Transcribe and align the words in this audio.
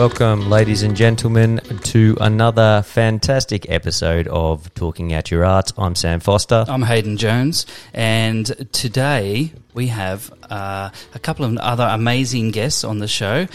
Welcome, 0.00 0.48
ladies 0.48 0.82
and 0.82 0.96
gentlemen, 0.96 1.60
to 1.82 2.16
another 2.22 2.80
fantastic 2.86 3.68
episode 3.68 4.28
of 4.28 4.72
Talking 4.72 5.12
Out 5.12 5.30
Your 5.30 5.44
Arts. 5.44 5.74
I'm 5.76 5.94
Sam 5.94 6.20
Foster. 6.20 6.64
I'm 6.66 6.80
Hayden 6.80 7.18
Jones, 7.18 7.66
and 7.92 8.46
today 8.72 9.52
we 9.74 9.88
have 9.88 10.32
uh, 10.48 10.88
a 11.14 11.18
couple 11.18 11.44
of 11.44 11.54
other 11.58 11.84
amazing 11.84 12.50
guests 12.50 12.82
on 12.82 12.98
the 13.00 13.08
show. 13.08 13.46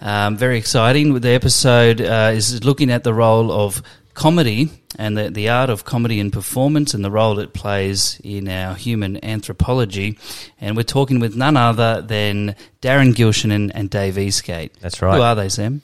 Um, 0.00 0.36
very 0.36 0.58
exciting. 0.58 1.20
The 1.20 1.28
episode 1.28 2.00
uh, 2.00 2.32
is 2.34 2.64
looking 2.64 2.90
at 2.90 3.04
the 3.04 3.14
role 3.14 3.52
of 3.52 3.80
comedy 4.14 4.70
and 4.98 5.16
the, 5.16 5.30
the 5.30 5.48
art 5.48 5.70
of 5.70 5.84
comedy 5.84 6.20
and 6.20 6.32
performance 6.32 6.94
and 6.94 7.04
the 7.04 7.10
role 7.10 7.38
it 7.38 7.52
plays 7.54 8.20
in 8.22 8.48
our 8.48 8.74
human 8.74 9.24
anthropology. 9.24 10.18
And 10.60 10.76
we're 10.76 10.82
talking 10.82 11.20
with 11.20 11.36
none 11.36 11.56
other 11.56 12.02
than 12.02 12.54
Darren 12.80 13.14
Gilshenan 13.14 13.54
and, 13.54 13.76
and 13.76 13.90
Dave 13.90 14.18
Eastgate. 14.18 14.74
That's 14.80 15.00
right. 15.00 15.16
Who 15.16 15.22
are 15.22 15.34
they, 15.34 15.48
Sam? 15.48 15.82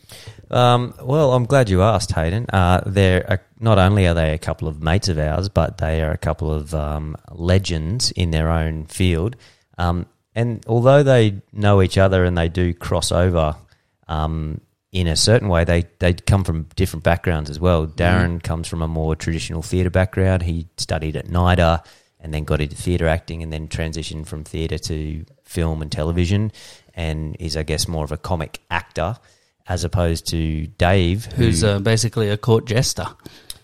Um, 0.51 0.95
well, 1.03 1.33
I'm 1.33 1.45
glad 1.45 1.69
you 1.69 1.83
asked, 1.83 2.13
Hayden. 2.13 2.47
Uh, 2.53 2.83
they're 2.87 3.25
a, 3.29 3.39
not 3.61 3.79
only 3.79 4.07
are 4.07 4.15
they 4.15 4.33
a 4.33 4.39
couple 4.39 4.69
of 4.69 4.83
mates 4.83 5.09
of 5.09 5.19
ours, 5.19 5.49
but 5.49 5.79
they 5.79 6.03
are 6.03 6.11
a 6.11 6.19
couple 6.19 6.53
of 6.53 6.75
um, 6.75 7.17
legends 7.31 8.11
in 8.13 8.31
their 8.31 8.49
own 8.49 8.87
field. 8.87 9.37
Um, 9.77 10.07
and 10.35 10.65
although 10.67 11.03
they 11.03 11.43
know 11.53 11.83
each 11.83 11.99
other 11.99 12.25
and 12.25 12.37
they 12.37 12.49
do 12.49 12.73
cross 12.73 13.13
over 13.13 13.57
um, 14.07 14.61
in 14.93 15.07
a 15.07 15.17
certain 15.17 15.49
way, 15.49 15.65
they 15.65 15.85
they 15.99 16.15
come 16.15 16.45
from 16.45 16.65
different 16.77 17.05
backgrounds 17.05 17.51
as 17.51 17.61
well. 17.61 17.87
Darren 17.87 18.43
comes 18.43 18.67
from 18.69 18.81
a 18.83 18.89
more 18.89 19.15
traditional 19.15 19.63
theatre 19.63 19.91
background. 19.91 20.43
He 20.43 20.69
studied 20.79 21.17
at 21.17 21.27
NIDA 21.27 21.85
and 22.21 22.33
then 22.35 22.45
got 22.45 22.61
into 22.61 22.75
theatre 22.75 23.07
acting 23.07 23.43
and 23.43 23.53
then 23.53 23.69
transitioned 23.69 24.27
from 24.27 24.45
theatre 24.45 24.79
to 24.79 25.25
film 25.45 25.83
and 25.83 25.93
television 25.93 26.51
and 26.95 27.37
is, 27.39 27.57
I 27.57 27.63
guess, 27.63 27.87
more 27.87 28.03
of 28.05 28.11
a 28.13 28.17
comic 28.17 28.61
actor 28.71 29.17
as 29.69 29.85
opposed 29.85 30.27
to 30.29 30.67
Dave, 30.67 31.27
who, 31.27 31.45
Who's 31.45 31.63
uh, 31.63 31.79
basically 31.79 32.31
a 32.31 32.37
court 32.39 32.65
jester. 32.65 33.07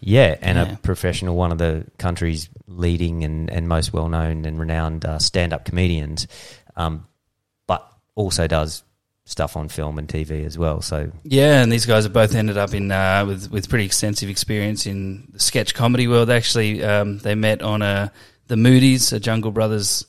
yeah, 0.00 0.36
and 0.42 0.56
Yeah. 0.58 0.74
a 0.74 0.76
professional, 0.76 1.34
one 1.34 1.50
of 1.50 1.58
the 1.58 1.86
country's 1.98 2.48
leading 2.68 3.24
and, 3.24 3.50
and 3.50 3.66
most 3.68 3.92
well 3.92 4.08
known 4.08 4.44
and 4.44 4.60
renowned 4.60 5.04
uh, 5.04 5.18
stand 5.18 5.52
up 5.54 5.64
comedians, 5.64 6.28
um, 6.76 7.06
but 7.66 7.90
also 8.14 8.46
does 8.46 8.83
stuff 9.24 9.56
on 9.56 9.68
film 9.68 9.98
and 9.98 10.08
TV 10.08 10.44
as 10.44 10.58
well. 10.58 10.80
So 10.80 11.10
Yeah, 11.22 11.62
and 11.62 11.72
these 11.72 11.86
guys 11.86 12.04
have 12.04 12.12
both 12.12 12.34
ended 12.34 12.56
up 12.56 12.74
in 12.74 12.90
uh, 12.92 13.24
with 13.26 13.50
with 13.50 13.68
pretty 13.68 13.84
extensive 13.84 14.28
experience 14.28 14.86
in 14.86 15.28
the 15.32 15.40
sketch 15.40 15.74
comedy 15.74 16.06
world. 16.08 16.30
Actually, 16.30 16.84
um, 16.84 17.18
they 17.18 17.34
met 17.34 17.62
on 17.62 17.82
a 17.82 18.12
the 18.46 18.56
Moody's, 18.56 19.12
a 19.12 19.20
Jungle 19.20 19.50
Brothers 19.50 20.06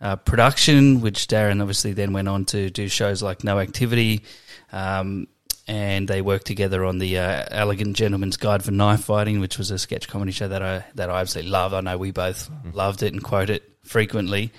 uh, 0.00 0.16
production, 0.16 1.00
which 1.00 1.26
Darren 1.26 1.60
obviously 1.60 1.92
then 1.92 2.12
went 2.12 2.28
on 2.28 2.44
to 2.46 2.70
do 2.70 2.88
shows 2.88 3.22
like 3.22 3.44
No 3.44 3.58
Activity, 3.58 4.24
um, 4.72 5.28
and 5.68 6.08
they 6.08 6.22
worked 6.22 6.46
together 6.46 6.84
on 6.84 6.98
the 6.98 7.18
uh, 7.18 7.44
Elegant 7.50 7.96
Gentleman's 7.96 8.36
Guide 8.38 8.62
for 8.62 8.70
Knife 8.70 9.04
Fighting, 9.04 9.40
which 9.40 9.58
was 9.58 9.70
a 9.70 9.78
sketch 9.78 10.08
comedy 10.08 10.32
show 10.32 10.48
that 10.48 10.62
I 10.62 10.84
that 10.94 11.10
I 11.10 11.20
absolutely 11.20 11.50
loved. 11.50 11.74
I 11.74 11.80
know 11.82 11.98
we 11.98 12.12
both 12.12 12.50
loved 12.72 13.02
it 13.02 13.12
and 13.12 13.22
quote 13.22 13.50
it 13.50 13.62
frequently. 13.82 14.52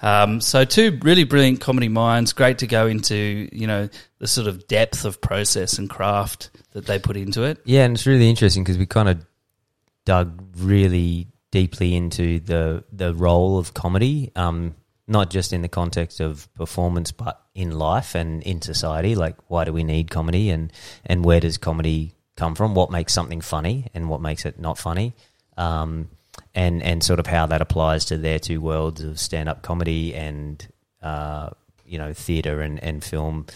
Um, 0.00 0.40
so 0.40 0.64
two 0.64 0.98
really 1.02 1.24
brilliant 1.24 1.60
comedy 1.60 1.88
minds. 1.88 2.32
Great 2.32 2.58
to 2.58 2.66
go 2.66 2.86
into 2.86 3.48
you 3.52 3.66
know 3.66 3.88
the 4.18 4.26
sort 4.26 4.46
of 4.46 4.66
depth 4.68 5.04
of 5.04 5.20
process 5.20 5.78
and 5.78 5.90
craft 5.90 6.50
that 6.72 6.86
they 6.86 6.98
put 6.98 7.16
into 7.16 7.42
it. 7.42 7.58
yeah, 7.64 7.84
and 7.84 7.96
it's 7.96 8.06
really 8.06 8.28
interesting 8.28 8.62
because 8.62 8.78
we 8.78 8.86
kind 8.86 9.08
of 9.08 9.24
dug 10.04 10.42
really 10.56 11.28
deeply 11.50 11.94
into 11.94 12.40
the 12.40 12.84
the 12.92 13.14
role 13.14 13.58
of 13.58 13.74
comedy, 13.74 14.30
um, 14.36 14.74
not 15.06 15.30
just 15.30 15.52
in 15.52 15.62
the 15.62 15.68
context 15.68 16.20
of 16.20 16.52
performance, 16.54 17.12
but 17.12 17.42
in 17.54 17.72
life 17.78 18.14
and 18.14 18.42
in 18.44 18.62
society. 18.62 19.14
Like, 19.14 19.36
why 19.48 19.64
do 19.64 19.72
we 19.72 19.84
need 19.84 20.10
comedy, 20.10 20.50
and 20.50 20.72
and 21.04 21.24
where 21.24 21.40
does 21.40 21.58
comedy 21.58 22.14
come 22.36 22.54
from? 22.54 22.74
What 22.74 22.90
makes 22.90 23.12
something 23.12 23.40
funny, 23.40 23.86
and 23.94 24.08
what 24.08 24.20
makes 24.20 24.44
it 24.44 24.60
not 24.60 24.78
funny? 24.78 25.14
Um, 25.56 26.08
and 26.58 26.82
and 26.82 27.02
sort 27.04 27.20
of 27.20 27.26
how 27.26 27.46
that 27.46 27.60
applies 27.62 28.04
to 28.06 28.18
their 28.18 28.38
two 28.38 28.60
worlds 28.60 29.00
of 29.02 29.18
stand 29.18 29.48
up 29.48 29.62
comedy 29.62 30.14
and 30.14 30.66
uh, 31.02 31.50
you 31.86 31.98
know 31.98 32.12
theatre 32.12 32.60
and, 32.66 32.82
and 32.82 33.02
film 33.04 33.46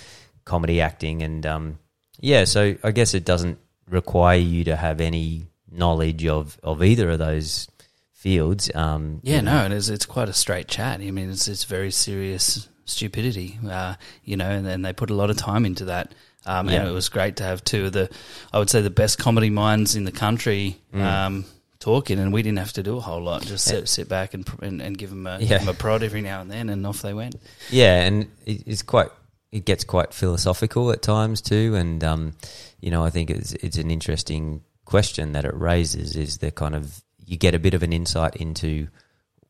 comedy 0.44 0.80
acting 0.80 1.22
and 1.22 1.44
um, 1.46 1.78
yeah 2.20 2.44
so 2.44 2.60
I 2.82 2.90
guess 2.92 3.14
it 3.14 3.24
doesn't 3.24 3.58
require 3.88 4.38
you 4.38 4.64
to 4.64 4.76
have 4.76 5.00
any 5.00 5.46
knowledge 5.70 6.26
of, 6.26 6.58
of 6.62 6.82
either 6.82 7.10
of 7.10 7.18
those 7.18 7.68
fields 8.12 8.70
um, 8.74 9.20
Yeah, 9.22 9.36
you 9.36 9.42
know. 9.42 9.58
no, 9.60 9.66
it 9.66 9.72
is. 9.72 9.88
It's 9.90 10.06
quite 10.06 10.28
a 10.28 10.32
straight 10.32 10.68
chat. 10.68 11.00
I 11.00 11.10
mean, 11.10 11.30
it's 11.30 11.48
it's 11.48 11.64
very 11.64 11.90
serious 11.90 12.68
stupidity, 12.84 13.58
uh, 13.68 13.94
you 14.24 14.36
know, 14.36 14.48
and, 14.50 14.66
and 14.66 14.84
they 14.84 14.92
put 14.92 15.10
a 15.10 15.14
lot 15.14 15.30
of 15.30 15.36
time 15.36 15.64
into 15.66 15.86
that. 15.86 16.14
Um, 16.46 16.68
Yeah. 16.68 16.80
And 16.80 16.88
it 16.88 16.92
was 16.92 17.08
great 17.08 17.36
to 17.36 17.44
have 17.44 17.64
two 17.64 17.86
of 17.86 17.92
the, 17.92 18.08
I 18.52 18.58
would 18.58 18.70
say, 18.70 18.80
the 18.82 18.90
best 18.90 19.18
comedy 19.18 19.50
minds 19.50 19.96
in 19.96 20.04
the 20.04 20.12
country 20.12 20.76
Mm. 20.94 21.00
um, 21.02 21.44
talking, 21.82 22.18
and 22.18 22.32
we 22.32 22.42
didn't 22.42 22.58
have 22.58 22.72
to 22.74 22.82
do 22.82 22.96
a 22.96 23.00
whole 23.00 23.20
lot. 23.22 23.42
Just 23.42 23.64
sit, 23.64 23.88
sit 23.88 24.08
back 24.08 24.34
and, 24.34 24.48
and 24.62 24.80
and 24.80 24.96
give 24.96 25.10
them 25.10 25.26
a, 25.26 25.38
Yeah. 25.40 25.48
give 25.58 25.62
'em 25.62 25.68
a 25.68 25.74
prod 25.74 26.02
every 26.02 26.22
now 26.22 26.40
and 26.40 26.50
then, 26.50 26.68
and 26.70 26.86
off 26.86 27.02
they 27.02 27.12
went. 27.14 27.34
Yeah, 27.70 28.02
and 28.06 28.26
it's 28.46 28.82
quite 28.82 29.10
it 29.50 29.64
gets 29.66 29.84
quite 29.84 30.14
philosophical 30.14 30.90
at 30.92 31.02
times 31.02 31.40
too, 31.42 31.74
and 31.74 32.02
um, 32.04 32.32
you 32.80 32.90
know 32.90 33.04
I 33.04 33.10
think 33.10 33.30
it's 33.30 33.52
it's 33.54 33.76
an 33.78 33.90
interesting 33.90 34.62
question 34.84 35.32
that 35.32 35.44
it 35.44 35.54
raises 35.54 36.16
is 36.16 36.38
the 36.38 36.50
kind 36.50 36.74
of 36.74 37.02
you 37.26 37.36
get 37.36 37.54
a 37.54 37.58
bit 37.58 37.74
of 37.74 37.82
an 37.82 37.92
insight 37.92 38.36
into 38.36 38.88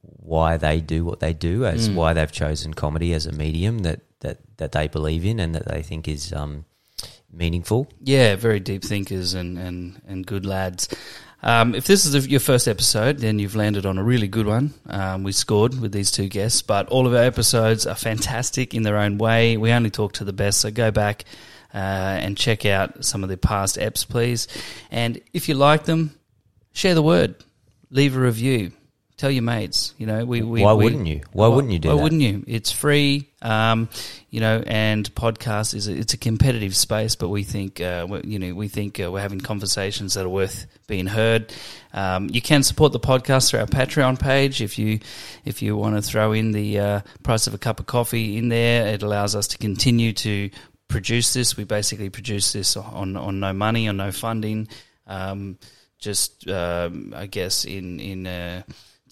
why 0.03 0.56
they 0.56 0.81
do 0.81 1.04
what 1.04 1.21
they 1.21 1.32
do, 1.32 1.65
as 1.66 1.88
Mm. 1.88 1.94
why 1.94 2.12
they've 2.15 2.32
chosen 2.32 2.75
comedy 2.75 3.12
as 3.15 3.26
a 3.26 3.32
medium 3.32 3.81
that 3.81 4.00
that 4.21 4.38
that 4.56 4.72
they 4.72 4.88
believe 4.88 5.25
in 5.25 5.38
and 5.41 5.54
that 5.54 5.66
they 5.69 5.82
think 5.82 6.09
is 6.09 6.32
um, 6.32 6.65
meaningful. 7.32 7.87
Yeah, 8.04 8.37
very 8.37 8.60
deep 8.60 8.84
thinkers 8.84 9.34
and, 9.34 9.59
and, 9.59 10.00
and 10.06 10.26
good 10.26 10.44
lads. 10.47 10.88
Um, 11.42 11.75
if 11.75 11.86
this 11.86 12.06
is 12.06 12.28
your 12.28 12.41
first 12.41 12.69
episode, 12.69 13.19
then 13.19 13.38
you've 13.38 13.56
landed 13.56 13.84
on 13.84 13.98
a 13.98 14.04
really 14.04 14.28
good 14.28 14.47
one. 14.47 14.75
Um, 14.86 15.25
we 15.25 15.32
scored 15.32 15.78
with 15.80 15.92
these 15.92 16.12
two 16.12 16.28
guests, 16.28 16.62
but 16.62 16.88
all 16.88 17.06
of 17.06 17.14
our 17.14 17.22
episodes 17.22 17.86
are 17.86 17.97
fantastic 17.97 18.75
in 18.75 18.84
their 18.84 18.97
own 18.97 19.19
way. 19.19 19.56
We 19.56 19.72
only 19.72 19.91
talk 19.91 20.12
to 20.14 20.25
the 20.25 20.32
best, 20.32 20.60
so 20.60 20.70
go 20.70 20.92
back 20.92 21.25
uh, 21.75 21.78
and 21.78 22.36
check 22.36 22.64
out 22.64 23.04
some 23.04 23.25
of 23.25 23.28
the 23.28 23.36
past 23.36 23.76
eps, 23.76 24.06
please. 24.06 24.47
And 24.91 25.20
if 25.32 25.48
you 25.48 25.54
like 25.54 25.84
them, 25.84 26.14
share 26.72 26.94
the 26.94 27.03
word, 27.03 27.34
leave 27.91 28.16
a 28.16 28.20
review, 28.20 28.72
tell 29.22 29.31
your 29.31 29.44
mates. 29.44 29.94
You 29.99 30.06
know, 30.06 30.25
we, 30.25 30.43
we 30.43 30.62
why 30.62 30.72
we- 30.72 30.83
wouldn't 30.84 31.06
you? 31.06 31.21
Why 31.33 31.47
wouldn't 31.47 31.72
you 31.72 31.78
do 31.78 31.88
why 31.91 31.94
that? 31.94 32.03
wouldn't 32.03 32.22
you? 32.22 32.43
It's 32.49 32.72
free, 32.72 33.28
um, 33.41 33.88
you 34.31 34.41
know, 34.41 34.65
and 34.66 35.15
podcast 35.15 35.75
is 35.75 35.87
a, 35.87 35.93
it's 35.94 36.12
a 36.12 36.16
competitive 36.16 36.75
space, 36.75 37.15
but 37.15 37.28
we 37.28 37.44
think 37.44 37.81
uh, 37.81 38.05
we- 38.10 38.22
you 38.25 38.38
know 38.41 38.53
we 38.53 38.66
think 38.66 38.99
uh, 38.99 39.12
we're 39.12 39.21
having 39.21 39.41
conversations 39.41 40.15
that 40.15 40.27
are 40.27 40.28
worth 40.28 40.66
being 40.88 41.06
heard. 41.06 41.53
Um, 41.93 42.31
you 42.33 42.43
can 42.43 42.65
support 42.65 42.93
the 42.93 42.99
podcast 42.99 43.49
through 43.50 43.60
our 43.60 43.66
Patreon 43.66 44.19
page 44.19 44.60
if 44.60 44.77
you 44.77 44.99
if 45.44 45.62
you 45.62 45.77
want 45.77 45.94
to 45.94 46.03
throw 46.03 46.33
in 46.33 46.50
the 46.50 46.81
uh, 46.81 47.00
price 47.22 47.47
of 47.47 47.54
a 47.54 47.59
cup 47.59 47.78
of 47.78 47.87
coffee 47.87 48.37
in 48.37 48.49
there. 48.49 48.89
It 48.89 49.04
allows 49.04 49.37
us 49.37 49.47
to 49.49 49.59
continue 49.59 50.12
to 50.15 50.50
produce 50.89 51.33
this. 51.33 51.56
We 51.56 51.62
basically 51.62 52.10
produce 52.10 52.53
this 52.53 52.77
on 52.77 53.16
on 53.16 53.39
no 53.39 53.53
money, 53.53 53.87
on 53.87 53.99
no 53.99 54.10
funding. 54.10 54.66
Um, 55.06 55.59
just 56.00 56.49
um, 56.49 57.15
I 57.16 57.27
guess 57.27 57.65
in 57.65 58.00
in 58.00 58.27
uh, 58.27 58.62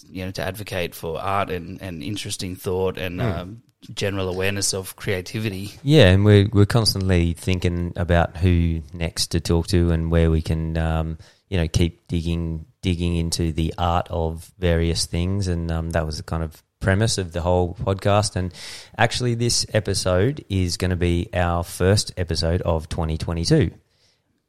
you 0.09 0.25
know 0.25 0.31
to 0.33 0.43
advocate 0.43 0.95
for 0.95 1.21
art 1.21 1.51
and, 1.51 1.81
and 1.83 2.03
interesting 2.03 2.57
thought 2.57 2.99
and 2.99 3.21
um, 3.21 3.63
general 3.95 4.29
awareness 4.29 4.75
of 4.75 4.97
creativity. 4.97 5.73
Yeah, 5.83 6.09
and 6.11 6.25
we're 6.25 6.49
we're 6.53 6.67
constantly 6.67 7.33
thinking 7.33 7.93
about 7.97 8.37
who 8.37 8.83
next 8.93 9.29
to 9.29 9.41
talk 9.41 9.69
to 9.69 9.91
and 9.91 10.11
where 10.11 10.31
we 10.31 10.43
can, 10.43 10.77
um, 10.77 11.19
you 11.49 11.59
know, 11.59 11.69
keep 11.69 12.07
digging 12.09 12.67
digging 12.83 13.17
into 13.17 13.53
the 13.53 13.75
art 13.79 14.09
of 14.11 14.53
various 14.59 15.07
things, 15.07 15.49
and 15.49 15.71
um, 15.71 15.91
that 15.91 16.07
was 16.07 16.19
the 16.19 16.23
kind 16.23 16.43
of 16.43 16.63
premise 16.81 17.19
of 17.19 17.33
the 17.33 17.41
whole 17.41 17.75
podcast. 17.75 18.37
And 18.37 18.53
actually, 18.97 19.35
this 19.35 19.67
episode 19.73 20.45
is 20.49 20.77
going 20.77 20.91
to 20.91 20.97
be 20.97 21.29
our 21.35 21.63
first 21.65 22.13
episode 22.17 22.63
of 22.63 22.89
2022, 22.89 23.71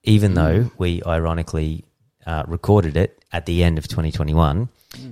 even 0.03 0.33
though 0.33 0.71
we 0.77 1.01
ironically 1.05 1.85
uh, 2.25 2.43
recorded 2.47 2.97
it 2.97 3.23
at 3.31 3.45
the 3.45 3.63
end 3.63 3.77
of 3.77 3.87
2021. 3.87 4.69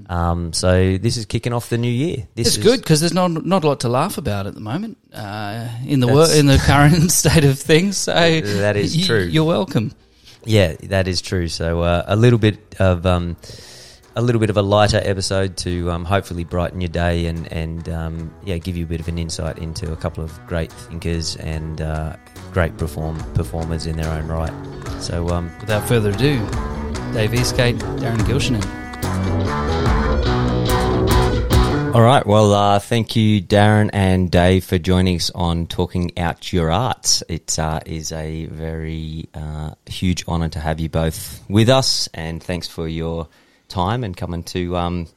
Um, 0.10 0.52
so 0.54 0.98
this 0.98 1.16
is 1.16 1.26
kicking 1.26 1.54
off 1.54 1.70
the 1.70 1.78
new 1.78 1.92
year. 1.92 2.28
This 2.36 2.48
It's 2.48 2.58
is, 2.58 2.64
good 2.64 2.80
because 2.82 3.00
there's 3.00 3.14
not 3.14 3.46
not 3.46 3.64
a 3.64 3.68
lot 3.68 3.80
to 3.82 3.90
laugh 3.90 4.18
about 4.18 4.46
at 4.46 4.54
the 4.54 4.60
moment 4.60 4.98
uh, 5.14 5.70
in 5.86 6.00
the 6.02 6.08
wor- 6.08 6.30
in 6.32 6.48
the 6.48 6.58
current 6.66 7.12
state 7.22 7.46
of 7.46 7.58
things. 7.60 7.98
So 7.98 8.14
That 8.14 8.76
is 8.76 8.96
y- 8.98 9.04
true. 9.06 9.24
You're 9.24 9.46
welcome. 9.46 9.92
Yeah, 10.46 10.74
that 10.84 11.08
is 11.08 11.22
true. 11.22 11.48
So 11.48 11.82
uh, 11.82 12.04
a 12.08 12.16
little 12.16 12.40
bit 12.40 12.76
of 12.80 13.06
um, 13.06 13.38
a 14.16 14.22
little 14.22 14.40
bit 14.42 14.50
of 14.50 14.58
a 14.58 14.62
lighter 14.62 15.00
episode 15.04 15.56
to 15.58 15.90
um, 15.92 16.04
hopefully 16.04 16.44
brighten 16.44 16.82
your 16.82 16.90
day 16.90 17.28
and 17.28 17.52
and 17.52 17.88
um, 17.88 18.34
yeah, 18.44 18.58
give 18.58 18.76
you 18.76 18.84
a 18.84 18.88
bit 18.88 19.00
of 19.00 19.08
an 19.08 19.18
insight 19.18 19.60
into 19.60 19.92
a 19.94 19.96
couple 19.96 20.24
of 20.24 20.38
great 20.48 20.72
thinkers 20.74 21.38
and 21.38 21.80
uh, 21.82 22.16
great 22.52 22.76
perform 22.78 23.18
performers 23.34 23.86
in 23.86 23.96
their 23.96 24.12
own 24.12 24.28
right. 24.28 24.54
So 25.02 25.30
um, 25.30 25.50
Without 25.62 25.88
further 25.88 26.10
ado, 26.10 26.38
Dave 27.14 27.34
Eastgate, 27.34 27.78
Darren 28.02 28.20
Gilshenan. 28.28 28.89
All 31.94 32.04
right. 32.04 32.26
Well, 32.26 32.54
uh, 32.54 32.80
thank 32.80 33.16
you, 33.16 33.42
Darren 33.42 33.90
and 33.92 34.30
Dave, 34.30 34.64
for 34.64 34.78
joining 34.78 35.16
us 35.16 35.32
on 35.32 35.66
Talking 35.66 36.18
Out 36.20 36.54
Your 36.54 36.72
Arts. 36.72 37.24
It 37.28 37.58
uh, 37.58 37.80
is 37.86 38.12
a 38.12 38.46
very 38.46 39.28
uh, 39.34 39.72
huge 39.88 40.28
honour 40.28 40.50
to 40.50 40.60
have 40.60 40.80
you 40.80 40.88
both 40.88 41.44
with 41.50 41.68
us, 41.68 42.08
and 42.14 42.44
thanks 42.44 42.68
for 42.68 42.88
your 42.88 43.28
time 43.70 44.04
and 44.04 44.16
coming 44.16 44.44
to 44.44 44.78
um, 44.78 45.08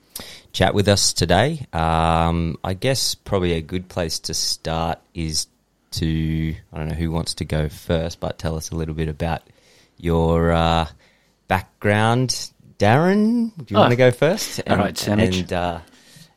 chat 0.52 0.75
with 0.75 0.88
us 0.88 1.12
today. 1.12 1.66
Um, 1.75 2.58
I 2.64 2.72
guess 2.72 3.14
probably 3.14 3.52
a 3.52 3.62
good 3.62 3.88
place 3.88 4.19
to 4.20 4.34
start 4.34 4.99
is 5.14 5.49
to, 5.93 6.54
I 6.72 6.78
don't 6.78 6.88
know 6.88 6.94
who 6.94 7.10
wants 7.10 7.34
to 7.34 7.44
go 7.44 7.69
first, 7.69 8.19
but 8.19 8.38
tell 8.38 8.56
us 8.56 8.70
a 8.70 8.76
little 8.76 8.94
bit 8.94 9.08
about 9.08 9.43
your 9.99 10.52
uh, 10.52 10.87
background. 11.49 12.50
Darren, 12.82 13.52
do 13.56 13.64
you 13.69 13.76
Oh. 13.76 13.81
want 13.82 13.93
to 13.93 13.96
go 13.96 14.11
first? 14.11 14.61
All 14.69 14.76
right, 14.76 14.94
Samich. 14.94 15.38
And, 15.43 15.52
uh, 15.52 15.79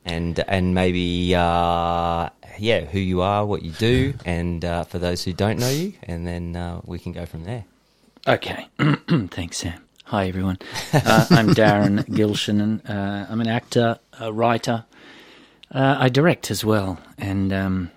and 0.06 0.40
and 0.48 0.76
maybe 0.76 1.34
uh, 1.34 2.30
yeah, 2.60 2.82
who 2.86 3.00
you 3.00 3.22
are, 3.22 3.44
what 3.46 3.64
you 3.64 3.72
do, 3.72 4.14
and 4.26 4.64
uh, 4.64 4.84
for 4.84 5.00
those 5.00 5.24
who 5.24 5.34
don't 5.34 5.58
know 5.60 5.70
you, 5.70 5.94
and 6.04 6.28
then 6.28 6.56
uh, 6.56 6.82
we 6.86 7.00
can 7.00 7.14
go 7.14 7.26
from 7.26 7.46
there. 7.46 7.66
Okay. 8.28 8.68
Thanks, 9.32 9.58
Sam. 9.58 9.80
Hi, 10.06 10.28
everyone. 10.28 10.60
Uh, 10.94 11.26
I'm 11.32 11.48
Darren 11.50 12.06
Gilshenan. 12.18 12.88
Uh, 12.88 13.26
I'm 13.28 13.42
an 13.42 13.48
actor, 13.48 13.98
a 14.20 14.32
writer. 14.32 14.86
Uh, 15.74 15.96
I 16.00 16.10
direct 16.10 16.52
as 16.52 16.64
well. 16.64 17.00
And 17.18 17.52
um, 17.52 17.92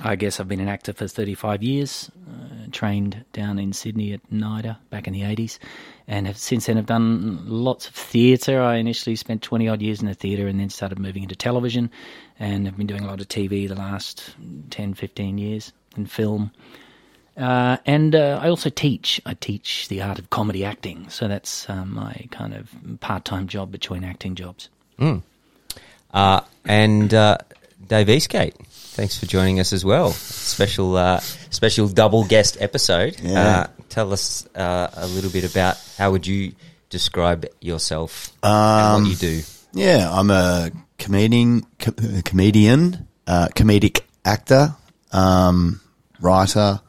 I 0.00 0.16
guess 0.16 0.40
I've 0.40 0.48
been 0.48 0.60
an 0.60 0.68
actor 0.68 0.92
for 0.92 1.06
35 1.06 1.62
years, 1.62 2.10
uh, 2.28 2.66
trained 2.72 3.24
down 3.32 3.58
in 3.58 3.72
Sydney 3.72 4.12
at 4.12 4.20
NIDA 4.30 4.76
back 4.90 5.06
in 5.06 5.12
the 5.12 5.22
80s. 5.22 5.58
And 6.08 6.26
have, 6.26 6.36
since 6.36 6.66
then, 6.66 6.78
I've 6.78 6.86
done 6.86 7.42
lots 7.46 7.86
of 7.86 7.94
theatre. 7.94 8.60
I 8.60 8.76
initially 8.76 9.16
spent 9.16 9.42
20 9.42 9.68
odd 9.68 9.80
years 9.80 10.00
in 10.00 10.08
the 10.08 10.14
theatre 10.14 10.48
and 10.48 10.58
then 10.58 10.68
started 10.68 10.98
moving 10.98 11.22
into 11.22 11.36
television. 11.36 11.90
And 12.38 12.66
have 12.66 12.76
been 12.76 12.88
doing 12.88 13.04
a 13.04 13.06
lot 13.06 13.20
of 13.20 13.28
TV 13.28 13.68
the 13.68 13.76
last 13.76 14.34
10, 14.70 14.94
15 14.94 15.38
years 15.38 15.72
and 15.96 16.10
film. 16.10 16.50
Uh, 17.36 17.78
and 17.86 18.14
uh, 18.14 18.38
I 18.42 18.48
also 18.48 18.70
teach. 18.70 19.20
I 19.26 19.34
teach 19.34 19.88
the 19.88 20.02
art 20.02 20.18
of 20.18 20.30
comedy 20.30 20.64
acting. 20.64 21.08
So 21.08 21.28
that's 21.28 21.68
um, 21.68 21.94
my 21.94 22.26
kind 22.30 22.54
of 22.54 22.70
part 23.00 23.24
time 23.24 23.48
job 23.48 23.72
between 23.72 24.04
acting 24.04 24.34
jobs. 24.34 24.68
Uh, 26.12 26.40
and 26.64 27.12
uh, 27.12 27.38
Dave 27.88 28.08
Eastgate, 28.08 28.54
thanks 28.94 29.18
for 29.18 29.26
joining 29.26 29.60
us 29.60 29.72
as 29.72 29.84
well. 29.84 30.10
Special 30.12 30.96
uh, 30.96 31.20
special 31.50 31.88
double 31.88 32.24
guest 32.24 32.56
episode. 32.60 33.16
Yeah. 33.20 33.40
Uh, 33.40 33.66
tell 33.88 34.12
us 34.12 34.46
uh, 34.54 34.88
a 34.94 35.06
little 35.06 35.30
bit 35.30 35.44
about 35.44 35.76
how 35.98 36.10
would 36.12 36.26
you 36.26 36.52
describe 36.90 37.46
yourself 37.60 38.32
and 38.42 38.96
Um, 38.96 39.02
what 39.02 39.10
you 39.10 39.16
do. 39.16 39.42
Yeah, 39.72 40.08
I'm 40.10 40.30
a 40.30 40.70
comedian, 40.98 41.66
co- 41.78 41.94
uh, 41.98 42.22
comedian, 42.24 43.08
uh, 43.26 43.48
comedic 43.56 44.02
actor, 44.24 44.74
um, 45.12 45.80
writer, 46.20 46.80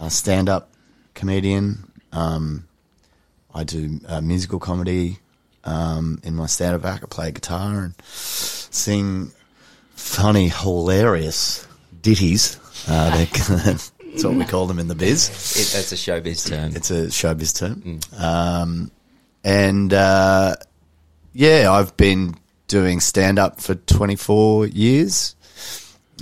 a 0.00 0.10
stand-up 0.10 0.70
comedian. 1.14 1.90
Um, 2.12 2.66
I 3.54 3.64
do 3.64 4.00
uh, 4.08 4.22
musical 4.22 4.58
comedy 4.58 5.18
um, 5.64 6.20
in 6.24 6.34
my 6.34 6.46
stand-up 6.46 6.84
act. 6.86 7.04
I 7.04 7.06
play 7.06 7.30
guitar 7.32 7.84
and 7.84 7.94
sing 8.02 9.32
funny, 10.02 10.48
hilarious 10.48 11.66
ditties. 12.00 12.58
Uh, 12.88 13.10
that's 13.30 13.92
what 14.24 14.34
we 14.34 14.44
call 14.44 14.66
them 14.66 14.78
in 14.78 14.88
the 14.88 14.94
biz. 14.94 15.28
It, 15.28 15.72
that's 15.74 15.92
a 15.92 15.94
showbiz 15.94 16.48
term. 16.48 16.76
It's 16.76 16.90
a 16.90 17.06
showbiz 17.06 17.58
term. 17.58 18.00
Um, 18.18 18.90
and 19.44 19.92
uh, 19.94 20.56
yeah, 21.32 21.70
I've 21.72 21.96
been 21.96 22.34
doing 22.66 23.00
stand 23.00 23.38
up 23.38 23.60
for 23.60 23.74
24 23.74 24.66
years 24.66 25.36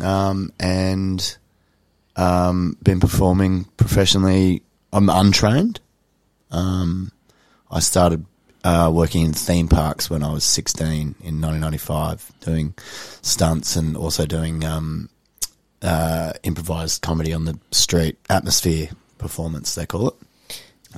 um, 0.03 0.53
and 0.61 1.37
um, 2.17 2.77
been 2.83 3.01
performing 3.01 3.65
professionally. 3.77 4.63
I'm 4.93 5.09
untrained. 5.09 5.81
Um, 6.51 7.13
I 7.71 7.81
started 7.81 8.25
uh, 8.65 8.91
working 8.93 9.25
in 9.25 9.33
theme 9.33 9.69
parks 9.69 10.11
when 10.11 10.23
I 10.23 10.33
was 10.33 10.45
16 10.45 10.87
in 10.89 11.41
1995, 11.41 12.33
doing 12.41 12.75
stunts 13.23 13.77
and 13.77 13.97
also 13.97 14.27
doing 14.27 14.65
um, 14.65 15.09
uh, 15.83 16.33
improvised 16.43 17.03
comedy 17.03 17.33
on 17.33 17.45
the 17.45 17.59
street, 17.71 18.19
atmosphere 18.29 18.89
performance, 19.19 19.75
they 19.75 19.87
call 19.87 20.09
it. 20.09 20.15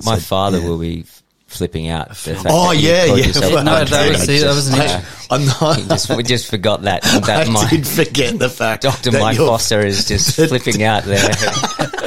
My 0.05 0.15
So, 0.15 0.21
father 0.21 0.59
yeah. 0.59 0.67
will 0.67 0.79
be 0.79 1.05
flipping 1.47 1.87
out. 1.87 2.07
Oh 2.47 2.71
yeah, 2.71 3.05
yeah. 3.05 3.31
Well, 3.39 3.63
No, 3.63 3.83
that 3.85 4.09
was- 4.09 4.25
see, 4.25 4.39
that 4.39 4.47
was 4.55 4.67
an 4.73 4.79
I- 4.81 4.85
issue. 4.85 5.05
I'm 5.29 5.45
not. 5.45 5.77
We 5.77 5.83
just, 5.87 6.09
we 6.17 6.23
just 6.23 6.49
forgot 6.49 6.81
that. 6.83 7.01
That 7.25 7.47
I 7.47 7.51
my 7.51 7.69
did 7.69 7.87
forget 7.87 8.39
the 8.39 8.49
fact. 8.49 8.83
Dr. 8.83 9.11
that 9.11 9.21
Mike 9.21 9.37
Foster 9.37 9.79
is 9.85 10.05
just 10.07 10.35
flipping 10.35 10.83
out 10.83 11.03
there. 11.03 11.29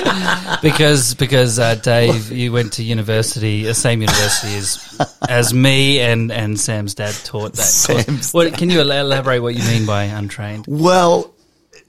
because 0.62 1.14
because 1.14 1.58
uh, 1.58 1.74
Dave, 1.76 2.30
you 2.30 2.52
went 2.52 2.74
to 2.74 2.82
university, 2.82 3.64
the 3.64 3.74
same 3.74 4.00
university 4.00 4.56
as 4.56 5.00
as 5.28 5.54
me 5.54 6.00
and 6.00 6.32
and 6.32 6.58
Sam's 6.58 6.94
dad 6.94 7.14
taught 7.24 7.52
that. 7.54 7.58
course. 7.86 8.04
Sam's 8.06 8.32
What 8.32 8.54
can 8.54 8.70
you 8.70 8.80
elaborate 8.80 9.40
what 9.40 9.54
you 9.54 9.62
mean 9.64 9.86
by 9.86 10.04
untrained? 10.04 10.66
Well, 10.68 11.34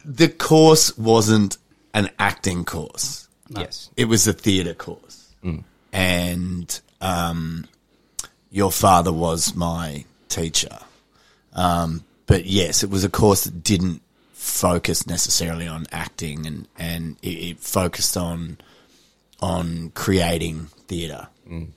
the 0.06 0.28
course 0.28 0.98
wasn't 0.98 1.58
an 1.94 2.10
acting 2.19 2.66
course. 2.66 3.28
yes. 3.50 3.90
It 3.98 4.06
was 4.06 4.28
a 4.28 4.34
theatre 4.34 4.74
course, 4.74 5.34
and 5.94 6.81
um, 7.02 7.66
your 8.52 8.72
father 8.72 9.12
was 9.14 9.56
my 9.56 10.06
teacher. 10.30 10.78
Um, 11.54 12.04
but 12.25 12.46
yes, 12.46 12.84
it 12.84 12.90
was 12.90 13.04
a 13.04 13.10
course 13.10 13.46
that 13.46 13.64
didn't 13.64 14.02
focus 14.48 15.06
necessarily 15.06 15.68
on 15.68 15.86
acting, 15.92 16.46
and 16.48 16.68
and 16.78 17.18
it, 17.22 17.28
it 17.28 17.60
focused 17.60 18.18
on 18.18 18.58
on 19.42 19.92
creating 19.94 20.68
theatre, 20.88 21.28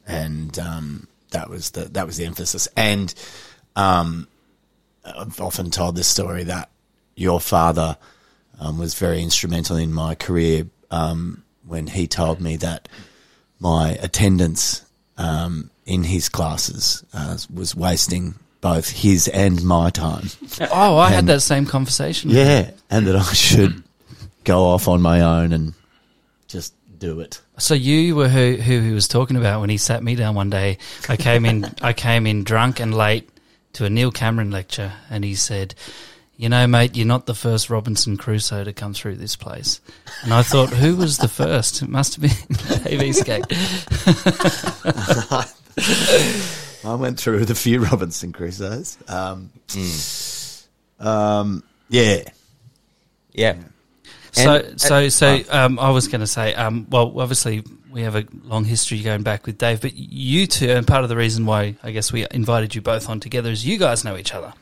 and 0.06 0.58
um, 0.58 1.08
that 1.30 1.50
was 1.50 1.70
the 1.70 1.84
that 1.86 2.06
was 2.06 2.16
the 2.16 2.24
emphasis. 2.24 2.68
And 2.76 3.12
um, 3.76 4.28
I've 5.04 5.40
often 5.40 5.70
told 5.70 5.96
this 5.96 6.08
story 6.08 6.44
that 6.44 6.70
your 7.16 7.40
father 7.40 7.96
um, 8.58 8.78
was 8.78 8.94
very 8.94 9.22
instrumental 9.22 9.76
in 9.76 9.92
my 9.92 10.14
career 10.14 10.66
um, 10.90 11.42
when 11.66 11.86
he 11.86 12.06
told 12.06 12.40
me 12.40 12.56
that 12.56 12.88
my 13.58 13.90
attendance 14.02 14.82
um, 15.18 15.70
in 15.86 16.04
his 16.04 16.28
classes 16.28 17.04
uh, 17.12 17.36
was 17.52 17.74
wasting 17.74 18.34
both 18.60 18.90
his 18.90 19.28
and 19.28 19.62
my 19.64 19.90
time. 19.90 20.28
Oh, 20.72 20.98
I 20.98 21.10
had 21.10 21.26
that 21.26 21.40
same 21.40 21.66
conversation. 21.66 22.30
Yeah, 22.30 22.70
and 22.90 23.06
that 23.06 23.16
I 23.16 23.32
should 23.32 23.82
go 24.44 24.64
off 24.64 24.88
on 24.88 25.00
my 25.00 25.20
own 25.20 25.52
and 25.52 25.74
just 26.48 26.74
do 26.98 27.20
it. 27.20 27.40
So 27.58 27.74
you 27.74 28.16
were 28.16 28.28
who, 28.28 28.56
who 28.56 28.80
he 28.80 28.92
was 28.92 29.08
talking 29.08 29.36
about 29.36 29.60
when 29.60 29.70
he 29.70 29.76
sat 29.76 30.02
me 30.02 30.14
down 30.14 30.34
one 30.34 30.50
day. 30.50 30.78
I 31.08 31.16
came 31.16 31.44
in, 31.44 31.66
I 31.82 31.92
came 31.92 32.26
in 32.26 32.44
drunk 32.44 32.80
and 32.80 32.94
late 32.94 33.28
to 33.74 33.84
a 33.84 33.90
Neil 33.90 34.10
Cameron 34.10 34.50
lecture, 34.50 34.92
and 35.08 35.24
he 35.24 35.34
said, 35.34 35.74
"You 36.36 36.48
know, 36.48 36.66
mate, 36.66 36.96
you're 36.96 37.06
not 37.06 37.26
the 37.26 37.34
first 37.34 37.70
Robinson 37.70 38.16
Crusoe 38.16 38.64
to 38.64 38.72
come 38.72 38.94
through 38.94 39.16
this 39.16 39.36
place." 39.36 39.80
And 40.22 40.34
I 40.34 40.42
thought, 40.42 40.70
who 40.70 40.96
was 40.96 41.18
the 41.18 41.28
first? 41.28 41.82
It 41.82 41.88
must 41.88 42.16
have 42.16 42.22
been 42.22 42.82
Dave 42.84 43.02
Eastgate. 43.02 43.46
I 46.84 46.94
went 46.94 47.18
through 47.20 47.40
with 47.40 47.50
a 47.50 47.54
few 47.54 47.84
Robinson 47.84 48.32
Crusoes. 48.32 48.96
Um, 49.10 49.50
um, 50.98 51.62
yeah, 51.88 52.22
Yeah. 53.32 53.56
So, 54.32 54.54
And- 54.56 54.80
so, 54.80 55.08
so, 55.08 55.40
um, 55.50 55.78
I 55.78 55.90
was 55.90 56.06
going 56.08 56.20
to 56.20 56.26
say, 56.26 56.54
um, 56.54 56.86
well, 56.88 57.18
obviously 57.20 57.64
we 57.90 58.02
have 58.02 58.14
a 58.14 58.24
long 58.44 58.64
history 58.64 59.00
going 59.02 59.22
back 59.22 59.44
with 59.46 59.58
Dave, 59.58 59.80
but 59.80 59.94
you 59.96 60.46
two, 60.46 60.70
and 60.70 60.86
part 60.86 61.02
of 61.02 61.08
the 61.08 61.16
reason 61.16 61.46
why 61.46 61.74
I 61.82 61.90
guess 61.90 62.12
we 62.12 62.26
invited 62.30 62.74
you 62.74 62.80
both 62.80 63.08
on 63.08 63.18
together 63.18 63.50
is 63.50 63.66
you 63.66 63.76
guys 63.76 64.04
know 64.04 64.16
each 64.16 64.32
other. 64.32 64.52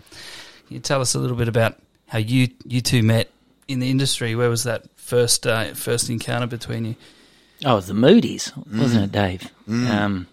Can 0.67 0.75
you 0.75 0.81
tell 0.81 1.01
us 1.03 1.15
a 1.15 1.19
little 1.19 1.37
bit 1.37 1.49
about 1.49 1.77
how 2.07 2.17
you 2.19 2.49
you 2.65 2.81
two 2.81 3.03
met 3.03 3.29
in 3.69 3.81
the 3.81 3.91
industry? 3.91 4.35
Where 4.35 4.49
was 4.49 4.65
that 4.65 4.85
first 4.97 5.47
uh, 5.47 5.75
first 5.75 6.09
encounter 6.09 6.47
between 6.47 6.85
you? 6.87 6.97
Oh, 7.67 7.73
it 7.73 7.77
was 7.77 7.87
the 7.89 7.95
Moody's, 7.95 8.53
wasn't 8.57 9.05
it, 9.05 9.13
Dave? 9.13 9.51
Um, 9.69 10.27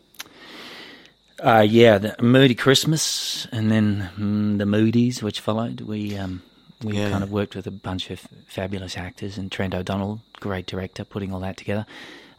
uh, 1.44 1.66
yeah, 1.68 1.98
the 1.98 2.16
Moody 2.22 2.56
Christmas, 2.56 3.48
and 3.52 3.72
then 3.72 4.10
mm, 4.18 4.58
the 4.58 4.66
Moody's, 4.66 5.22
which 5.22 5.40
followed. 5.42 5.82
We 5.82 6.18
um, 6.18 6.42
we 6.84 6.98
Yeah. 6.98 7.10
kind 7.10 7.24
of 7.24 7.32
worked 7.32 7.56
with 7.56 7.68
a 7.68 7.72
bunch 7.72 8.10
of 8.12 8.20
fabulous 8.48 8.98
actors, 8.98 9.38
and 9.38 9.52
Trent 9.52 9.74
O'Donnell, 9.74 10.22
great 10.40 10.66
director, 10.66 11.04
putting 11.04 11.34
all 11.34 11.40
that 11.42 11.58
together. 11.58 11.86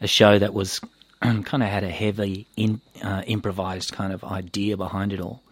A 0.01 0.07
show 0.07 0.39
that 0.39 0.55
was 0.55 0.81
kind 1.23 1.47
of 1.63 1.69
had 1.69 1.85
a 1.85 1.91
heavy 1.91 2.47
in, 2.57 2.81
uh, 3.03 3.23
improvised 3.27 3.93
kind 3.93 4.13
of 4.13 4.23
idea 4.25 4.77
behind 4.77 5.13
it 5.13 5.21
all, 5.21 5.43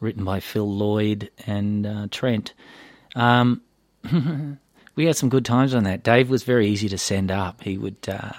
written 0.00 0.24
by 0.24 0.40
Phil 0.40 0.68
Lloyd 0.70 1.30
and 1.46 1.86
uh, 1.86 2.06
Trent. 2.10 2.52
Um, 3.14 3.60
we 4.96 5.04
had 5.06 5.16
some 5.16 5.28
good 5.28 5.44
times 5.44 5.74
on 5.74 5.84
that. 5.84 6.02
Dave 6.02 6.30
was 6.30 6.42
very 6.42 6.68
easy 6.68 6.88
to 6.88 6.98
send 6.98 7.30
up. 7.30 7.62
He 7.62 7.76
would, 7.78 7.96
uh, 8.08 8.32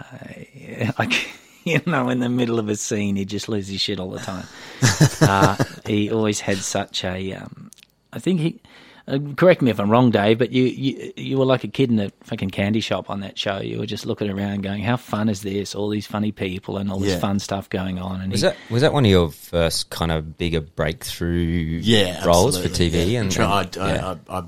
like, 1.00 1.30
you 1.72 1.82
know, 1.86 2.10
in 2.10 2.20
the 2.20 2.30
middle 2.30 2.60
of 2.60 2.70
a 2.70 2.76
scene, 2.76 3.16
he'd 3.16 3.30
just 3.30 3.50
loses 3.50 3.72
his 3.72 3.82
shit 3.82 4.00
all 4.00 4.10
the 4.12 4.20
time. 4.20 4.46
uh, 5.22 5.64
he 5.86 6.12
always 6.12 6.40
had 6.40 6.58
such 6.58 7.04
a, 7.04 7.34
um, 7.34 7.72
I 8.14 8.20
think 8.20 8.40
he, 8.40 8.62
uh, 9.08 9.20
correct 9.38 9.62
me 9.62 9.72
if 9.72 9.80
I'm 9.80 9.90
wrong, 9.90 10.12
Dave, 10.12 10.38
but 10.38 10.52
you, 10.52 10.64
you 10.64 11.14
you 11.16 11.38
were 11.38 11.46
like 11.46 11.64
a 11.64 11.70
kid 11.70 11.90
in 11.90 11.98
a 12.00 12.12
fucking 12.24 12.50
candy 12.50 12.82
shop 12.82 13.10
on 13.10 13.22
that 13.22 13.38
show. 13.40 13.60
You 13.62 13.80
were 13.80 13.86
just 13.86 14.06
looking 14.06 14.30
around, 14.30 14.64
going, 14.64 14.84
"How 14.84 14.98
fun 14.98 15.30
is 15.30 15.42
this? 15.44 15.76
All 15.76 15.88
these 15.88 16.06
funny 16.06 16.34
people 16.34 16.78
and 16.78 16.92
all 16.92 17.00
this 17.00 17.14
Yeah. 17.14 17.20
fun 17.20 17.40
stuff 17.40 17.70
going 17.70 18.00
on." 18.00 18.20
And 18.20 18.34
Was 18.34 18.42
he- 18.42 18.48
that 18.50 18.58
was 18.70 18.82
that 18.82 18.92
one 18.92 19.06
of 19.06 19.12
your 19.12 19.30
first 19.32 19.90
kind 19.92 20.12
of 20.12 20.38
bigger 20.38 20.60
breakthrough 20.60 21.80
yeah, 21.84 22.26
roles 22.26 22.58
for 22.58 22.66
absolutely, 22.68 23.00
TV? 23.06 23.12
yeah. 23.14 23.22
And, 23.22 23.32
Trent- 23.32 23.78
and- 23.78 23.86
I, 23.86 23.94
yeah. 23.96 24.16
I, 24.30 24.44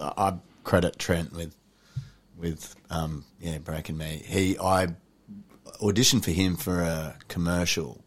I, 0.00 0.12
I 0.30 0.34
credit 0.64 0.98
Trent 0.98 1.34
with 1.34 1.54
with 2.38 2.74
um, 2.88 3.26
yeah 3.38 3.58
breaking 3.58 3.98
me. 3.98 4.22
He 4.24 4.56
I 4.58 4.88
auditioned 5.80 6.24
for 6.24 6.30
him 6.30 6.56
for 6.56 6.82
a 6.82 7.16
commercial. 7.28 8.02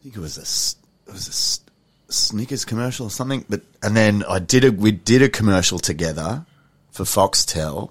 I 0.00 0.02
think 0.04 0.16
it 0.16 0.20
was 0.20 0.38
a 0.38 1.10
it 1.10 1.12
was 1.12 1.28
a 1.28 2.12
Snickers 2.12 2.64
commercial 2.64 3.06
or 3.06 3.10
something. 3.10 3.44
But 3.48 3.62
and 3.82 3.96
then 3.96 4.24
I 4.28 4.38
did 4.38 4.64
a 4.64 4.70
we 4.70 4.92
did 4.92 5.22
a 5.22 5.28
commercial 5.28 5.78
together 5.78 6.46
for 6.90 7.04
Foxtel 7.04 7.90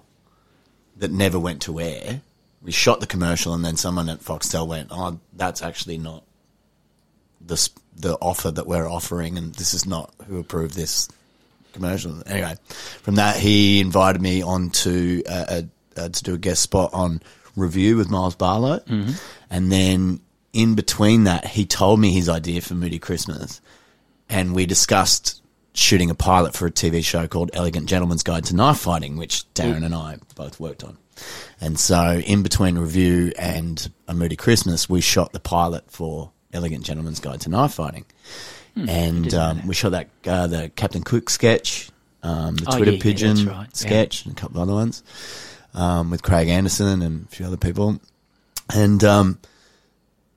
that 0.98 1.12
never 1.12 1.40
went 1.40 1.62
to 1.64 1.80
air. 1.80 2.22
We 2.62 2.72
shot 2.72 3.00
the 3.00 3.08
commercial 3.08 3.54
and 3.54 3.66
then 3.66 3.76
someone 3.76 4.10
at 4.10 4.20
Foxtel 4.20 4.68
went, 4.68 4.90
"Oh, 4.92 5.20
that's 5.34 5.62
actually 5.62 5.98
not 5.98 6.24
the 7.46 7.70
the 7.96 8.16
offer 8.16 8.52
that 8.52 8.68
we're 8.68 8.90
offering, 8.90 9.38
and 9.38 9.54
this 9.56 9.74
is 9.74 9.86
not 9.86 10.14
who 10.28 10.40
approved 10.40 10.76
this 10.76 11.10
commercial." 11.74 12.24
Anyway, 12.26 12.56
from 13.02 13.16
that 13.16 13.38
he 13.38 13.82
invited 13.82 14.22
me 14.22 14.42
on 14.42 14.70
to 14.70 15.24
uh, 15.28 15.46
uh, 15.50 15.62
uh, 15.98 16.10
to 16.10 16.24
do 16.24 16.34
a 16.36 16.38
guest 16.38 16.62
spot 16.62 16.92
on 16.94 17.22
Review 17.56 17.98
with 17.98 18.10
Myles 18.10 18.36
Barlow, 18.36 18.82
and 19.50 19.72
then 19.72 20.20
in 20.54 20.76
between 20.76 21.24
that 21.26 21.46
he 21.46 21.66
told 21.66 22.00
me 22.00 22.12
his 22.12 22.30
idea 22.30 22.62
for 22.62 22.74
Moody 22.76 23.00
Christmas, 23.00 23.62
and 24.30 24.54
we 24.56 24.66
discussed 24.66 25.42
shooting 25.76 26.10
a 26.10 26.16
pilot 26.16 26.54
for 26.54 26.68
a 26.68 26.72
TV 26.72 27.04
show 27.04 27.28
called 27.28 27.50
Elegant 27.54 27.88
Gentleman's 27.88 28.24
Guide 28.24 28.46
to 28.46 28.56
Knife 28.56 28.78
Fighting, 28.80 29.18
which 29.18 29.44
Darren 29.56 29.84
and 29.84 29.96
I 29.96 30.18
both 30.36 30.60
worked 30.60 30.84
on. 30.84 30.98
And 31.62 31.80
so, 31.80 32.22
in 32.26 32.44
between 32.44 32.78
review 32.78 33.32
and 33.38 33.92
A 34.08 34.14
Moody 34.14 34.36
Christmas, 34.36 34.90
we 34.90 35.02
shot 35.02 35.32
the 35.34 35.40
pilot 35.40 35.90
for 35.90 36.32
Elegant 36.54 36.84
Gentleman's 36.86 37.20
Guide 37.20 37.42
to 37.42 37.50
Knife 37.50 37.74
Fighting. 37.74 38.06
and 38.76 39.32
um, 39.34 39.68
we 39.68 39.74
shot 39.76 39.92
that 39.92 40.10
uh, 40.26 40.48
the 40.48 40.72
Captain 40.76 41.04
Cook 41.04 41.30
sketch, 41.30 41.90
um, 42.24 42.56
the 42.56 42.66
Oh, 42.68 42.78
Twitter 42.78 42.92
yeah, 42.92 42.98
yeah, 42.98 43.04
Pigeon 43.04 43.36
that's 43.36 43.48
right, 43.48 43.68
yeah. 43.68 43.70
sketch, 43.74 44.26
and 44.26 44.36
a 44.38 44.40
couple 44.40 44.58
of 44.58 44.64
other 44.70 44.74
ones 44.74 45.04
um, 45.74 46.10
with 46.10 46.24
Craig 46.24 46.48
Anderson 46.50 47.02
and 47.02 47.26
a 47.26 47.28
few 47.36 47.46
other 47.46 47.58
people. 47.58 48.00
And 48.74 49.04
um, 49.04 49.40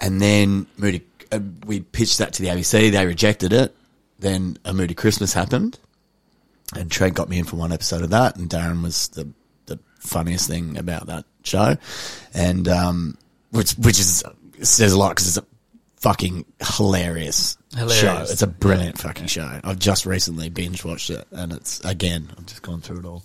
and 0.01 0.21
then 0.21 0.67
Moody, 0.77 1.03
uh, 1.33 1.41
we 1.65 1.81
pitched 1.81 2.19
that 2.19 2.33
to 2.35 2.43
the 2.43 2.49
ABC. 2.49 2.91
They 2.91 3.07
rejected 3.07 3.53
it. 3.53 3.75
Then 4.19 4.59
a 4.65 4.73
Moody 4.73 4.95
Christmas 4.95 5.33
happened, 5.33 5.79
and 6.75 6.91
Trent 6.91 7.15
got 7.15 7.29
me 7.29 7.39
in 7.39 7.45
for 7.45 7.57
one 7.57 7.73
episode 7.73 8.03
of 8.03 8.11
that. 8.11 8.37
And 8.37 8.49
Darren 8.49 8.83
was 8.83 9.09
the 9.09 9.29
the 9.67 9.79
funniest 10.01 10.49
thing 10.49 10.77
about 10.79 11.07
that 11.07 11.25
show, 11.45 11.77
and 12.35 12.67
um, 12.69 13.17
which 13.51 13.73
which 13.73 14.01
is 14.01 14.25
says 14.63 14.93
a 14.93 14.99
lot 14.99 15.11
because 15.11 15.29
it's 15.29 15.37
a 15.37 15.45
fucking 15.99 16.45
hilarious, 16.77 17.57
Hilarious. 17.75 18.01
show. 18.01 18.23
It's 18.33 18.43
a 18.43 18.47
brilliant 18.47 18.99
fucking 18.99 19.27
show. 19.27 19.61
I've 19.63 19.79
just 19.79 20.07
recently 20.07 20.49
binge 20.49 20.85
watched 20.85 21.11
it, 21.11 21.27
and 21.31 21.53
it's 21.53 21.85
again 21.85 22.29
I've 22.37 22.47
just 22.47 22.63
gone 22.63 22.81
through 22.81 23.01
it 23.01 23.05
all. 23.05 23.23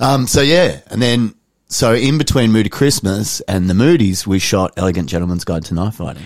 Um, 0.00 0.26
so 0.26 0.40
yeah, 0.40 0.80
and 0.86 1.02
then. 1.02 1.34
So 1.68 1.92
in 1.94 2.16
between 2.18 2.50
Moody 2.50 2.70
Christmas 2.70 3.40
and 3.42 3.68
the 3.68 3.74
Moody's, 3.74 4.26
we 4.26 4.38
shot 4.38 4.72
Elegant 4.76 5.08
Gentleman's 5.08 5.44
Guide 5.44 5.64
to 5.66 5.74
Knife 5.74 5.96
Fighting. 5.96 6.22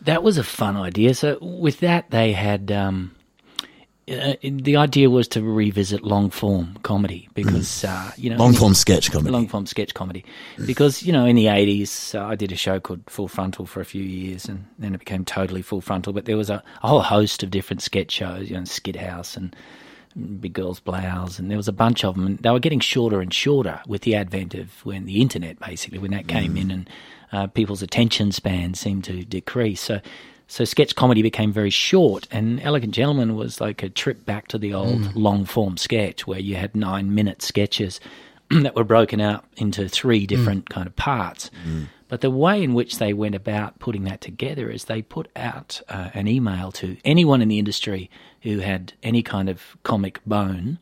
That 0.00 0.22
was 0.22 0.38
a 0.38 0.44
fun 0.44 0.76
idea. 0.76 1.14
So 1.14 1.38
with 1.40 1.80
that, 1.80 2.10
they 2.10 2.32
had 2.32 2.72
um, 2.72 3.14
uh, 4.08 4.34
the 4.42 4.76
idea 4.76 5.10
was 5.10 5.26
to 5.26 5.42
revisit 5.42 6.02
long 6.04 6.30
form 6.30 6.78
comedy 6.84 7.28
because 7.34 7.84
uh, 7.84 8.12
you 8.16 8.30
know 8.30 8.36
Long 8.36 8.52
form 8.54 8.72
sketch 8.72 9.10
comedy. 9.10 9.32
long 9.32 9.48
form 9.48 9.66
sketch 9.66 9.94
comedy 9.94 10.24
because 10.64 11.02
you 11.02 11.12
know 11.12 11.26
in 11.26 11.34
the 11.34 11.46
80s 11.46 12.14
uh, 12.14 12.24
I 12.24 12.36
did 12.36 12.52
a 12.52 12.56
show 12.56 12.78
called 12.78 13.00
Full 13.08 13.26
Frontal 13.26 13.66
for 13.66 13.80
a 13.80 13.84
few 13.84 14.04
years 14.04 14.46
and 14.48 14.64
then 14.78 14.94
it 14.94 14.98
became 14.98 15.24
totally 15.24 15.60
Full 15.60 15.80
Frontal 15.80 16.12
but 16.12 16.24
there 16.24 16.36
was 16.36 16.50
a, 16.50 16.62
a 16.84 16.88
whole 16.88 17.00
host 17.00 17.42
of 17.42 17.50
different 17.50 17.82
sketch 17.82 18.12
shows 18.12 18.48
you 18.48 18.54
know 18.54 18.62
Skithouse 18.62 19.36
and 19.36 19.56
Big 20.40 20.52
Girls 20.52 20.80
Blouse 20.80 21.38
and 21.38 21.50
there 21.50 21.56
was 21.56 21.68
a 21.68 21.72
bunch 21.72 22.04
of 22.04 22.14
them 22.14 22.26
and 22.26 22.38
they 22.38 22.50
were 22.50 22.60
getting 22.60 22.80
shorter 22.80 23.20
and 23.20 23.32
shorter 23.32 23.80
with 23.86 24.02
the 24.02 24.14
advent 24.14 24.54
of 24.54 24.84
when 24.84 25.04
the 25.04 25.20
internet 25.20 25.58
basically 25.60 25.98
when 25.98 26.10
that 26.12 26.26
came 26.28 26.56
in 26.56 26.70
and 26.70 26.90
uh, 27.32 27.46
people's 27.48 27.82
attention 27.82 28.32
span 28.32 28.74
seemed 28.74 29.04
to 29.04 29.24
decrease. 29.24 29.80
So 29.80 30.00
so 30.48 30.64
sketch 30.64 30.94
comedy 30.94 31.22
became 31.22 31.52
very 31.52 31.70
short, 31.70 32.28
and 32.30 32.60
Elegant 32.60 32.94
Gentleman 32.94 33.34
was 33.34 33.60
like 33.60 33.82
a 33.82 33.88
trip 33.88 34.24
back 34.24 34.46
to 34.48 34.58
the 34.58 34.72
old 34.74 35.16
long 35.16 35.44
form 35.44 35.76
sketch 35.76 36.26
where 36.26 36.38
you 36.38 36.54
had 36.54 36.76
nine 36.76 37.14
minute 37.14 37.42
sketches 37.42 38.00
that 38.50 38.76
were 38.76 38.84
broken 38.84 39.20
out 39.20 39.44
into 39.56 39.88
three 39.88 40.24
different 40.26 40.70
kind 40.70 40.86
of 40.86 40.94
parts. 40.94 41.50
But 42.08 42.20
the 42.20 42.30
way 42.30 42.62
in 42.62 42.74
which 42.74 42.98
they 42.98 43.12
went 43.12 43.34
about 43.34 43.80
putting 43.80 44.04
that 44.04 44.20
together 44.20 44.70
is 44.70 44.84
they 44.84 45.02
put 45.02 45.28
out 45.34 45.80
uh, 45.88 46.10
an 46.14 46.28
email 46.28 46.70
to 46.72 46.96
anyone 47.04 47.42
in 47.42 47.48
the 47.48 47.58
industry 47.58 48.08
who 48.54 48.60
had 48.60 48.92
any 49.02 49.22
kind 49.22 49.48
of 49.48 49.76
comic 49.82 50.20
bone 50.24 50.78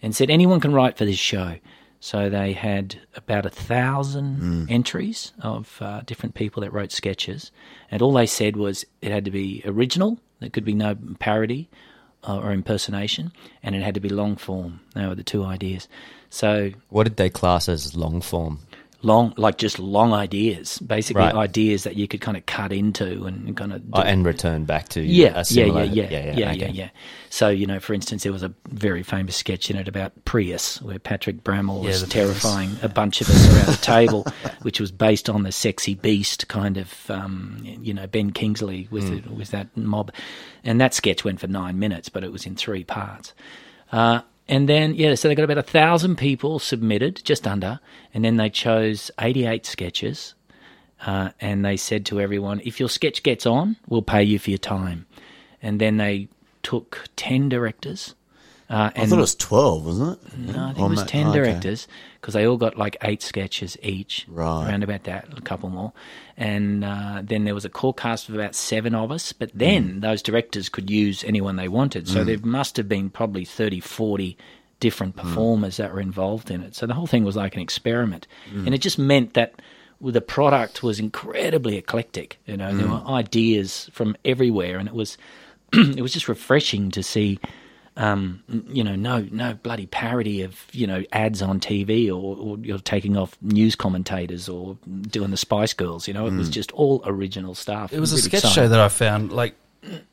and 0.00 0.16
said, 0.16 0.30
anyone 0.30 0.60
can 0.60 0.72
write 0.72 0.96
for 0.98 1.04
this 1.04 1.18
show. 1.18 1.56
So 2.00 2.28
they 2.28 2.52
had 2.52 2.98
about 3.14 3.46
a 3.46 3.50
thousand 3.50 4.66
entries 4.68 5.32
of 5.40 5.78
uh, 5.80 6.00
different 6.04 6.34
people 6.34 6.62
that 6.62 6.72
wrote 6.72 6.90
sketches, 6.90 7.52
and 7.92 8.02
all 8.02 8.12
they 8.12 8.26
said 8.26 8.56
was 8.56 8.84
it 9.00 9.12
had 9.12 9.24
to 9.26 9.30
be 9.30 9.62
original. 9.64 10.18
There 10.40 10.50
could 10.50 10.64
be 10.64 10.74
no 10.74 10.96
parody 11.20 11.68
uh, 12.26 12.38
or 12.38 12.50
impersonation, 12.50 13.30
and 13.62 13.76
it 13.76 13.82
had 13.82 13.94
to 13.94 14.00
be 14.00 14.08
long 14.08 14.34
form. 14.34 14.80
They 14.94 15.06
were 15.06 15.14
the 15.14 15.22
two 15.22 15.44
ideas. 15.44 15.86
So 16.28 16.72
What 16.88 17.04
did 17.04 17.18
they 17.18 17.30
class 17.30 17.68
as 17.68 17.94
long 17.94 18.20
form? 18.20 18.58
Long, 19.04 19.34
like 19.36 19.58
just 19.58 19.80
long 19.80 20.12
ideas, 20.12 20.78
basically 20.78 21.22
Right. 21.22 21.34
ideas 21.34 21.82
that 21.82 21.96
you 21.96 22.06
could 22.06 22.20
kind 22.20 22.36
of 22.36 22.46
cut 22.46 22.72
into 22.72 23.24
and 23.24 23.56
kind 23.56 23.72
of 23.72 23.82
Oh, 23.92 24.00
and 24.00 24.24
return 24.24 24.64
back 24.64 24.88
to 24.90 25.00
yeah, 25.02 25.28
a 25.28 25.34
yeah, 25.38 25.42
similar, 25.42 25.82
yeah, 25.84 26.08
yeah, 26.08 26.24
yeah, 26.24 26.38
yeah, 26.38 26.50
okay. 26.52 26.70
yeah. 26.72 26.88
So 27.28 27.48
you 27.48 27.66
know, 27.66 27.80
for 27.80 27.94
instance, 27.94 28.22
there 28.22 28.32
was 28.32 28.44
a 28.44 28.54
very 28.68 29.02
famous 29.02 29.34
sketch 29.34 29.70
in 29.70 29.76
it 29.76 29.88
about 29.88 30.12
Prius, 30.24 30.80
where 30.82 31.00
Patrick 31.00 31.42
Brammall 31.42 31.82
was 31.82 32.00
the 32.00 32.06
terrifying 32.06 32.76
a 32.82 32.88
bunch 32.88 33.20
of 33.20 33.28
us 33.28 33.48
around 33.52 33.66
the 33.76 33.76
table, 33.82 34.24
which 34.62 34.78
was 34.78 34.92
based 34.92 35.28
on 35.28 35.42
the 35.42 35.50
sexy 35.52 35.94
beast 35.94 36.46
kind 36.46 36.76
of, 36.76 37.10
um, 37.10 37.58
you 37.62 37.92
know, 37.92 38.06
Ben 38.06 38.30
Kingsley 38.30 38.86
with 38.92 39.08
the, 39.24 39.32
with 39.34 39.50
that 39.50 39.76
mob, 39.76 40.12
and 40.62 40.80
that 40.80 40.94
sketch 40.94 41.24
went 41.24 41.40
for 41.40 41.48
nine 41.48 41.78
minutes, 41.78 42.08
but 42.08 42.22
it 42.22 42.30
was 42.30 42.46
in 42.46 42.54
three 42.54 42.84
parts. 42.84 43.34
Uh, 43.90 44.20
and 44.52 44.68
then, 44.68 44.94
yeah, 44.94 45.14
so 45.14 45.28
they 45.28 45.34
got 45.34 45.44
about 45.44 45.56
a 45.56 45.62
thousand 45.62 46.16
people 46.16 46.58
submitted, 46.58 47.24
just 47.24 47.46
under, 47.46 47.80
and 48.12 48.22
then 48.22 48.36
they 48.36 48.50
chose 48.50 49.10
88 49.18 49.64
sketches. 49.64 50.34
Uh, 51.06 51.30
and 51.40 51.64
they 51.64 51.78
said 51.78 52.04
to 52.04 52.20
everyone, 52.20 52.60
if 52.62 52.78
your 52.78 52.90
sketch 52.90 53.22
gets 53.22 53.46
on, 53.46 53.76
we'll 53.88 54.02
pay 54.02 54.22
you 54.22 54.38
for 54.38 54.50
your 54.50 54.58
time. 54.58 55.06
And 55.62 55.80
then 55.80 55.96
they 55.96 56.28
took 56.62 57.08
10 57.16 57.48
directors. 57.48 58.14
Uh, 58.72 58.90
I 58.96 59.06
thought 59.06 59.18
it 59.18 59.20
was 59.20 59.34
12, 59.34 59.84
wasn't 59.84 60.18
it? 60.24 60.38
no, 60.38 60.64
I 60.64 60.66
think 60.72 60.78
Or 60.80 60.86
it 60.86 60.90
was 60.90 61.00
ma- 61.00 61.04
10 61.06 61.26
oh, 61.26 61.32
directors 61.34 61.86
because 62.20 62.32
they 62.34 62.46
all 62.46 62.56
got 62.56 62.78
like 62.78 62.96
eight 63.02 63.20
sketches 63.22 63.76
each. 63.82 64.24
Right. 64.28 64.66
Around 64.68 64.82
about 64.82 65.04
that, 65.04 65.28
a 65.36 65.42
couple 65.42 65.68
more. 65.68 65.92
And 66.38 66.82
uh, 66.84 67.20
then 67.22 67.44
there 67.44 67.54
was 67.54 67.66
a 67.66 67.68
core 67.68 67.92
cast 67.92 68.28
of 68.30 68.34
about 68.34 68.54
seven 68.54 68.94
of 68.94 69.12
us. 69.12 69.32
But 69.34 69.50
then 69.54 69.96
Mm. 69.96 70.00
those 70.00 70.22
directors 70.22 70.68
could 70.70 70.88
use 70.90 71.22
anyone 71.24 71.56
they 71.56 71.68
wanted. 71.68 72.08
So 72.08 72.24
there 72.24 72.38
must 72.42 72.76
have 72.78 72.88
been 72.88 73.10
probably 73.10 73.44
30, 73.44 73.80
40 73.80 74.38
different 74.80 75.16
Mm. 75.16 75.22
performers 75.22 75.76
that 75.76 75.92
were 75.92 76.00
involved 76.00 76.50
in 76.50 76.62
it. 76.62 76.74
So 76.74 76.86
the 76.86 76.94
whole 76.94 77.06
thing 77.06 77.24
was 77.24 77.36
like 77.36 77.54
an 77.54 77.60
experiment. 77.60 78.26
Mm. 78.54 78.66
And 78.66 78.74
it 78.74 78.78
just 78.78 78.98
meant 78.98 79.34
that 79.34 79.54
the 80.00 80.20
product 80.22 80.82
was 80.82 80.98
incredibly 80.98 81.76
eclectic. 81.76 82.38
You 82.46 82.56
know, 82.56 82.74
there 82.74 82.86
Mm. 82.86 83.04
were 83.04 83.10
ideas 83.12 83.90
from 83.92 84.16
everywhere. 84.24 84.78
And 84.78 84.88
it 84.88 84.94
was, 84.94 85.18
it 85.74 86.00
was 86.00 86.12
just 86.14 86.26
refreshing 86.28 86.90
to 86.92 87.02
see 87.02 87.38
um, 87.96 88.42
you 88.68 88.82
know, 88.82 88.96
no, 88.96 89.26
no 89.30 89.54
bloody 89.54 89.86
parody 89.86 90.42
of 90.42 90.58
you 90.72 90.86
know 90.86 91.02
ads 91.12 91.42
on 91.42 91.60
TV 91.60 92.08
or, 92.08 92.36
or 92.36 92.58
you're 92.58 92.78
taking 92.78 93.16
off 93.16 93.36
news 93.42 93.74
commentators 93.76 94.48
or 94.48 94.76
doing 95.02 95.30
the 95.30 95.36
Spice 95.36 95.72
Girls. 95.74 96.08
You 96.08 96.14
know, 96.14 96.26
it 96.26 96.32
was 96.32 96.48
just 96.48 96.72
all 96.72 97.02
original 97.04 97.54
stuff. 97.54 97.92
It 97.92 98.00
was 98.00 98.12
a 98.12 98.16
Really 98.16 98.22
sketch 98.22 98.44
exciting. 98.44 98.54
show 98.64 98.68
that 98.68 98.80
I 98.80 98.88
found 98.88 99.32
like 99.32 99.54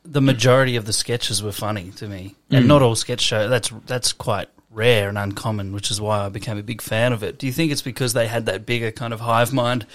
the 0.03 0.21
majority 0.21 0.75
of 0.75 0.85
the 0.85 0.93
sketches 0.93 1.41
were 1.43 1.51
funny 1.51 1.91
to 1.97 2.07
me, 2.07 2.35
and 2.51 2.67
not 2.67 2.81
all 2.81 2.95
sketch 2.95 3.21
show. 3.21 3.47
That's 3.47 3.69
that's 3.85 4.11
quite 4.13 4.49
rare 4.71 5.09
and 5.09 5.17
uncommon, 5.17 5.73
which 5.73 5.89
is 5.89 5.99
why 6.01 6.25
I 6.25 6.29
became 6.29 6.57
a 6.57 6.63
big 6.63 6.81
fan 6.81 7.13
of 7.13 7.23
it. 7.23 7.37
Do 7.39 7.47
you 7.47 7.53
think 7.53 7.71
it's 7.71 7.81
because 7.81 8.13
they 8.13 8.27
had 8.27 8.45
that 8.47 8.65
bigger 8.65 8.91
kind 8.91 9.13
of 9.13 9.19
hive 9.19 9.51
mind 9.53 9.85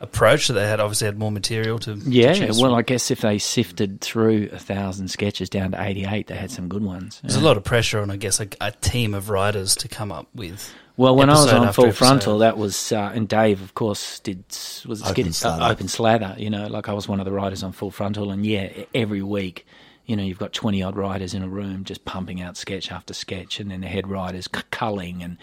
approach 0.00 0.48
that 0.48 0.54
they 0.54 0.66
had? 0.66 0.80
Obviously, 0.80 1.06
had 1.06 1.18
more 1.18 1.30
material 1.32 1.78
to 1.80 1.96
to 1.96 2.10
Yeah, 2.10 2.32
choose 2.34 2.60
well, 2.60 2.70
from? 2.70 2.78
I 2.78 2.82
guess 2.82 3.10
if 3.10 3.20
they 3.20 3.38
sifted 3.38 4.00
through 4.00 4.48
a 4.52 4.58
thousand 4.58 5.08
sketches 5.08 5.48
down 5.48 5.72
to 5.72 5.82
eighty-eight, 5.82 6.26
they 6.26 6.36
had 6.36 6.50
some 6.50 6.68
good 6.68 6.82
ones. 6.82 7.20
There's 7.22 7.36
a 7.36 7.40
lot 7.40 7.56
of 7.56 7.64
pressure 7.64 8.00
on, 8.00 8.10
I 8.10 8.16
guess, 8.16 8.40
a, 8.40 8.48
a 8.60 8.72
team 8.72 9.14
of 9.14 9.30
writers 9.30 9.76
to 9.76 9.88
come 9.88 10.10
up 10.12 10.26
with. 10.34 10.72
Well, 10.96 11.16
when 11.16 11.30
I 11.30 11.32
was 11.34 11.50
on 11.52 11.72
Full 11.72 11.86
episode. 11.86 11.96
Frontal, 11.98 12.38
that 12.38 12.58
was 12.58 12.92
uh, 12.92 13.10
and 13.14 13.26
Dave, 13.26 13.62
of 13.62 13.74
course, 13.74 14.18
did 14.20 14.44
was 14.86 15.00
it 15.00 15.06
Open 15.06 15.14
skid- 15.14 15.34
Slather. 15.34 15.62
uh, 15.62 15.70
Open 15.70 15.88
Slather. 15.88 16.34
You 16.36 16.50
know, 16.50 16.66
like 16.66 16.88
I 16.88 16.92
was 16.92 17.08
one 17.08 17.20
of 17.20 17.24
the 17.24 17.32
writers 17.32 17.62
on 17.62 17.72
Full 17.72 17.90
Frontal, 17.90 18.30
and 18.30 18.44
yeah, 18.44 18.68
every 18.94 19.22
week, 19.22 19.66
you 20.10 20.16
know, 20.16 20.24
you've 20.24 20.40
got 20.40 20.52
20 20.52 20.82
odd 20.82 20.96
writers 20.96 21.34
in 21.34 21.42
a 21.44 21.48
room 21.48 21.84
just 21.84 22.04
pumping 22.04 22.42
out 22.42 22.56
sketch 22.56 22.90
after 22.90 23.14
sketch, 23.14 23.60
and 23.60 23.70
then 23.70 23.80
the 23.80 23.86
head 23.86 24.08
writer's 24.08 24.48
c- 24.52 24.62
culling 24.72 25.22
and, 25.22 25.36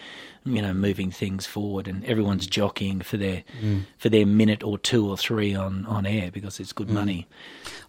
you 0.43 0.62
know, 0.62 0.74
moving 0.74 1.09
things 1.09 1.45
forward, 1.45 1.88
and 1.88 2.03
everyone's 2.03 2.45
mm. 2.45 2.50
jockeying 2.50 3.00
for 3.00 3.15
their 3.15 3.45
mm. 3.63 3.83
for 3.97 4.09
their 4.09 4.25
minute 4.25 4.63
or 4.63 4.77
two 4.77 5.09
or 5.09 5.15
three 5.15 5.55
on, 5.55 5.86
on 5.86 6.05
air 6.05 6.31
because 6.31 6.59
it's 6.59 6.74
good 6.74 6.89
mm. 6.89 6.95
money. 6.95 7.27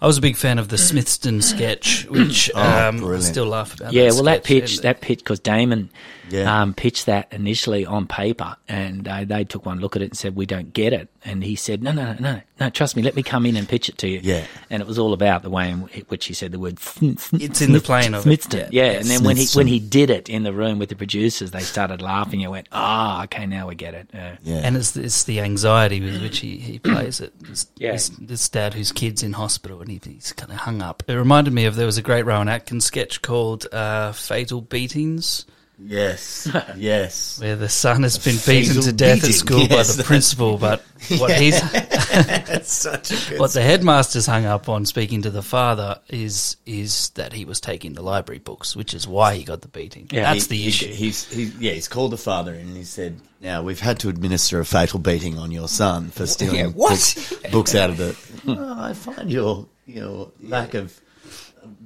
I 0.00 0.06
was 0.06 0.18
a 0.18 0.20
big 0.20 0.36
fan 0.36 0.60
of 0.60 0.68
the 0.68 0.76
Smithston 0.76 1.42
sketch, 1.42 2.06
which 2.10 2.48
oh, 2.54 2.88
um, 2.88 3.04
I 3.04 3.18
still 3.18 3.46
laugh 3.46 3.74
about. 3.74 3.92
Yeah, 3.92 4.10
well, 4.10 4.22
that 4.22 4.44
pitch, 4.44 4.82
that 4.82 5.00
pitch, 5.00 5.18
because 5.18 5.40
Damon 5.40 5.90
Yeah. 6.30 6.62
um, 6.62 6.74
pitched 6.74 7.06
that 7.06 7.32
initially 7.32 7.86
on 7.86 8.06
paper, 8.06 8.56
and 8.68 9.06
uh, 9.08 9.24
they 9.24 9.44
took 9.44 9.64
one 9.66 9.80
look 9.80 9.96
at 9.96 10.02
it 10.02 10.06
and 10.06 10.16
said, 10.16 10.36
"We 10.36 10.46
don't 10.46 10.72
get 10.72 10.92
it." 10.92 11.08
And 11.24 11.42
he 11.44 11.56
said, 11.56 11.82
"No, 11.82 11.92
no, 11.92 12.14
no, 12.18 12.40
no, 12.60 12.70
trust 12.70 12.96
me. 12.96 13.02
Let 13.02 13.16
me 13.16 13.22
come 13.22 13.46
in 13.46 13.56
and 13.56 13.68
pitch 13.68 13.88
it 13.88 13.98
to 13.98 14.08
you." 14.08 14.20
Yeah. 14.22 14.44
and 14.70 14.80
it 14.82 14.86
was 14.86 14.98
all 14.98 15.12
about 15.12 15.42
the 15.42 15.50
way 15.50 15.70
in 15.70 15.80
which 16.08 16.26
he 16.26 16.34
said 16.34 16.52
the 16.52 16.58
word. 16.58 16.78
It's 17.02 17.60
in 17.60 17.72
the 17.72 17.80
plane 17.80 18.14
of 18.14 18.26
it. 18.26 18.40
Smithston. 18.40 18.68
Yeah, 18.72 18.92
and 18.92 19.06
then 19.06 19.24
when 19.24 19.36
he 19.36 19.46
when 19.54 19.66
he 19.66 19.78
did 19.80 20.10
it 20.10 20.28
in 20.28 20.42
the 20.42 20.52
room 20.52 20.78
with 20.78 20.88
the 20.88 20.96
producers, 20.96 21.50
they 21.50 21.60
started 21.60 22.02
laughing 22.02 22.42
and 22.42 22.50
went, 22.52 22.68
"Ah, 22.72 23.24
okay, 23.24 23.46
now 23.46 23.68
we 23.68 23.74
get 23.74 23.94
it." 23.94 24.10
Uh, 24.14 24.36
Yeah. 24.42 24.60
And 24.64 24.76
it's, 24.76 24.96
it's 24.96 25.24
the 25.24 25.40
anxiety 25.40 26.00
with 26.00 26.20
which 26.22 26.38
he, 26.38 26.58
he 26.58 26.78
plays 26.78 27.20
it. 27.20 27.32
This, 27.40 27.66
Yeah. 27.76 27.92
this, 27.92 28.08
this 28.18 28.48
dad 28.48 28.74
whose 28.74 28.92
kid's 28.92 29.22
in 29.22 29.32
hospital 29.34 29.80
and 29.80 29.90
he, 29.90 30.00
he's 30.04 30.32
kind 30.32 30.50
of 30.52 30.58
hung 30.58 30.82
up. 30.82 31.02
It 31.06 31.14
reminded 31.14 31.52
me 31.52 31.64
of 31.64 31.76
there 31.76 31.86
was 31.86 31.98
a 31.98 32.02
great 32.02 32.24
Rowan 32.24 32.48
Atkins 32.48 32.84
sketch 32.84 33.22
called 33.22 33.66
uh, 33.72 34.12
Fatal 34.12 34.60
Beatings, 34.60 35.44
yes. 35.80 36.48
Yes. 36.76 37.40
where 37.40 37.56
the 37.56 37.68
son 37.68 38.02
has 38.02 38.18
been 38.18 38.36
beaten 38.46 38.82
to 38.82 38.92
death 38.92 39.16
beating, 39.22 39.30
at 39.30 39.34
school 39.34 39.60
yes, 39.60 39.96
by 39.96 40.02
the 40.02 40.06
principal, 40.06 40.58
but 40.58 40.82
what 41.18 41.30
he's 41.40 41.56
a 41.74 43.28
good 43.30 43.38
what 43.40 43.52
the 43.52 43.62
headmaster's 43.62 44.26
hung 44.26 44.44
up 44.46 44.68
on 44.68 44.84
speaking 44.86 45.22
to 45.22 45.30
the 45.30 45.42
father 45.42 46.00
is 46.08 46.56
is 46.66 47.10
that 47.10 47.32
he 47.32 47.44
was 47.44 47.60
taking 47.60 47.92
the 47.94 48.02
library 48.02 48.38
books, 48.38 48.74
which 48.76 48.94
is 48.94 49.06
why 49.06 49.34
he 49.34 49.44
got 49.44 49.60
the 49.62 49.68
beating. 49.68 50.08
Yeah. 50.10 50.32
That's 50.32 50.46
He- 50.46 50.56
the 50.56 50.62
he- 50.62 50.68
issue. 50.68 50.86
He's 50.92 51.24
he, 51.30 51.44
yeah. 51.58 51.72
He's 51.72 51.88
called 51.88 52.12
the 52.12 52.18
father 52.18 52.54
in 52.54 52.60
and 52.68 52.76
he 52.76 52.84
said, 52.84 53.20
"Now 53.40 53.62
we've 53.62 53.80
had 53.80 53.98
to 54.00 54.08
administer 54.08 54.60
a 54.60 54.64
fatal 54.64 54.98
beating 54.98 55.38
on 55.38 55.50
your 55.50 55.68
son 55.68 56.10
for 56.10 56.26
stealing 56.26 56.56
Yeah? 56.56 56.66
Books, 56.68 57.32
books 57.50 57.74
out 57.74 57.90
of 57.90 57.96
the." 57.96 58.16
"Oh, 58.46 58.76
I 58.82 58.92
find 58.94 59.30
your 59.30 59.66
your 59.86 60.30
lack 60.42 60.74
of 60.74 60.98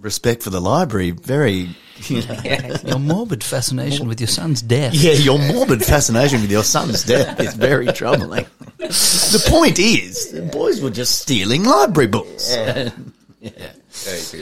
respect 0.02 0.42
for 0.42 0.50
the 0.50 0.60
library 0.60 1.12
very. 1.12 1.70
You 2.06 2.22
know, 2.26 2.78
Your 2.84 2.98
morbid 2.98 3.44
fascination 3.44 4.08
with 4.08 4.20
your 4.20 4.28
son's 4.28 4.60
death. 4.60 4.92
Yeah, 4.94 5.12
your 5.12 5.38
morbid 5.38 5.84
fascination 5.84 6.40
with 6.40 6.50
your 6.50 6.64
son's 6.64 7.04
death 7.04 7.38
is 7.38 7.54
very 7.54 7.86
troubling. 7.92 8.44
the 8.78 9.46
point 9.48 9.78
is, 9.78 10.32
the 10.32 10.42
boys 10.42 10.80
were 10.80 10.90
just 10.90 11.20
stealing 11.20 11.62
library 11.64 12.08
books. 12.08 12.56
Yeah. 12.56 12.90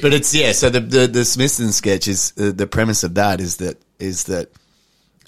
But 0.00 0.14
it's 0.14 0.35
yeah. 0.35 0.52
So 0.52 0.71
the 0.71 0.81
the, 0.81 1.07
the 1.07 1.25
Smithson 1.25 1.73
sketch 1.73 2.09
is 2.09 2.33
uh, 2.38 2.52
the 2.55 2.67
premise 2.67 3.02
of 3.02 3.14
that 3.14 3.40
is 3.40 3.59
that 3.59 3.79
is 3.99 4.25
that 4.25 4.49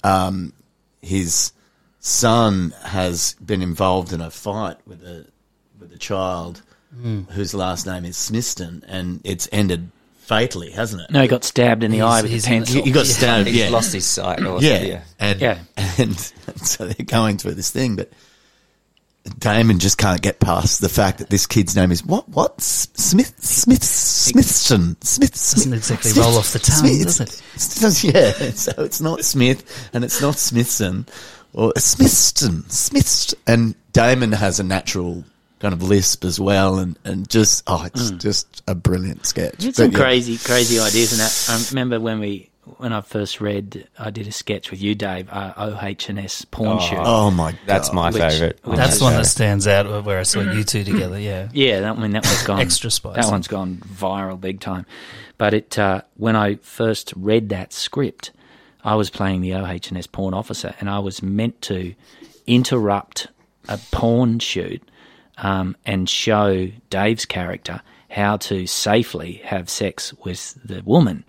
um, 0.03 0.53
his 1.01 1.51
son 1.99 2.73
has 2.83 3.33
been 3.45 3.61
involved 3.61 4.13
in 4.13 4.21
a 4.21 4.31
fight 4.31 4.77
with 4.87 5.03
a 5.03 5.25
with 5.79 5.91
a 5.93 5.97
child 5.97 6.61
whose 7.31 7.53
last 7.55 7.87
name 7.87 8.05
is 8.05 8.15
Smithson, 8.15 8.83
and 8.87 9.19
it's 9.23 9.49
ended 9.51 9.89
fatally, 10.25 10.71
hasn't 10.71 11.01
it? 11.03 11.11
no, 11.11 11.21
he 11.21 11.27
got 11.27 11.43
stabbed 11.43 11.83
in 11.83 11.91
the 11.91 11.97
He's- 11.97 12.09
eye 12.09 12.21
with 12.21 12.31
a 12.31 12.33
he's 12.33 12.45
pencil. 12.45 12.83
He 12.83 12.91
got 12.91 13.05
stabbed. 13.05 13.47
He's 13.47 13.57
yeah, 13.57 13.69
lost 13.69 13.93
his 13.93 14.05
sight. 14.05 14.43
Or 14.43 14.61
yeah. 14.61 14.81
yeah. 14.81 15.01
And, 15.19 15.41
Yeah. 15.41 15.57
and 15.97 16.19
so 16.57 16.87
they're 16.87 17.05
going 17.05 17.37
through 17.37 17.53
this 17.55 17.69
thing, 17.71 17.95
but 17.95 18.11
Damon 19.39 19.79
just 19.79 19.97
can't 19.97 20.21
get 20.21 20.39
past 20.41 20.81
the 20.81 20.89
fact 20.89 21.19
that 21.19 21.29
this 21.29 21.45
kid's 21.47 21.75
name 21.77 21.91
is 21.91 22.03
what? 22.05 22.27
What? 22.27 22.59
Smith? 22.59 23.33
Smith? 23.41 23.81
Smithson? 23.83 24.97
Smith? 25.01 25.31
Doesn't 25.31 25.73
exactly 25.73 26.11
roll 26.13 26.37
off 26.37 26.51
the 26.51 26.59
tongue, 26.59 26.83
does 27.03 27.19
it? 27.21 27.79
does 27.79 28.03
Yeah. 28.03 28.31
So 28.51 28.73
it's 28.83 28.99
not 28.99 29.23
Smith 29.23 29.89
and 29.93 30.03
it's 30.03 30.21
not 30.21 30.35
Smithson 30.35 31.05
or 31.53 31.71
Smithston. 31.73 32.69
Smiths. 32.69 33.33
And 33.47 33.75
Damon 33.93 34.33
has 34.33 34.59
a 34.59 34.63
natural 34.63 35.23
kind 35.63 35.73
of 35.73 35.81
lisp 35.81 36.25
as 36.25 36.41
well, 36.41 36.77
and, 36.77 36.99
and 37.05 37.29
just 37.29 37.63
oh, 37.67 37.85
it's 37.85 38.11
just 38.11 38.61
a 38.67 38.75
brilliant 38.75 39.25
sketch. 39.25 39.53
It's 39.63 39.65
But 39.65 39.75
some 39.77 39.91
yeah. 39.91 39.97
crazy, 39.97 40.37
crazy 40.37 40.77
ideas 40.77 41.13
in 41.13 41.19
that. 41.19 41.47
I 41.49 41.69
remember 41.71 42.01
when 42.01 42.19
we, 42.19 42.49
when 42.77 42.91
I 42.91 42.99
first 42.99 43.39
read, 43.39 43.87
I 43.97 44.09
did 44.09 44.27
a 44.27 44.33
sketch 44.33 44.71
with 44.71 44.81
you, 44.81 44.93
Dave, 44.93 45.29
uh, 45.31 45.53
OH&S 45.55 46.43
porn 46.51 46.79
shoot. 46.79 46.99
Oh 46.99 47.31
my 47.31 47.51
god, 47.53 47.59
That's 47.65 47.93
my 47.93 48.09
Which- 48.11 48.21
favorite. 48.21 48.59
which 48.65 48.75
That's 48.75 48.97
is, 48.97 49.01
one 49.01 49.13
that 49.13 49.25
stands 49.25 49.65
out 49.65 50.03
where 50.03 50.19
I 50.19 50.23
saw 50.23 50.41
you 50.41 50.65
two 50.65 50.83
together. 50.83 51.17
Yeah. 51.17 51.47
Yeah, 51.53 51.79
that 51.79 51.97
one 51.97 52.11
that 52.11 52.25
one's 52.25 52.43
gone 52.43 52.59
Extra 52.59 52.91
spicy. 52.91 53.21
That 53.21 53.31
one's 53.31 53.47
gone 53.47 53.77
viral 53.87 54.39
big 54.39 54.59
time. 54.59 54.85
But 55.37 55.53
it 55.53 55.79
uh, 55.79 56.01
when 56.17 56.35
I 56.35 56.55
first 56.55 57.13
read 57.15 57.47
that 57.49 57.71
script, 57.71 58.31
I 58.83 58.95
was 58.95 59.09
playing 59.09 59.39
the 59.39 59.53
OH&S 59.53 60.07
porn 60.07 60.33
officer, 60.33 60.75
and 60.81 60.89
I 60.89 60.99
was 60.99 61.23
meant 61.23 61.61
to 61.63 61.95
interrupt 62.47 63.27
a 63.69 63.77
porn 63.91 64.39
shoot 64.39 64.81
um, 65.37 65.75
and 65.85 66.09
show 66.09 66.69
Dave's 66.89 67.25
character 67.25 67.81
how 68.09 68.37
to 68.37 68.67
safely 68.67 69.33
have 69.43 69.69
sex 69.69 70.13
with 70.23 70.57
the 70.63 70.81
woman. 70.83 71.23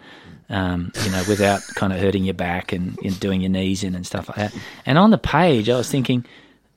Um, 0.50 0.92
you 1.02 1.10
know, 1.10 1.24
without 1.26 1.62
kind 1.74 1.92
of 1.92 1.98
hurting 1.98 2.24
your 2.24 2.34
back 2.34 2.72
and, 2.72 2.98
and 3.02 3.18
doing 3.18 3.40
your 3.40 3.50
knees 3.50 3.82
in 3.82 3.94
and 3.94 4.06
stuff 4.06 4.28
like 4.28 4.36
that. 4.36 4.54
And 4.84 4.98
on 4.98 5.10
the 5.10 5.18
page, 5.18 5.70
I 5.70 5.76
was 5.76 5.90
thinking, 5.90 6.26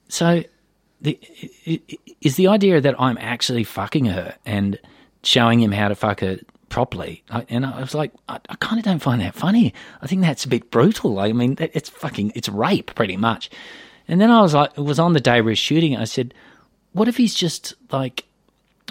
so 0.07 0.43
the, 1.01 1.19
is 2.21 2.37
the 2.37 2.47
idea 2.47 2.79
that 2.79 2.95
I'm 2.99 3.17
actually 3.19 3.65
fucking 3.65 4.05
her 4.05 4.35
and 4.45 4.79
showing 5.21 5.59
him 5.59 5.73
how 5.73 5.89
to 5.89 5.95
fuck 5.95 6.21
her 6.21 6.39
properly. 6.69 7.23
I, 7.29 7.45
and 7.49 7.65
I 7.65 7.81
was 7.81 7.93
like, 7.93 8.13
I, 8.29 8.39
I 8.49 8.55
kind 8.55 8.79
of 8.79 8.85
don't 8.85 8.99
find 8.99 9.21
that 9.21 9.35
funny. 9.35 9.73
I 10.01 10.07
think 10.07 10.21
that's 10.21 10.45
a 10.45 10.49
bit 10.49 10.71
brutal. 10.71 11.19
I 11.19 11.33
mean, 11.33 11.57
it's 11.59 11.89
fucking, 11.89 12.31
it's 12.35 12.49
rape 12.49 12.95
pretty 12.95 13.17
much. 13.17 13.49
And 14.07 14.21
then 14.21 14.31
I 14.31 14.41
was 14.41 14.53
like, 14.53 14.71
it 14.77 14.81
was 14.81 14.99
on 14.99 15.13
the 15.13 15.19
day 15.19 15.41
we 15.41 15.51
were 15.51 15.55
shooting. 15.55 15.97
I 15.97 16.05
said, 16.05 16.33
what 16.97 17.07
if 17.07 17.17
he's 17.17 17.35
just 17.35 17.75
like, 17.91 18.25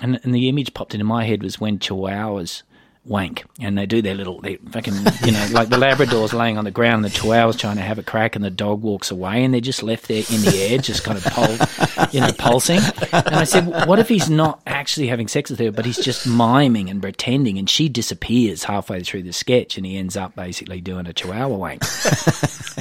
and, 0.00 0.20
and 0.22 0.34
the 0.34 0.48
image 0.48 0.74
popped 0.74 0.94
into 0.94 1.04
my 1.04 1.24
head 1.24 1.42
was 1.42 1.60
when 1.60 1.78
chihuahuas 1.78 2.62
wank 3.06 3.44
and 3.60 3.78
they 3.78 3.86
do 3.86 4.02
their 4.02 4.14
little 4.14 4.40
they 4.40 4.56
fucking 4.56 4.94
you 5.24 5.30
know 5.32 5.48
like 5.52 5.68
the 5.68 5.78
labrador's 5.78 6.32
laying 6.34 6.58
on 6.58 6.64
the 6.64 6.70
ground 6.70 7.04
the 7.04 7.08
chihuahua's 7.08 7.56
trying 7.56 7.76
to 7.76 7.82
have 7.82 7.98
a 7.98 8.02
crack 8.02 8.34
and 8.34 8.44
the 8.44 8.50
dog 8.50 8.82
walks 8.82 9.10
away 9.12 9.44
and 9.44 9.54
they're 9.54 9.60
just 9.60 9.82
left 9.82 10.08
there 10.08 10.24
in 10.28 10.40
the 10.42 10.58
air 10.68 10.78
just 10.78 11.04
kind 11.04 11.16
of 11.16 11.24
pul- 11.24 12.08
you 12.12 12.20
know 12.20 12.32
pulsing 12.38 12.80
and 13.12 13.36
i 13.36 13.44
said 13.44 13.64
what 13.86 13.98
if 14.00 14.08
he's 14.08 14.28
not 14.28 14.60
actually 14.66 15.06
having 15.06 15.28
sex 15.28 15.50
with 15.50 15.58
her 15.60 15.70
but 15.70 15.84
he's 15.86 15.98
just 15.98 16.26
miming 16.26 16.90
and 16.90 17.00
pretending 17.00 17.58
and 17.58 17.70
she 17.70 17.88
disappears 17.88 18.64
halfway 18.64 19.00
through 19.02 19.22
the 19.22 19.32
sketch 19.32 19.76
and 19.76 19.86
he 19.86 19.96
ends 19.96 20.16
up 20.16 20.34
basically 20.34 20.80
doing 20.80 21.06
a 21.06 21.12
chihuahua 21.12 21.56
wank 21.56 21.82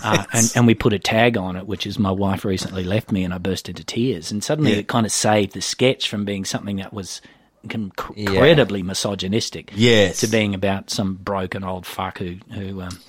uh, 0.03 0.23
and, 0.33 0.51
and 0.55 0.67
we 0.67 0.73
put 0.75 0.93
a 0.93 0.99
tag 0.99 1.37
on 1.37 1.55
it, 1.55 1.65
which 1.67 1.87
is 1.87 1.97
my 1.97 2.11
wife 2.11 2.45
recently 2.45 2.83
left 2.83 3.11
me, 3.11 3.23
and 3.23 3.33
I 3.33 3.37
burst 3.37 3.69
into 3.69 3.83
tears. 3.83 4.31
And 4.31 4.43
suddenly 4.43 4.73
Yeah. 4.73 4.79
it 4.79 4.87
kind 4.87 5.05
of 5.05 5.11
saved 5.11 5.53
the 5.53 5.61
sketch 5.61 6.09
from 6.09 6.25
being 6.25 6.45
something 6.45 6.75
that 6.77 6.93
was 6.93 7.21
inc- 7.67 8.15
incredibly 8.17 8.83
misogynistic, 8.83 9.71
Yes. 9.75 10.19
to 10.21 10.27
being 10.27 10.53
about 10.55 10.89
some 10.89 11.15
broken 11.15 11.63
old 11.63 11.85
fuck 11.85 12.17
who 12.19 12.37
who 12.53 12.81
um, 12.81 12.99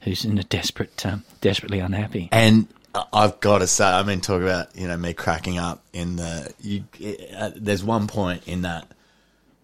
who's 0.00 0.24
in 0.24 0.38
a 0.38 0.42
desperate, 0.44 1.04
um, 1.06 1.24
desperately 1.40 1.78
unhappy. 1.80 2.28
And 2.32 2.68
I've 3.12 3.40
got 3.40 3.58
to 3.58 3.66
say, 3.66 3.84
I 3.84 4.02
mean, 4.02 4.20
talk 4.20 4.42
about 4.42 4.76
you 4.76 4.86
know 4.88 4.96
me 4.96 5.14
cracking 5.14 5.58
up 5.58 5.82
in 5.92 6.16
the. 6.16 6.52
You, 6.60 6.84
uh, 7.36 7.50
there's 7.56 7.82
one 7.82 8.06
point 8.06 8.46
in 8.46 8.62
that, 8.62 8.86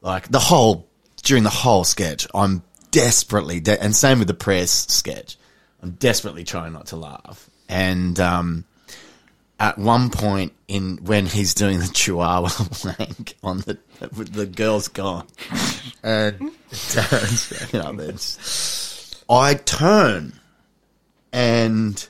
like 0.02 0.28
the 0.28 0.40
whole 0.40 0.86
during 1.22 1.44
the 1.44 1.50
whole 1.50 1.84
sketch, 1.84 2.26
I'm 2.34 2.62
desperately, 2.90 3.60
de- 3.60 3.80
and 3.80 3.94
same 3.94 4.18
with 4.18 4.28
the 4.28 4.34
press 4.34 4.70
sketch, 4.88 5.36
I'm 5.82 5.92
desperately 5.92 6.44
trying 6.44 6.72
not 6.72 6.86
to 6.88 6.96
laugh. 6.96 7.48
And 7.68 8.18
um, 8.18 8.64
at 9.60 9.78
one 9.78 10.10
point 10.10 10.54
in 10.66 10.96
when 11.04 11.26
he's 11.26 11.54
doing 11.54 11.78
the 11.78 11.86
Chihuahua 11.86 12.48
wank 12.98 13.36
on 13.44 13.58
the 13.58 13.78
the 14.00 14.46
girl's 14.46 14.88
gone, 14.88 15.26
and 16.02 16.38
Darren's 16.70 17.72
you 17.72 17.78
know, 17.78 17.94
it's, 18.02 19.22
I 19.28 19.54
turn 19.54 20.32
and 21.32 22.08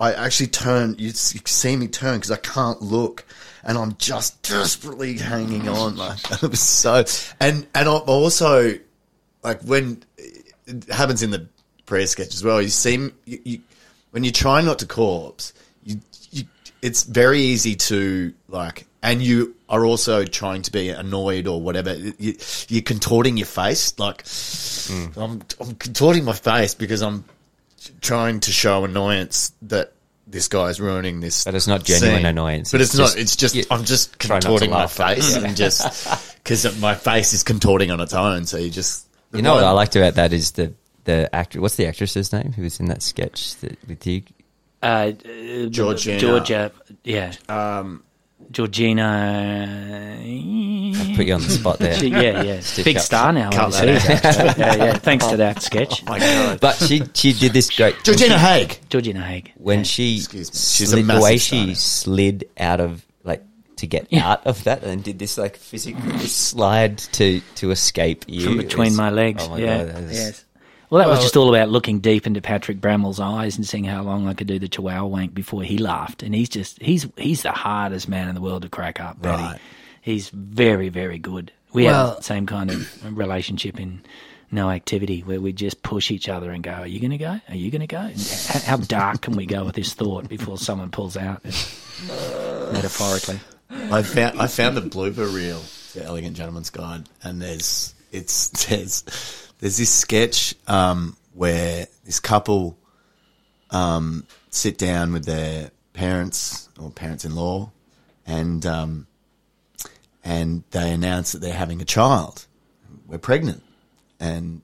I 0.00 0.12
actually 0.12 0.48
turn. 0.48 0.96
You, 0.98 1.10
see 1.10 1.76
me 1.76 1.86
turn 1.86 2.16
because 2.16 2.32
I 2.32 2.36
can't 2.36 2.82
look, 2.82 3.24
and 3.62 3.78
I'm 3.78 3.96
just 3.96 4.42
desperately 4.42 5.16
hanging 5.16 5.68
on. 5.68 5.96
Like 5.96 6.18
it 6.42 6.42
was 6.42 6.60
so, 6.60 7.04
and 7.40 7.66
and 7.74 7.88
I'm 7.88 8.02
also 8.06 8.74
like 9.44 9.62
when 9.62 10.02
it 10.66 10.88
happens 10.88 11.22
in 11.22 11.30
the 11.30 11.46
prayer 11.86 12.06
sketch 12.06 12.34
as 12.34 12.42
well. 12.42 12.60
You 12.60 12.68
seem 12.68 13.14
you, 13.24 13.40
you 13.44 13.60
when 14.10 14.24
you 14.24 14.32
try 14.32 14.60
not 14.60 14.80
to 14.80 14.86
corpse, 14.86 15.52
it's 16.84 17.04
very 17.04 17.40
easy 17.40 17.76
to 17.76 18.34
like, 18.46 18.86
and 19.02 19.22
you 19.22 19.56
are 19.70 19.86
also 19.86 20.24
trying 20.26 20.60
to 20.62 20.70
be 20.70 20.90
annoyed 20.90 21.46
or 21.46 21.58
whatever. 21.58 21.94
You, 21.94 22.36
you're 22.68 22.82
contorting 22.82 23.38
your 23.38 23.46
face, 23.46 23.98
like 23.98 24.22
hmm. 24.26 25.18
I'm 25.18 25.42
I'm 25.60 25.74
contorting 25.76 26.24
my 26.24 26.34
face 26.34 26.74
because 26.74 27.00
I'm 27.00 27.24
trying 28.02 28.40
to 28.40 28.52
show 28.52 28.84
annoyance 28.84 29.52
that 29.62 29.92
this 30.26 30.48
guy's 30.48 30.78
ruining 30.78 31.20
this. 31.20 31.44
But 31.44 31.54
it's 31.54 31.66
not 31.66 31.84
genuine 31.84 32.18
scene. 32.18 32.26
annoyance. 32.26 32.70
But 32.70 32.82
it's, 32.82 32.90
It's 32.90 32.98
not. 32.98 33.04
just- 33.04 33.18
It's 33.18 33.36
just 33.36 33.72
I'm 33.72 33.84
just 33.84 34.18
try 34.18 34.36
not 34.36 34.42
to 34.42 34.48
contorting 34.48 34.70
my 34.70 34.86
face 34.86 35.36
and 35.36 35.56
just 35.64 36.36
because 36.36 36.78
my 36.80 36.94
face 36.94 37.32
is 37.32 37.42
contorting 37.42 37.90
on 37.90 38.00
its 38.00 38.12
own. 38.12 38.44
So 38.44 38.58
you 38.58 38.68
just 38.68 39.06
You 39.32 39.40
know 39.40 39.54
what 39.54 39.64
I 39.64 39.70
liked 39.70 39.96
about 39.96 40.16
that 40.16 40.34
is 40.34 40.50
the 40.52 40.74
the 41.04 41.34
actor. 41.34 41.62
What's 41.62 41.76
the 41.76 41.86
actress's 41.86 42.30
name 42.30 42.52
who 42.52 42.62
was 42.62 42.78
in 42.78 42.86
that 42.86 43.02
sketch 43.02 43.56
that, 43.56 43.78
with 43.88 44.06
you? 44.06 44.22
Uh, 44.84 45.12
Georgina. 45.70 46.18
Georgia, 46.18 46.72
yeah, 47.04 47.32
Um, 47.48 48.02
Georgina. 48.50 50.18
I've 50.20 51.16
put 51.16 51.26
you 51.26 51.34
on 51.34 51.40
the 51.42 51.50
spot 51.50 51.78
there. 51.78 51.94
She- 51.98 52.08
yeah, 52.08 52.42
yeah, 52.42 52.60
Stitch 52.60 52.84
big 52.84 52.96
up. 52.96 53.02
star 53.02 53.32
now. 53.32 53.50
Cut 53.50 53.74
overseas, 53.82 54.10
actually. 54.10 54.44
yeah, 54.58 54.74
yeah. 54.76 54.92
Thanks 54.98 55.26
to 55.26 55.36
that 55.38 55.62
sketch, 55.62 56.04
my 56.04 56.18
God. 56.18 56.60
But 56.60 56.76
she 56.76 57.02
she 57.14 57.32
did 57.32 57.52
this 57.52 57.70
great 57.74 57.96
Georgina 58.04 58.38
Haig. 58.38 58.78
Georgina 58.88 59.22
Haig. 59.22 59.52
when 59.56 59.78
Yeah. 59.78 59.84
she 59.84 60.16
Excuse 60.16 60.52
me. 60.52 60.58
She's 60.58 60.92
a 60.92 60.96
slid, 60.96 61.06
the 61.06 61.20
way 61.20 61.38
star 61.38 61.58
she 61.60 61.66
now. 61.66 61.74
slid 61.74 62.48
out 62.58 62.80
of 62.80 63.04
like 63.24 63.42
to 63.76 63.86
get 63.86 64.06
Yeah. 64.10 64.30
out 64.32 64.46
of 64.46 64.62
that 64.64 64.82
and 64.84 65.02
did 65.02 65.18
this 65.18 65.38
like 65.38 65.56
physical 65.56 66.18
slide 66.20 66.98
to 67.18 67.40
to 67.56 67.70
escape 67.70 68.24
you 68.28 68.42
from 68.44 68.56
between 68.58 68.88
was- 68.88 68.96
my 68.96 69.10
legs. 69.10 69.44
Oh 69.46 69.50
my 69.50 69.58
yeah, 69.58 69.78
god! 69.78 69.88
That 69.94 70.02
was, 70.04 70.12
yes. 70.12 70.43
Well, 70.94 71.02
that 71.02 71.10
was 71.10 71.18
just 71.22 71.36
all 71.36 71.48
about 71.52 71.70
looking 71.70 71.98
deep 71.98 72.24
into 72.24 72.40
Patrick 72.40 72.80
Brammall's 72.80 73.18
eyes 73.18 73.56
and 73.56 73.66
seeing 73.66 73.82
how 73.82 74.04
long 74.04 74.28
I 74.28 74.34
could 74.34 74.46
do 74.46 74.60
the 74.60 74.68
chihuahua 74.68 75.04
wank 75.06 75.34
before 75.34 75.64
he 75.64 75.76
laughed. 75.76 76.22
And 76.22 76.32
he's 76.32 76.48
just 76.48 76.80
he's 76.80 77.04
he's 77.16 77.42
the 77.42 77.50
hardest 77.50 78.08
man 78.08 78.28
in 78.28 78.36
the 78.36 78.40
world 78.40 78.62
to 78.62 78.68
crack 78.68 79.00
up. 79.00 79.16
Right. 79.20 79.58
He's 80.02 80.28
very 80.28 80.90
very 80.90 81.18
good. 81.18 81.50
We 81.72 81.86
Well- 81.86 82.10
have 82.10 82.16
the 82.18 82.22
same 82.22 82.46
kind 82.46 82.70
of 82.70 83.04
relationship 83.18 83.80
in 83.80 84.02
no 84.52 84.70
activity 84.70 85.22
where 85.22 85.40
we 85.40 85.52
just 85.52 85.82
push 85.82 86.12
each 86.12 86.28
other 86.28 86.52
and 86.52 86.62
go, 86.62 86.70
"Are 86.70 86.86
you 86.86 87.00
going 87.00 87.10
to 87.10 87.18
go? 87.18 87.40
Are 87.48 87.56
you 87.56 87.72
going 87.72 87.80
to 87.80 87.88
go?" 87.88 88.10
How 88.64 88.76
dark 88.76 89.22
can 89.22 89.34
we 89.34 89.46
go 89.46 89.64
with 89.64 89.74
this 89.74 89.94
thought 89.94 90.28
before 90.28 90.58
someone 90.58 90.92
pulls 90.92 91.16
out? 91.16 91.44
Uh, 92.08 92.70
metaphorically. 92.72 93.40
I 93.68 94.02
found 94.02 94.40
I 94.40 94.46
found 94.46 94.76
the 94.76 94.82
blooper 94.82 95.34
reel 95.34 95.60
to 95.94 96.04
Elegant 96.04 96.36
Gentleman's 96.36 96.70
Guide, 96.70 97.08
and 97.24 97.42
there's 97.42 97.94
it's 98.12 98.66
there's 98.66 99.02
there's 99.64 99.78
this 99.78 99.90
sketch 99.90 100.54
um, 100.66 101.16
where 101.32 101.86
this 102.04 102.20
couple 102.20 102.76
um, 103.70 104.26
sit 104.50 104.76
down 104.76 105.10
with 105.10 105.24
their 105.24 105.70
parents 105.94 106.68
or 106.78 106.90
parents-in-law, 106.90 107.70
and 108.26 108.66
um, 108.66 109.06
and 110.22 110.64
they 110.72 110.90
announce 110.90 111.32
that 111.32 111.38
they're 111.38 111.54
having 111.54 111.80
a 111.80 111.86
child. 111.86 112.46
We're 113.06 113.16
pregnant, 113.16 113.62
and 114.20 114.60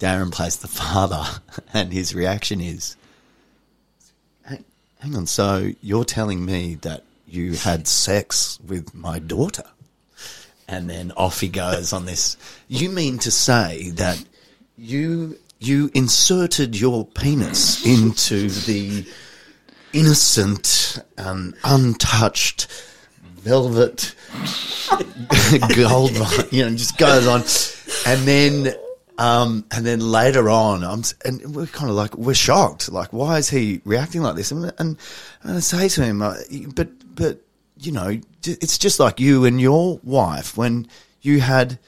Darren 0.00 0.30
plays 0.30 0.58
the 0.58 0.68
father, 0.68 1.24
and 1.72 1.90
his 1.90 2.14
reaction 2.14 2.60
is, 2.60 2.94
"Hang- 4.44 4.66
"Hang 4.98 5.16
on, 5.16 5.26
so 5.26 5.72
you're 5.80 6.04
telling 6.04 6.44
me 6.44 6.74
that 6.82 7.04
you 7.26 7.54
had 7.54 7.88
sex 7.88 8.58
with 8.60 8.94
my 8.94 9.18
daughter?" 9.18 9.64
And 10.68 10.90
then 10.90 11.12
off 11.12 11.40
he 11.40 11.48
goes 11.48 11.92
on 11.92 12.06
this. 12.06 12.36
You 12.68 12.90
mean 12.90 13.18
to 13.18 13.30
say 13.30 13.90
that 13.90 14.22
you 14.76 15.38
you 15.58 15.90
inserted 15.94 16.78
your 16.78 17.06
penis 17.06 17.86
into 17.86 18.48
the 18.50 19.06
innocent 19.92 20.98
and 21.16 21.54
untouched 21.64 22.66
velvet 23.46 24.14
gold 25.76 26.18
mine, 26.18 26.48
you 26.50 26.64
know, 26.64 26.76
just 26.76 26.98
goes 26.98 27.26
on. 27.26 27.42
And 28.06 28.26
then, 28.26 28.74
um, 29.18 29.64
and 29.70 29.86
then 29.86 30.00
later 30.00 30.50
on, 30.50 30.82
I'm, 30.82 31.02
and 31.24 31.54
we're 31.54 31.66
kind 31.66 31.88
of 31.88 31.96
like, 31.96 32.16
we're 32.16 32.34
shocked. 32.34 32.90
Like, 32.90 33.12
why 33.12 33.38
is 33.38 33.48
he 33.48 33.80
reacting 33.84 34.22
like 34.22 34.34
this? 34.34 34.50
And, 34.50 34.72
and, 34.78 34.98
and 35.42 35.56
I 35.56 35.60
say 35.60 35.88
to 35.88 36.04
him, 36.04 36.22
uh, 36.22 36.34
but, 36.74 36.88
but, 37.14 37.40
you 37.78 37.92
know, 37.92 38.20
it's 38.48 38.78
just 38.78 39.00
like 39.00 39.20
you 39.20 39.44
and 39.44 39.60
your 39.60 40.00
wife 40.02 40.56
when 40.56 40.88
you 41.22 41.40
had 41.40 41.78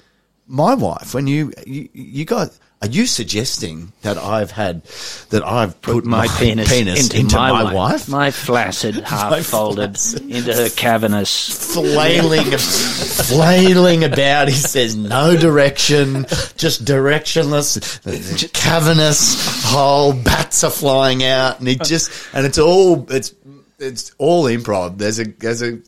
my 0.49 0.75
wife, 0.75 1.15
when 1.15 1.27
you, 1.27 1.53
you, 1.67 1.89
you 1.93 2.25
got, 2.25 2.59
are 2.81 2.89
you 2.89 3.07
suggesting 3.07 3.93
that 4.03 4.17
I've 4.17 4.51
had, 4.51 4.83
that 5.31 5.47
I've 5.47 5.81
put, 5.83 6.05
my, 6.07 6.27
penis, 6.27 6.69
penis 6.71 7.13
into, 7.13 7.37
my, 7.37 7.51
my 7.51 7.65
wife, 7.65 7.75
wife? 7.75 8.09
my 8.09 8.31
flaccid, 8.31 8.95
half 9.05 9.45
folded 9.45 9.99
flaccid- 9.99 10.31
into 10.31 10.55
her 10.55 10.69
cavernous. 10.71 11.75
flailing, 11.75 12.47
flailing 12.57 14.05
about. 14.05 14.49
He 14.49 14.55
says 14.55 14.97
no 14.97 15.37
direction, 15.37 16.25
just 16.57 16.85
directionless, 16.85 18.53
cavernous 18.55 19.65
hole. 19.67 20.13
Bats 20.15 20.65
are 20.65 20.71
flying 20.71 21.25
out, 21.25 21.59
and 21.59 21.69
he 21.69 21.77
just 21.77 22.11
and 22.33 22.47
it's 22.47 22.59
all 22.59 23.11
it's 23.11 23.35
it's 23.79 24.13
all 24.19 24.45
improv. 24.45 24.99
There's 24.99 25.19
a 25.19 25.25
there's 25.25 25.63
a 25.63 25.81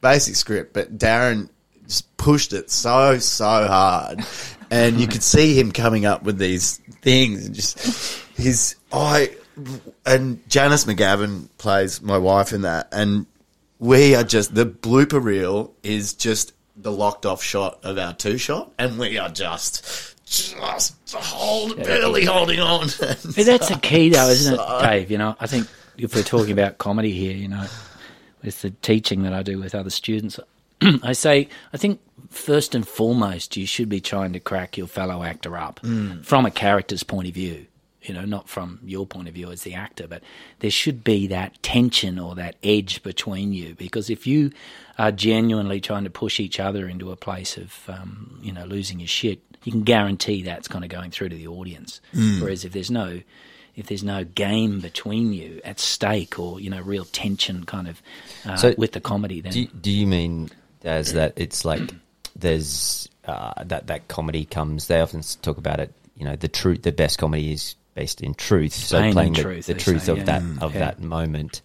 basic 0.00 0.36
script, 0.36 0.72
but 0.72 0.98
Darren 0.98 1.48
just 1.86 2.16
pushed 2.16 2.52
it 2.52 2.70
so 2.70 3.18
so 3.18 3.44
hard, 3.44 4.20
and 4.70 5.00
you 5.00 5.06
could 5.06 5.22
see 5.22 5.58
him 5.58 5.72
coming 5.72 6.06
up 6.06 6.22
with 6.22 6.38
these 6.38 6.78
things 7.02 7.46
and 7.46 7.54
just 7.54 7.78
his 8.36 8.76
I 8.92 9.36
and 10.06 10.48
Janis 10.48 10.84
McGavin 10.84 11.48
plays 11.58 12.00
my 12.02 12.18
wife 12.18 12.52
in 12.52 12.62
that, 12.62 12.88
and 12.92 13.26
we 13.78 14.14
are 14.14 14.24
just 14.24 14.54
the 14.54 14.66
blooper 14.66 15.22
reel 15.22 15.74
is 15.82 16.14
just 16.14 16.52
the 16.76 16.92
locked 16.92 17.26
off 17.26 17.42
shot 17.42 17.80
of 17.82 17.98
our 17.98 18.14
two 18.14 18.38
shot, 18.38 18.72
and 18.78 18.98
we 18.98 19.18
are 19.18 19.28
just 19.28 20.14
just 20.26 20.94
hold 21.14 21.76
barely 21.76 22.24
holding 22.24 22.60
on. 22.60 22.88
But 22.98 23.22
that's 23.22 23.68
the 23.68 23.78
key, 23.82 24.10
though, 24.10 24.28
isn't 24.28 24.54
it, 24.54 24.60
Dave? 24.80 25.10
You 25.10 25.18
know, 25.18 25.36
I 25.40 25.46
think 25.46 25.66
if 25.96 26.14
we're 26.14 26.22
talking 26.22 26.52
about 26.52 26.78
comedy 26.78 27.12
here, 27.12 27.34
you 27.34 27.48
know, 27.48 27.66
with 28.42 28.62
the 28.62 28.70
teaching 28.70 29.22
that 29.22 29.32
I 29.32 29.42
do 29.42 29.58
with 29.58 29.74
other 29.74 29.90
students, 29.90 30.38
I 31.02 31.12
say, 31.12 31.48
I 31.72 31.76
think 31.76 32.00
first 32.28 32.74
and 32.74 32.86
foremost, 32.86 33.56
you 33.56 33.66
should 33.66 33.88
be 33.88 34.00
trying 34.00 34.32
to 34.32 34.40
crack 34.40 34.76
your 34.76 34.86
fellow 34.86 35.22
actor 35.22 35.56
up 35.56 35.80
from 36.22 36.46
a 36.46 36.50
character's 36.50 37.02
point 37.02 37.28
of 37.28 37.34
view. 37.34 37.66
You 38.02 38.14
know, 38.14 38.24
not 38.24 38.48
from 38.48 38.78
your 38.84 39.06
point 39.06 39.28
of 39.28 39.34
view 39.34 39.50
as 39.50 39.64
the 39.64 39.74
actor, 39.74 40.06
but 40.06 40.22
there 40.60 40.70
should 40.70 41.02
be 41.04 41.26
that 41.26 41.60
tension 41.62 42.18
or 42.18 42.36
that 42.36 42.54
edge 42.62 43.02
between 43.02 43.52
you. 43.52 43.74
Because 43.74 44.08
if 44.08 44.26
you 44.26 44.52
are 44.98 45.12
genuinely 45.12 45.80
trying 45.80 46.04
to 46.04 46.10
push 46.10 46.40
each 46.40 46.58
other 46.60 46.88
into 46.88 47.10
a 47.10 47.16
place 47.16 47.56
of, 47.58 47.74
um, 47.88 48.38
you 48.40 48.52
know, 48.52 48.64
losing 48.64 49.00
your 49.00 49.08
shit, 49.08 49.40
you 49.64 49.72
can 49.72 49.82
guarantee 49.82 50.42
that's 50.42 50.68
kind 50.68 50.84
of 50.84 50.90
going 50.90 51.10
through 51.10 51.30
to 51.30 51.36
the 51.36 51.48
audience. 51.48 52.00
Whereas 52.40 52.64
if 52.64 52.72
there's 52.72 52.90
no 52.90 53.20
if 53.78 53.86
there's 53.86 54.02
no 54.02 54.24
game 54.24 54.80
between 54.80 55.32
you 55.32 55.60
at 55.64 55.78
stake 55.78 56.38
or 56.38 56.60
you 56.60 56.68
know 56.68 56.80
real 56.80 57.04
tension 57.04 57.64
kind 57.64 57.88
of 57.88 58.02
uh, 58.44 58.56
So 58.56 58.74
with 58.76 58.92
the 58.92 59.00
comedy 59.00 59.40
then 59.40 59.52
Do 59.52 59.60
you, 59.60 59.68
do 59.68 59.90
you 59.90 60.06
mean 60.06 60.50
as 60.84 61.12
that 61.12 61.34
it's 61.36 61.64
like 61.64 61.94
there's 62.34 63.08
uh, 63.24 63.64
that 63.64 63.86
that 63.86 64.08
comedy 64.08 64.44
comes? 64.44 64.88
They 64.88 65.00
often 65.00 65.22
talk 65.42 65.58
about 65.58 65.80
it. 65.80 65.92
You 66.16 66.24
know, 66.24 66.34
the 66.34 66.48
truth, 66.48 66.82
the 66.82 66.92
best 66.92 67.18
comedy 67.18 67.52
is 67.52 67.76
based 67.94 68.20
in 68.20 68.34
truth. 68.34 68.72
So 68.72 69.00
Pain 69.00 69.12
playing 69.12 69.32
the 69.34 69.42
truth, 69.42 69.66
the 69.66 69.74
they 69.74 69.78
truth 69.78 70.04
say, 70.04 70.12
of 70.12 70.18
yeah. 70.18 70.24
that 70.24 70.42
of 70.62 70.74
yeah. 70.74 70.80
that 70.80 71.00
moment. 71.00 71.62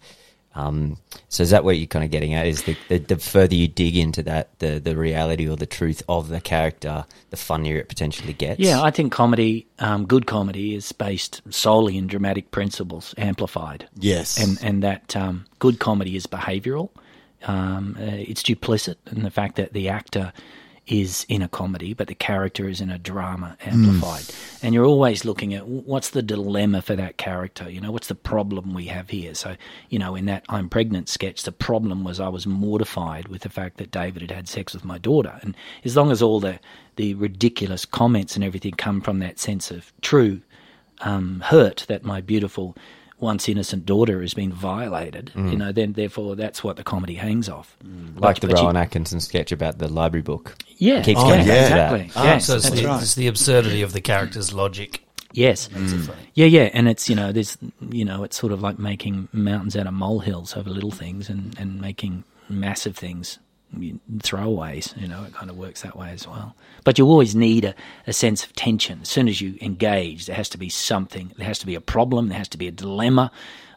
Um, 0.54 0.98
so 1.28 1.42
is 1.42 1.50
that 1.50 1.64
what 1.64 1.78
you're 1.78 1.86
kind 1.86 2.04
of 2.04 2.10
getting 2.10 2.34
at? 2.34 2.46
Is 2.46 2.62
the, 2.62 2.76
the 2.88 2.98
the 2.98 3.16
further 3.16 3.54
you 3.54 3.68
dig 3.68 3.96
into 3.96 4.22
that, 4.24 4.58
the 4.60 4.78
the 4.78 4.96
reality 4.96 5.48
or 5.48 5.56
the 5.56 5.66
truth 5.66 6.02
of 6.08 6.28
the 6.28 6.40
character, 6.40 7.04
the 7.30 7.36
funnier 7.36 7.78
it 7.78 7.88
potentially 7.88 8.32
gets. 8.32 8.60
yeah 8.60 8.80
i 8.82 8.90
think 8.90 9.12
comedy 9.12 9.66
um, 9.80 10.06
good 10.06 10.26
comedy 10.26 10.74
is 10.74 10.92
based 10.92 11.42
solely 11.50 11.96
in 11.98 12.06
dramatic 12.06 12.50
principles 12.50 13.14
amplified 13.18 13.88
yes, 13.98 14.38
and 14.38 14.58
and 14.62 14.82
that 14.82 15.16
um, 15.16 15.44
good 15.58 15.78
comedy 15.78 16.14
is 16.16 16.26
behavioural. 16.26 16.90
Um, 17.46 17.96
uh, 18.00 18.04
it's 18.04 18.42
duplicit 18.42 18.96
in 19.12 19.22
the 19.22 19.30
fact 19.30 19.56
that 19.56 19.72
the 19.72 19.88
actor 19.88 20.32
is 20.86 21.24
in 21.28 21.42
a 21.42 21.48
comedy, 21.48 21.94
but 21.94 22.08
the 22.08 22.14
character 22.14 22.68
is 22.68 22.80
in 22.80 22.90
a 22.90 22.98
drama 22.98 23.56
amplified. 23.64 24.24
And 24.62 24.74
you're 24.74 24.84
always 24.84 25.24
looking 25.24 25.54
at 25.54 25.66
what's 25.66 26.10
the 26.10 26.22
dilemma 26.22 26.82
for 26.82 26.94
that 26.94 27.16
character. 27.16 27.70
You 27.70 27.80
know, 27.80 27.90
what's 27.90 28.08
the 28.08 28.14
problem 28.14 28.74
we 28.74 28.86
have 28.86 29.10
here? 29.10 29.34
So, 29.34 29.56
you 29.88 29.98
know, 29.98 30.14
in 30.14 30.26
that 30.26 30.44
I'm 30.48 30.68
pregnant 30.68 31.08
sketch, 31.08 31.42
the 31.42 31.52
problem 31.52 32.04
was 32.04 32.20
I 32.20 32.28
was 32.28 32.46
mortified 32.46 33.28
with 33.28 33.42
the 33.42 33.48
fact 33.48 33.78
that 33.78 33.90
David 33.90 34.22
had 34.22 34.30
had 34.30 34.48
sex 34.48 34.74
with 34.74 34.84
my 34.84 34.98
daughter. 34.98 35.38
And 35.42 35.56
as 35.84 35.96
long 35.96 36.10
as 36.10 36.22
all 36.22 36.40
the 36.40 36.58
the 36.96 37.14
ridiculous 37.14 37.84
comments 37.84 38.36
and 38.36 38.44
everything 38.44 38.72
come 38.72 39.00
from 39.00 39.18
that 39.18 39.40
sense 39.40 39.72
of 39.72 39.92
true 40.00 40.40
um, 41.00 41.40
hurt 41.46 41.84
that 41.88 42.04
my 42.04 42.20
beautiful 42.20 42.76
once 43.18 43.48
innocent 43.48 43.86
daughter 43.86 44.20
has 44.20 44.34
been 44.34 44.52
violated, 44.52 45.32
you 45.34 45.42
mm. 45.42 45.56
know, 45.56 45.72
then 45.72 45.92
therefore 45.92 46.36
that's 46.36 46.64
what 46.64 46.76
the 46.76 46.84
comedy 46.84 47.14
hangs 47.14 47.48
off. 47.48 47.76
Mm. 47.84 48.20
like 48.20 48.40
the 48.40 48.48
But 48.48 48.58
you- 48.58 48.62
Rowan 48.62 48.76
Atkinson 48.76 49.20
sketch 49.20 49.52
about 49.52 49.78
the 49.78 49.88
library 49.88 50.22
book. 50.22 50.56
Yeah, 50.76 51.02
Keeps 51.02 51.20
oh, 51.20 51.28
yeah, 51.28 51.34
going 51.34 51.46
back 51.46 51.62
exactly. 51.62 52.10
Ah, 52.16 52.22
that. 52.22 52.28
Yeah, 52.28 52.38
so 52.38 52.56
it's 52.56 52.70
the, 52.70 52.86
right. 52.86 53.02
it's 53.02 53.14
the 53.14 53.26
absurdity 53.28 53.82
of 53.82 53.92
the 53.92 54.00
character's 54.00 54.52
logic. 54.52 55.00
Yes. 55.32 55.70
Makes 55.70 55.92
it 55.92 55.96
mm. 55.96 56.06
funny. 56.06 56.30
Yeah, 56.34 56.46
yeah, 56.46 56.70
and 56.72 56.88
it's 56.88 57.08
you 57.08 57.16
know 57.16 57.32
there's 57.32 57.58
you 57.90 58.04
know 58.04 58.24
it's 58.24 58.36
sort 58.36 58.52
of 58.52 58.62
like 58.62 58.78
making 58.78 59.28
mountains 59.32 59.76
out 59.76 59.86
of 59.86 59.94
molehills 59.94 60.56
over 60.56 60.70
little 60.70 60.92
things, 60.92 61.28
and 61.28 61.58
and 61.58 61.80
making 61.80 62.24
massive 62.48 62.96
things 62.96 63.38
you- 63.38 63.43
throwaways. 64.18 65.00
You 65.00 65.08
know, 65.08 65.24
it 65.24 65.32
kind 65.32 65.50
of 65.50 65.56
works 65.56 65.82
that 65.82 65.96
way 65.96 66.10
as 66.10 66.26
well. 66.26 66.54
But 66.84 66.98
you 66.98 67.06
always 67.06 67.34
need 67.34 67.64
a, 67.64 67.74
a 68.06 68.12
sense 68.12 68.44
of 68.44 68.52
tension. 68.54 69.00
As 69.02 69.08
soon 69.08 69.28
as 69.28 69.40
you 69.40 69.58
engage, 69.60 70.26
there 70.26 70.36
has 70.36 70.48
to 70.50 70.58
be 70.58 70.68
something. 70.68 71.32
There 71.36 71.46
has 71.46 71.58
to 71.60 71.66
be 71.66 71.74
a 71.74 71.80
problem. 71.80 72.28
There 72.28 72.38
has 72.38 72.48
to 72.48 72.58
be 72.58 72.68
a 72.68 72.72
dilemma. 72.72 73.30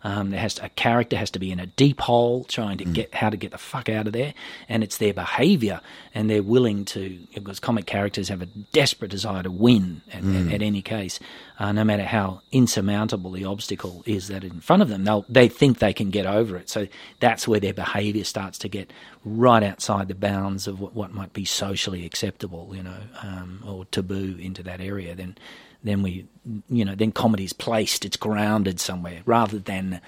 Um, 0.04 0.30
there 0.30 0.40
has 0.40 0.56
to, 0.56 0.66
a 0.66 0.70
character 0.70 1.18
has 1.18 1.32
to 1.32 1.40
be 1.40 1.52
in 1.52 1.60
a 1.60 1.66
deep 1.66 2.00
hole 2.00 2.44
trying 2.44 2.78
to 2.78 2.86
get 2.86 3.14
how 3.14 3.30
to 3.30 3.36
get 3.36 3.52
the 3.52 3.58
fuck 3.58 3.90
out 3.90 4.08
of 4.08 4.14
there, 4.14 4.34
and 4.70 4.84
it's 4.84 4.98
their 5.00 5.14
behaviour, 5.14 5.82
and 6.14 6.30
they're 6.30 6.44
willing 6.44 6.86
to 6.86 7.20
because 7.34 7.60
comic 7.60 7.88
characters 7.88 8.30
have 8.30 8.42
a 8.42 8.46
desperate 8.46 9.12
desire 9.12 9.44
to 9.44 9.52
win 9.52 10.02
at, 10.14 10.24
at, 10.24 10.54
at 10.54 10.62
any 10.62 10.82
case, 10.82 11.20
uh, 11.60 11.72
no 11.72 11.84
matter 11.84 12.04
how 12.04 12.42
insurmountable 12.52 13.32
the 13.32 13.44
obstacle 13.44 14.04
is 14.06 14.28
that 14.28 14.44
in 14.44 14.62
front 14.62 14.82
of 14.82 14.88
them. 14.88 15.04
They'll 15.04 15.26
they 15.28 15.50
think 15.50 15.80
they 15.80 15.94
can 15.94 16.10
get 16.10 16.26
over 16.26 16.56
it, 16.56 16.70
so 16.70 16.88
that's 17.20 17.48
where 17.48 17.60
their 17.60 17.74
behaviour 17.74 18.24
starts 18.24 18.58
to 18.60 18.70
get 18.70 18.92
right 19.28 19.64
outside 19.64 20.08
the 20.08 20.16
bounds 20.16 20.68
of 20.68 20.80
what, 20.80 20.94
what 20.94 21.14
might 21.14 21.34
be 21.34 21.46
socially 21.46 22.06
acceptable, 22.06 22.72
you 22.74 22.84
know, 22.84 23.00
um, 23.22 23.64
or 23.66 23.86
taboo 23.86 24.38
into 24.40 24.64
that 24.64 24.82
area. 24.82 25.16
Then 25.16 25.38
then 25.84 26.02
we, 26.02 26.28
you 26.70 26.84
know, 26.84 26.96
then 26.96 27.12
comedy's 27.12 27.54
placed, 27.54 28.04
it's 28.04 28.18
grounded 28.18 28.80
somewhere 28.80 29.22
rather 29.26 29.60
than 29.60 30.02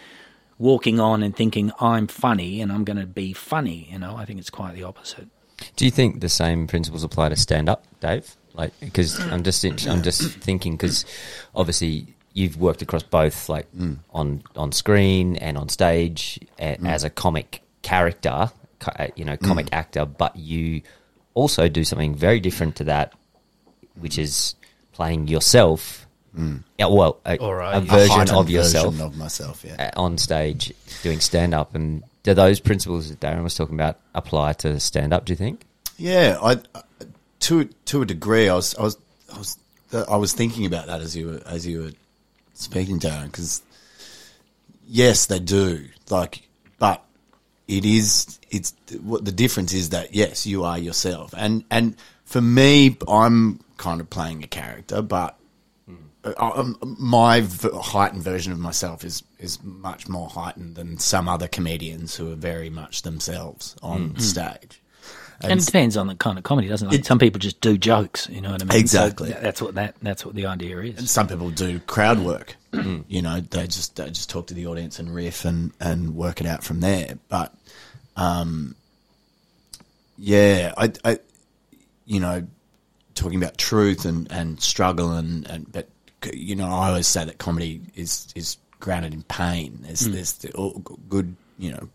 walking 0.58 1.00
on 1.00 1.24
and 1.24 1.36
thinking 1.36 1.72
I'm 1.80 2.08
funny 2.08 2.62
and 2.62 2.72
I'm 2.72 2.84
going 2.84 3.00
to 3.00 3.06
be 3.06 3.34
funny. 3.34 3.88
You 3.92 4.00
know, 4.00 4.16
I 4.16 4.26
think 4.26 4.40
it's 4.40 4.50
quite 4.50 4.76
the 4.76 4.84
opposite. 4.84 5.28
Do 5.76 5.86
you 5.86 5.92
think 5.92 6.22
the 6.22 6.30
same 6.30 6.68
principles 6.68 7.04
apply 7.04 7.30
to 7.30 7.36
stand 7.36 7.70
up, 7.70 7.86
Dave? 8.00 8.36
Like, 8.54 8.74
because 8.80 9.20
I'm 9.20 9.44
just 9.44 9.64
I'm 9.64 10.04
just 10.04 10.22
thinking 10.40 10.74
because 10.74 11.06
obviously 11.56 12.08
you've 12.34 12.58
worked 12.58 12.82
across 12.82 13.04
both, 13.04 13.48
like 13.48 13.68
on 14.12 14.44
on 14.56 14.72
screen 14.72 15.36
and 15.38 15.58
on 15.58 15.70
stage 15.70 16.40
a, 16.60 16.78
as 16.86 17.04
a 17.04 17.10
comic 17.10 17.62
character, 17.82 18.52
co- 18.59 18.59
Uh, 18.86 19.08
you 19.16 19.26
know, 19.26 19.36
mm. 19.36 19.42
comic 19.42 19.68
actor, 19.72 20.06
but 20.06 20.36
you 20.36 20.82
also 21.34 21.68
do 21.68 21.84
something 21.84 22.16
very 22.16 22.40
different 22.40 22.78
to 22.78 22.86
that, 22.86 23.14
which 23.96 24.18
is 24.18 24.56
playing 24.94 25.28
yourself. 25.28 26.08
Yeah, 26.78 26.86
well, 26.86 27.20
a, 27.26 27.38
All 27.38 27.54
right. 27.54 27.76
a 27.76 27.78
A 27.78 27.82
version 27.82 28.16
heightened 28.16 28.38
of 28.38 28.50
yourself 28.50 28.94
version 28.94 29.06
of 29.06 29.18
myself. 29.18 29.66
Yeah. 29.66 29.92
uh, 29.96 30.00
on 30.00 30.18
stage 30.18 30.74
doing 31.04 31.20
stand 31.20 31.54
up, 31.54 31.76
and 31.76 32.04
do 32.24 32.34
those 32.34 32.60
principles 32.60 33.10
that 33.10 33.20
Darren 33.20 33.44
was 33.44 33.56
talking 33.56 33.76
about 33.76 34.00
apply 34.16 34.54
to 34.54 34.80
stand 34.80 35.14
up? 35.14 35.26
Do 35.26 35.34
you 35.34 35.38
think? 35.38 35.66
Yeah, 35.98 36.38
I 36.42 36.54
uh, 36.74 36.82
to 37.42 37.66
to 37.66 38.02
a 38.02 38.06
degree, 38.06 38.48
I 38.48 38.56
was 38.56 38.76
I 38.76 38.84
was 38.84 38.98
I 39.34 39.38
was 39.38 39.58
I 40.08 40.16
was 40.16 40.34
thinking 40.34 40.66
about 40.66 40.88
that 40.88 41.02
as 41.02 41.16
you 41.16 41.28
were 41.28 41.42
as 41.46 41.68
you 41.68 41.82
were 41.82 41.92
speaking, 42.54 43.00
Darren, 43.00 43.26
because 43.26 43.62
yes, 44.88 45.26
they 45.26 45.40
do. 45.40 45.88
Like, 46.10 46.48
but 46.78 47.04
it 47.70 47.86
is 47.86 48.40
it's 48.50 48.74
what 49.02 49.24
the 49.24 49.32
difference 49.32 49.72
is 49.74 49.90
that 49.90 50.14
yes, 50.14 50.46
you 50.46 50.64
are 50.66 50.78
yourself, 50.78 51.34
and 51.38 51.64
and 51.72 51.96
for 52.26 52.42
me, 52.42 52.98
I'm 53.08 53.60
kind 53.78 54.02
of 54.02 54.10
playing 54.10 54.44
a 54.44 54.48
character, 54.48 55.02
but. 55.02 55.36
uh, 56.26 56.34
um, 56.38 56.76
my 57.00 57.42
heightened 57.76 58.22
version 58.22 58.52
of 58.52 58.60
myself 58.60 59.06
is 59.06 59.24
is 59.40 59.58
much 59.64 60.10
more 60.10 60.28
heightened 60.30 60.76
than 60.76 60.98
some 60.98 61.30
other 61.30 61.48
comedians 61.48 62.16
who 62.18 62.30
are 62.32 62.36
very 62.36 62.70
much 62.70 63.04
themselves 63.04 63.76
on 63.82 64.20
stage. 64.20 64.82
And, 65.42 65.62
it 65.62 65.66
depends 65.66 65.96
on 65.96 66.08
the 66.08 66.16
kind 66.16 66.38
of 66.38 66.44
comedy, 66.44 66.68
doesn't 66.68 66.90
it? 66.90 66.92
Like 66.92 67.00
It- 67.00 67.06
some 67.06 67.18
people 67.20 67.40
just 67.40 67.62
do 67.62 67.78
jokes, 67.78 68.28
you 68.30 68.42
know 68.42 68.52
what 68.52 68.62
I 68.62 68.66
mean? 68.66 68.78
Exactly. 68.78 69.30
th- 69.30 69.42
that's 69.42 69.62
what 69.62 69.76
that 69.76 69.96
that's 70.02 70.26
what 70.26 70.36
the 70.36 70.46
idea 70.48 70.78
is. 70.82 71.10
some 71.10 71.28
people 71.30 71.50
do 71.52 71.80
crowd 71.80 72.20
work. 72.20 72.58
you 73.08 73.22
know, 73.22 73.40
they 73.40 73.66
just 73.68 73.96
they 73.96 74.10
just 74.10 74.30
talk 74.30 74.48
to 74.48 74.54
the 74.54 74.68
audience 74.68 75.00
and 75.00 75.16
riff 75.16 75.46
and 75.46 75.72
and 75.80 76.14
work 76.18 76.42
it 76.42 76.48
out 76.48 76.66
from 76.66 76.82
there. 76.82 77.18
But 77.30 77.54
um, 78.20 78.76
yeah, 80.18 80.74
I, 80.78 80.92
I 81.06 81.20
you 82.06 82.20
know, 82.20 82.46
talking 83.16 83.42
about 83.42 83.58
truth 83.58 84.06
and 84.06 84.30
and 84.32 84.62
struggle 84.62 85.14
and 85.14 85.48
and 85.50 85.72
but 85.72 85.88
you 86.34 86.56
know, 86.56 86.68
I 86.68 86.90
always 86.90 87.08
say 87.08 87.24
that 87.24 87.38
comedy 87.38 87.82
is 87.96 88.28
is 88.36 88.58
grounded 88.80 89.14
in 89.14 89.24
pain. 89.24 89.80
There's 89.82 90.02
there's 90.02 90.34
the, 90.34 90.52
all 90.52 90.74
good, 91.08 91.36
you 91.58 91.72
know. 91.72 91.90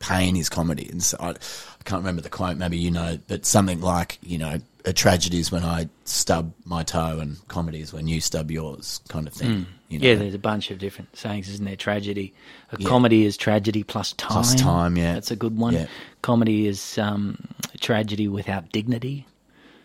Pain 0.00 0.34
is 0.36 0.48
comedy, 0.48 0.88
and 0.90 1.00
so 1.00 1.16
I, 1.20 1.28
I 1.30 1.82
can't 1.84 2.00
remember 2.00 2.20
the 2.20 2.28
quote. 2.28 2.56
Maybe 2.56 2.78
you 2.78 2.90
know, 2.90 3.16
but 3.28 3.46
something 3.46 3.80
like 3.80 4.18
you 4.20 4.36
know, 4.36 4.58
a 4.84 4.92
tragedy 4.92 5.38
is 5.38 5.52
when 5.52 5.62
I 5.62 5.88
stub 6.04 6.52
my 6.64 6.82
toe, 6.82 7.20
and 7.20 7.36
comedy 7.46 7.80
is 7.80 7.92
when 7.92 8.08
you 8.08 8.20
stub 8.20 8.50
yours, 8.50 9.00
kind 9.08 9.28
of 9.28 9.32
thing. 9.32 9.66
You 9.92 9.98
know? 9.98 10.06
Yeah, 10.08 10.14
there's 10.14 10.34
a 10.34 10.38
bunch 10.38 10.70
of 10.70 10.78
different 10.78 11.14
sayings, 11.16 11.48
isn't 11.48 11.64
there? 11.64 11.76
Tragedy. 11.76 12.32
A 12.72 12.78
comedy 12.78 13.24
is 13.24 13.36
tragedy 13.36 13.82
plus 13.82 14.14
time. 14.14 14.30
Plus 14.30 14.54
time, 14.54 14.96
yeah. 14.96 15.14
That's 15.14 15.30
a 15.30 15.36
good 15.36 15.56
one. 15.58 15.74
Yeah. 15.74 15.86
Comedy 16.22 16.66
is 16.66 16.98
um, 16.98 17.36
tragedy 17.80 18.28
without 18.28 18.72
dignity, 18.72 19.26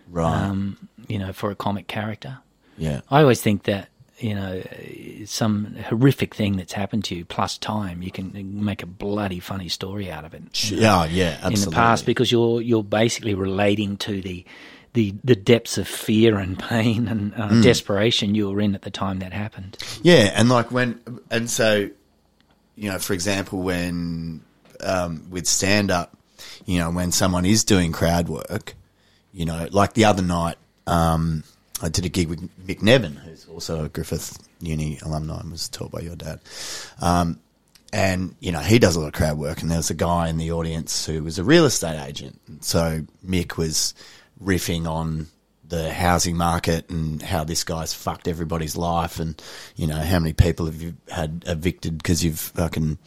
right. 0.09 0.43
um, 0.43 0.77
you 1.07 1.19
know, 1.19 1.33
for 1.33 1.51
a 1.51 1.55
comic 1.55 1.87
character. 1.87 2.37
yeah, 2.77 3.01
I 3.09 3.21
always 3.21 3.41
think 3.41 3.63
that, 3.63 3.89
you 4.19 4.33
know, 4.33 4.63
some 5.25 5.75
horrific 5.85 6.33
thing 6.33 6.57
that's 6.57 6.73
happened 6.73 7.03
to 7.05 7.15
you 7.15 7.25
plus 7.25 7.57
time, 7.57 8.01
you 8.01 8.11
can 8.11 8.63
make 8.63 8.81
a 8.81 8.87
bloody 8.87 9.39
funny 9.39 9.69
story 9.69 10.09
out 10.11 10.25
of 10.25 10.33
it. 10.33 10.71
yeah, 10.71 11.05
yeah. 11.05 11.37
Absolutely. 11.41 11.63
in 11.63 11.69
the 11.69 11.75
past 11.75 12.05
because 12.05 12.31
you're 12.31 12.61
you're 12.61 12.83
basically 12.83 13.33
relating 13.35 13.97
to 13.97 14.21
the 14.21 14.45
the 14.93 15.13
the 15.23 15.35
depths 15.35 15.77
of 15.77 15.87
fear 15.87 16.37
and 16.37 16.57
pain 16.57 17.07
and 17.07 17.33
uh, 17.35 17.49
Mm. 17.49 17.63
desperation 17.63 18.35
you 18.35 18.49
were 18.49 18.61
in 18.61 18.75
at 18.75 18.81
the 18.81 18.91
time 18.91 19.19
that 19.19 19.33
happened. 19.33 19.77
Yeah, 20.01 20.31
and 20.35 20.49
like 20.49 20.71
when, 20.71 20.99
and 21.29 21.49
so, 21.49 21.89
you 22.75 22.89
know, 22.89 22.99
for 22.99 23.13
example, 23.13 23.59
when 23.61 24.41
um, 24.81 25.27
with 25.29 25.47
stand 25.47 25.91
up, 25.91 26.15
you 26.65 26.79
know, 26.79 26.89
when 26.91 27.11
someone 27.11 27.45
is 27.45 27.63
doing 27.63 27.91
crowd 27.91 28.27
work, 28.29 28.75
you 29.33 29.45
know, 29.45 29.67
like 29.71 29.93
the 29.93 30.05
other 30.05 30.21
night, 30.23 30.57
um, 30.87 31.43
I 31.81 31.89
did 31.89 32.05
a 32.05 32.09
gig 32.09 32.27
with 32.27 32.41
Mick 32.65 32.79
Neven, 32.79 33.15
who's 33.17 33.45
also 33.47 33.85
a 33.85 33.89
Griffith 33.89 34.37
Uni 34.61 34.97
alumni 35.03 35.39
and 35.39 35.51
was 35.51 35.69
taught 35.69 35.91
by 35.91 35.99
your 35.99 36.15
dad. 36.15 36.39
Um, 37.01 37.39
and, 37.93 38.35
you 38.39 38.51
know, 38.51 38.59
he 38.59 38.79
does 38.79 38.95
a 38.95 38.99
lot 38.99 39.07
of 39.07 39.13
crowd 39.13 39.37
work, 39.37 39.61
and 39.61 39.69
there 39.71 39.77
was 39.77 39.89
a 39.89 39.93
guy 39.95 40.27
in 40.27 40.37
the 40.37 40.51
audience 40.51 41.05
who 41.05 41.23
was 41.23 41.39
a 41.39 41.43
real 41.43 41.65
estate 41.65 42.03
agent. 42.03 42.39
So 42.61 43.05
Mick 43.25 43.57
was 43.57 43.93
riffing 44.43 44.87
on 44.87 45.27
the 45.67 45.91
housing 45.91 46.37
market 46.37 46.89
and 46.89 47.21
how 47.21 47.43
this 47.43 47.63
guy's 47.63 47.93
fucked 47.93 48.27
everybody's 48.27 48.77
life 48.77 49.19
and 49.19 49.41
you 49.75 49.85
know 49.85 49.97
how 49.97 50.17
many 50.17 50.31
people 50.31 50.65
have 50.65 50.81
you 50.81 50.95
had 51.09 51.43
evicted 51.45 51.97
because 51.97 52.23
you've 52.23 52.39
fucking 52.39 52.97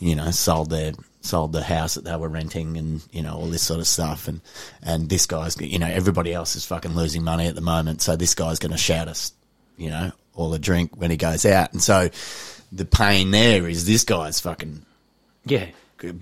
you 0.00 0.16
know 0.16 0.30
sold 0.32 0.70
their 0.70 0.92
sold 1.22 1.52
the 1.52 1.62
house 1.62 1.94
that 1.94 2.04
they 2.04 2.16
were 2.16 2.28
renting 2.28 2.76
and 2.76 3.02
you 3.12 3.22
know 3.22 3.34
all 3.34 3.46
this 3.46 3.62
sort 3.62 3.80
of 3.80 3.86
stuff. 3.86 4.28
And 4.28 4.40
and 4.82 5.08
this 5.08 5.26
guy's 5.26 5.58
you 5.60 5.78
know 5.78 5.86
everybody 5.86 6.34
else 6.34 6.56
is 6.56 6.66
fucking 6.66 6.94
losing 6.94 7.24
money 7.24 7.46
at 7.46 7.54
the 7.54 7.60
moment. 7.60 8.02
So 8.02 8.16
this 8.16 8.34
guy's 8.34 8.58
going 8.58 8.72
to 8.72 8.78
shout 8.78 9.08
us 9.08 9.32
you 9.76 9.88
know 9.88 10.12
all 10.34 10.52
a 10.52 10.58
drink 10.58 10.96
when 10.96 11.10
he 11.10 11.16
goes 11.16 11.46
out. 11.46 11.72
And 11.72 11.82
so 11.82 12.10
the 12.70 12.84
pain 12.84 13.30
there 13.30 13.68
is 13.68 13.86
this 13.86 14.04
guy's 14.04 14.40
fucking 14.40 14.84
Yeah, 15.46 15.66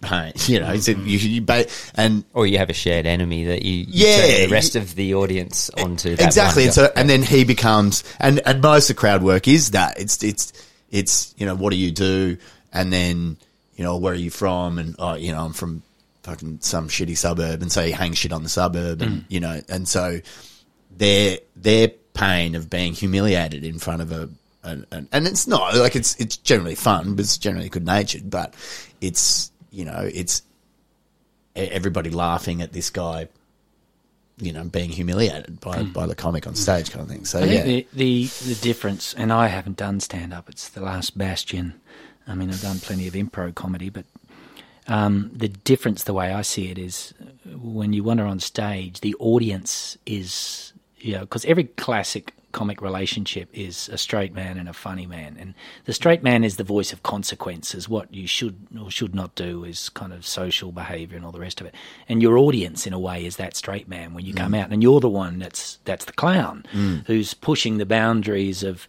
pain 0.02 0.32
you 0.46 0.60
know 0.60 0.76
so 0.76 0.92
you, 0.92 0.96
mm-hmm. 0.96 1.28
you 1.28 1.42
ba- 1.42 1.66
and 1.94 2.24
Or 2.34 2.46
you 2.46 2.58
have 2.58 2.70
a 2.70 2.74
shared 2.74 3.06
enemy 3.06 3.44
that 3.44 3.62
you, 3.62 3.84
you 3.88 4.06
Yeah, 4.06 4.46
the 4.46 4.52
rest 4.52 4.74
you- 4.74 4.80
of 4.80 4.94
the 4.94 5.14
audience 5.14 5.70
onto. 5.70 6.16
That 6.16 6.26
exactly 6.26 6.64
and 6.64 6.74
so 6.74 6.90
and 6.94 7.08
then 7.08 7.22
he 7.22 7.44
becomes 7.44 8.04
and 8.18 8.40
and 8.44 8.60
most 8.62 8.90
of 8.90 8.96
crowd 8.96 9.22
work 9.22 9.48
is 9.48 9.72
that. 9.72 9.98
It's 10.00 10.22
it's 10.22 10.52
it's 10.90 11.34
you 11.38 11.46
know 11.46 11.54
what 11.54 11.70
do 11.70 11.76
you 11.76 11.90
do? 11.90 12.36
And 12.72 12.92
then 12.92 13.36
you 13.76 13.84
know 13.84 13.96
where 13.96 14.12
are 14.12 14.16
you 14.16 14.30
from? 14.30 14.78
And 14.78 14.94
oh 14.98 15.14
you 15.14 15.32
know 15.32 15.44
i'm 15.44 15.52
from 15.52 15.82
fucking 16.22 16.58
some 16.60 16.88
shitty 16.88 17.16
suburb 17.16 17.62
and 17.62 17.72
so 17.72 17.82
he 17.82 17.92
hangs 17.92 18.18
shit 18.18 18.32
on 18.32 18.42
the 18.42 18.48
suburb 18.48 19.00
and 19.00 19.22
mm. 19.22 19.24
you 19.28 19.40
know 19.40 19.60
and 19.68 19.88
so 19.88 20.20
their 20.96 21.38
their 21.56 21.88
pain 22.12 22.54
of 22.54 22.68
being 22.68 22.92
humiliated 22.92 23.64
in 23.64 23.78
front 23.78 24.02
of 24.02 24.12
a 24.12 24.28
an, 24.62 24.86
an, 24.90 25.08
and 25.12 25.26
it's 25.26 25.46
not 25.46 25.74
like 25.76 25.96
it's 25.96 26.14
it's 26.16 26.36
generally 26.36 26.74
fun 26.74 27.14
but 27.14 27.20
it's 27.20 27.38
generally 27.38 27.70
good 27.70 27.86
natured 27.86 28.28
but 28.28 28.52
it's 29.00 29.49
you 29.70 29.84
know 29.84 30.08
it's 30.12 30.42
everybody 31.56 32.10
laughing 32.10 32.62
at 32.62 32.72
this 32.72 32.90
guy 32.90 33.28
you 34.40 34.52
know, 34.52 34.64
being 34.64 34.90
humiliated 34.90 35.60
by, 35.60 35.82
by 35.82 36.06
the 36.06 36.14
comic 36.14 36.46
on 36.46 36.54
stage 36.54 36.90
kind 36.90 37.02
of 37.02 37.08
thing. 37.08 37.24
So 37.24 37.40
I 37.40 37.44
yeah, 37.44 37.62
think 37.62 37.90
the, 37.92 38.26
the 38.26 38.54
the 38.54 38.60
difference, 38.60 39.14
and 39.14 39.32
I 39.32 39.48
haven't 39.48 39.76
done 39.76 40.00
stand 40.00 40.32
up. 40.32 40.48
It's 40.48 40.68
the 40.68 40.80
last 40.80 41.16
bastion. 41.16 41.80
I 42.26 42.34
mean, 42.34 42.50
I've 42.50 42.62
done 42.62 42.78
plenty 42.80 43.06
of 43.06 43.14
improv 43.14 43.54
comedy, 43.54 43.90
but 43.90 44.04
um, 44.88 45.30
the 45.34 45.48
difference, 45.48 46.04
the 46.04 46.14
way 46.14 46.32
I 46.32 46.42
see 46.42 46.70
it, 46.70 46.78
is 46.78 47.12
uh, 47.20 47.58
when 47.58 47.92
you 47.92 48.04
wander 48.04 48.24
on 48.24 48.40
stage, 48.40 49.00
the 49.00 49.14
audience 49.18 49.96
is, 50.06 50.72
you 50.98 51.14
know, 51.14 51.20
because 51.20 51.44
every 51.44 51.64
classic 51.64 52.32
comic 52.52 52.82
relationship 52.82 53.48
is 53.52 53.88
a 53.88 53.98
straight 53.98 54.32
man 54.32 54.58
and 54.58 54.68
a 54.68 54.72
funny 54.72 55.06
man, 55.06 55.36
and 55.38 55.54
the 55.84 55.92
straight 55.92 56.22
man 56.22 56.44
is 56.44 56.56
the 56.56 56.64
voice 56.64 56.92
of 56.92 57.02
consequences. 57.02 57.88
What 57.88 58.12
you 58.12 58.26
should 58.26 58.56
or 58.80 58.90
should 58.90 59.14
not 59.14 59.34
do 59.34 59.64
is 59.64 59.88
kind 59.88 60.12
of 60.12 60.26
social 60.26 60.72
behaviour 60.72 61.16
and 61.16 61.24
all 61.24 61.32
the 61.32 61.40
rest 61.40 61.60
of 61.60 61.66
it. 61.66 61.74
And 62.08 62.22
your 62.22 62.38
audience, 62.38 62.86
in 62.86 62.92
a 62.92 62.98
way, 62.98 63.24
is 63.24 63.36
that 63.36 63.56
straight 63.56 63.88
man 63.88 64.14
when 64.14 64.24
you 64.24 64.34
come 64.34 64.54
out, 64.54 64.70
and 64.70 64.82
you're 64.82 65.00
the 65.00 65.08
one 65.08 65.38
that's 65.38 65.78
that's 65.84 66.04
the 66.04 66.12
clown 66.12 66.64
who's 67.06 67.34
pushing 67.34 67.78
the 67.78 67.86
boundaries 67.86 68.62
of 68.62 68.86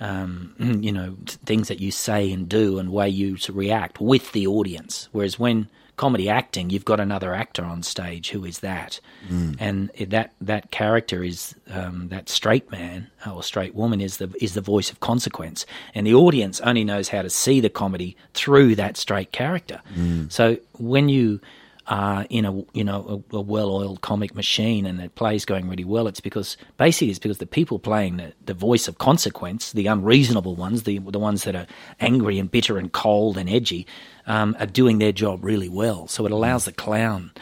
um, 0.00 0.54
you 0.82 0.92
know, 0.92 1.16
things 1.26 1.68
that 1.68 1.80
you 1.80 1.90
say 1.90 2.30
and 2.32 2.48
do 2.48 2.78
and 2.78 2.92
way 2.92 3.08
you 3.08 3.36
react 3.50 4.00
with 4.00 4.32
the 4.32 4.46
audience. 4.46 5.08
Whereas 5.12 5.38
when 5.38 5.68
comedy 5.96 6.28
acting, 6.28 6.70
you've 6.70 6.84
got 6.84 7.00
another 7.00 7.34
actor 7.34 7.64
on 7.64 7.82
stage. 7.82 8.30
Who 8.30 8.44
is 8.44 8.60
that? 8.60 9.00
Hmm. 9.28 9.52
And 9.58 9.90
that 10.08 10.32
that 10.40 10.70
character 10.70 11.22
is 11.22 11.54
um, 11.70 12.08
that 12.08 12.28
straight 12.28 12.70
man 12.70 13.10
uh, 13.26 13.34
or 13.34 13.42
straight 13.42 13.74
woman 13.74 14.00
is 14.00 14.16
the 14.16 14.32
is 14.40 14.54
the 14.54 14.60
voice 14.60 14.90
of 14.90 15.00
consequence, 15.00 15.66
and 15.94 16.06
the 16.06 16.14
audience 16.14 16.60
only 16.60 16.84
knows 16.84 17.08
how 17.08 17.22
to 17.22 17.30
see 17.30 17.60
the 17.60 17.70
comedy 17.70 18.16
through 18.34 18.74
that 18.76 18.96
straight 18.96 19.32
character. 19.32 19.80
Hmm. 19.94 20.28
So 20.28 20.58
when 20.78 21.08
you 21.08 21.40
are 21.88 22.26
in 22.30 22.44
a 22.44 22.52
you 22.72 22.84
know 22.84 23.24
a, 23.32 23.36
a 23.36 23.40
well-oiled 23.40 24.00
comic 24.02 24.34
machine 24.34 24.86
and 24.86 25.00
it 25.00 25.14
plays 25.14 25.44
going 25.44 25.68
really 25.68 25.84
well, 25.84 26.06
it's 26.06 26.20
because 26.20 26.56
basically 26.78 27.10
it's 27.10 27.18
because 27.18 27.38
the 27.38 27.46
people 27.46 27.78
playing 27.78 28.16
the, 28.16 28.32
the 28.46 28.54
voice 28.54 28.88
of 28.88 28.98
consequence, 28.98 29.72
the 29.72 29.88
unreasonable 29.88 30.54
ones, 30.54 30.84
the 30.84 30.98
the 30.98 31.18
ones 31.18 31.44
that 31.44 31.56
are 31.56 31.66
angry 32.00 32.38
and 32.38 32.50
bitter 32.50 32.78
and 32.78 32.92
cold 32.92 33.36
and 33.36 33.50
edgy, 33.50 33.86
um, 34.26 34.56
are 34.58 34.66
doing 34.66 34.98
their 34.98 35.12
job 35.12 35.44
really 35.44 35.68
well. 35.68 36.06
So 36.08 36.24
it 36.26 36.32
allows 36.32 36.64
the 36.64 36.72
clown 36.72 37.32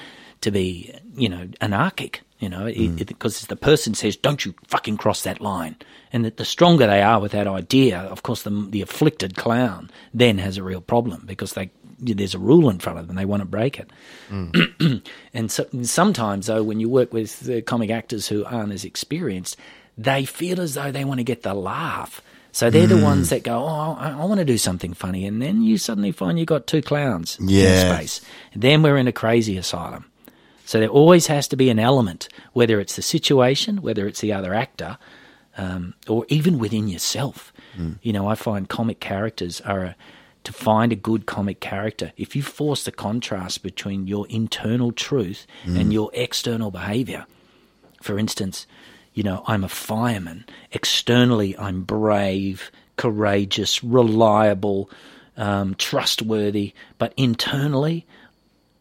to 0.41 0.51
be 0.51 0.95
you 1.15 1.29
know 1.29 1.49
anarchic. 1.61 2.23
You 2.39 2.49
know, 2.49 2.65
because 2.65 3.43
mm. 3.43 3.47
the 3.49 3.57
person 3.57 3.93
says, 3.93 4.17
"Don't 4.17 4.47
you 4.47 4.55
fucking 4.69 4.97
cross 4.97 5.25
that 5.25 5.43
line," 5.43 5.77
and 6.11 6.25
that 6.25 6.39
the 6.39 6.47
stronger 6.47 6.87
they 6.87 7.03
are 7.03 7.21
with 7.21 7.33
that 7.33 7.47
idea, 7.47 7.99
of 7.99 8.23
course, 8.23 8.45
the 8.45 8.67
the 8.71 8.81
afflicted 8.81 9.37
clown 9.37 9.91
then 10.15 10.39
has 10.39 10.57
a 10.57 10.63
real 10.63 10.81
problem 10.81 11.25
because 11.27 11.53
they 11.53 11.71
there's 12.01 12.35
a 12.35 12.39
rule 12.39 12.71
in 12.71 12.79
front 12.79 12.99
of 12.99 13.07
them. 13.07 13.17
They 13.17 13.25
want 13.25 13.43
to 13.43 13.47
break 13.47 13.79
it. 13.79 13.91
Mm. 14.31 15.07
and 15.35 15.53
so, 15.53 15.67
sometimes, 15.83 16.47
though, 16.47 16.63
when 16.63 16.81
you 16.81 16.89
work 16.89 17.13
with 17.13 17.41
the 17.41 17.63
comic 17.63 17.91
actors 17.91 18.29
who 18.29 18.45
aren't 18.45 18.73
as 18.73 18.85
experienced, 18.85 19.57
they 19.99 20.25
feel 20.25 20.61
as 20.61 20.75
though 20.75 20.91
they 20.91 21.05
want 21.05 21.19
to 21.19 21.25
get 21.25 21.43
the 21.43 21.55
laugh. 21.55 22.23
So 22.53 22.69
they're 22.71 22.87
the 22.87 23.03
ones 23.03 23.29
hmm. 23.29 23.35
that 23.35 23.45
go, 23.45 23.59
"Oh, 23.59 23.97
I, 23.99 24.11
I 24.11 24.25
want 24.25 24.39
to 24.39 24.45
do 24.45 24.59
something 24.59 24.95
funny," 24.95 25.27
and 25.27 25.41
then 25.41 25.63
you 25.63 25.79
suddenly 25.79 26.13
find 26.13 26.39
you've 26.39 26.49
got 26.49 26.67
two 26.67 26.83
clowns 26.83 27.39
Yeah. 27.41 27.91
in 27.91 27.97
space. 27.97 28.21
Then 28.55 28.83
we're 28.83 28.97
in 28.97 29.09
a 29.09 29.13
crazy 29.13 29.57
asylum. 29.57 30.07
So 30.65 30.79
there 30.79 30.89
always 30.89 31.27
has 31.27 31.49
to 31.49 31.57
be 31.57 31.69
an 31.69 31.79
element, 31.79 32.29
whether 32.53 32.79
it's 32.79 32.97
the 32.97 33.03
situation, 33.03 33.83
whether 33.83 34.07
it's 34.07 34.21
the 34.21 34.33
other 34.33 34.55
actor, 34.55 34.99
um, 35.59 35.95
or 36.09 36.27
even 36.29 36.59
within 36.59 36.89
yourself. 36.89 37.53
Hmm. 37.75 37.95
You 38.03 38.13
know, 38.13 38.29
I 38.29 38.35
find 38.35 38.69
comic 38.69 39.01
characters 39.01 39.61
are 39.63 39.81
a, 39.81 39.97
to 40.45 40.53
find 40.53 40.93
a 40.93 40.97
good 40.97 41.27
comic 41.27 41.61
character. 41.61 42.13
If 42.17 42.37
you 42.37 42.43
force 42.43 42.85
the 42.85 42.93
contrast 42.93 43.63
between 43.63 44.07
your 44.07 44.27
internal 44.29 44.93
truth 44.93 45.47
and 45.65 45.83
hmm. 45.83 45.91
your 45.91 46.11
external 46.15 46.71
behavior, 46.71 47.27
for 48.01 48.19
instance, 48.19 48.67
you 49.21 49.25
know, 49.25 49.45
I'm 49.47 49.65
a 49.65 49.69
fireman. 49.69 50.47
Externally, 50.73 51.55
I'm 51.59 51.83
brave, 51.83 52.71
courageous, 52.97 53.85
reliable, 53.85 54.89
um, 55.37 55.75
trustworthy, 55.75 56.73
but 56.97 57.13
internally, 57.19 58.07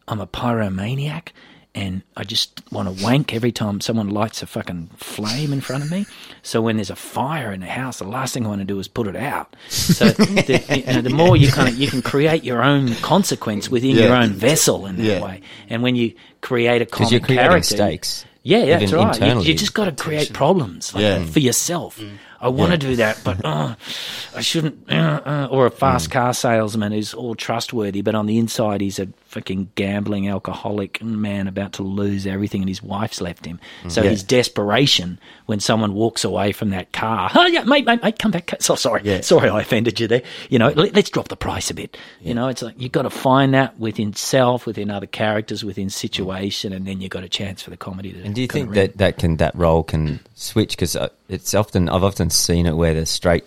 I'm 0.08 0.22
a 0.22 0.28
pyromaniac 0.28 1.34
and 1.76 2.04
I 2.16 2.24
just 2.24 2.62
want 2.72 2.88
to 2.88 3.04
wank 3.04 3.34
every 3.34 3.52
time 3.52 3.82
someone 3.82 4.08
lights 4.10 4.42
a 4.42 4.48
fucking 4.48 4.92
flame 4.96 5.52
in 5.52 5.60
front 5.60 5.84
of 5.84 5.92
me. 5.92 6.08
So 6.42 6.62
when 6.62 6.78
there's 6.78 6.90
a 6.90 6.96
fire 6.96 7.52
in 7.52 7.60
the 7.60 7.68
house, 7.68 8.00
the 8.00 8.06
last 8.08 8.34
thing 8.34 8.46
I 8.46 8.48
want 8.50 8.62
to 8.62 8.66
do 8.66 8.80
is 8.80 8.88
put 8.88 9.08
it 9.08 9.18
out. 9.18 9.58
So 9.68 10.06
the, 10.12 10.64
you 10.88 10.94
know, 10.94 11.02
the 11.02 11.10
more 11.10 11.36
you 11.36 11.52
kind 11.52 11.68
of 11.68 11.76
you 11.78 11.90
can 11.90 12.02
create 12.02 12.46
your 12.46 12.64
own 12.64 12.96
consequence 12.96 13.68
within 13.70 13.98
your 13.98 14.16
own 14.16 14.32
vessel 14.32 14.86
in 14.86 14.96
that 15.00 15.04
Yeah. 15.04 15.22
way. 15.22 15.42
And 15.70 15.84
when 15.84 15.98
you 15.98 16.14
create 16.40 16.82
a 16.82 16.86
comic 16.86 17.12
you're 17.12 17.20
creating 17.20 17.50
character, 17.50 17.76
stakes. 17.76 18.26
Yeah, 18.44 18.60
yeah, 18.60 18.66
that's 18.80 18.92
even 18.92 19.06
right. 19.06 19.22
You, 19.22 19.42
you 19.42 19.54
just 19.54 19.74
got 19.74 19.86
to 19.86 19.92
create 20.04 20.34
problems 20.34 20.94
like, 20.94 21.02
Yeah. 21.02 21.26
for 21.26 21.40
yourself. 21.40 22.00
I 22.42 22.48
want 22.48 22.72
to 22.72 22.78
do 22.78 22.96
that, 22.96 23.20
but 23.24 23.44
uh, 23.44 23.76
I 24.36 24.42
shouldn't. 24.42 24.90
Uh, 24.90 25.22
uh, 25.26 25.48
or 25.52 25.66
a 25.66 25.72
fast 25.72 26.10
car 26.10 26.34
salesman 26.34 26.94
who's 26.94 27.14
all 27.14 27.36
trustworthy, 27.36 28.02
but 28.02 28.16
on 28.16 28.28
the 28.28 28.38
inside 28.38 28.80
he's 28.80 28.98
a 29.00 29.08
fucking 29.30 29.72
gambling 29.76 30.28
alcoholic 30.28 31.02
man 31.04 31.48
about 31.48 31.74
to 31.74 31.84
lose 31.84 32.26
everything, 32.26 32.62
and 32.62 32.70
his 32.70 32.82
wife's 32.82 33.22
left 33.22 33.46
him. 33.46 33.60
Mm. 33.84 33.92
So 33.92 34.02
his 34.02 34.24
desperation 34.24 35.20
when 35.46 35.60
someone 35.60 35.94
walks 35.94 36.24
away 36.24 36.52
from 36.52 36.72
that 36.72 36.92
car, 36.92 37.30
oh 37.36 37.46
yeah, 37.46 37.64
mate, 37.64 37.86
mate, 37.86 38.02
mate, 38.02 38.20
come 38.20 38.32
back. 38.32 38.54
So 38.62 38.76
sorry, 38.76 39.02
Yeah. 39.04 39.22
sorry, 39.22 39.50
I 39.50 39.62
offended 39.62 40.00
you 40.00 40.08
there. 40.08 40.24
You 40.50 40.60
know, 40.60 40.70
let, 40.70 40.98
us 40.98 41.10
drop 41.10 41.28
the 41.30 41.38
price 41.38 41.70
a 41.70 41.74
bit. 41.74 41.98
You 42.22 42.34
know, 42.34 42.48
it's 42.50 42.62
like 42.62 42.76
you've 42.78 42.92
got 42.92 43.04
to 43.04 43.10
find 43.10 43.54
that 43.54 43.80
within 43.80 44.14
self, 44.14 44.66
within 44.66 44.90
other 44.90 45.08
characters, 45.08 45.64
within 45.64 45.88
mm. 45.88 45.92
situation, 45.92 46.74
and 46.74 46.86
then 46.86 47.02
you've 47.02 47.12
got 47.12 47.24
a 47.24 47.30
chance 47.30 47.62
for 47.62 47.70
the 47.70 47.78
comedy 47.78 48.12
to. 48.14 48.24
And 48.24 48.36
do 48.36 48.42
you 48.42 48.48
think 48.48 48.74
that 48.74 48.98
that 48.98 49.18
can 49.18 49.38
that 49.38 49.56
role 49.56 49.84
can 49.84 50.20
switch? 50.34 50.72
Because 50.72 50.96
uh, 50.96 51.10
it's 51.28 51.54
often 51.54 51.88
I've 51.90 52.04
often 52.04 52.30
seen 52.30 52.66
it 52.66 52.76
where 52.76 52.94
the 52.94 53.06
straight, 53.06 53.46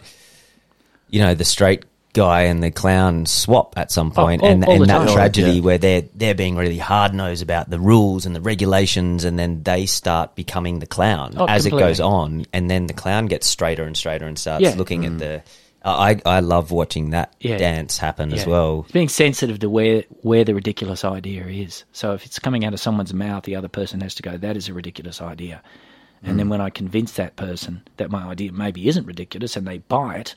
you 1.10 1.20
know, 1.20 1.34
the 1.34 1.44
straight 1.44 1.84
guy 2.14 2.42
and 2.42 2.62
the 2.62 2.70
clown 2.70 3.24
swap 3.26 3.74
at 3.78 3.90
some 3.90 4.10
point, 4.10 4.42
all- 4.42 4.48
and 4.48 4.64
all 4.64 4.82
and 4.82 4.90
that 4.90 5.06
time. 5.06 5.14
tragedy 5.14 5.52
Yeah. 5.52 5.60
where 5.62 5.78
they're 5.78 6.02
they're 6.14 6.34
being 6.34 6.56
really 6.56 6.78
hard 6.78 7.14
nosed 7.14 7.42
about 7.42 7.70
the 7.70 7.78
rules 7.80 8.26
and 8.26 8.36
the 8.36 8.40
regulations, 8.40 9.24
and 9.24 9.38
then 9.38 9.62
they 9.62 9.86
start 9.86 10.34
becoming 10.34 10.78
the 10.78 10.86
clown 10.86 11.34
Oh, 11.36 11.46
as 11.46 11.66
it 11.66 11.70
goes 11.70 12.00
on, 12.00 12.44
and 12.52 12.70
then 12.70 12.86
the 12.86 12.92
clown 12.94 13.26
gets 13.26 13.46
straighter 13.46 13.84
and 13.84 13.96
straighter 13.96 14.26
and 14.26 14.38
starts 14.38 14.62
Yeah. 14.62 14.74
looking 14.76 15.04
at 15.06 15.18
the. 15.18 15.42
I 15.84 16.20
I 16.24 16.38
love 16.40 16.70
watching 16.70 17.10
that 17.10 17.32
Yeah. 17.40 17.56
dance 17.56 17.98
happen 17.98 18.32
as 18.32 18.42
Yeah. 18.44 18.50
well. 18.50 18.86
Being 18.92 19.08
sensitive 19.08 19.58
to 19.60 19.68
where 19.68 20.04
where 20.20 20.44
the 20.44 20.54
ridiculous 20.54 21.04
idea 21.04 21.44
is. 21.46 21.82
So 21.92 22.12
if 22.12 22.24
it's 22.24 22.38
coming 22.38 22.64
out 22.64 22.72
of 22.72 22.78
someone's 22.78 23.12
mouth, 23.12 23.42
the 23.44 23.56
other 23.56 23.66
person 23.68 24.00
has 24.02 24.14
to 24.16 24.22
go, 24.22 24.36
"That 24.36 24.56
is 24.56 24.68
a 24.68 24.74
ridiculous 24.74 25.20
idea." 25.20 25.60
And 26.22 26.34
Mm. 26.34 26.38
then 26.38 26.48
when 26.50 26.60
I 26.60 26.70
convince 26.70 27.12
that 27.14 27.34
person 27.34 27.80
that 27.96 28.12
my 28.12 28.22
idea 28.22 28.52
maybe 28.52 28.86
isn't 28.86 29.06
ridiculous, 29.08 29.56
and 29.56 29.66
they 29.66 29.78
buy 29.78 30.14
it, 30.16 30.36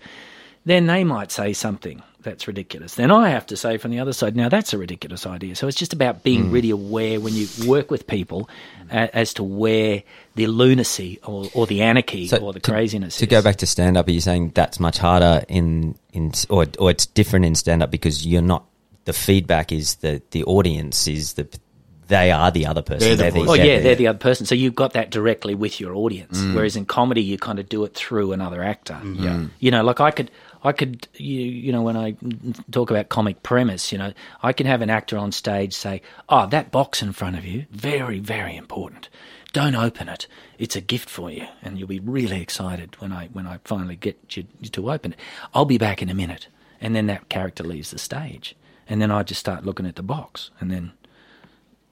then 0.65 0.87
they 0.87 1.03
might 1.03 1.31
say 1.31 1.53
something 1.53 2.01
that's 2.21 2.47
ridiculous. 2.47 2.95
Then 2.95 3.11
I 3.11 3.29
have 3.29 3.45
to 3.47 3.55
say 3.55 3.77
from 3.77 3.91
the 3.91 3.99
other 3.99 4.11
side, 4.13 4.35
now 4.35 4.49
that's 4.49 4.73
a 4.73 4.79
ridiculous 4.79 5.27
idea. 5.27 5.55
So 5.55 5.67
it's 5.67 5.77
just 5.77 5.93
about 5.93 6.17
Mm. 6.19 6.23
being 6.23 6.51
really 6.51 6.71
aware 6.71 7.19
when 7.19 7.35
you 7.35 7.47
work 7.67 7.91
with 7.91 8.07
people 8.07 8.49
a, 8.89 9.15
as 9.15 9.31
to 9.35 9.43
where 9.43 10.01
the 10.33 10.47
lunacy 10.47 11.19
or, 11.23 11.47
or 11.53 11.67
the 11.67 11.83
anarchy 11.83 12.27
So 12.27 12.37
or 12.37 12.51
the 12.51 12.59
to- 12.59 12.71
craziness 12.71 13.17
To 13.17 13.25
is. 13.25 13.29
go 13.29 13.43
back 13.43 13.57
to 13.57 13.67
stand 13.67 13.95
up, 13.95 14.07
are 14.07 14.11
you 14.11 14.21
saying 14.21 14.53
that's 14.55 14.79
much 14.79 14.97
harder 14.97 15.43
in 15.47 15.95
in 16.13 16.31
or 16.49 16.65
or 16.79 16.89
it's 16.89 17.05
different 17.05 17.45
in 17.45 17.53
stand 17.53 17.83
up 17.83 17.91
because 17.91 18.25
you're 18.25 18.41
not 18.41 18.65
the 19.05 19.13
feedback 19.13 19.71
is 19.71 19.95
the 19.97 20.19
the 20.31 20.43
audience 20.45 21.07
is 21.07 21.33
the 21.33 21.47
they 22.07 22.31
are 22.31 22.51
the 22.51 22.67
other 22.67 22.83
person. 22.83 23.17
They're 23.17 23.31
the 23.31 23.39
voice. 23.39 23.49
Oh 23.49 23.53
yeah, 23.55 23.63
Yeah. 23.63 23.79
they're 23.81 23.95
the 23.95 24.07
other 24.07 24.19
person. 24.19 24.45
So 24.45 24.53
you've 24.53 24.75
got 24.75 24.93
that 24.93 25.09
directly 25.09 25.55
with 25.55 25.79
your 25.79 25.95
audience. 25.95 26.37
Mm. 26.39 26.53
Whereas 26.53 26.75
in 26.75 26.85
comedy, 26.85 27.23
you 27.23 27.37
kind 27.39 27.57
of 27.59 27.67
do 27.67 27.83
it 27.83 27.95
through 27.95 28.31
another 28.31 28.61
actor. 28.63 28.99
Yeah, 29.03 29.45
you 29.59 29.71
know, 29.71 29.83
like 29.83 29.99
I 29.99 30.11
could, 30.11 30.29
I 30.65 30.71
could, 30.71 31.07
you, 31.13 31.41
you 31.41 31.71
know, 31.71 31.83
when 31.83 31.95
I 31.95 32.15
talk 32.71 32.89
about 32.89 33.09
comic 33.09 33.43
premise, 33.43 33.91
you 33.91 33.99
know, 33.99 34.13
I 34.41 34.51
can 34.51 34.65
have 34.65 34.81
an 34.81 34.89
actor 34.89 35.15
on 35.15 35.31
stage 35.31 35.73
say, 35.73 36.01
"Oh, 36.27 36.47
that 36.47 36.71
box 36.71 37.03
in 37.03 37.13
front 37.13 37.37
of 37.37 37.45
you, 37.45 37.67
very, 37.69 38.19
very 38.19 38.55
important. 38.55 39.09
Don't 39.53 39.75
open 39.75 40.09
it. 40.09 40.27
It's 40.57 40.75
a 40.75 40.81
gift 40.81 41.07
for 41.07 41.29
you, 41.29 41.45
and 41.61 41.77
you'll 41.77 41.87
be 41.87 41.99
really 41.99 42.41
excited 42.41 42.99
when 42.99 43.13
I 43.13 43.27
when 43.27 43.45
I 43.45 43.59
finally 43.63 43.95
get 43.95 44.35
you 44.35 44.43
to 44.71 44.91
open 44.91 45.13
it. 45.13 45.19
I'll 45.53 45.65
be 45.65 45.77
back 45.77 46.01
in 46.01 46.09
a 46.09 46.15
minute." 46.15 46.47
And 46.81 46.95
then 46.95 47.05
that 47.07 47.29
character 47.29 47.63
leaves 47.63 47.91
the 47.91 47.99
stage, 47.99 48.55
and 48.89 48.99
then 49.01 49.11
I 49.11 49.21
just 49.21 49.39
start 49.39 49.65
looking 49.65 49.85
at 49.85 49.95
the 49.95 50.03
box, 50.03 50.49
and 50.59 50.71
then 50.71 50.93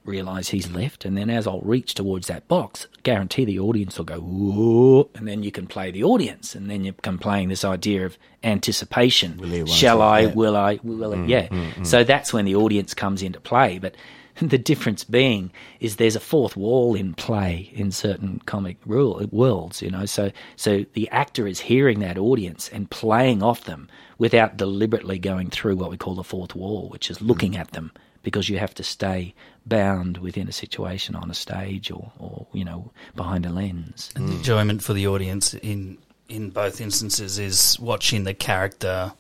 realize 0.06 0.50
he's 0.50 0.70
left, 0.72 1.06
and 1.06 1.18
then 1.18 1.30
as 1.30 1.48
I'll 1.48 1.62
reach 1.62 1.94
towards 1.94 2.28
that 2.28 2.48
box, 2.48 2.88
guarantee 3.04 3.46
the 3.46 3.60
audience 3.60 3.98
will 3.98 4.06
go 4.06 4.20
whoa, 4.20 5.10
and 5.16 5.28
then 5.28 5.44
you 5.44 5.52
can 5.52 5.68
play 5.68 5.92
the 5.92 6.04
audience, 6.04 6.56
and 6.56 6.70
then 6.70 6.84
you 6.84 6.94
can 6.94 7.18
playing 7.18 7.50
this 7.50 7.64
idea 7.64 8.06
of 8.06 8.18
anticipation. 8.44 9.38
Will 9.38 9.66
Shall? 9.66 10.02
I? 10.02 10.20
Yeah. 10.22 10.34
Will 10.34 10.58
I? 10.58 10.80
Will 10.84 11.14
I? 11.14 11.26
Yeah. 11.26 11.84
So 11.84 12.04
that's 12.04 12.34
when 12.34 12.46
the 12.46 12.56
audience 12.56 12.94
comes 12.94 13.22
into 13.22 13.40
play, 13.40 13.80
but. 13.80 13.96
The 14.42 14.58
difference 14.58 15.04
being 15.04 15.52
is 15.80 15.98
there's 15.98 16.16
a 16.16 16.20
fourth 16.20 16.58
wall 16.58 16.96
in 16.96 17.14
play 17.14 17.70
in 17.76 17.92
certain 17.92 18.42
comic 18.48 18.78
rule, 18.84 19.24
worlds, 19.32 19.84
you 19.84 19.92
know. 19.92 20.08
So 20.08 20.32
so 20.56 20.86
the 20.94 21.08
actor 21.10 21.46
is 21.46 21.60
hearing 21.60 22.00
that 22.00 22.18
audience 22.18 22.68
and 22.68 22.90
playing 22.90 23.44
off 23.44 23.66
them 23.66 23.90
without 24.18 24.58
deliberately 24.58 25.20
going 25.20 25.52
through 25.52 25.76
what 25.76 25.92
we 25.92 25.98
call 25.98 26.16
the 26.16 26.24
fourth 26.24 26.56
wall, 26.56 26.90
which 26.90 27.12
is 27.12 27.22
looking 27.22 27.56
at 27.56 27.74
them 27.74 27.92
because 28.24 28.50
you 28.50 28.58
have 28.58 28.74
to 28.76 28.84
stay 28.84 29.36
bound 29.66 30.18
within 30.18 30.48
a 30.48 30.52
situation 30.52 31.16
on 31.16 31.30
a 31.30 31.34
stage 31.34 31.92
or, 31.92 32.12
or 32.20 32.48
you 32.54 32.66
know 32.66 32.92
behind 33.16 33.46
a 33.46 33.50
lens. 33.50 34.12
And 34.16 34.28
the 34.28 34.34
enjoyment 34.34 34.82
for 34.82 34.94
the 34.94 35.08
audience 35.08 35.54
in 35.54 35.98
in 36.28 36.50
both 36.50 36.82
instances 36.82 37.38
is 37.38 37.78
watching 37.80 38.24
the 38.24 38.34
character 38.34 39.14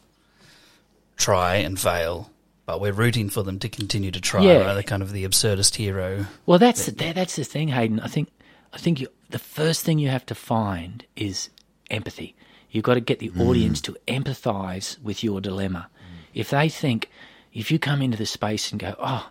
try 1.18 1.56
and 1.56 1.80
fail, 1.80 2.32
but 2.66 2.82
we're 2.82 2.94
rooting 2.94 3.30
for 3.30 3.44
them 3.44 3.60
to 3.60 3.70
continue 3.70 4.10
to 4.12 4.22
try. 4.22 4.42
Yeah. 4.42 4.62
Right? 4.62 4.74
They're 4.74 4.84
kind 4.84 5.04
of 5.04 5.12
the 5.12 5.26
absurdist 5.26 5.76
hero. 5.76 6.26
Well, 6.46 6.60
that's 6.60 6.86
the, 6.88 6.92
that's 7.14 7.36
the 7.36 7.44
thing, 7.44 7.68
Hayden. 7.68 8.00
I 8.00 8.08
think 8.08 8.30
I 8.74 8.78
think 8.78 9.02
you, 9.02 9.08
the 9.30 9.40
first 9.40 9.84
thing 9.84 10.00
you 10.00 10.10
have 10.10 10.26
to 10.28 10.36
find 10.36 11.06
is 11.16 11.50
empathy. 11.92 12.36
You've 12.72 12.84
got 12.84 12.96
to 12.96 13.02
get 13.02 13.20
the 13.20 13.32
audience 13.40 13.80
mm. 13.82 13.84
to 13.86 13.98
empathise 14.08 15.00
with 15.00 15.24
your 15.24 15.40
dilemma. 15.40 15.90
If 16.34 16.50
they 16.50 16.70
think, 16.70 17.12
if 17.54 17.72
you 17.72 17.80
come 17.80 18.02
into 18.02 18.18
the 18.18 18.26
space 18.26 18.72
and 18.72 18.80
go, 18.80 18.96
oh, 19.00 19.30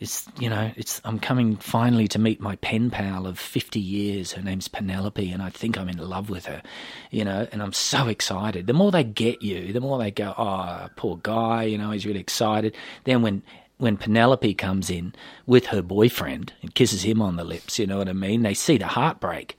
it's 0.00 0.26
you 0.38 0.50
know, 0.50 0.72
it's 0.76 1.00
I'm 1.04 1.18
coming 1.18 1.56
finally 1.56 2.08
to 2.08 2.18
meet 2.18 2.40
my 2.40 2.56
pen 2.56 2.90
pal 2.90 3.26
of 3.26 3.38
50 3.38 3.78
years. 3.78 4.32
Her 4.32 4.42
name's 4.42 4.68
Penelope, 4.68 5.30
and 5.30 5.42
I 5.42 5.50
think 5.50 5.78
I'm 5.78 5.88
in 5.88 5.98
love 5.98 6.30
with 6.30 6.46
her, 6.46 6.62
you 7.10 7.24
know, 7.24 7.46
and 7.52 7.62
I'm 7.62 7.72
so 7.72 8.08
excited. 8.08 8.66
The 8.66 8.72
more 8.72 8.90
they 8.90 9.04
get 9.04 9.42
you, 9.42 9.72
the 9.72 9.80
more 9.80 9.98
they 9.98 10.10
go, 10.10 10.34
oh, 10.36 10.88
poor 10.96 11.18
guy, 11.22 11.64
you 11.64 11.78
know, 11.78 11.90
he's 11.92 12.06
really 12.06 12.20
excited. 12.20 12.76
Then 13.04 13.22
when 13.22 13.42
when 13.78 13.96
Penelope 13.96 14.54
comes 14.54 14.90
in 14.90 15.14
with 15.46 15.66
her 15.66 15.82
boyfriend 15.82 16.52
and 16.62 16.74
kisses 16.74 17.02
him 17.02 17.22
on 17.22 17.36
the 17.36 17.44
lips, 17.44 17.78
you 17.78 17.86
know 17.86 17.98
what 17.98 18.08
I 18.08 18.12
mean? 18.12 18.42
They 18.42 18.54
see 18.54 18.78
the 18.78 18.86
heartbreak, 18.86 19.56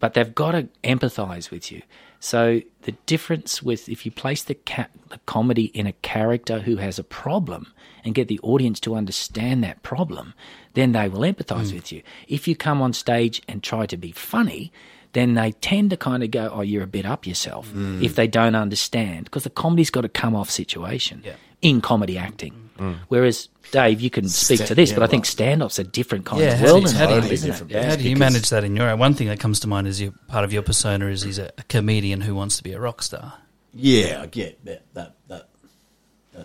but 0.00 0.14
they've 0.14 0.34
got 0.34 0.52
to 0.52 0.68
empathize 0.84 1.50
with 1.50 1.72
you. 1.72 1.82
So 2.20 2.62
the 2.82 2.92
difference 3.06 3.62
with 3.62 3.88
if 3.88 4.04
you 4.04 4.10
place 4.12 4.42
the, 4.42 4.54
ca- 4.54 4.88
the 5.10 5.20
comedy 5.26 5.66
in 5.66 5.86
a 5.86 5.92
character 5.92 6.60
who 6.60 6.76
has 6.76 6.98
a 6.98 7.04
problem 7.04 7.72
and 8.04 8.14
get 8.14 8.28
the 8.28 8.40
audience 8.42 8.80
to 8.80 8.94
understand 8.94 9.62
that 9.64 9.82
problem, 9.82 10.34
then 10.74 10.92
they 10.92 11.08
will 11.08 11.20
empathize 11.20 11.68
mm. 11.68 11.74
with 11.74 11.92
you. 11.92 12.02
If 12.26 12.48
you 12.48 12.56
come 12.56 12.82
on 12.82 12.92
stage 12.92 13.42
and 13.48 13.62
try 13.62 13.86
to 13.86 13.96
be 13.96 14.12
funny, 14.12 14.72
then 15.12 15.34
they 15.34 15.52
tend 15.52 15.90
to 15.90 15.96
kind 15.96 16.22
of 16.22 16.30
go, 16.30 16.50
"Oh, 16.52 16.60
you're 16.60 16.82
a 16.82 16.86
bit 16.86 17.06
up 17.06 17.26
yourself." 17.26 17.70
Mm. 17.72 18.02
If 18.02 18.14
they 18.14 18.26
don't 18.26 18.54
understand, 18.54 19.24
because 19.24 19.44
the 19.44 19.50
comedy's 19.50 19.90
got 19.90 20.02
to 20.02 20.08
come 20.08 20.36
off 20.36 20.50
situation 20.50 21.22
in 21.62 21.80
comedy 21.80 22.18
acting. 22.18 22.67
Whereas 23.08 23.48
Dave, 23.70 24.00
you 24.00 24.08
can 24.10 24.28
speak 24.28 24.64
to 24.66 24.74
this, 24.74 24.90
yeah, 24.90 24.96
but 24.96 25.02
I 25.02 25.06
think 25.08 25.24
well- 25.24 25.30
stand-up's 25.30 25.78
a 25.78 25.84
different 25.84 26.24
kind 26.24 26.40
Yeah, 26.42 26.52
of 26.52 26.58
how 26.60 26.64
world. 26.66 26.84
do 26.86 26.90
you- 26.90 26.96
how 26.96 27.02
you- 27.08 27.14
Totally 27.16 27.34
isn't 27.34 27.50
it? 27.50 27.70
Yeah. 27.70 27.88
How 27.90 27.96
do 27.96 28.08
you 28.08 28.16
manage 28.16 28.48
that 28.50 28.64
in 28.64 28.74
your 28.76 28.88
own? 28.88 28.98
one 28.98 29.14
thing 29.14 29.28
that 29.28 29.40
comes 29.40 29.60
to 29.60 29.66
mind 29.66 29.86
is 29.86 30.00
you 30.00 30.14
part 30.28 30.44
of 30.44 30.52
your 30.52 30.62
persona 30.62 31.06
is 31.08 31.22
he's 31.22 31.38
a, 31.38 31.50
a 31.58 31.62
comedian 31.64 32.20
who 32.22 32.34
wants 32.34 32.56
to 32.58 32.62
be 32.62 32.72
a 32.72 32.80
rock 32.80 33.02
star, 33.02 33.34
Yeah, 33.74 34.22
I 34.22 34.26
get 34.26 34.64
that. 34.64 34.82
That 34.94 35.14
that. 35.28 35.48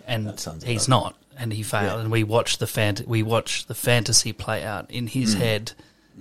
and 0.06 0.26
That 0.26 0.62
he's 0.64 0.88
not, 0.88 1.16
and 1.38 1.52
he 1.52 1.62
failed. 1.62 1.84
Yeah. 1.84 2.00
And 2.00 2.10
we 2.10 2.24
watch 2.24 2.58
the 2.58 2.66
fant- 2.66 3.06
we 3.06 3.22
watch 3.22 3.66
the 3.66 3.74
fantasy 3.74 4.32
play 4.32 4.62
out 4.64 4.90
in 4.90 5.06
Mm. 5.06 5.10
his 5.10 5.34
head 5.34 5.72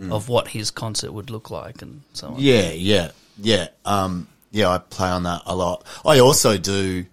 of 0.10 0.28
what 0.30 0.48
his 0.50 0.72
concert 0.72 1.12
would 1.12 1.30
look 1.30 1.50
like, 1.52 1.82
and 1.82 2.02
so 2.14 2.30
on. 2.30 2.36
Yeah, 2.40 2.72
yeah, 2.72 3.12
yeah. 3.38 3.68
Um, 3.86 4.28
yeah, 4.52 4.70
I 4.70 4.78
play 4.78 5.10
on 5.10 5.24
that 5.24 5.42
a 5.46 5.56
lot. 5.56 5.84
I 6.06 6.20
also 6.20 6.58
do 6.58 7.06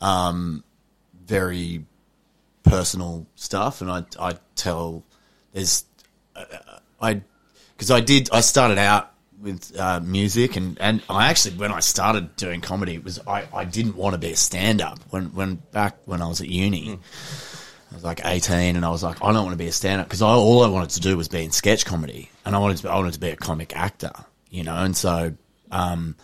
um, 0.00 0.62
very 1.26 1.84
personal 2.68 3.26
stuff, 3.34 3.80
and 3.80 3.90
I 3.90 4.04
I 4.20 4.34
tell 4.54 5.04
there's 5.52 5.84
uh, 6.36 6.44
I 7.00 7.22
because 7.76 7.90
I 7.90 8.00
did 8.00 8.30
I 8.32 8.40
started 8.40 8.78
out 8.78 9.12
with 9.40 9.78
uh, 9.78 10.00
music, 10.00 10.56
and 10.56 10.78
and 10.80 11.02
I 11.08 11.30
actually 11.30 11.56
when 11.56 11.72
I 11.72 11.80
started 11.80 12.36
doing 12.36 12.60
comedy 12.60 12.94
it 12.94 13.04
was 13.04 13.18
I 13.26 13.46
I 13.52 13.64
didn't 13.64 13.96
want 13.96 14.14
to 14.14 14.18
be 14.18 14.32
a 14.32 14.36
stand 14.36 14.80
up 14.80 14.98
when 15.10 15.34
when 15.34 15.56
back 15.72 15.98
when 16.04 16.22
I 16.22 16.28
was 16.28 16.40
at 16.40 16.48
uni. 16.48 16.98
I 17.90 17.94
was 17.94 18.04
like 18.04 18.20
18 18.22 18.76
and 18.76 18.84
I 18.84 18.90
was 18.90 19.02
like, 19.02 19.16
I 19.24 19.32
don't 19.32 19.44
want 19.44 19.54
to 19.54 19.56
be 19.56 19.68
a 19.68 19.72
stand 19.72 20.02
up 20.02 20.06
because 20.06 20.20
all 20.20 20.62
I 20.62 20.68
wanted 20.68 20.90
to 20.90 21.00
do 21.00 21.16
was 21.16 21.28
be 21.28 21.42
in 21.42 21.50
sketch 21.50 21.86
comedy 21.86 22.30
and 22.44 22.54
I 22.54 22.58
wanted 22.58 22.76
to, 22.78 22.90
I 22.90 22.96
wanted 22.96 23.14
to 23.14 23.18
be 23.18 23.30
a 23.30 23.36
comic 23.36 23.74
actor, 23.74 24.12
you 24.50 24.62
know, 24.62 24.74
and 24.74 24.94
so, 24.94 25.32
um, 25.70 26.14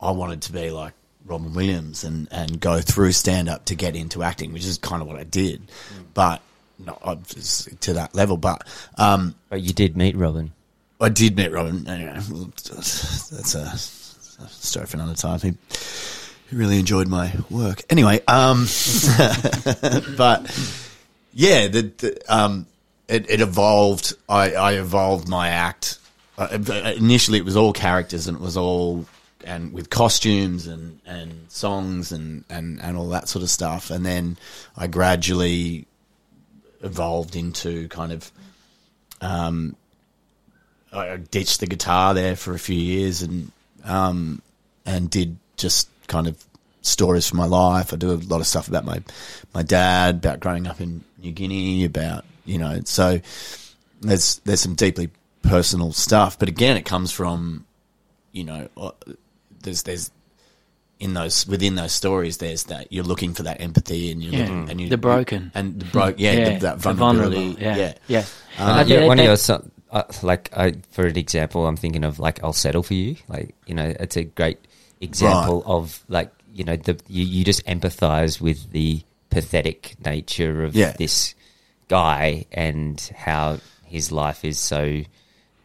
I 0.00 0.12
wanted 0.12 0.42
to 0.42 0.52
be 0.52 0.70
like 0.70 0.94
Robin 1.24 1.52
Williams 1.54 2.04
and, 2.04 2.28
and 2.30 2.60
go 2.60 2.80
through 2.80 3.12
stand 3.12 3.48
up 3.48 3.66
to 3.66 3.74
get 3.74 3.94
into 3.96 4.22
acting, 4.22 4.52
which 4.52 4.64
is 4.64 4.78
kind 4.78 5.02
of 5.02 5.08
what 5.08 5.18
I 5.18 5.24
did, 5.24 5.62
but 6.14 6.42
not 6.78 7.00
obviously 7.02 7.76
to 7.76 7.94
that 7.94 8.14
level. 8.14 8.36
But, 8.36 8.66
um, 8.96 9.34
But 9.48 9.62
you 9.62 9.72
did 9.72 9.96
meet 9.96 10.16
Robin. 10.16 10.52
I 11.00 11.08
did 11.08 11.36
meet 11.36 11.50
Robin. 11.52 11.86
Anyway, 11.86 12.14
that's 12.14 13.54
a, 13.54 14.42
a 14.42 14.48
story 14.48 14.86
for 14.86 14.96
another 14.96 15.14
time. 15.14 15.40
He, 15.40 15.54
he 16.48 16.56
really 16.56 16.78
enjoyed 16.78 17.08
my 17.08 17.32
work. 17.48 17.82
Anyway, 17.90 18.20
um, 18.26 18.64
but 20.16 20.44
yeah, 21.32 21.68
the, 21.68 21.92
the 21.96 22.20
um, 22.28 22.66
it, 23.08 23.30
it 23.30 23.40
evolved. 23.40 24.14
I, 24.28 24.52
I 24.52 24.72
evolved 24.74 25.28
my 25.28 25.48
act. 25.48 25.98
Uh, 26.36 26.58
initially, 26.96 27.38
it 27.38 27.44
was 27.44 27.56
all 27.56 27.72
characters, 27.72 28.26
and 28.26 28.36
it 28.36 28.42
was 28.42 28.56
all 28.56 29.06
and 29.44 29.72
with 29.72 29.90
costumes 29.90 30.66
and, 30.66 31.00
and 31.06 31.50
songs 31.50 32.12
and, 32.12 32.44
and, 32.50 32.80
and 32.80 32.96
all 32.96 33.08
that 33.10 33.28
sort 33.28 33.42
of 33.42 33.50
stuff. 33.50 33.90
And 33.90 34.04
then 34.04 34.36
I 34.76 34.86
gradually 34.86 35.86
evolved 36.82 37.36
into 37.36 37.88
kind 37.88 38.12
of 38.12 38.30
um, 39.20 39.76
I 40.92 41.16
ditched 41.16 41.60
the 41.60 41.66
guitar 41.66 42.14
there 42.14 42.36
for 42.36 42.54
a 42.54 42.58
few 42.58 42.76
years 42.76 43.22
and 43.22 43.52
um, 43.84 44.42
and 44.84 45.08
did 45.08 45.36
just 45.56 45.88
kind 46.06 46.26
of 46.26 46.42
stories 46.82 47.28
from 47.28 47.38
my 47.38 47.46
life. 47.46 47.92
I 47.92 47.96
do 47.96 48.12
a 48.12 48.14
lot 48.14 48.40
of 48.40 48.46
stuff 48.46 48.68
about 48.68 48.84
my 48.84 49.02
my 49.54 49.62
dad, 49.62 50.16
about 50.16 50.40
growing 50.40 50.66
up 50.66 50.80
in 50.80 51.04
New 51.18 51.32
Guinea, 51.32 51.84
about 51.84 52.24
you 52.44 52.58
know. 52.58 52.80
So 52.84 53.20
there's 54.00 54.40
there's 54.44 54.60
some 54.60 54.74
deeply 54.74 55.10
personal 55.42 55.92
stuff, 55.92 56.38
but 56.38 56.48
again, 56.48 56.76
it 56.76 56.84
comes 56.84 57.12
from 57.12 57.66
you 58.32 58.44
know 58.44 58.68
there's 59.62 59.82
there's 59.84 60.10
in 60.98 61.14
those 61.14 61.46
within 61.46 61.76
those 61.76 61.92
stories 61.92 62.38
there's 62.38 62.64
that 62.64 62.92
you're 62.92 63.04
looking 63.04 63.32
for 63.32 63.42
that 63.44 63.60
empathy 63.60 64.10
and 64.12 64.22
you're 64.22 64.32
Yeah. 64.34 64.40
looking, 64.40 64.70
and 64.70 64.80
you 64.80 64.88
The 64.90 64.98
broken. 64.98 65.50
and 65.54 65.80
the 65.80 65.86
broke 65.86 66.16
yeah, 66.18 66.54
the, 66.54 66.58
that 66.60 66.82
the 66.82 66.92
vulnerability 66.92 67.56
Yeah, 67.60 67.76
yeah 67.76 67.94
yeah. 68.06 68.24
Uh, 68.58 68.64
I 68.64 68.82
yeah, 68.82 69.06
one 69.06 69.16
that- 69.16 69.22
of 69.24 69.26
your 69.28 69.36
so- 69.36 69.70
uh, 69.90 70.04
like 70.22 70.50
I, 70.56 70.74
for 70.92 71.06
an 71.06 71.16
example, 71.18 71.66
I'm 71.66 71.76
thinking 71.76 72.04
of 72.04 72.20
like 72.20 72.44
I'll 72.44 72.52
settle 72.52 72.82
for 72.84 72.94
you. 72.94 73.16
Like 73.28 73.54
you 73.66 73.74
know, 73.74 73.92
it's 73.98 74.16
a 74.16 74.22
great 74.24 74.58
example 75.00 75.62
of 75.66 76.04
like 76.08 76.30
you 76.54 76.62
know 76.64 76.76
the 76.76 77.00
you, 77.08 77.24
you 77.24 77.44
just 77.44 77.64
empathize 77.66 78.40
with 78.40 78.70
the 78.70 79.02
pathetic 79.30 79.96
nature 80.04 80.62
of 80.64 80.76
Yeah. 80.76 80.92
this 80.98 81.34
guy 81.88 82.44
and 82.52 83.00
how 83.16 83.58
his 83.84 84.12
life 84.12 84.44
is 84.44 84.58
so 84.60 85.02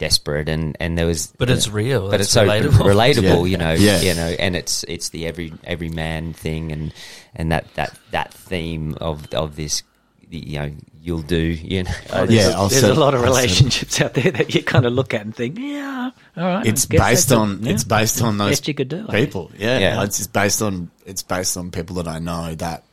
desperate 0.05 0.47
and 0.49 0.75
and 0.79 0.97
there 0.97 1.07
was 1.07 1.33
But 1.37 1.49
it's 1.49 1.67
real. 1.69 2.09
but 2.09 2.19
It's 2.21 2.29
it's 2.29 2.33
so 2.33 2.45
relatable. 2.45 2.85
relatable, 2.93 3.41
Yeah. 3.43 3.51
you 3.51 3.57
know, 3.57 3.73
Yeah. 3.73 4.01
you 4.01 4.13
know, 4.13 4.29
and 4.45 4.55
it's 4.55 4.83
it's 4.87 5.09
the 5.09 5.25
every 5.27 5.51
every 5.63 5.89
man 5.89 6.33
thing, 6.33 6.71
and 6.71 6.93
and 7.35 7.51
that 7.51 7.65
that 7.75 7.91
that 8.11 8.33
theme 8.33 8.95
of 9.01 9.27
of 9.33 9.55
this, 9.55 9.83
you 10.29 10.59
know, 10.59 10.71
you'll 11.01 11.21
do, 11.37 11.37
you 11.37 11.83
know, 11.83 11.91
Oh, 12.11 12.23
Yeah, 12.23 12.25
there's, 12.25 12.55
I'll 12.55 12.67
there's 12.69 12.81
settle- 12.81 12.97
a 12.97 13.05
lot 13.05 13.13
of 13.13 13.21
I'll 13.21 13.33
settle. 13.33 13.41
relationships 13.41 14.01
out 14.01 14.13
there 14.15 14.31
that 14.31 14.53
you 14.55 14.63
kind 14.63 14.85
of 14.85 14.93
look 14.93 15.13
at 15.13 15.21
and 15.21 15.35
think, 15.35 15.57
yeah, 15.59 16.09
all 16.37 16.43
right. 16.53 16.65
It's 16.65 16.85
based 16.85 17.29
that's 17.29 17.31
a- 17.31 17.37
on 17.37 17.59
yeah. 17.63 17.71
it's 17.73 17.83
based 17.83 18.21
on 18.21 18.37
those 18.37 18.49
Best 18.57 18.67
you 18.67 18.73
could 18.73 18.89
do, 18.89 19.05
I 19.09 19.25
people. 19.25 19.51
Yeah, 19.57 19.77
Yeah. 19.79 20.03
it's 20.03 20.17
just 20.17 20.33
based 20.33 20.61
on 20.61 20.89
it's 21.05 21.23
based 21.23 21.57
on 21.57 21.71
people 21.71 21.95
that 22.01 22.07
I 22.07 22.19
know 22.19 22.55
that 22.55 22.83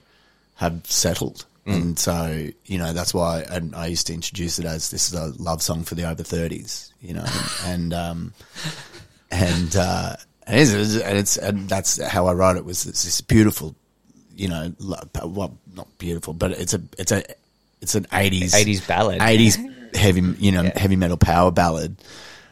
have 0.56 0.80
settled, 0.86 1.44
Mm. 1.66 1.74
and 1.74 1.98
so 1.98 2.48
you 2.66 2.78
know 2.78 2.92
that's 2.92 3.14
why. 3.14 3.42
And 3.48 3.74
I 3.74 3.86
used 3.86 4.08
to 4.08 4.14
introduce 4.14 4.58
it 4.58 4.64
as 4.64 4.90
this 4.90 5.08
is 5.08 5.14
a 5.14 5.32
love 5.40 5.62
song 5.62 5.84
for 5.84 5.94
the 5.94 6.08
over 6.08 6.22
thirties, 6.24 6.92
you 7.00 7.14
know, 7.14 7.24
and 7.64 7.94
um, 7.94 8.34
and 9.30 9.76
uh, 9.76 10.16
and 10.46 10.58
it's, 10.60 10.72
and 10.72 11.18
it's 11.18 11.36
and 11.36 11.68
that's 11.68 12.02
how 12.02 12.26
I 12.26 12.32
wrote 12.32 12.56
it 12.56 12.64
was 12.64 12.82
this 12.84 13.20
beautiful, 13.20 13.76
you 14.34 14.48
know, 14.48 14.72
well 15.24 15.56
not 15.74 15.86
beautiful, 15.98 16.34
but 16.34 16.50
it's 16.52 16.74
a 16.74 16.82
it's 16.98 17.12
a 17.12 17.22
it's 17.80 17.94
an 17.94 18.06
eighties 18.12 18.54
80s 18.54 18.86
ballad. 18.88 19.22
eighties 19.22 19.56
heavy 19.94 20.20
you 20.38 20.52
know 20.52 20.70
heavy 20.74 20.96
metal 20.96 21.16
power 21.16 21.50
ballad 21.50 21.96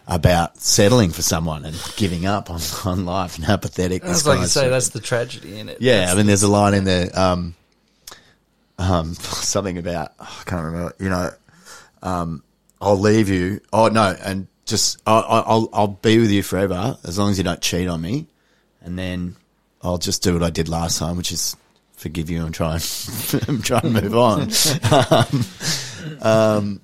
about 0.06 0.58
settling 0.58 1.10
for 1.10 1.22
someone 1.22 1.64
and 1.64 1.76
giving 1.96 2.26
up 2.26 2.50
on, 2.50 2.60
on 2.84 3.04
life 3.06 3.36
and 3.36 3.44
how 3.44 3.56
pathetic 3.56 4.02
That's 4.02 4.26
like 4.26 4.40
you 4.40 4.46
say. 4.46 4.68
That's 4.68 4.88
the 4.88 5.00
tragedy 5.00 5.58
in 5.58 5.68
it. 5.68 5.78
yeah, 5.80 6.00
That's 6.00 6.12
I 6.12 6.14
mean, 6.16 6.26
there's 6.26 6.42
a 6.42 6.48
line 6.48 6.74
in 6.74 6.84
there, 6.84 7.16
um, 7.18 7.54
um, 8.80 9.14
something 9.14 9.78
about 9.78 10.12
oh, 10.18 10.38
I 10.40 10.44
can't 10.50 10.64
remember. 10.64 10.94
You 10.98 11.08
know, 11.10 11.30
um, 12.02 12.42
I'll 12.80 12.98
leave 12.98 13.28
you. 13.28 13.60
Oh 13.72 13.88
no, 13.88 14.16
and 14.24 14.46
just 14.66 15.00
I'll, 15.06 15.24
I'll 15.28 15.68
I'll 15.72 15.86
be 15.88 16.18
with 16.18 16.30
you 16.30 16.42
forever 16.42 16.96
as 17.04 17.18
long 17.18 17.30
as 17.30 17.38
you 17.38 17.44
don't 17.44 17.60
cheat 17.60 17.88
on 17.88 18.00
me, 18.00 18.26
and 18.82 18.98
then 18.98 19.36
I'll 19.82 19.98
just 19.98 20.22
do 20.22 20.32
what 20.34 20.42
I 20.42 20.50
did 20.50 20.68
last 20.68 20.98
time, 20.98 21.16
which 21.16 21.30
is 21.32 21.56
forgive 21.96 22.30
you 22.30 22.44
and 22.46 22.54
try 22.54 22.74
and 22.74 23.62
try 23.64 23.80
and 23.82 23.92
move 23.92 24.16
on. 24.16 24.48
um, 25.10 25.44
um, 26.22 26.80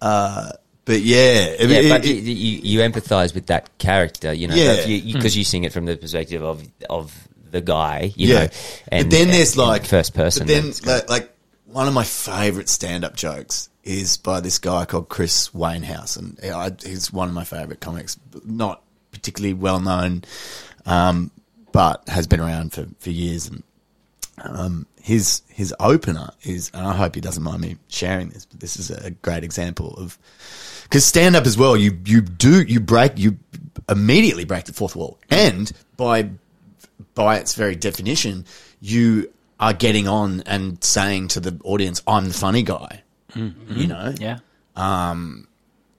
uh, 0.00 0.52
but 0.84 1.00
yeah, 1.00 1.44
it- 1.58 1.70
yeah, 1.70 1.78
it- 1.78 1.88
but 1.88 2.04
it- 2.04 2.22
you, 2.22 2.32
you 2.34 2.60
you 2.62 2.80
empathize 2.80 3.34
with 3.34 3.46
that 3.46 3.76
character, 3.78 4.32
you 4.32 4.46
know, 4.48 4.54
Yeah. 4.54 4.76
because 4.76 4.88
you, 4.88 5.20
'cause 5.20 5.36
you 5.36 5.44
sing 5.44 5.64
it 5.64 5.72
from 5.72 5.86
the 5.86 5.96
perspective 5.96 6.42
of 6.42 6.62
of 6.90 7.12
the 7.56 7.62
guy, 7.62 8.12
you 8.14 8.28
yeah. 8.28 8.34
know, 8.44 8.48
and 8.88 9.04
but 9.04 9.16
then 9.16 9.28
there's 9.28 9.52
and- 9.52 9.62
and 9.62 9.68
like 9.68 9.86
first 9.86 10.14
person. 10.14 10.46
But 10.46 10.52
then, 10.52 10.72
like, 10.84 11.08
like 11.08 11.32
one 11.66 11.88
of 11.88 11.94
my 11.94 12.04
favorite 12.04 12.68
stand-up 12.68 13.16
jokes 13.16 13.68
is 13.82 14.16
by 14.16 14.40
this 14.40 14.58
guy 14.58 14.84
called 14.84 15.08
Chris 15.08 15.52
Wainhouse, 15.54 16.16
and 16.16 16.38
I, 16.44 16.70
he's 16.84 17.12
one 17.12 17.28
of 17.28 17.34
my 17.34 17.44
favorite 17.44 17.80
comics. 17.80 18.18
Not 18.44 18.82
particularly 19.12 19.54
well 19.54 19.80
known, 19.80 20.24
um, 20.84 21.30
but 21.72 22.08
has 22.08 22.26
been 22.26 22.40
around 22.40 22.72
for, 22.72 22.86
for 22.98 23.10
years. 23.10 23.48
And 23.48 23.62
um, 24.42 24.86
his 25.00 25.42
his 25.48 25.74
opener 25.80 26.30
is, 26.42 26.70
and 26.74 26.86
I 26.86 26.94
hope 26.94 27.14
he 27.14 27.20
doesn't 27.20 27.42
mind 27.42 27.60
me 27.62 27.76
sharing 27.88 28.28
this, 28.30 28.44
but 28.44 28.60
this 28.60 28.76
is 28.76 28.90
a 28.90 29.10
great 29.10 29.44
example 29.44 29.94
of 29.94 30.18
because 30.82 31.04
stand 31.04 31.36
up 31.36 31.46
as 31.46 31.56
well. 31.56 31.76
You 31.76 31.98
you 32.04 32.20
do 32.20 32.62
you 32.62 32.80
break 32.80 33.18
you 33.18 33.38
immediately 33.88 34.44
break 34.44 34.64
the 34.64 34.72
fourth 34.72 34.96
wall, 34.96 35.18
and 35.30 35.70
by 35.96 36.30
by 37.16 37.38
its 37.38 37.54
very 37.54 37.74
definition, 37.74 38.44
you 38.80 39.32
are 39.58 39.72
getting 39.72 40.06
on 40.06 40.42
and 40.46 40.82
saying 40.84 41.28
to 41.28 41.40
the 41.40 41.58
audience, 41.64 42.00
"I'm 42.06 42.28
the 42.28 42.34
funny 42.34 42.62
guy," 42.62 43.02
you 43.34 43.88
know. 43.88 44.14
Yeah. 44.20 44.38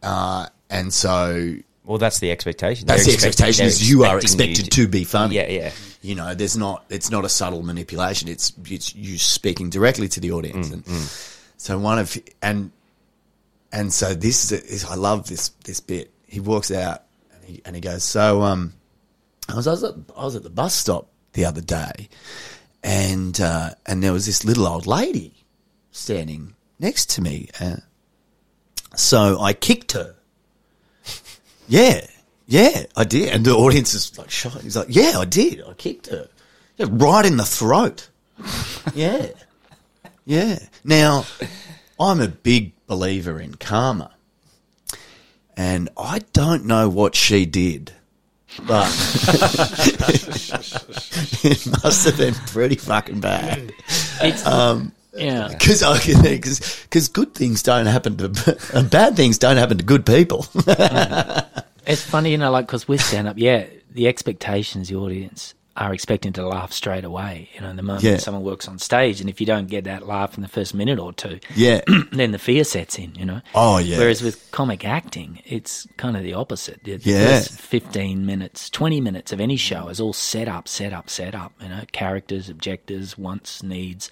Uh, 0.01 0.47
and 0.69 0.93
so 0.93 1.55
well, 1.83 1.97
that's 1.97 2.19
the 2.19 2.31
expectation. 2.31 2.85
that's 2.87 3.05
They're 3.05 3.15
the 3.17 3.25
expectation 3.25 3.65
is 3.65 3.89
you 3.89 4.03
are 4.03 4.17
expecting 4.17 4.51
expected 4.51 4.71
to, 4.73 4.87
be 4.87 5.03
funny. 5.03 5.35
Yeah, 5.35 5.49
yeah. 5.49 5.71
You 6.01 6.15
know, 6.15 6.35
there's 6.35 6.55
not. 6.57 6.85
It's 6.89 7.09
not 7.09 7.25
a 7.25 7.29
subtle 7.29 7.63
manipulation. 7.63 8.27
It's 8.29 8.53
it's 8.65 8.93
you 8.95 9.17
speaking 9.17 9.69
directly 9.69 10.07
to 10.09 10.19
the 10.19 10.29
Mm, 10.29 10.37
audience, 10.37 10.69
and 10.71 10.85
so 11.57 11.79
one 11.79 11.99
of 11.99 12.17
and 12.41 12.71
and 13.71 13.91
so 13.91 14.13
this 14.13 14.51
is, 14.51 14.61
is 14.63 14.85
I 14.85 14.95
love 14.95 15.27
this 15.27 15.49
this 15.65 15.79
bit. 15.79 16.11
He 16.27 16.39
walks 16.39 16.71
out 16.71 17.03
and 17.33 17.43
he 17.45 17.61
and 17.65 17.75
he 17.75 17.81
goes, 17.81 18.03
so 18.03 18.41
um, 18.43 18.73
I 19.49 19.55
was 19.55 19.67
I 19.67 19.71
was 19.71 19.83
at, 19.83 19.95
I 20.15 20.25
was 20.25 20.35
at 20.35 20.43
the 20.43 20.49
bus 20.49 20.73
stop 20.73 21.09
the 21.33 21.45
other 21.45 21.61
day, 21.61 22.09
and 22.83 23.39
uh, 23.39 23.71
and 23.85 24.03
there 24.03 24.13
was 24.13 24.25
this 24.25 24.43
little 24.43 24.67
old 24.67 24.87
lady 24.87 25.33
standing 25.91 26.55
next 26.79 27.09
to 27.11 27.21
me. 27.21 27.49
Uh, 27.59 27.77
so 28.95 29.39
I 29.39 29.53
kicked 29.53 29.93
her. 29.93 30.15
Yeah, 31.69 31.99
yeah, 32.45 32.85
I 32.95 33.03
did. 33.03 33.27
And 33.33 33.43
the 33.43 33.51
audience 33.51 33.93
is 33.93 34.17
like 34.17 34.31
shocked. 34.31 34.61
He's 34.61 34.77
like, 34.77 34.87
yeah, 34.89 35.15
I 35.17 35.25
did. 35.25 35.61
I 35.67 35.73
kicked 35.73 36.07
her. 36.07 36.29
Yeah, 36.77 36.85
right 36.89 37.25
in 37.25 37.35
the 37.35 37.43
throat. 37.43 38.09
yeah. 38.95 39.27
Yeah. 40.23 40.59
Now, 40.85 41.25
I'm 41.99 42.21
a 42.21 42.29
big 42.29 42.71
believer 42.85 43.37
in 43.41 43.55
karma. 43.55 44.11
And 45.57 45.89
I 45.97 46.19
don't 46.31 46.65
know 46.65 46.87
what 46.87 47.15
she 47.15 47.45
did, 47.45 47.91
but 48.65 48.87
it 51.43 51.65
must 51.83 52.05
have 52.05 52.17
been 52.17 52.33
pretty 52.33 52.75
fucking 52.75 53.19
bad. 53.19 53.73
It's, 54.21 54.45
Um, 54.45 54.91
yeah. 55.13 55.49
Because 55.49 55.81
because 56.83 57.07
good 57.07 57.33
things 57.33 57.63
don't 57.63 57.85
happen 57.87 58.17
to 58.17 58.29
bad 58.91 59.15
things 59.15 59.37
don't 59.37 59.57
happen 59.57 59.77
to 59.77 59.83
good 59.83 60.05
people. 60.05 60.45
It's 61.85 62.03
funny, 62.03 62.31
you 62.31 62.37
know, 62.37 62.51
like 62.51 62.67
because 62.67 62.87
with 62.87 63.01
stand 63.01 63.27
up, 63.27 63.37
yeah, 63.37 63.65
the 63.93 64.07
expectations, 64.07 64.89
the 64.89 64.95
audience 64.95 65.53
are 65.77 65.93
expecting 65.93 66.33
to 66.33 66.47
laugh 66.47 66.71
straight 66.73 67.05
away. 67.05 67.49
You 67.53 67.61
know, 67.61 67.73
the 67.73 67.83
moment 67.83 68.03
Yeah. 68.03 68.17
someone 68.17 68.43
works 68.43 68.67
on 68.67 68.79
stage, 68.79 69.21
and 69.21 69.29
if 69.29 69.39
you 69.39 69.45
don't 69.45 69.67
get 69.67 69.83
that 69.85 70.07
laugh 70.07 70.35
in 70.35 70.41
the 70.41 70.47
first 70.47 70.73
minute 70.73 70.97
or 70.99 71.13
two, 71.13 71.39
yeah. 71.55 71.81
then 72.11 72.31
the 72.31 72.39
fear 72.39 72.63
sets 72.63 72.97
in. 72.97 73.13
You 73.15 73.25
know. 73.25 73.41
Oh 73.55 73.77
yeah. 73.77 73.97
Whereas 73.99 74.21
with 74.21 74.49
comic 74.51 74.83
acting, 74.83 75.41
it's 75.45 75.87
kind 75.97 76.17
of 76.17 76.23
the 76.23 76.33
opposite. 76.33 76.83
The 76.83 76.99
Yeah. 77.03 77.41
15 77.41 78.25
minutes, 78.25 78.69
20 78.69 78.99
minutes 79.01 79.31
of 79.31 79.39
any 79.39 79.55
show 79.55 79.87
is 79.89 79.99
all 79.99 80.13
set 80.13 80.47
up, 80.47 80.67
set 80.67 80.93
up, 80.93 81.09
set 81.09 81.35
up. 81.35 81.53
You 81.61 81.69
know, 81.69 81.83
characters, 81.91 82.49
objectives, 82.49 83.17
wants, 83.17 83.61
needs, 83.63 84.09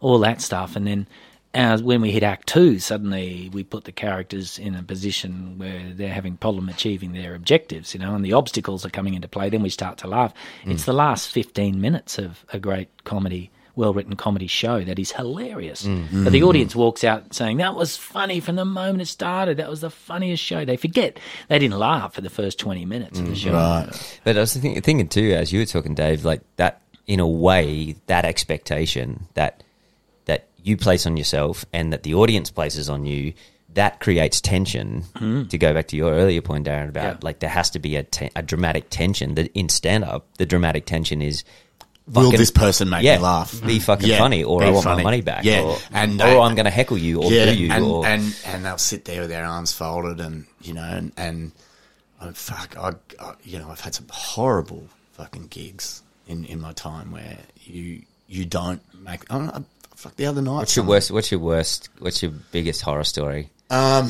all 0.00 0.18
that 0.20 0.40
stuff. 0.40 0.76
And 0.76 0.86
then 0.86 1.06
as 1.54 1.82
when 1.82 2.00
we 2.00 2.10
hit 2.10 2.22
Act 2.22 2.46
Two, 2.46 2.78
suddenly 2.78 3.50
we 3.52 3.64
put 3.64 3.84
the 3.84 3.92
characters 3.92 4.58
in 4.58 4.74
a 4.74 4.82
position 4.82 5.58
where 5.58 5.92
they're 5.94 6.12
having 6.12 6.36
problem 6.36 6.68
achieving 6.68 7.12
their 7.12 7.34
objectives, 7.34 7.94
you 7.94 8.00
know, 8.00 8.14
and 8.14 8.24
the 8.24 8.34
obstacles 8.34 8.84
are 8.84 8.90
coming 8.90 9.14
into 9.14 9.28
play. 9.28 9.48
Then 9.48 9.62
we 9.62 9.70
start 9.70 9.98
to 9.98 10.08
laugh. 10.08 10.34
Hmm. 10.64 10.72
It's 10.72 10.84
the 10.84 10.92
last 10.92 11.30
15 11.30 11.80
minutes 11.80 12.18
of 12.18 12.44
a 12.52 12.58
great 12.58 13.04
comedy 13.04 13.50
well 13.78 13.94
written 13.94 14.16
comedy 14.16 14.48
show 14.48 14.82
that 14.82 14.98
is 14.98 15.12
hilarious. 15.12 15.84
Hmm. 15.84 16.24
But 16.24 16.32
the 16.32 16.42
audience 16.42 16.74
walks 16.74 17.04
out 17.04 17.32
saying, 17.32 17.58
That 17.58 17.76
was 17.76 17.96
funny 17.96 18.40
from 18.40 18.56
the 18.56 18.64
moment 18.64 19.02
it 19.02 19.06
started. 19.06 19.56
That 19.58 19.70
was 19.70 19.80
the 19.80 19.90
funniest 19.90 20.42
show. 20.42 20.64
They 20.64 20.76
forget 20.76 21.18
they 21.48 21.60
didn't 21.60 21.78
laugh 21.78 22.14
for 22.14 22.20
the 22.20 22.28
first 22.28 22.58
20 22.58 22.84
minutes 22.84 23.20
of 23.20 23.26
the 23.26 23.30
hmm. 23.30 23.36
show. 23.36 23.52
right. 23.52 24.20
But 24.24 24.36
I 24.36 24.40
was 24.40 24.54
thinking, 24.54 24.82
thinking 24.82 25.08
too, 25.08 25.32
as 25.32 25.52
you 25.52 25.60
were 25.60 25.66
talking, 25.66 25.94
Dave, 25.94 26.24
like 26.24 26.42
that 26.56 26.82
in 27.06 27.20
a 27.20 27.26
way, 27.26 27.94
that 28.06 28.24
expectation 28.24 29.26
that 29.34 29.62
you 30.68 30.76
place 30.76 31.06
on 31.06 31.16
yourself 31.16 31.64
and 31.72 31.92
that 31.92 32.02
the 32.02 32.14
audience 32.14 32.50
places 32.50 32.88
on 32.88 33.06
you, 33.06 33.32
that 33.74 34.00
creates 34.00 34.40
tension. 34.40 35.02
Hmm. 35.16 35.44
To 35.44 35.58
go 35.58 35.74
back 35.74 35.88
to 35.88 35.96
your 35.96 36.12
earlier 36.12 36.42
point, 36.42 36.66
Darren, 36.66 36.88
about 36.88 37.14
Yeah. 37.14 37.18
like 37.22 37.40
there 37.40 37.50
has 37.50 37.70
to 37.70 37.78
be 37.78 37.96
a, 37.96 38.02
te- 38.02 38.30
a 38.36 38.42
dramatic 38.42 38.90
tension. 38.90 39.34
That 39.34 39.50
in 39.54 39.68
stand 39.68 40.04
up, 40.04 40.26
the 40.38 40.46
dramatic 40.46 40.86
tension 40.86 41.22
is. 41.22 41.44
Will 42.06 42.30
this 42.30 42.50
person 42.50 42.88
make 42.88 43.02
yeah, 43.02 43.16
me 43.16 43.22
laugh? 43.22 43.52
Be 43.52 43.74
mm-hmm. 43.74 43.78
fucking 43.80 44.08
Yeah, 44.08 44.18
funny, 44.18 44.42
or 44.42 44.64
I 44.64 44.70
want 44.70 44.84
funny. 44.84 44.96
my 44.96 45.02
money 45.02 45.20
back. 45.20 45.44
Yeah, 45.44 45.60
or, 45.60 45.76
and 45.92 46.20
or 46.22 46.40
I'm 46.40 46.54
going 46.54 46.64
to 46.64 46.70
heckle 46.70 46.96
you 46.96 47.22
or 47.22 47.30
yeah, 47.30 47.44
do 47.44 47.54
you. 47.54 47.70
and, 47.70 47.84
or, 47.84 48.06
and 48.06 48.34
and 48.46 48.64
they'll 48.64 48.78
sit 48.78 49.04
there 49.04 49.20
with 49.20 49.28
their 49.28 49.44
arms 49.44 49.74
folded, 49.74 50.18
and 50.18 50.46
you 50.62 50.72
know, 50.72 50.82
and, 50.82 51.12
and 51.18 51.52
oh, 52.22 52.32
fuck, 52.32 52.76
I, 52.78 52.92
I, 53.20 53.34
you 53.44 53.58
know, 53.58 53.68
I've 53.68 53.80
had 53.80 53.94
some 53.94 54.06
horrible 54.10 54.88
fucking 55.12 55.48
gigs 55.48 56.02
in, 56.26 56.46
in 56.46 56.60
my 56.60 56.72
time 56.72 57.12
where 57.12 57.36
you 57.64 58.02
you 58.26 58.46
don't 58.46 58.80
make. 59.04 59.30
I, 59.30 59.36
I, 59.38 59.62
fuck 59.98 60.14
the 60.14 60.26
other 60.26 60.40
night. 60.40 60.54
what's 60.54 60.76
your 60.76 60.84
worst? 60.84 61.10
What's 61.10 61.30
your 61.32 61.40
worst? 61.40 61.88
What's 61.98 62.22
your 62.22 62.30
biggest 62.52 62.82
horror 62.82 63.02
story? 63.02 63.50
Um, 63.68 64.06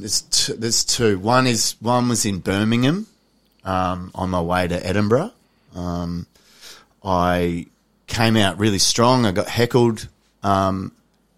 there's 0.00 0.22
two, 0.22 0.54
there's 0.54 0.84
two. 0.84 1.20
One 1.20 1.46
is 1.46 1.76
one 1.80 2.08
was 2.08 2.26
in 2.26 2.40
Birmingham, 2.40 3.06
um, 3.64 4.10
on 4.14 4.30
my 4.30 4.40
way 4.40 4.66
to 4.66 4.86
Edinburgh. 4.86 5.30
Um, 5.74 6.26
I 7.04 7.66
came 8.08 8.36
out 8.36 8.58
really 8.58 8.80
strong. 8.80 9.24
I 9.24 9.30
got 9.30 9.46
heckled. 9.46 10.08
Um, 10.42 10.90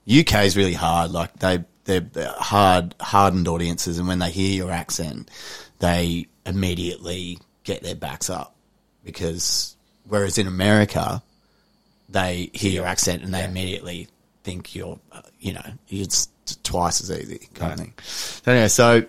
UK 0.09 0.45
is 0.45 0.57
really 0.57 0.73
hard. 0.73 1.11
Like 1.11 1.39
they 1.39 1.63
they're, 1.85 2.01
they're 2.01 2.33
hard 2.33 2.95
hardened 2.99 3.47
audiences, 3.47 3.99
and 3.99 4.09
when 4.09 4.21
they 4.21 4.31
hear 4.31 4.57
your 4.57 4.71
accent, 4.71 5.31
they 5.81 6.29
immediately 6.47 7.39
get 7.65 7.83
their 7.83 7.95
backs 7.95 8.31
up 8.31 8.55
because 9.05 9.77
whereas 10.09 10.39
in 10.39 10.47
America, 10.47 11.23
they 12.17 12.51
hear 12.55 12.73
your 12.73 12.87
accent 12.87 13.23
and 13.23 13.33
they 13.35 13.45
immediately 13.45 14.09
think 14.43 14.75
you're, 14.75 14.99
uh, 15.13 15.21
you 15.39 15.53
know, 15.53 15.65
it's 15.89 16.29
twice 16.63 17.03
as 17.03 17.11
easy 17.11 17.49
kind 17.55 17.73
of 17.73 17.79
thing. 17.79 17.93
So 18.03 18.53
anyway, 18.53 18.69
so 18.69 19.05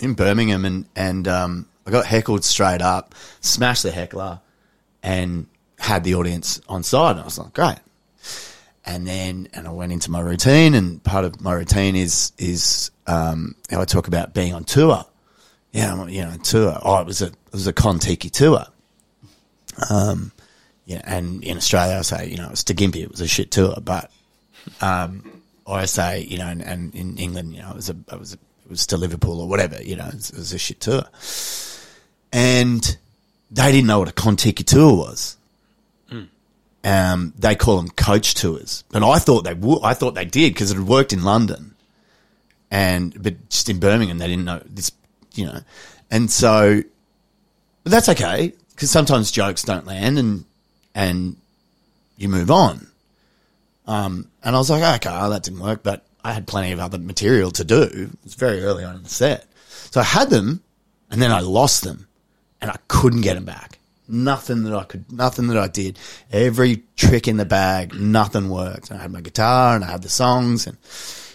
in 0.00 0.14
Birmingham 0.14 0.64
and, 0.64 0.84
and, 0.94 1.26
um, 1.26 1.66
I 1.86 1.90
got 1.90 2.04
heckled 2.04 2.44
straight 2.44 2.82
up, 2.82 3.14
smashed 3.40 3.84
the 3.84 3.90
heckler 3.90 4.40
and 5.02 5.46
had 5.78 6.04
the 6.04 6.14
audience 6.14 6.60
on 6.68 6.82
side. 6.82 7.12
And 7.12 7.20
I 7.20 7.24
was 7.24 7.38
like, 7.38 7.54
great. 7.54 7.78
And 8.84 9.06
then, 9.06 9.48
and 9.54 9.66
I 9.66 9.70
went 9.70 9.92
into 9.92 10.10
my 10.10 10.20
routine 10.20 10.74
and 10.74 11.02
part 11.02 11.24
of 11.24 11.40
my 11.40 11.54
routine 11.54 11.96
is, 11.96 12.32
is, 12.38 12.90
um, 13.06 13.54
how 13.70 13.80
I 13.80 13.84
talk 13.84 14.08
about 14.08 14.34
being 14.34 14.54
on 14.54 14.64
tour. 14.64 15.04
Yeah, 15.72 16.06
you 16.06 16.22
know, 16.22 16.36
tour. 16.42 16.78
Oh, 16.82 17.00
it 17.00 17.06
was 17.06 17.22
a, 17.22 17.26
it 17.26 17.52
was 17.52 17.66
a 17.66 17.72
Contiki 17.72 18.30
tour. 18.30 18.66
Um, 19.88 20.32
yeah, 20.84 21.02
and 21.04 21.42
in 21.44 21.56
Australia, 21.56 21.98
I 21.98 22.02
say, 22.02 22.28
you 22.28 22.36
know, 22.36 22.50
it's 22.50 22.64
to 22.64 22.74
Gympie, 22.74 23.02
it 23.02 23.10
was 23.10 23.20
a 23.20 23.28
shit 23.28 23.50
tour, 23.50 23.76
but, 23.82 24.10
um, 24.80 25.42
or 25.64 25.76
I 25.76 25.84
say, 25.84 26.20
you 26.22 26.38
know, 26.38 26.46
and, 26.46 26.62
and 26.62 26.94
in 26.94 27.16
England, 27.18 27.54
you 27.54 27.62
know, 27.62 27.70
it 27.70 27.76
was 27.76 27.90
a, 27.90 27.96
it 28.12 28.18
was 28.18 28.34
a, 28.34 28.36
it 28.64 28.70
was 28.70 28.86
to 28.88 28.96
Liverpool 28.96 29.40
or 29.40 29.48
whatever, 29.48 29.82
you 29.82 29.96
know, 29.96 30.06
it 30.06 30.14
was, 30.14 30.30
it 30.30 30.38
was 30.38 30.52
a 30.52 30.58
shit 30.58 30.80
tour. 30.80 31.04
And 32.32 32.96
they 33.50 33.70
didn't 33.70 33.86
know 33.86 34.00
what 34.00 34.08
a 34.08 34.12
Contiki 34.12 34.64
tour 34.64 34.96
was. 34.96 35.36
Um, 36.84 37.32
they 37.38 37.54
call 37.54 37.76
them 37.76 37.90
coach 37.90 38.34
tours, 38.34 38.82
but 38.90 39.04
I 39.04 39.20
thought 39.20 39.44
they 39.44 39.54
would. 39.54 39.84
I 39.84 39.94
thought 39.94 40.16
they 40.16 40.24
did 40.24 40.52
because 40.52 40.72
it 40.72 40.76
had 40.76 40.88
worked 40.88 41.12
in 41.12 41.22
London, 41.22 41.76
and 42.72 43.14
but 43.22 43.48
just 43.50 43.68
in 43.68 43.78
Birmingham 43.78 44.18
they 44.18 44.26
didn't 44.26 44.46
know 44.46 44.60
this, 44.66 44.90
you 45.34 45.46
know, 45.46 45.60
and 46.10 46.28
so 46.28 46.82
but 47.84 47.92
that's 47.92 48.08
okay 48.08 48.52
because 48.70 48.90
sometimes 48.90 49.30
jokes 49.30 49.62
don't 49.62 49.86
land 49.86 50.18
and 50.18 50.44
and 50.94 51.36
you 52.16 52.28
move 52.28 52.50
on. 52.50 52.86
Um, 53.86 54.28
and 54.42 54.54
I 54.54 54.58
was 54.58 54.70
like, 54.70 54.82
okay, 54.96 55.10
well, 55.10 55.30
that 55.30 55.42
didn't 55.42 55.60
work, 55.60 55.82
but 55.82 56.06
I 56.22 56.32
had 56.32 56.46
plenty 56.46 56.72
of 56.72 56.78
other 56.78 56.98
material 56.98 57.50
to 57.52 57.64
do. 57.64 57.82
It 57.82 58.10
was 58.24 58.34
very 58.34 58.62
early 58.62 58.84
on 58.84 58.96
in 58.96 59.02
the 59.02 59.08
set, 59.08 59.46
so 59.90 60.00
I 60.00 60.04
had 60.04 60.30
them, 60.30 60.62
and 61.10 61.20
then 61.20 61.32
I 61.32 61.40
lost 61.40 61.82
them, 61.82 62.06
and 62.60 62.70
I 62.70 62.76
couldn't 62.88 63.22
get 63.22 63.34
them 63.34 63.44
back. 63.44 63.78
Nothing 64.08 64.64
that 64.64 64.74
I 64.74 64.84
could, 64.84 65.10
nothing 65.12 65.48
that 65.48 65.58
I 65.58 65.68
did, 65.68 65.98
every 66.30 66.82
trick 66.96 67.26
in 67.28 67.38
the 67.38 67.44
bag, 67.44 67.94
nothing 67.94 68.50
worked. 68.50 68.92
I 68.92 68.98
had 68.98 69.10
my 69.10 69.20
guitar 69.20 69.74
and 69.74 69.84
I 69.84 69.90
had 69.90 70.02
the 70.02 70.08
songs 70.08 70.66
and 70.66 70.76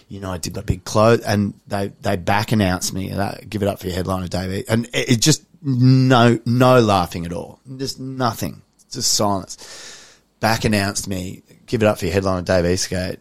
you 0.08 0.20
know, 0.20 0.30
I 0.32 0.38
did 0.38 0.56
my 0.56 0.62
big 0.62 0.84
close, 0.84 1.20
and 1.20 1.54
they 1.66 1.92
they 2.00 2.16
back 2.16 2.52
announced 2.52 2.92
me. 2.92 3.10
and 3.10 3.20
I 3.20 3.42
give 3.48 3.62
it 3.62 3.68
up 3.68 3.78
for 3.78 3.86
your 3.86 3.96
headliner, 3.96 4.28
David. 4.28 4.64
And 4.68 4.86
it, 4.86 5.12
it 5.12 5.20
just 5.20 5.44
no 5.62 6.38
no 6.46 6.80
laughing 6.80 7.26
at 7.26 7.32
all, 7.32 7.60
just 7.76 8.00
nothing, 8.00 8.62
just 8.90 9.12
silence. 9.12 10.20
Back 10.40 10.64
announced 10.64 11.08
me. 11.08 11.42
Give 11.66 11.82
it 11.82 11.86
up 11.86 11.98
for 11.98 12.04
your 12.06 12.14
headliner, 12.14 12.42
Dave 12.42 12.64
Eastgate, 12.66 13.18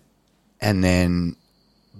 and 0.61 0.83
then 0.83 1.35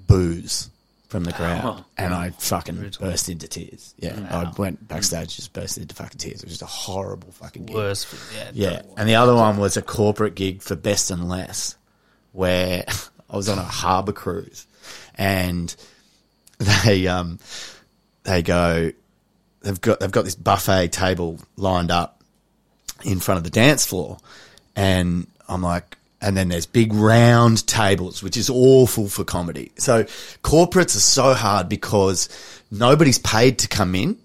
booze 0.07 0.69
from 1.07 1.23
the 1.23 1.31
crowd, 1.33 1.61
Oh. 1.63 1.85
and 1.97 2.13
I 2.13 2.31
fucking 2.31 2.91
burst 2.99 3.29
into 3.29 3.47
tears. 3.47 3.93
Yeah, 3.97 4.27
I 4.29 4.51
went 4.59 4.87
backstage, 4.87 5.35
just 5.37 5.53
burst 5.53 5.77
into 5.77 5.95
fucking 5.95 6.17
tears. 6.17 6.39
It 6.41 6.43
was 6.43 6.51
just 6.59 6.61
a 6.61 6.65
horrible 6.65 7.31
fucking 7.31 7.65
gig. 7.65 7.75
Worse. 7.75 8.05
Yeah. 8.35 8.51
Yeah, 8.53 8.81
and 8.97 9.07
the 9.07 9.15
other 9.15 9.33
one 9.33 9.57
was 9.57 9.77
a 9.77 9.81
corporate 9.81 10.35
gig 10.35 10.61
for 10.61 10.75
Best 10.75 11.09
and 11.11 11.29
Less, 11.29 11.75
where 12.33 12.83
I 13.29 13.35
was 13.37 13.47
on 13.49 13.57
a 13.57 13.63
harbour 13.63 14.11
cruise, 14.11 14.67
and 15.15 15.73
they 16.85 17.07
um 17.07 17.39
they 18.23 18.41
go 18.41 18.91
they've 19.61 19.79
got 19.81 19.99
they've 20.01 20.11
got 20.11 20.25
this 20.25 20.35
buffet 20.35 20.89
table 20.89 21.39
lined 21.55 21.91
up 21.91 22.16
in 23.03 23.19
front 23.19 23.37
of 23.37 23.43
the 23.43 23.49
dance 23.49 23.85
floor, 23.85 24.17
and 24.75 25.27
I'm 25.47 25.61
like. 25.61 25.97
And 26.19 26.35
then 26.35 26.49
there's 26.49 26.65
big 26.65 26.93
round 26.95 27.67
tables, 27.67 28.23
which 28.23 28.37
is 28.37 28.49
awful 28.49 29.07
for 29.07 29.23
comedy. 29.23 29.71
So 29.77 30.05
corporates 30.41 30.95
are 30.95 30.99
so 30.99 31.35
hard 31.35 31.69
because 31.69 32.27
nobody's 32.71 33.19
paid 33.19 33.59
to 33.59 33.67
come 33.67 33.93
in. 33.93 34.17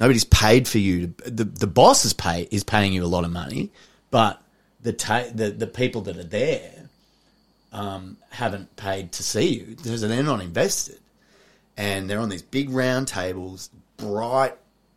Nobody's 0.00 0.24
paid 0.24 0.66
for 0.66 0.78
you. 0.78 1.14
The 1.26 1.44
the 1.44 1.66
boss 1.66 2.06
is 2.06 2.14
pay 2.14 2.48
is 2.50 2.64
paying 2.64 2.94
you 2.94 3.04
a 3.04 3.06
lot 3.06 3.24
of 3.24 3.30
money, 3.30 3.70
but 4.10 4.40
the 4.80 4.94
ta- 4.94 5.26
the 5.34 5.50
the 5.50 5.66
people 5.66 6.00
that 6.02 6.16
are 6.16 6.24
there 6.24 6.88
um, 7.72 8.16
haven't 8.30 8.74
paid 8.76 9.12
to 9.12 9.22
see 9.22 9.54
you 9.58 9.76
because 9.76 10.00
they're 10.00 10.22
not 10.22 10.40
invested, 10.40 11.00
and 11.76 12.08
they're 12.08 12.20
on 12.20 12.28
these 12.28 12.42
big 12.42 12.70
round 12.70 13.08
tables, 13.08 13.68
bright. 13.96 14.54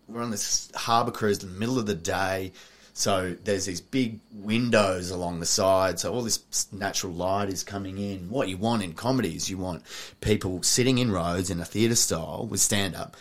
We're 0.08 0.22
on 0.22 0.32
this 0.32 0.72
harbour 0.76 1.12
cruise 1.12 1.44
in 1.44 1.52
the 1.52 1.60
middle 1.60 1.78
of 1.80 1.86
the 1.86 1.96
day. 1.96 2.54
So 2.98 3.36
there's 3.44 3.66
these 3.66 3.80
big 3.80 4.20
windows 4.34 5.12
along 5.12 5.40
the 5.40 5.46
side. 5.46 6.00
So 6.00 6.12
all 6.12 6.24
this 6.24 6.68
natural 6.72 7.14
light 7.14 7.48
is 7.48 7.64
coming 7.64 8.00
in. 8.00 8.32
What 8.32 8.50
you 8.50 8.58
want 8.58 8.82
in 8.82 8.94
comedy 8.94 9.36
is 9.36 9.52
you 9.52 9.58
want 9.60 9.84
people 10.20 10.64
sitting 10.64 10.98
in 10.98 11.12
rows 11.12 11.52
in 11.52 11.60
a 11.60 11.66
theatre 11.66 11.94
style 11.94 12.48
with 12.50 12.60
stand 12.60 12.96
up. 12.96 13.16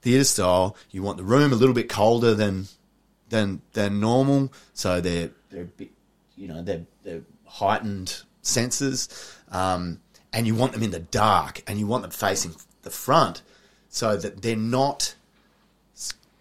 Theatre 0.00 0.24
style, 0.24 0.74
you 0.90 1.02
want 1.02 1.18
the 1.18 1.22
room 1.22 1.52
a 1.52 1.54
little 1.54 1.74
bit 1.74 1.90
colder 1.90 2.34
than 2.34 2.68
than 3.28 3.60
than 3.74 4.00
normal. 4.00 4.54
So 4.72 5.02
they're 5.02 5.28
they're 5.50 5.68
you 6.34 6.48
know 6.48 6.62
they're 6.62 6.86
they're 7.04 7.20
heightened 7.44 8.22
senses, 8.40 9.36
um, 9.50 10.00
and 10.32 10.46
you 10.46 10.54
want 10.54 10.72
them 10.72 10.82
in 10.82 10.92
the 10.92 10.98
dark, 10.98 11.62
and 11.66 11.78
you 11.78 11.86
want 11.86 12.04
them 12.04 12.10
facing 12.10 12.54
the 12.84 12.90
front, 12.90 13.42
so 13.90 14.16
that 14.16 14.40
they're 14.40 14.56
not 14.56 15.14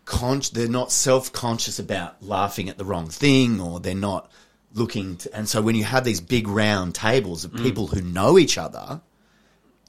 con- 0.09 0.41
they're 0.53 0.67
not 0.67 0.91
self 0.91 1.31
conscious 1.31 1.77
about 1.79 2.21
laughing 2.21 2.67
at 2.67 2.77
the 2.77 2.83
wrong 2.85 3.07
thing, 3.09 3.61
or 3.61 3.79
they're 3.79 3.93
not 3.95 4.29
looking. 4.73 5.17
To, 5.17 5.35
and 5.35 5.47
so 5.47 5.61
when 5.61 5.75
you 5.75 5.83
have 5.83 6.03
these 6.03 6.19
big 6.19 6.47
round 6.47 6.95
tables 6.95 7.45
of 7.45 7.53
people 7.53 7.87
who 7.87 8.01
know 8.01 8.37
each 8.37 8.57
other, 8.57 9.01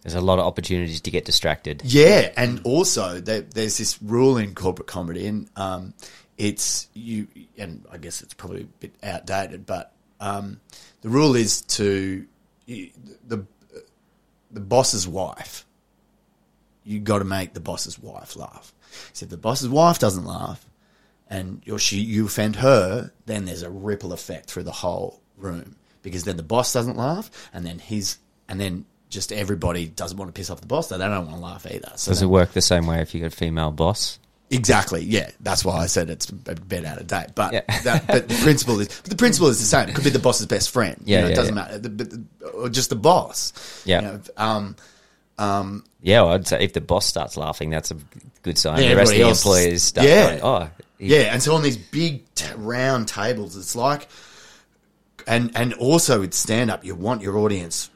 There's 0.03 0.15
a 0.15 0.21
lot 0.21 0.39
of 0.39 0.45
opportunities 0.47 1.01
to 1.01 1.11
get 1.11 1.25
distracted. 1.25 1.83
yeah, 1.85 2.31
and 2.37 2.61
also 2.65 3.21
there, 3.21 3.41
there's 3.41 3.79
this 3.79 4.01
rule 4.03 4.37
in 4.37 4.55
corporate 4.55 4.87
comedy, 4.89 5.27
and 5.27 5.49
um, 5.57 5.95
it's 6.37 6.89
you, 6.95 7.27
and 7.59 7.85
I 7.91 7.97
guess 7.99 8.21
it's 8.23 8.35
probably 8.35 8.63
a 8.63 8.67
bit 8.79 8.93
outdated, 9.03 9.65
but 9.67 9.93
um, 10.21 10.61
the 11.01 11.09
rule 11.09 11.35
is 11.35 11.63
to 11.63 12.27
you, 12.67 12.91
the 13.27 13.47
the 14.51 14.61
boss's 14.61 15.09
wife. 15.09 15.65
You 16.85 16.99
got 17.01 17.19
to 17.21 17.25
make 17.25 17.53
the 17.55 17.61
boss's 17.61 17.99
wife 17.99 18.37
laugh. 18.37 18.73
So 19.13 19.25
if 19.25 19.31
the 19.31 19.37
boss's 19.37 19.69
wife 19.69 19.99
doesn't 19.99 20.25
laugh, 20.25 20.65
and 21.29 21.63
you 21.65 21.79
she 21.79 21.99
you 21.99 22.27
offend 22.27 22.57
her, 22.57 23.13
then 23.27 23.45
there's 23.45 23.63
a 23.63 23.71
ripple 23.71 24.13
effect 24.13 24.51
through 24.51 24.65
the 24.65 24.73
whole 24.73 25.21
room 25.37 25.77
because 26.03 26.25
then 26.25 26.37
the 26.37 26.43
boss 26.43 26.73
doesn't 26.73 26.97
laugh, 26.97 27.31
and 27.53 27.65
then 27.65 27.79
his 27.79 28.19
and 28.49 28.61
then 28.61 28.85
just 29.09 29.33
everybody 29.33 29.87
doesn't 29.87 30.17
want 30.19 30.29
to 30.29 30.39
piss 30.39 30.51
off 30.51 30.61
the 30.61 30.67
boss, 30.67 30.89
so 30.89 30.99
they 30.99 31.05
don't 31.05 31.27
want 31.27 31.37
to 31.37 31.43
laugh 31.43 31.67
either. 31.67 31.93
So 31.97 32.11
Does 32.13 32.23
it 32.23 32.27
work 32.27 32.53
the 32.53 32.63
same 32.63 32.87
way 32.87 33.01
if 33.01 33.15
you 33.15 33.21
got 33.21 33.27
a 33.33 33.37
female 33.37 33.71
boss? 33.71 34.19
Exactly. 34.53 35.03
Yeah, 35.05 35.31
that's 35.41 35.65
why 35.65 35.77
I 35.79 35.87
said 35.87 36.11
it's 36.11 36.29
a 36.29 36.55
bit 36.57 36.85
out 36.85 37.01
of 37.01 37.07
date. 37.07 37.29
But 37.37 37.53
Yeah. 37.53 37.63
that, 37.85 38.07
but 38.09 38.29
the 38.29 38.35
principle 38.43 38.81
is 38.81 38.89
the 39.03 39.15
principle 39.15 39.49
is 39.49 39.61
the 39.61 39.65
same. 39.65 39.89
It 39.89 39.95
could 39.95 40.03
be 40.03 40.11
the 40.11 40.19
boss's 40.19 40.47
best 40.47 40.71
friend. 40.71 41.01
You 41.05 41.17
Yeah, 41.19 41.27
it 41.27 41.35
doesn't 41.37 41.55
yeah. 41.55 41.63
matter. 41.63 41.79
The, 41.79 41.89
the, 41.89 42.25
or 42.49 42.69
just 42.69 42.91
the 42.91 42.97
boss. 42.97 43.53
Yeah. 43.85 44.01
You 44.01 44.07
know, 44.09 44.21
um, 44.37 44.77
um, 45.39 45.85
Yeah, 46.03 46.23
well, 46.23 46.33
I'd 46.33 46.49
say 46.49 46.65
if 46.65 46.73
the 46.73 46.81
boss 46.81 47.07
starts 47.07 47.37
laughing, 47.37 47.71
that's 47.71 47.93
a 47.93 47.97
good 48.43 48.59
sign. 48.59 48.83
Yeah, 48.83 48.91
the 48.91 48.97
rest 48.97 49.13
of 49.13 49.19
the 49.19 49.25
else- 49.25 49.45
employees 49.45 49.83
start 49.83 50.07
yeah. 50.07 50.31
going, 50.31 50.43
oh, 50.43 50.71
he- 50.99 51.15
yeah, 51.15 51.33
and 51.33 51.43
so 51.43 51.55
on 51.55 51.63
these 51.63 51.77
big 51.79 52.23
t- 52.35 52.47
round 52.57 53.09
tables, 53.09 53.57
it's 53.57 53.75
like, 53.77 54.09
and 55.27 55.51
and 55.55 55.75
also 55.75 56.21
with 56.21 56.35
stand 56.35 56.71
up, 56.71 56.85
you 56.85 56.95
want 56.95 57.23
your 57.23 57.39
audience, 57.39 57.91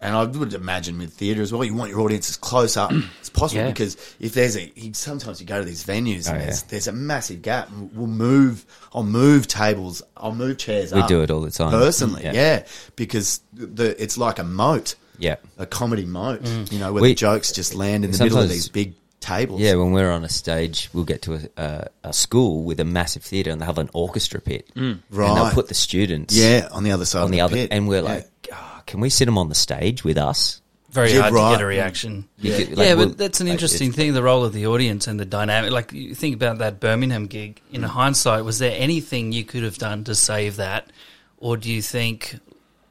and 0.00 0.14
I 0.16 0.24
would 0.24 0.54
imagine 0.54 0.98
with 0.98 1.12
theatre 1.12 1.42
as 1.42 1.52
well, 1.52 1.64
you 1.64 1.74
want 1.74 1.90
your 1.90 2.00
audience 2.00 2.28
as 2.30 2.36
close 2.36 2.76
up 2.76 2.92
as 3.22 3.30
possible 3.30 3.62
Yeah. 3.62 3.68
because 3.68 3.94
if 4.20 4.34
there's 4.34 4.56
a, 4.56 4.72
sometimes 4.92 5.40
you 5.40 5.46
go 5.46 5.58
to 5.60 5.64
these 5.64 5.84
venues 5.84 6.28
oh, 6.28 6.32
and 6.32 6.38
Oh, 6.38 6.40
yeah. 6.40 6.44
there's, 6.46 6.62
there's 6.64 6.86
a 6.88 6.92
massive 6.92 7.42
gap. 7.42 7.68
We'll 7.92 8.06
move, 8.08 8.64
I'll 8.94 9.02
move 9.04 9.46
tables, 9.48 10.02
I'll 10.16 10.34
move 10.34 10.58
chairs. 10.58 10.92
We 10.92 11.02
do 11.06 11.22
it 11.22 11.30
all 11.30 11.40
the 11.42 11.50
time. 11.50 11.70
personally, 11.70 12.24
Yeah. 12.24 12.32
yeah, 12.32 12.64
because 12.96 13.40
the 13.52 14.00
it's 14.02 14.16
like 14.18 14.38
a 14.38 14.44
moat, 14.44 14.94
yeah. 15.18 15.36
a 15.58 15.66
comedy 15.66 16.06
moat, 16.06 16.42
mm. 16.42 16.72
you 16.72 16.78
know, 16.78 16.92
where 16.92 17.02
We- 17.02 17.10
the 17.10 17.14
jokes 17.16 17.52
just 17.52 17.74
land 17.74 18.04
in 18.04 18.10
the 18.12 18.22
middle 18.24 18.38
of 18.38 18.48
these 18.48 18.68
big 18.68 18.94
tables. 19.22 19.60
Yeah, 19.60 19.74
when 19.76 19.92
we're 19.92 20.10
on 20.10 20.24
a 20.24 20.28
stage, 20.28 20.90
we'll 20.92 21.04
get 21.04 21.22
to 21.22 21.34
a, 21.34 21.40
a, 21.56 21.88
a 22.04 22.12
school 22.12 22.64
with 22.64 22.78
a 22.80 22.84
massive 22.84 23.22
theatre 23.22 23.50
and 23.50 23.60
they 23.60 23.64
have 23.64 23.78
an 23.78 23.88
orchestra 23.94 24.40
pit. 24.40 24.68
Right? 24.76 24.84
And 24.84 25.00
they'll 25.10 25.46
Mm. 25.46 25.52
Put 25.54 25.68
the 25.68 25.74
students 25.74 26.36
yeah, 26.36 26.68
on 26.70 26.82
the 26.84 26.92
other 26.92 27.04
side 27.06 27.20
on 27.20 27.24
of 27.24 27.30
the, 27.30 27.36
the 27.38 27.40
other, 27.42 27.54
pit. 27.56 27.68
and 27.72 27.88
we're 27.88 28.02
Yeah. 28.02 28.14
like, 28.16 28.30
"Ah, 28.52 28.82
can 28.86 29.00
we 29.00 29.08
sit 29.08 29.24
them 29.26 29.38
on 29.38 29.48
the 29.48 29.54
stage 29.54 30.04
with 30.04 30.18
us? 30.18 30.60
Very 30.90 31.12
Yeah, 31.14 31.22
hard 31.22 31.32
right. 31.34 31.50
to 31.52 31.56
get 31.56 31.62
a 31.62 31.66
reaction. 31.66 32.28
Yeah, 32.38 32.56
could- 32.58 32.76
like, 32.76 32.96
we'll- 32.96 33.08
but 33.08 33.16
that's 33.18 33.40
an 33.40 33.46
like, 33.46 33.52
interesting 33.52 33.88
it's- 33.88 33.96
thing, 33.96 34.12
the 34.12 34.22
role 34.22 34.44
of 34.44 34.52
the 34.52 34.66
audience 34.66 35.06
and 35.06 35.18
the 35.18 35.24
dynamic. 35.24 35.70
Like, 35.72 35.92
you 35.94 36.14
think 36.14 36.34
about 36.34 36.58
that 36.58 36.80
Birmingham 36.80 37.26
gig. 37.28 37.62
In 37.72 37.82
hindsight, 37.82 38.44
was 38.44 38.58
there 38.58 38.74
anything 38.76 39.32
you 39.32 39.44
could 39.44 39.62
have 39.62 39.78
done 39.78 40.04
to 40.04 40.14
save 40.14 40.56
that? 40.56 40.90
Or 41.38 41.56
do 41.56 41.70
you 41.72 41.80
think, 41.80 42.38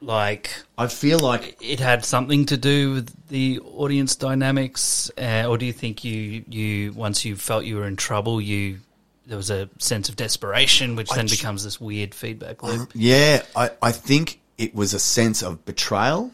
like, 0.01 0.51
I 0.77 0.87
feel 0.87 1.19
like 1.19 1.57
it 1.61 1.79
had 1.79 2.03
something 2.03 2.45
to 2.47 2.57
do 2.57 2.93
with 2.93 3.27
the 3.29 3.59
audience 3.59 4.15
dynamics? 4.15 5.11
Uh, 5.17 5.45
or 5.47 5.57
do 5.57 5.65
you 5.65 5.73
think 5.73 6.03
you, 6.03 6.43
you, 6.49 6.91
once 6.93 7.23
you 7.23 7.35
felt 7.35 7.65
you 7.65 7.75
were 7.77 7.85
in 7.85 7.95
trouble, 7.95 8.41
you, 8.41 8.79
there 9.27 9.37
was 9.37 9.51
a 9.51 9.69
sense 9.77 10.09
of 10.09 10.15
desperation, 10.15 10.95
which 10.95 11.11
I 11.11 11.17
then 11.17 11.27
j- 11.27 11.35
becomes 11.35 11.63
this 11.63 11.79
weird 11.79 12.15
feedback 12.15 12.63
loop? 12.63 12.91
Yeah, 12.93 13.43
I, 13.55 13.69
I 13.81 13.91
think 13.91 14.39
it 14.57 14.73
was 14.75 14.93
a 14.93 14.99
sense 14.99 15.43
of 15.43 15.63
betrayal 15.65 16.31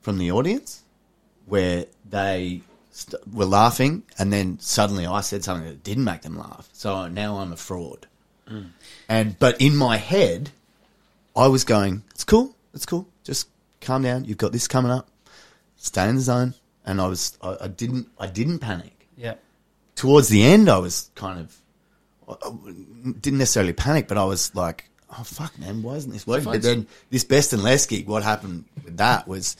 from 0.00 0.18
the 0.18 0.30
audience 0.30 0.82
where 1.46 1.86
they 2.08 2.62
st- 2.92 3.34
were 3.34 3.44
laughing 3.44 4.02
and 4.18 4.32
then 4.32 4.58
suddenly 4.60 5.06
I 5.06 5.20
said 5.22 5.44
something 5.44 5.66
that 5.68 5.82
didn't 5.82 6.04
make 6.04 6.22
them 6.22 6.38
laugh. 6.38 6.68
So 6.72 7.08
now 7.08 7.38
I'm 7.38 7.52
a 7.52 7.56
fraud. 7.56 8.06
And 9.10 9.38
but 9.38 9.60
in 9.60 9.76
my 9.76 9.98
head, 9.98 10.50
I 11.36 11.48
was 11.48 11.64
going, 11.64 12.02
"It's 12.12 12.24
cool, 12.24 12.54
it's 12.78 12.86
cool. 12.86 13.06
Just 13.24 13.48
calm 13.80 14.02
down. 14.02 14.24
You've 14.24 14.38
got 14.38 14.52
this 14.52 14.66
coming 14.68 14.90
up. 14.92 15.08
Stay 15.76 16.08
in 16.08 16.14
the 16.16 16.22
zone." 16.22 16.54
And 16.86 17.00
I 17.00 17.06
was, 17.06 17.36
I, 17.42 17.56
I 17.62 17.68
didn't, 17.68 18.08
I 18.18 18.26
didn't 18.28 18.60
panic 18.60 19.06
Yeah. 19.16 19.34
towards 19.94 20.28
the 20.28 20.42
end, 20.42 20.70
I 20.70 20.78
was 20.78 21.10
kind 21.14 21.38
of 21.40 21.54
I- 22.28 22.48
I 22.48 23.10
didn't 23.20 23.38
necessarily 23.38 23.72
panic, 23.74 24.06
but 24.08 24.16
I 24.16 24.24
was 24.24 24.54
like, 24.54 24.88
"Oh 25.10 25.22
fuck, 25.24 25.58
man, 25.58 25.82
why 25.82 25.94
isn't 25.96 26.12
this 26.12 26.26
working?" 26.26 26.50
But 26.52 26.62
then 26.62 26.86
this 27.10 27.24
best 27.24 27.52
and 27.52 27.62
less 27.62 27.84
gig, 27.86 28.06
what 28.06 28.22
happened 28.22 28.64
with 28.84 28.96
that 28.98 29.26
was 29.28 29.56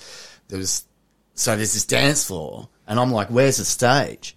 there 0.48 0.58
was 0.58 0.84
so 1.34 1.54
there's 1.56 1.72
this 1.74 1.84
dance 1.84 2.24
floor, 2.26 2.68
and 2.86 2.98
I'm 3.00 3.10
like, 3.12 3.28
"Where's 3.28 3.56
the 3.58 3.64
stage?" 3.64 4.36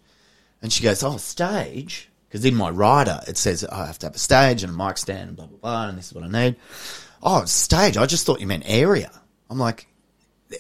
And 0.61 0.71
she 0.73 0.84
goes, 0.84 1.01
"Oh, 1.03 1.17
stage." 1.17 2.09
Because 2.27 2.45
in 2.45 2.55
my 2.55 2.69
rider, 2.69 3.19
it 3.27 3.38
says 3.38 3.63
I 3.65 3.86
have 3.86 3.99
to 3.99 4.05
have 4.07 4.15
a 4.15 4.19
stage 4.19 4.63
and 4.63 4.73
a 4.73 4.75
mic 4.86 4.97
stand 4.97 5.27
and 5.29 5.36
blah 5.38 5.47
blah 5.47 5.57
blah, 5.57 5.88
and 5.89 5.97
this 5.97 6.07
is 6.07 6.13
what 6.13 6.23
I 6.23 6.29
need. 6.29 6.55
Oh, 7.24 7.45
stage! 7.45 7.97
I 7.97 8.05
just 8.05 8.26
thought 8.26 8.41
you 8.41 8.47
meant 8.47 8.63
area. 8.65 9.11
I'm 9.49 9.59
like, 9.59 9.88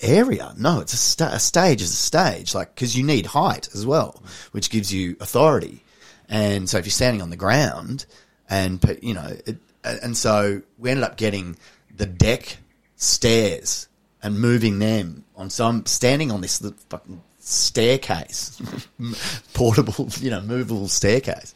area. 0.01 0.53
No, 0.57 0.79
it's 0.79 0.93
a, 0.93 0.97
sta- 0.97 1.33
a 1.33 1.39
stage 1.39 1.81
is 1.81 1.91
a 1.91 1.95
stage, 1.95 2.53
like 2.53 2.75
because 2.75 2.95
you 2.95 3.03
need 3.03 3.25
height 3.25 3.69
as 3.73 3.85
well, 3.85 4.23
which 4.51 4.69
gives 4.69 4.93
you 4.93 5.17
authority. 5.19 5.83
And 6.29 6.69
so 6.69 6.77
if 6.77 6.85
you're 6.85 6.91
standing 6.91 7.21
on 7.21 7.29
the 7.29 7.35
ground, 7.35 8.05
and 8.49 8.83
you 9.01 9.13
know, 9.13 9.35
it, 9.45 9.57
and 9.83 10.15
so 10.15 10.61
we 10.77 10.89
ended 10.89 11.03
up 11.03 11.17
getting 11.17 11.57
the 11.95 12.05
deck 12.05 12.57
stairs 12.95 13.87
and 14.23 14.39
moving 14.39 14.79
them 14.79 15.25
on 15.35 15.49
some 15.49 15.85
standing 15.85 16.31
on 16.31 16.41
this 16.41 16.59
fucking 16.89 17.21
staircase, 17.39 18.61
portable, 19.53 20.07
you 20.19 20.29
know, 20.29 20.41
movable 20.41 20.87
staircase. 20.87 21.53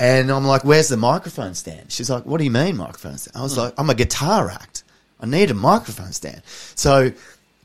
And 0.00 0.32
I'm 0.32 0.46
like, 0.46 0.64
where's 0.64 0.88
the 0.88 0.96
microphone 0.96 1.54
stand? 1.54 1.92
She's 1.92 2.08
like, 2.08 2.24
what 2.24 2.38
do 2.38 2.44
you 2.44 2.50
mean 2.50 2.78
microphone 2.78 3.18
stand? 3.18 3.36
I 3.36 3.42
was 3.42 3.58
like, 3.58 3.74
I'm 3.76 3.90
a 3.90 3.94
guitar 3.94 4.50
act. 4.50 4.82
I 5.20 5.26
need 5.26 5.50
a 5.50 5.54
microphone 5.54 6.12
stand. 6.12 6.40
So 6.46 7.12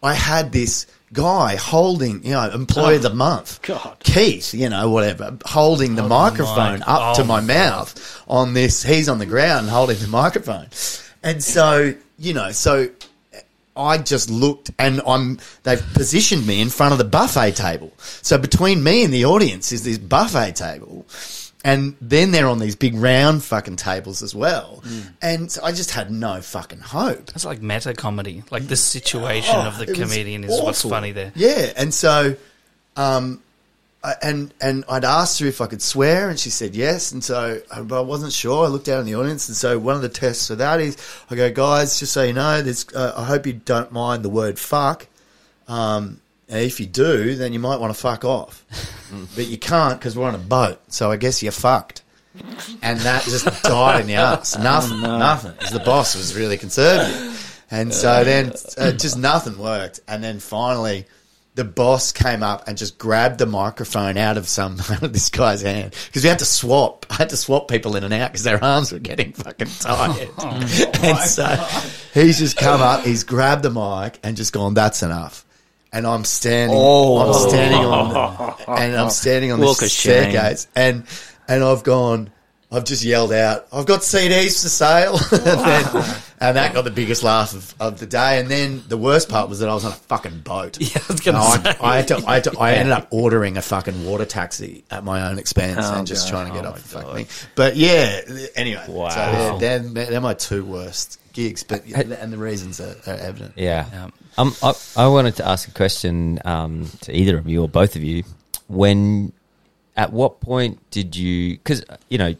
I 0.04 0.14
had 0.14 0.52
this 0.52 0.86
guy 1.14 1.56
holding, 1.56 2.26
you 2.26 2.32
know, 2.32 2.50
employee 2.50 2.98
of 2.98 3.04
the 3.04 3.12
oh, 3.12 3.16
month. 3.16 3.62
God. 3.62 3.98
Keith, 4.04 4.54
you 4.54 4.68
know, 4.68 4.90
whatever, 4.90 5.38
holding 5.46 5.96
the 5.96 6.02
the 6.02 6.10
microphone 6.10 6.80
mic. 6.80 6.90
up 6.90 7.18
Oh 7.18 7.22
to 7.22 7.24
my 7.24 7.40
my 7.40 7.54
mouth 7.54 8.24
on 8.28 8.54
this. 8.54 8.84
He's 8.84 9.08
on 9.08 9.18
the 9.20 9.26
ground 9.26 9.70
holding 9.70 9.98
the 10.00 10.08
microphone. 10.10 10.68
And 11.24 11.42
so, 11.42 11.94
you 12.20 12.34
know, 12.34 12.52
so 12.52 12.90
I 13.78 13.98
just 13.98 14.30
looked 14.30 14.72
and 14.78 15.02
I'm 15.08 15.40
they've 15.64 15.82
positioned 15.94 16.46
me 16.46 16.62
in 16.62 16.70
front 16.70 16.92
of 16.92 16.98
the 16.98 17.06
buffet 17.06 17.56
table. 17.56 17.94
So 17.98 18.38
between 18.38 18.84
me 18.84 19.06
and 19.06 19.14
the 19.14 19.24
audience 19.24 19.72
is 19.72 19.86
this 19.86 19.98
buffet 19.98 20.58
table. 20.58 21.06
And 21.66 21.96
then 22.00 22.30
they're 22.30 22.48
on 22.48 22.60
these 22.60 22.76
big 22.76 22.94
round 22.96 23.44
fucking 23.44 23.78
tables 23.78 24.22
as 24.22 24.36
well. 24.36 24.84
And 25.22 25.52
so 25.52 25.64
I 25.64 25.72
just 25.72 25.90
had 25.92 26.12
no 26.12 26.40
fucking 26.40 26.80
hope. 26.80 27.32
It's 27.34 27.44
like 27.44 27.60
meta 27.62 27.96
comedy. 27.96 28.44
Like 28.52 28.68
the 28.68 28.76
situation 28.76 29.56
of 29.56 29.80
the 29.80 29.88
Oh, 29.88 29.92
It 29.92 29.98
was 29.98 30.12
comedian 30.12 30.44
is 30.44 30.62
what's 30.62 30.84
funny 30.84 31.12
there. 31.12 31.32
Yeah, 31.36 31.74
and 31.76 31.92
so, 31.92 32.36
um, 32.96 33.42
I- 34.04 34.16
and 34.22 34.54
and 34.62 34.86
I'd 34.88 35.04
asked 35.04 35.40
her 35.40 35.48
if 35.48 35.60
I 35.62 35.66
could 35.66 35.82
swear, 35.82 36.30
and 36.30 36.40
she 36.40 36.52
said 36.52 36.76
yes. 36.76 37.12
And 37.12 37.24
so, 37.24 37.60
uh, 37.72 37.82
but 37.82 37.98
I 37.98 38.02
wasn't 38.04 38.32
sure. 38.34 38.66
I 38.66 38.68
looked 38.68 38.88
out 38.88 39.00
in 39.00 39.08
the 39.08 39.16
audience, 39.16 39.48
and 39.48 39.58
so 39.58 39.80
one 39.80 39.96
of 39.96 40.04
the 40.04 40.10
tests 40.10 40.46
for 40.48 40.56
that 40.58 40.80
is, 40.80 40.96
I 41.32 41.36
go, 41.36 41.52
guys, 41.52 42.00
just 42.00 42.14
so 42.14 42.22
you 42.22 42.34
know, 42.34 42.62
there's, 42.62 42.86
uh, 42.94 43.14
I 43.18 43.24
hope 43.24 43.48
you 43.48 43.54
don't 43.54 43.92
mind 43.92 44.22
the 44.24 44.30
word 44.30 44.60
fuck. 44.60 45.08
Um, 45.68 46.22
if 46.48 46.80
you 46.80 46.86
do, 46.86 47.36
then 47.36 47.54
you 47.54 47.60
might 47.60 47.80
want 47.80 47.94
to 47.94 48.00
fuck 48.00 48.24
off, 48.26 48.64
but 49.36 49.48
you 49.48 49.58
can't 49.58 50.00
because 50.00 50.18
we're 50.18 50.28
on 50.28 50.36
a 50.36 50.40
boat. 50.40 50.80
So 50.90 51.12
I 51.12 51.18
guess 51.18 51.42
you're 51.44 51.52
fucked. 51.52 52.02
And 52.82 53.00
that 53.00 53.24
just 53.24 53.46
died 53.64 54.02
in 54.02 54.08
the 54.08 54.16
ass. 54.16 54.58
Nothing, 54.60 55.00
nothing. 55.02 55.54
'Cause 55.54 55.72
the 55.72 55.80
boss 55.80 56.16
was 56.16 56.36
really 56.36 56.58
conservative. 56.58 57.64
And 57.72 57.94
so 57.94 58.24
then 58.26 58.52
uh, 58.78 58.92
just 58.92 59.18
nothing 59.18 59.58
worked. 59.58 60.02
And 60.08 60.22
then 60.22 60.40
finally, 60.40 61.06
the 61.56 61.64
boss 61.64 62.12
came 62.12 62.44
up 62.44 62.68
and 62.68 62.78
just 62.78 62.98
grabbed 62.98 63.38
the 63.40 63.46
microphone 63.46 64.18
out 64.18 64.36
of 64.38 64.50
some 64.50 64.78
out 64.92 65.02
of 65.02 65.14
this 65.14 65.30
guy's 65.30 65.62
hand 65.62 65.96
because 66.08 66.24
we 66.24 66.30
had 66.30 66.40
to 66.40 66.46
swap. 66.46 67.06
I 67.10 67.14
had 67.16 67.30
to 67.30 67.38
swap 67.38 67.70
people 67.70 67.96
in 67.96 68.04
and 68.04 68.14
out 68.14 68.34
because 68.34 68.44
their 68.44 68.62
arms 68.62 68.92
were 68.92 69.00
getting 69.00 69.32
fucking 69.32 69.68
tired. 69.80 70.30
and 70.40 71.20
so 71.22 71.46
he's 72.14 72.38
just 72.38 72.58
come 72.58 72.82
up, 72.82 73.06
he's 73.06 73.24
grabbed 73.24 73.64
the 73.64 73.70
mic 73.72 74.20
and 74.24 74.36
just 74.36 74.52
gone, 74.52 74.74
"That's 74.74 75.02
enough." 75.02 75.45
And 75.96 76.06
I'm 76.06 76.26
standing, 76.26 76.78
oh. 76.78 77.18
I'm 77.20 77.50
standing 77.50 77.80
on, 77.86 78.10
the, 78.10 78.72
and 78.82 78.96
I'm 78.98 79.10
standing 79.10 79.52
on 79.54 79.62
Walk 79.62 79.80
this 79.80 79.92
of 79.96 79.98
shame. 79.98 80.30
staircase, 80.32 80.68
and 80.76 81.06
and 81.48 81.64
I've 81.64 81.84
gone. 81.84 82.30
I've 82.72 82.84
just 82.84 83.04
yelled 83.06 83.32
out, 83.32 83.68
I've 83.72 83.86
got 83.86 84.02
CDs 84.02 84.62
for 84.64 84.68
sale. 84.70 85.14
and, 85.32 85.60
then, 85.62 86.16
and 86.42 86.58
that 86.58 86.74
got 86.74 86.84
the 86.84 86.92
biggest 86.92 87.24
laugh 87.24 87.54
of, 87.54 87.74
of 87.80 88.00
the 88.00 88.08
day. 88.08 88.40
And 88.40 88.50
then 88.50 88.84
the 88.90 88.98
worst 88.98 89.30
part 89.30 89.48
was 89.50 89.60
that 89.60 89.70
I 89.70 89.74
was 89.74 89.86
on 89.86 89.92
a 89.92 89.96
fucking 89.96 90.40
boat. 90.40 90.78
Yeah, 90.82 91.02
I 91.08 91.12
was 91.14 91.22
gonna 91.22 91.42
say. 91.64 91.78
I, 91.80 91.92
I, 91.94 91.98
had 91.98 92.08
to, 92.10 92.18
I, 92.28 92.34
had 92.34 92.44
to, 92.46 92.60
I 92.60 92.72
ended 92.74 92.92
up 92.92 93.08
ordering 93.12 93.56
a 93.56 93.62
fucking 93.62 94.04
water 94.06 94.26
taxi 94.26 94.84
at 94.92 95.04
my 95.06 95.30
own 95.30 95.38
expense 95.40 95.80
Oh, 95.84 95.94
and 96.00 96.08
just 96.08 96.26
God. 96.26 96.32
trying 96.32 96.48
to 96.52 96.54
get 96.58 96.66
Oh, 96.66 96.70
off 96.72 96.82
the 96.82 96.88
fucking 96.90 97.26
thing. 97.26 97.48
But 97.56 97.76
yeah, 97.78 98.22
anyway. 98.56 98.84
Wow. 98.90 99.10
So 99.10 99.58
they're, 99.60 99.80
they're, 99.80 100.06
they're 100.08 100.22
my 100.22 100.34
two 100.34 100.66
worst 100.66 101.20
gigs, 101.36 101.64
but 101.64 101.86
and 101.86 102.34
the 102.34 102.38
reasons 102.38 102.80
are, 102.80 102.96
are 103.06 103.18
evident. 103.18 103.54
Yeah. 103.58 103.86
Yeah. 103.92 104.10
Um, 104.38 104.56
I, 104.64 104.74
I 104.98 105.08
wanted 105.08 105.36
to 105.36 105.48
ask 105.48 105.68
a 105.68 105.72
question 105.72 106.40
um, 106.46 106.90
to 107.02 107.16
either 107.16 107.38
of 107.38 107.48
you 107.48 107.62
or 107.62 107.70
both 107.70 107.96
of 107.96 108.02
you. 108.02 108.24
When, 108.68 109.32
at 109.96 110.12
what 110.12 110.40
point 110.40 110.80
did 110.90 111.16
you? 111.16 111.58
Because 111.58 111.84
you 112.10 112.18
know, 112.18 112.36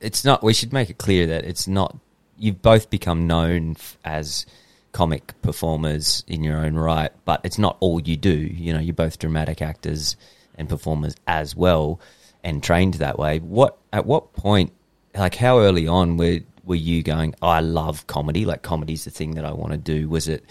it's 0.00 0.24
not. 0.24 0.42
We 0.42 0.54
should 0.54 0.72
make 0.72 0.88
it 0.88 0.96
clear 0.96 1.26
that 1.26 1.44
it's 1.44 1.68
not. 1.68 1.94
You've 2.38 2.62
both 2.62 2.88
become 2.88 3.26
known 3.26 3.72
f- 3.72 3.98
as 4.04 4.46
comic 4.92 5.34
performers 5.42 6.24
in 6.26 6.42
your 6.42 6.58
own 6.58 6.74
right, 6.74 7.12
but 7.24 7.40
it's 7.44 7.58
not 7.58 7.76
all 7.80 8.00
you 8.00 8.16
do. 8.16 8.30
You 8.30 8.72
know, 8.72 8.80
you're 8.80 8.94
both 8.94 9.18
dramatic 9.18 9.60
actors 9.60 10.16
and 10.56 10.68
performers 10.68 11.14
as 11.26 11.54
well, 11.54 12.00
and 12.42 12.62
trained 12.62 12.94
that 12.94 13.18
way. 13.18 13.40
What 13.40 13.76
at 13.92 14.06
what 14.06 14.32
point? 14.32 14.72
Like, 15.14 15.34
how 15.34 15.58
early 15.58 15.86
on 15.86 16.16
were 16.16 16.40
were 16.64 16.74
you 16.74 17.02
going? 17.02 17.34
I 17.42 17.60
love 17.60 18.06
comedy. 18.06 18.44
Like, 18.44 18.62
comedy's 18.62 19.04
the 19.04 19.10
thing 19.10 19.32
that 19.32 19.44
I 19.44 19.52
want 19.52 19.72
to 19.72 19.78
do. 19.78 20.08
Was 20.08 20.28
it? 20.28 20.44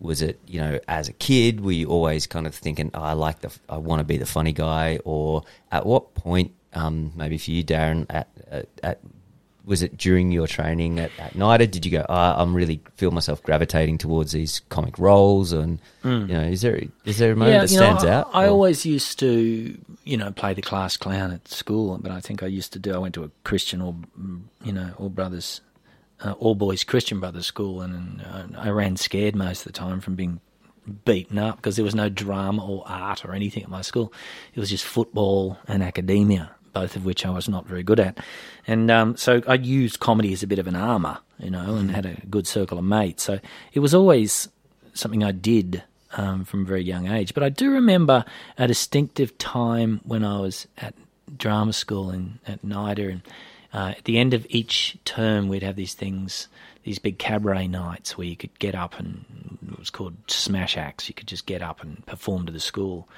Was 0.00 0.22
it? 0.22 0.40
You 0.46 0.60
know, 0.60 0.80
as 0.88 1.08
a 1.08 1.12
kid, 1.12 1.60
were 1.60 1.72
you 1.72 1.88
always 1.88 2.26
kind 2.26 2.46
of 2.46 2.54
thinking, 2.54 2.90
oh, 2.94 3.02
I 3.02 3.12
like 3.12 3.40
the, 3.40 3.52
I 3.68 3.78
want 3.78 4.00
to 4.00 4.04
be 4.04 4.16
the 4.16 4.26
funny 4.26 4.52
guy? 4.52 4.98
Or 5.04 5.42
at 5.72 5.86
what 5.86 6.14
point? 6.14 6.52
Um, 6.72 7.12
maybe 7.14 7.38
for 7.38 7.52
you, 7.52 7.64
Darren, 7.64 8.06
at, 8.10 8.28
at, 8.50 8.68
at 8.82 9.00
was 9.64 9.82
it 9.82 9.96
during 9.96 10.30
your 10.30 10.46
training 10.46 10.98
at, 11.00 11.10
at 11.18 11.32
NIDA? 11.34 11.70
Did 11.70 11.86
you 11.86 11.90
go, 11.92 12.04
oh, 12.08 12.14
I'm 12.14 12.54
really 12.54 12.80
feel 12.96 13.10
myself 13.10 13.42
gravitating 13.42 13.98
towards 13.98 14.32
these 14.32 14.60
comic 14.68 14.98
roles? 14.98 15.52
And, 15.52 15.80
you 16.04 16.26
know, 16.26 16.42
is 16.42 16.60
there 16.60 16.80
is 17.04 17.18
there 17.18 17.32
a 17.32 17.36
moment 17.36 17.62
that 17.68 17.74
you 17.74 17.80
know, 17.80 17.86
stands 17.86 18.04
I, 18.04 18.12
out? 18.12 18.30
I 18.32 18.44
Or- 18.46 18.50
always 18.50 18.84
used 18.84 19.18
to, 19.20 19.78
you 20.04 20.16
know, 20.16 20.30
play 20.32 20.54
the 20.54 20.62
class 20.62 20.96
clown 20.96 21.32
at 21.32 21.48
school, 21.48 21.98
but 21.98 22.12
I 22.12 22.20
think 22.20 22.42
I 22.42 22.46
used 22.46 22.72
to 22.74 22.78
do. 22.78 22.94
I 22.94 22.98
went 22.98 23.14
to 23.14 23.24
a 23.24 23.30
Christian 23.44 23.80
or, 23.80 23.94
you 24.62 24.72
know, 24.72 24.92
all 24.98 25.08
brothers, 25.08 25.60
uh, 26.20 26.32
all 26.32 26.54
boys 26.54 26.84
Christian 26.84 27.20
brothers 27.20 27.46
school, 27.46 27.80
and 27.80 28.22
uh, 28.22 28.44
I 28.58 28.68
ran 28.68 28.96
scared 28.96 29.34
most 29.34 29.60
of 29.66 29.72
the 29.72 29.78
time 29.78 30.00
from 30.00 30.14
being 30.14 30.40
beaten 31.06 31.38
up 31.38 31.56
because 31.56 31.76
there 31.76 31.84
was 31.84 31.94
no 31.94 32.10
drama 32.10 32.62
or 32.62 32.84
art 32.86 33.24
or 33.24 33.32
anything 33.32 33.62
at 33.62 33.70
my 33.70 33.80
school. 33.80 34.12
It 34.54 34.60
was 34.60 34.68
just 34.68 34.84
football 34.84 35.58
and 35.66 35.82
academia, 35.82 36.50
both 36.74 36.96
of 36.96 37.06
which 37.06 37.24
I 37.24 37.30
was 37.30 37.48
not 37.48 37.66
very 37.66 37.82
good 37.82 38.00
at. 38.00 38.18
And 38.66 38.90
um, 38.90 39.16
so 39.16 39.40
I 39.46 39.54
used 39.54 40.00
comedy 40.00 40.32
as 40.32 40.42
a 40.42 40.46
bit 40.46 40.58
of 40.58 40.66
an 40.66 40.76
armour, 40.76 41.18
you 41.38 41.50
know, 41.50 41.76
and 41.76 41.90
had 41.90 42.04
a 42.04 42.20
good 42.28 42.46
circle 42.46 42.78
of 42.78 42.84
mates. 42.84 43.22
So 43.22 43.40
it 43.72 43.80
was 43.80 43.94
always 43.94 44.48
something 44.92 45.24
I 45.24 45.32
did 45.32 45.82
um, 46.16 46.44
from 46.44 46.62
a 46.62 46.64
very 46.64 46.82
young 46.82 47.08
age. 47.08 47.34
But 47.34 47.42
I 47.42 47.48
do 47.48 47.70
remember 47.70 48.24
a 48.58 48.66
distinctive 48.66 49.36
time 49.38 50.00
when 50.04 50.24
I 50.24 50.40
was 50.40 50.66
at 50.78 50.94
drama 51.36 51.72
school 51.72 52.10
in 52.10 52.38
at 52.46 52.62
NIDA, 52.62 53.10
and 53.10 53.22
uh, 53.72 53.94
at 53.96 54.04
the 54.04 54.18
end 54.18 54.34
of 54.34 54.46
each 54.48 54.96
term, 55.04 55.48
we'd 55.48 55.62
have 55.62 55.76
these 55.76 55.94
things, 55.94 56.48
these 56.84 56.98
big 56.98 57.18
cabaret 57.18 57.66
nights 57.66 58.16
where 58.16 58.26
you 58.26 58.36
could 58.36 58.56
get 58.58 58.74
up 58.74 58.98
and 58.98 59.24
it 59.70 59.78
was 59.78 59.90
called 59.90 60.14
smash 60.28 60.76
acts. 60.76 61.08
You 61.08 61.14
could 61.14 61.26
just 61.26 61.46
get 61.46 61.62
up 61.62 61.82
and 61.82 62.04
perform 62.06 62.46
to 62.46 62.52
the 62.52 62.60
school, 62.60 63.08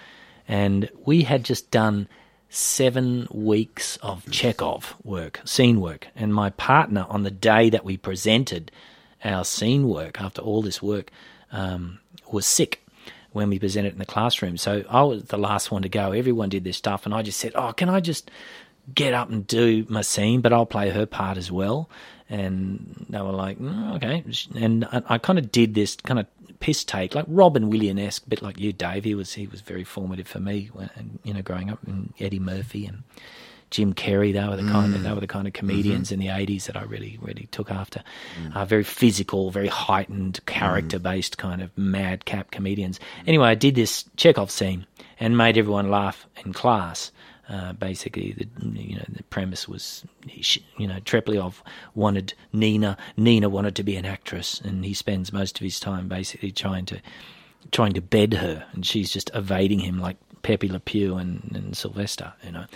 and 0.48 0.88
we 1.04 1.22
had 1.22 1.44
just 1.44 1.70
done 1.70 2.08
seven 2.56 3.28
weeks 3.30 3.98
of 3.98 4.28
Chekhov 4.30 4.96
work, 5.04 5.40
scene 5.44 5.78
work, 5.80 6.08
and 6.16 6.34
my 6.34 6.50
partner 6.50 7.04
on 7.08 7.22
the 7.22 7.30
day 7.30 7.68
that 7.68 7.84
we 7.84 7.98
presented 7.98 8.70
our 9.22 9.44
scene 9.44 9.88
work 9.88 10.20
after 10.20 10.40
all 10.40 10.62
this 10.62 10.80
work 10.82 11.10
um, 11.52 11.98
was 12.32 12.46
sick 12.46 12.82
when 13.32 13.50
we 13.50 13.58
presented 13.58 13.92
in 13.92 13.98
the 13.98 14.06
classroom. 14.06 14.56
So 14.56 14.84
I 14.88 15.02
was 15.02 15.24
the 15.24 15.36
last 15.36 15.70
one 15.70 15.82
to 15.82 15.90
go. 15.90 16.12
Everyone 16.12 16.48
did 16.48 16.64
their 16.64 16.72
stuff, 16.72 17.04
and 17.04 17.14
I 17.14 17.20
just 17.20 17.38
said, 17.38 17.52
"Oh, 17.54 17.72
can 17.72 17.90
I 17.90 18.00
just 18.00 18.30
get 18.94 19.12
up 19.12 19.28
and 19.28 19.46
do 19.46 19.84
my 19.90 20.00
scene, 20.00 20.40
but 20.40 20.54
I'll 20.54 20.64
play 20.66 20.88
her 20.88 21.04
part 21.04 21.36
as 21.36 21.52
well." 21.52 21.90
And 22.30 23.04
they 23.10 23.20
were 23.20 23.32
like, 23.32 23.58
"Mm, 23.58 23.96
"Okay." 23.96 24.24
And 24.58 24.86
I, 24.86 25.02
I 25.06 25.18
kind 25.18 25.38
of 25.38 25.52
did 25.52 25.74
this 25.74 25.96
kind 25.96 26.18
of 26.18 26.26
piss 26.60 26.84
take, 26.84 27.14
like 27.14 27.26
Robin 27.28 27.70
Williams 27.70 28.00
esque, 28.00 28.28
bit 28.28 28.42
like 28.42 28.58
you, 28.58 28.72
Dave. 28.72 29.04
He 29.04 29.14
was 29.14 29.34
he 29.34 29.46
was 29.46 29.60
very 29.60 29.84
formative 29.84 30.28
for 30.28 30.40
me, 30.40 30.70
when, 30.72 31.18
you 31.24 31.34
know, 31.34 31.42
growing 31.42 31.70
up, 31.70 31.78
and 31.86 32.12
Eddie 32.18 32.38
Murphy 32.38 32.86
and 32.86 33.02
Jim 33.70 33.94
Carrey. 33.94 34.32
They 34.32 34.46
were 34.46 34.56
the 34.56 34.70
kind 34.70 34.94
of 34.94 35.02
they 35.02 35.12
were 35.12 35.20
the 35.20 35.26
kind 35.26 35.46
of 35.46 35.52
comedians 35.52 36.12
in 36.12 36.20
the 36.20 36.28
eighties 36.28 36.66
that 36.66 36.76
I 36.76 36.82
really 36.82 37.18
really 37.20 37.48
took 37.50 37.70
after. 37.70 38.02
Uh, 38.54 38.64
very 38.64 38.84
physical, 38.84 39.50
very 39.50 39.68
heightened, 39.68 40.40
character 40.46 40.98
based 40.98 41.38
kind 41.38 41.62
of 41.62 41.76
madcap 41.76 42.50
comedians. 42.50 43.00
Anyway, 43.26 43.48
I 43.48 43.54
did 43.54 43.74
this 43.74 44.04
Chekhov 44.16 44.50
scene 44.50 44.86
and 45.18 45.36
made 45.36 45.58
everyone 45.58 45.90
laugh 45.90 46.26
in 46.44 46.52
class. 46.52 47.10
Uh, 47.48 47.72
basically, 47.72 48.32
the 48.32 48.46
you 48.80 48.96
know 48.96 49.04
the 49.08 49.22
premise 49.24 49.68
was, 49.68 50.04
you 50.76 50.86
know, 50.88 50.98
Treplyov 51.00 51.54
wanted 51.94 52.34
Nina. 52.52 52.96
Nina 53.16 53.48
wanted 53.48 53.76
to 53.76 53.84
be 53.84 53.96
an 53.96 54.04
actress, 54.04 54.60
and 54.60 54.84
he 54.84 54.94
spends 54.94 55.32
most 55.32 55.58
of 55.58 55.62
his 55.62 55.78
time 55.78 56.08
basically 56.08 56.50
trying 56.50 56.86
to 56.86 57.00
trying 57.70 57.92
to 57.92 58.00
bed 58.00 58.34
her, 58.34 58.66
and 58.72 58.84
she's 58.84 59.12
just 59.12 59.30
evading 59.32 59.78
him 59.80 60.00
like 60.00 60.16
Pepe 60.42 60.68
Le 60.68 60.80
Pew 60.80 61.16
and, 61.16 61.50
and 61.54 61.76
Sylvester. 61.76 62.32
You 62.44 62.52
know, 62.52 62.66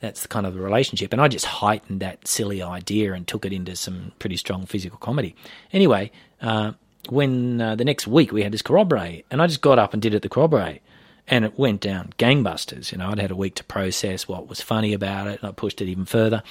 that's 0.00 0.26
kind 0.26 0.46
of 0.46 0.54
the 0.54 0.60
relationship. 0.60 1.12
And 1.12 1.20
I 1.20 1.28
just 1.28 1.46
heightened 1.46 2.00
that 2.00 2.26
silly 2.26 2.62
idea 2.62 3.12
and 3.12 3.26
took 3.26 3.44
it 3.44 3.52
into 3.52 3.76
some 3.76 4.12
pretty 4.18 4.36
strong 4.36 4.66
physical 4.66 4.98
comedy. 4.98 5.34
Anyway, 5.72 6.10
uh, 6.40 6.72
when 7.08 7.60
uh, 7.60 7.74
the 7.74 7.84
next 7.84 8.06
week 8.06 8.32
we 8.32 8.42
had 8.42 8.52
this 8.52 8.62
corroboree, 8.62 9.24
and 9.30 9.42
I 9.42 9.46
just 9.46 9.60
got 9.60 9.78
up 9.78 9.92
and 9.92 10.02
did 10.02 10.14
it 10.14 10.16
at 10.16 10.22
the 10.22 10.28
corroboree. 10.28 10.80
And 11.28 11.44
it 11.44 11.58
went 11.58 11.80
down 11.80 12.12
gangbusters. 12.18 12.92
You 12.92 12.98
know, 12.98 13.10
I'd 13.10 13.18
had 13.18 13.30
a 13.30 13.36
week 13.36 13.56
to 13.56 13.64
process 13.64 14.28
what 14.28 14.48
was 14.48 14.60
funny 14.60 14.92
about 14.92 15.26
it, 15.26 15.40
and 15.40 15.48
I 15.48 15.52
pushed 15.52 15.80
it 15.80 15.88
even 15.88 16.04
further. 16.04 16.42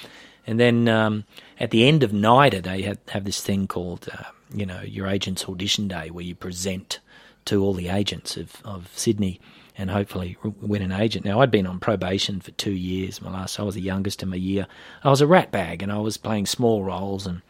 And 0.46 0.60
then 0.60 0.86
um, 0.86 1.24
at 1.58 1.70
the 1.70 1.88
end 1.88 2.02
of 2.02 2.12
NIDA, 2.12 2.62
they 2.62 2.82
had, 2.82 2.98
have 3.08 3.24
this 3.24 3.40
thing 3.40 3.66
called, 3.66 4.08
uh, 4.12 4.24
you 4.54 4.66
know, 4.66 4.80
your 4.82 5.06
agent's 5.06 5.48
audition 5.48 5.88
day, 5.88 6.10
where 6.10 6.24
you 6.24 6.34
present 6.34 7.00
to 7.46 7.62
all 7.62 7.74
the 7.74 7.88
agents 7.88 8.36
of, 8.36 8.60
of 8.64 8.90
Sydney 8.94 9.40
and 9.78 9.90
hopefully 9.90 10.36
win 10.42 10.82
an 10.82 10.92
agent. 10.92 11.24
Now, 11.24 11.40
I'd 11.40 11.50
been 11.50 11.66
on 11.66 11.80
probation 11.80 12.40
for 12.40 12.50
two 12.52 12.72
years. 12.72 13.20
My 13.20 13.30
last, 13.30 13.58
I 13.58 13.62
was 13.62 13.74
the 13.74 13.80
youngest 13.80 14.22
in 14.22 14.30
my 14.30 14.36
year. 14.36 14.66
I 15.02 15.10
was 15.10 15.20
a 15.20 15.26
rat 15.26 15.50
bag, 15.50 15.82
and 15.82 15.92
I 15.92 15.98
was 15.98 16.16
playing 16.16 16.46
small 16.46 16.82
roles. 16.84 17.26
And 17.26 17.42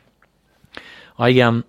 I 1.18 1.38
um, 1.40 1.64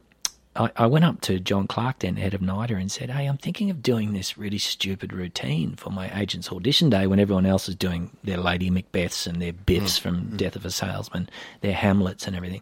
I, 0.57 0.71
I 0.75 0.85
went 0.87 1.05
up 1.05 1.21
to 1.21 1.39
John 1.39 1.67
Clark, 1.67 1.99
then 1.99 2.15
head 2.15 2.33
of 2.33 2.41
NIDA, 2.41 2.79
and 2.79 2.91
said, 2.91 3.09
"Hey, 3.11 3.25
I'm 3.25 3.37
thinking 3.37 3.69
of 3.69 3.83
doing 3.83 4.13
this 4.13 4.37
really 4.37 4.57
stupid 4.57 5.13
routine 5.13 5.75
for 5.75 5.91
my 5.91 6.09
agent's 6.19 6.51
audition 6.51 6.89
day 6.89 7.07
when 7.07 7.19
everyone 7.19 7.45
else 7.45 7.69
is 7.69 7.75
doing 7.75 8.11
their 8.23 8.37
Lady 8.37 8.69
Macbeths 8.69 9.27
and 9.27 9.41
their 9.41 9.53
Biffs 9.53 9.97
from 9.97 10.35
Death 10.35 10.55
of 10.55 10.65
a 10.65 10.71
Salesman, 10.71 11.29
their 11.61 11.73
Hamlets 11.73 12.27
and 12.27 12.35
everything." 12.35 12.61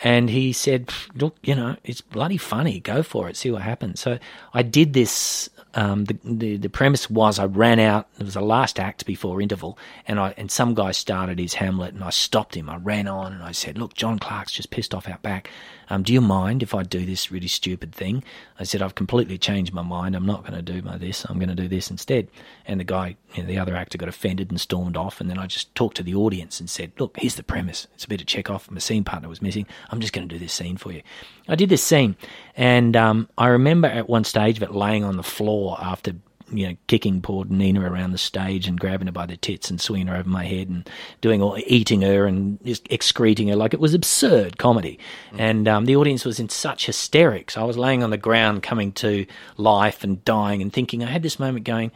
And 0.00 0.28
he 0.28 0.52
said, 0.52 0.90
"Look, 1.14 1.36
you 1.42 1.54
know, 1.54 1.76
it's 1.82 2.00
bloody 2.02 2.36
funny. 2.36 2.80
Go 2.80 3.02
for 3.02 3.28
it. 3.28 3.36
See 3.36 3.50
what 3.50 3.62
happens." 3.62 4.00
So 4.00 4.18
I 4.52 4.62
did 4.62 4.92
this. 4.92 5.48
Um, 5.74 6.04
the, 6.04 6.18
the 6.24 6.56
the 6.58 6.68
premise 6.70 7.10
was 7.10 7.38
I 7.38 7.46
ran 7.46 7.78
out. 7.78 8.06
It 8.18 8.24
was 8.24 8.34
the 8.34 8.40
last 8.42 8.78
act 8.78 9.06
before 9.06 9.40
interval, 9.40 9.78
and 10.06 10.20
I 10.20 10.34
and 10.36 10.50
some 10.50 10.74
guy 10.74 10.92
started 10.92 11.38
his 11.38 11.54
Hamlet, 11.54 11.94
and 11.94 12.04
I 12.04 12.10
stopped 12.10 12.54
him. 12.54 12.68
I 12.68 12.76
ran 12.76 13.08
on, 13.08 13.32
and 13.32 13.42
I 13.42 13.52
said, 13.52 13.78
"Look, 13.78 13.94
John 13.94 14.18
Clark's 14.18 14.52
just 14.52 14.70
pissed 14.70 14.94
off 14.94 15.08
out 15.08 15.22
back. 15.22 15.50
Um, 15.88 16.02
do 16.02 16.12
you 16.12 16.20
mind 16.20 16.62
if 16.62 16.74
I 16.74 16.82
do 16.82 17.04
this 17.06 17.30
really 17.30 17.48
stupid 17.48 17.94
thing?" 17.94 18.24
I 18.58 18.64
said, 18.64 18.82
"I've 18.82 18.94
completely 18.94 19.38
changed 19.38 19.72
my 19.72 19.82
mind. 19.82 20.14
I'm 20.14 20.26
not 20.26 20.42
going 20.42 20.54
to 20.54 20.62
do 20.62 20.82
my 20.82 20.96
this. 20.96 21.24
I'm 21.24 21.38
going 21.38 21.48
to 21.48 21.54
do 21.54 21.68
this 21.68 21.90
instead." 21.90 22.28
And 22.66 22.80
the 22.80 22.84
guy, 22.84 23.16
you 23.34 23.42
know, 23.42 23.48
the 23.48 23.58
other 23.58 23.76
actor, 23.76 23.98
got 23.98 24.08
offended 24.08 24.50
and 24.50 24.60
stormed 24.60 24.96
off. 24.96 25.20
And 25.20 25.28
then 25.30 25.38
I 25.38 25.46
just 25.46 25.74
talked 25.74 25.96
to 25.96 26.02
the 26.02 26.14
audience 26.14 26.60
and 26.60 26.68
said, 26.68 26.92
"Look, 26.98 27.16
here's 27.18 27.36
the 27.36 27.42
premise. 27.42 27.86
It's 27.94 28.04
a 28.04 28.08
bit 28.08 28.20
of 28.20 28.26
Chekhov. 28.26 28.70
My 28.70 28.78
scene 28.78 29.04
partner 29.04 29.28
was 29.28 29.42
missing. 29.42 29.66
I'm 29.90 30.00
just 30.00 30.12
going 30.12 30.28
to 30.28 30.34
do 30.34 30.38
this 30.38 30.52
scene 30.52 30.76
for 30.76 30.92
you." 30.92 31.02
I 31.48 31.54
did 31.54 31.68
this 31.68 31.82
scene, 31.82 32.16
and 32.56 32.96
um, 32.96 33.28
I 33.38 33.48
remember 33.48 33.88
at 33.88 34.08
one 34.08 34.24
stage 34.24 34.56
of 34.56 34.62
it 34.62 34.74
laying 34.74 35.04
on 35.04 35.16
the 35.16 35.22
floor 35.22 35.78
after 35.80 36.14
you 36.50 36.68
know, 36.68 36.76
kicking 36.86 37.20
poor 37.20 37.44
Nina 37.44 37.80
around 37.80 38.12
the 38.12 38.18
stage 38.18 38.68
and 38.68 38.78
grabbing 38.78 39.06
her 39.06 39.12
by 39.12 39.26
the 39.26 39.36
tits 39.36 39.70
and 39.70 39.80
swinging 39.80 40.06
her 40.06 40.16
over 40.16 40.28
my 40.28 40.44
head 40.44 40.68
and 40.68 40.88
doing 41.20 41.42
all, 41.42 41.58
eating 41.66 42.02
her 42.02 42.26
and 42.26 42.62
just 42.64 42.86
excreting 42.90 43.48
her 43.48 43.56
like 43.56 43.74
it 43.74 43.80
was 43.80 43.94
absurd 43.94 44.58
comedy. 44.58 44.98
And 45.36 45.66
um, 45.66 45.86
the 45.86 45.96
audience 45.96 46.24
was 46.24 46.38
in 46.38 46.48
such 46.48 46.86
hysterics. 46.86 47.56
I 47.56 47.64
was 47.64 47.76
laying 47.76 48.02
on 48.02 48.10
the 48.10 48.16
ground, 48.16 48.62
coming 48.62 48.92
to 48.92 49.26
life 49.56 50.04
and 50.04 50.24
dying, 50.24 50.62
and 50.62 50.72
thinking 50.72 51.02
I 51.02 51.10
had 51.10 51.22
this 51.22 51.40
moment 51.40 51.64
going, 51.64 51.90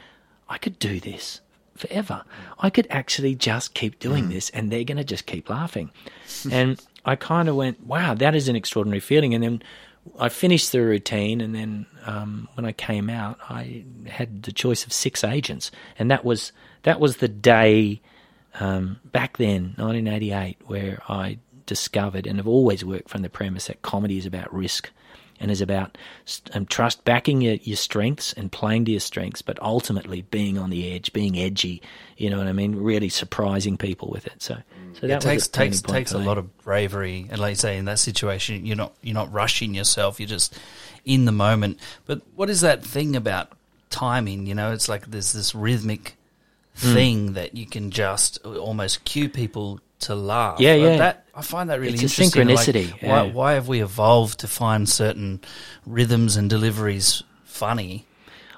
I 0.49 0.59
could 0.59 0.79
do 0.79 0.99
this 0.99 1.41
forever. 1.77 2.25
I 2.59 2.71
could 2.71 2.87
actually 2.91 3.35
just 3.35 3.75
keep 3.75 3.99
doing 3.99 4.29
this, 4.29 4.51
and 4.51 4.71
they're 4.71 4.85
going 4.85 4.99
to 4.99 5.05
just 5.05 5.27
keep 5.27 5.49
laughing. 5.49 5.91
and 6.51 6.81
I 7.05 7.17
kind 7.17 7.49
of 7.49 7.57
went, 7.57 7.87
wow, 7.87 8.15
that 8.15 8.35
is 8.35 8.49
an 8.49 8.57
extraordinary 8.57 9.01
feeling. 9.01 9.35
And 9.35 9.43
then 9.43 9.63
I 10.19 10.29
finished 10.29 10.73
the 10.73 10.83
routine, 10.83 11.41
and 11.41 11.55
then 11.55 11.87
um, 12.05 12.49
when 12.55 12.65
I 12.65 12.73
came 12.73 13.11
out, 13.11 13.39
I 13.49 13.85
had 14.07 14.43
the 14.43 14.53
choice 14.53 14.85
of 14.85 14.93
six 14.93 15.25
agents, 15.25 15.71
and 15.99 16.11
that 16.11 16.25
was 16.25 16.53
that 16.83 17.01
was 17.01 17.19
the 17.19 17.29
day 17.29 18.01
um, 18.59 18.99
back 19.05 19.37
then, 19.37 19.75
1988, 19.77 20.59
where 20.67 21.03
I 21.09 21.39
discovered 21.67 22.27
and 22.27 22.39
have 22.39 22.49
always 22.49 22.85
worked 22.85 23.09
from 23.09 23.23
the 23.23 23.29
premise 23.29 23.67
that 23.67 23.83
comedy 23.83 24.19
is 24.19 24.27
about 24.27 24.53
risk 24.53 24.91
and 25.41 25.51
is 25.51 25.61
about 25.61 25.97
um, 26.55 26.67
trust 26.67 27.05
backing 27.05 27.41
your, 27.41 27.55
your 27.55 27.77
strengths 27.77 28.33
and 28.35 28.53
playing 28.53 28.85
to 28.85 28.91
your 28.91 29.01
strengths, 29.01 29.43
but 29.43 29.61
ultimately 29.63 30.23
being 30.23 30.59
on 30.59 30.71
the 30.71 30.93
edge, 30.93 31.13
being 31.13 31.39
edgy. 31.39 31.83
You 32.17 32.31
know 32.31 32.39
what 32.39 32.47
I 32.47 32.53
mean? 32.53 32.77
Really 32.77 33.09
surprising 33.09 33.77
people 33.77 34.09
with 34.09 34.27
it. 34.27 34.43
So, 34.43 34.59
so 34.93 35.07
that 35.07 35.17
it 35.17 35.21
takes 35.23 35.47
a 35.47 35.53
takes 35.53 35.81
takes 35.81 36.13
a 36.13 36.19
lot 36.19 36.39
of 36.39 36.57
bravery, 36.59 37.27
and 37.31 37.41
like 37.41 37.53
you 37.53 37.57
say, 37.57 37.79
in 37.79 37.87
that 37.87 37.99
situation, 37.99 38.67
you're 38.67 38.77
not 38.77 38.93
you're 39.03 39.15
not 39.15 39.33
rushing 39.33 39.75
yourself. 39.75 40.21
You're 40.21 40.29
just 40.29 40.57
in 41.05 41.25
the 41.25 41.33
moment. 41.33 41.79
But 42.07 42.21
what 42.37 42.51
is 42.51 42.61
that 42.61 42.85
thing 42.85 43.17
about 43.17 43.51
timing? 43.89 44.47
You 44.47 44.55
know, 44.55 44.73
it's 44.73 44.89
like 44.89 45.11
there's 45.11 45.33
this 45.33 45.55
rhythmic 45.55 46.17
Hmm. 46.77 46.95
thing 46.95 47.33
that 47.33 47.57
you 47.57 47.67
can 47.67 47.91
just 47.91 48.39
almost 48.47 49.05
cue 49.05 49.29
people 49.29 49.81
to 50.01 50.15
laugh. 50.15 50.61
Yeah, 50.61 50.75
yeah. 50.75 50.97
That 50.97 51.27
I 51.35 51.43
find 51.43 51.71
that 51.71 51.81
really 51.81 51.95
It's 51.95 52.03
a 52.03 52.23
interesting. 52.23 52.49
Like, 52.49 52.59
synchronicity, 52.59 53.03
why, 53.03 53.25
yeah. 53.25 53.33
why 53.33 53.53
have 53.53 53.69
we 53.69 53.83
evolved 53.83 54.41
to 54.41 54.49
find 54.49 54.89
certain 54.89 55.41
rhythms 55.87 56.37
and 56.37 56.51
deliveries 56.51 57.23
funny? 57.45 58.07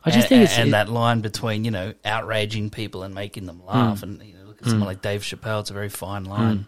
I 0.05 0.11
just 0.11 0.25
and, 0.25 0.29
think 0.29 0.45
it's 0.45 0.59
and 0.59 0.69
it- 0.69 0.73
that 0.73 0.89
line 0.89 1.21
between 1.21 1.65
you 1.65 1.71
know 1.71 1.95
outraging 2.05 2.71
people 2.71 3.03
and 3.03 3.15
making 3.15 3.47
them 3.47 3.59
hmm. 3.59 3.69
laugh, 3.69 4.03
and 4.03 4.23
you 4.23 4.35
know, 4.35 4.45
look 4.45 4.59
at 4.59 4.65
someone 4.65 4.81
hmm. 4.83 4.87
like 4.87 5.03
Dave 5.03 5.23
Chappelle. 5.23 5.61
It's 5.61 5.71
a 5.71 5.75
very 5.75 5.89
fine 5.89 6.25
line. 6.25 6.57
Hmm. 6.57 6.63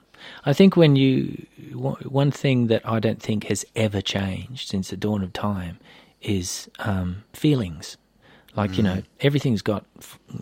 I 0.44 0.52
think 0.52 0.76
when 0.76 0.96
you 0.96 1.46
one 1.72 2.02
one 2.02 2.30
thing 2.30 2.68
that 2.68 2.88
I 2.88 3.00
don't 3.00 3.20
think 3.20 3.44
has 3.44 3.64
ever 3.76 4.00
changed 4.00 4.68
since 4.68 4.90
the 4.90 4.96
dawn 4.96 5.22
of 5.22 5.32
time 5.32 5.78
is 6.22 6.70
um, 6.78 7.24
feelings. 7.32 7.96
Like 8.56 8.76
you 8.76 8.84
know, 8.84 9.02
everything's 9.20 9.62
got 9.62 9.84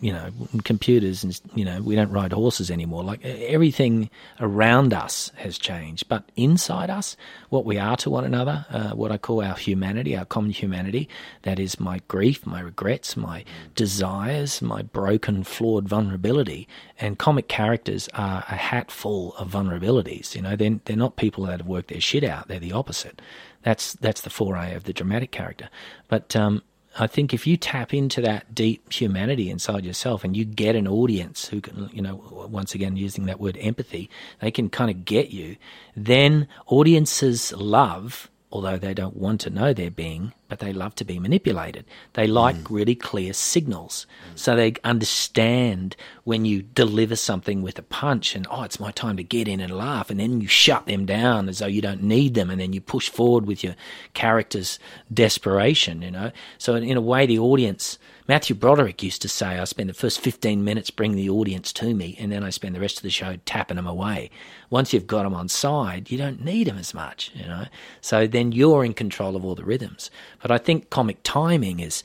you 0.03 0.13
know 0.13 0.31
computers, 0.65 1.25
and 1.25 1.41
you 1.55 1.65
know 1.65 1.81
we 1.81 1.95
don't 1.97 2.11
ride 2.11 2.33
horses 2.33 2.71
anymore. 2.71 3.03
Like 3.03 3.25
everything 3.25 4.11
around 4.39 4.93
us 4.93 5.33
has 5.37 5.57
changed, 5.57 6.09
but 6.09 6.31
inside 6.37 6.91
us, 6.91 7.17
what 7.49 7.65
we 7.65 7.79
are 7.79 7.97
to 7.99 8.11
one 8.11 8.25
another, 8.25 8.67
uh, 8.71 8.91
what 8.91 9.13
I 9.13 9.17
call 9.17 9.43
our 9.43 9.57
humanity, 9.57 10.15
our 10.15 10.27
common 10.27 10.51
humanity, 10.51 11.09
that 11.43 11.59
is 11.59 11.81
my 11.81 12.03
grief, 12.09 12.45
my 12.45 12.61
regrets, 12.61 13.17
my 13.17 13.45
desires, 13.75 14.61
my 14.61 14.83
broken, 14.83 15.43
flawed 15.43 15.89
vulnerability. 15.89 16.69
And 17.01 17.19
comic 17.19 17.49
characters 17.49 18.09
are 18.15 18.45
a 18.49 18.57
hat 18.57 18.91
full 18.91 19.35
of 19.37 19.51
vulnerabilities. 19.51 20.35
You 20.35 20.43
know, 20.43 20.55
they're, 20.55 20.79
they're 20.85 20.97
not 20.97 21.17
people 21.17 21.45
that 21.47 21.61
have 21.61 21.67
worked 21.67 21.89
their 21.89 22.01
shit 22.01 22.25
out. 22.25 22.49
They're 22.49 22.61
the 22.61 22.73
opposite. 22.73 23.23
That's 23.63 23.95
that's 23.95 24.23
the 24.23 24.31
foray 24.31 24.75
of 24.75 24.85
the 24.85 24.93
dramatic 24.93 25.31
character. 25.31 25.69
But 26.09 26.35
um, 26.35 26.63
I 26.99 27.07
think 27.07 27.33
if 27.33 27.47
you 27.47 27.57
tap 27.57 27.95
into 27.95 28.21
that 28.21 28.55
deep 28.55 28.93
humanity 28.93 29.51
inside 29.51 29.85
yourself 29.85 30.25
and 30.25 30.37
you 30.37 30.45
get 30.45 30.77
an 30.77 30.87
audience 30.87 31.49
who 31.49 31.61
can, 31.61 31.89
you 31.93 32.03
know, 32.03 32.49
once 32.51 32.75
again 32.75 32.97
using 32.97 33.27
that 33.27 33.41
word 33.41 33.57
empathy, 33.61 34.11
they 34.41 34.51
can 34.51 34.69
kind 34.69 34.91
of 34.91 35.05
get 35.05 35.31
you, 35.31 35.57
then 35.97 36.49
audiences 36.67 37.53
love, 37.53 38.31
although 38.53 38.77
they 38.77 38.93
don't 38.93 39.17
want 39.17 39.41
to 39.41 39.51
know 39.51 39.73
they're 39.73 39.91
being, 39.91 40.33
but 40.49 40.59
they 40.59 40.73
love 40.73 40.95
to 40.97 41.05
be 41.05 41.19
manipulated. 41.19 41.87
They 42.13 42.27
like 42.27 42.57
mm. 42.57 42.67
really 42.69 42.95
clear 42.95 43.33
signals. 43.33 44.07
So 44.35 44.55
they 44.55 44.75
understand 44.85 45.97
when 46.25 46.45
you 46.45 46.63
deliver 46.63 47.17
something 47.17 47.63
with 47.63 47.79
a 47.79 47.83
punch 47.83 48.37
and, 48.37 48.47
oh, 48.51 48.63
it's 48.63 48.79
my 48.79 48.91
time 48.91 49.17
to 49.17 49.25
get 49.25 49.49
in 49.49 49.61
and 49.61 49.75
laugh. 49.75 50.11
And 50.11 50.21
then 50.21 50.43
you 50.43 50.49
shut 50.49 50.85
them 50.87 51.07
down 51.07 51.49
as 51.49 51.61
though 51.61 51.67
you 51.67 51.81
don't 51.81 52.03
need 52.03 52.35
them. 52.35 52.51
And 52.51 52.61
then 52.61 52.75
you 52.75 52.83
push 52.83 53.09
forward 53.09 53.47
with 53.47 53.65
your 53.65 53.75
character's 54.13 54.79
desperation, 55.13 56.03
you 56.03 56.11
know. 56.11 56.31
So 56.59 56.75
in, 56.75 56.85
in 56.85 56.99
a 56.99 57.01
way, 57.01 57.25
the 57.25 57.39
audience, 57.39 57.99
Matthew 58.29 58.55
Broderick 58.55 59.03
used 59.03 59.21
to 59.23 59.29
say, 59.29 59.59
I 59.59 59.65
spend 59.65 59.91
the 59.91 59.95
first 59.95 60.21
15 60.21 60.63
minutes 60.63 60.91
bringing 60.91 61.17
the 61.17 61.31
audience 61.31 61.73
to 61.75 61.93
me, 61.93 62.17
and 62.21 62.31
then 62.31 62.45
I 62.45 62.51
spend 62.51 62.75
the 62.77 62.81
rest 62.81 62.99
of 62.99 63.03
the 63.03 63.11
show 63.11 63.37
tapping 63.45 63.77
them 63.77 63.87
away. 63.87 64.31
Once 64.71 64.93
you've 64.93 65.09
got 65.09 65.25
them 65.25 65.35
on 65.35 65.49
side, 65.49 66.09
you 66.09 66.19
don't 66.19 66.45
need 66.45 66.69
them 66.69 66.79
as 66.79 66.95
much, 66.95 67.33
you 67.35 67.47
know. 67.47 67.67
So 68.01 68.29
then 68.29 68.53
you're 68.53 68.85
in 68.85 68.95
control 68.95 69.35
of 69.35 69.45
all 69.45 69.57
the 69.57 69.65
rhythms. 69.65 70.09
But 70.41 70.53
I 70.53 70.59
think 70.59 70.89
comic 70.89 71.19
timing 71.25 71.81
is. 71.81 72.05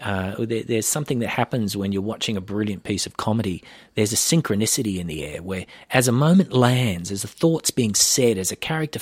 Uh, 0.00 0.34
there, 0.38 0.62
there's 0.62 0.86
something 0.86 1.18
that 1.18 1.28
happens 1.28 1.76
when 1.76 1.92
you're 1.92 2.02
watching 2.02 2.36
a 2.36 2.40
brilliant 2.40 2.84
piece 2.84 3.06
of 3.06 3.16
comedy. 3.16 3.62
There's 3.94 4.12
a 4.12 4.16
synchronicity 4.16 4.98
in 4.98 5.06
the 5.06 5.24
air 5.24 5.42
where, 5.42 5.66
as 5.90 6.08
a 6.08 6.12
moment 6.12 6.52
lands, 6.52 7.10
as 7.10 7.22
a 7.24 7.28
thought's 7.28 7.70
being 7.70 7.94
said, 7.94 8.38
as 8.38 8.50
a 8.50 8.56
character, 8.56 9.00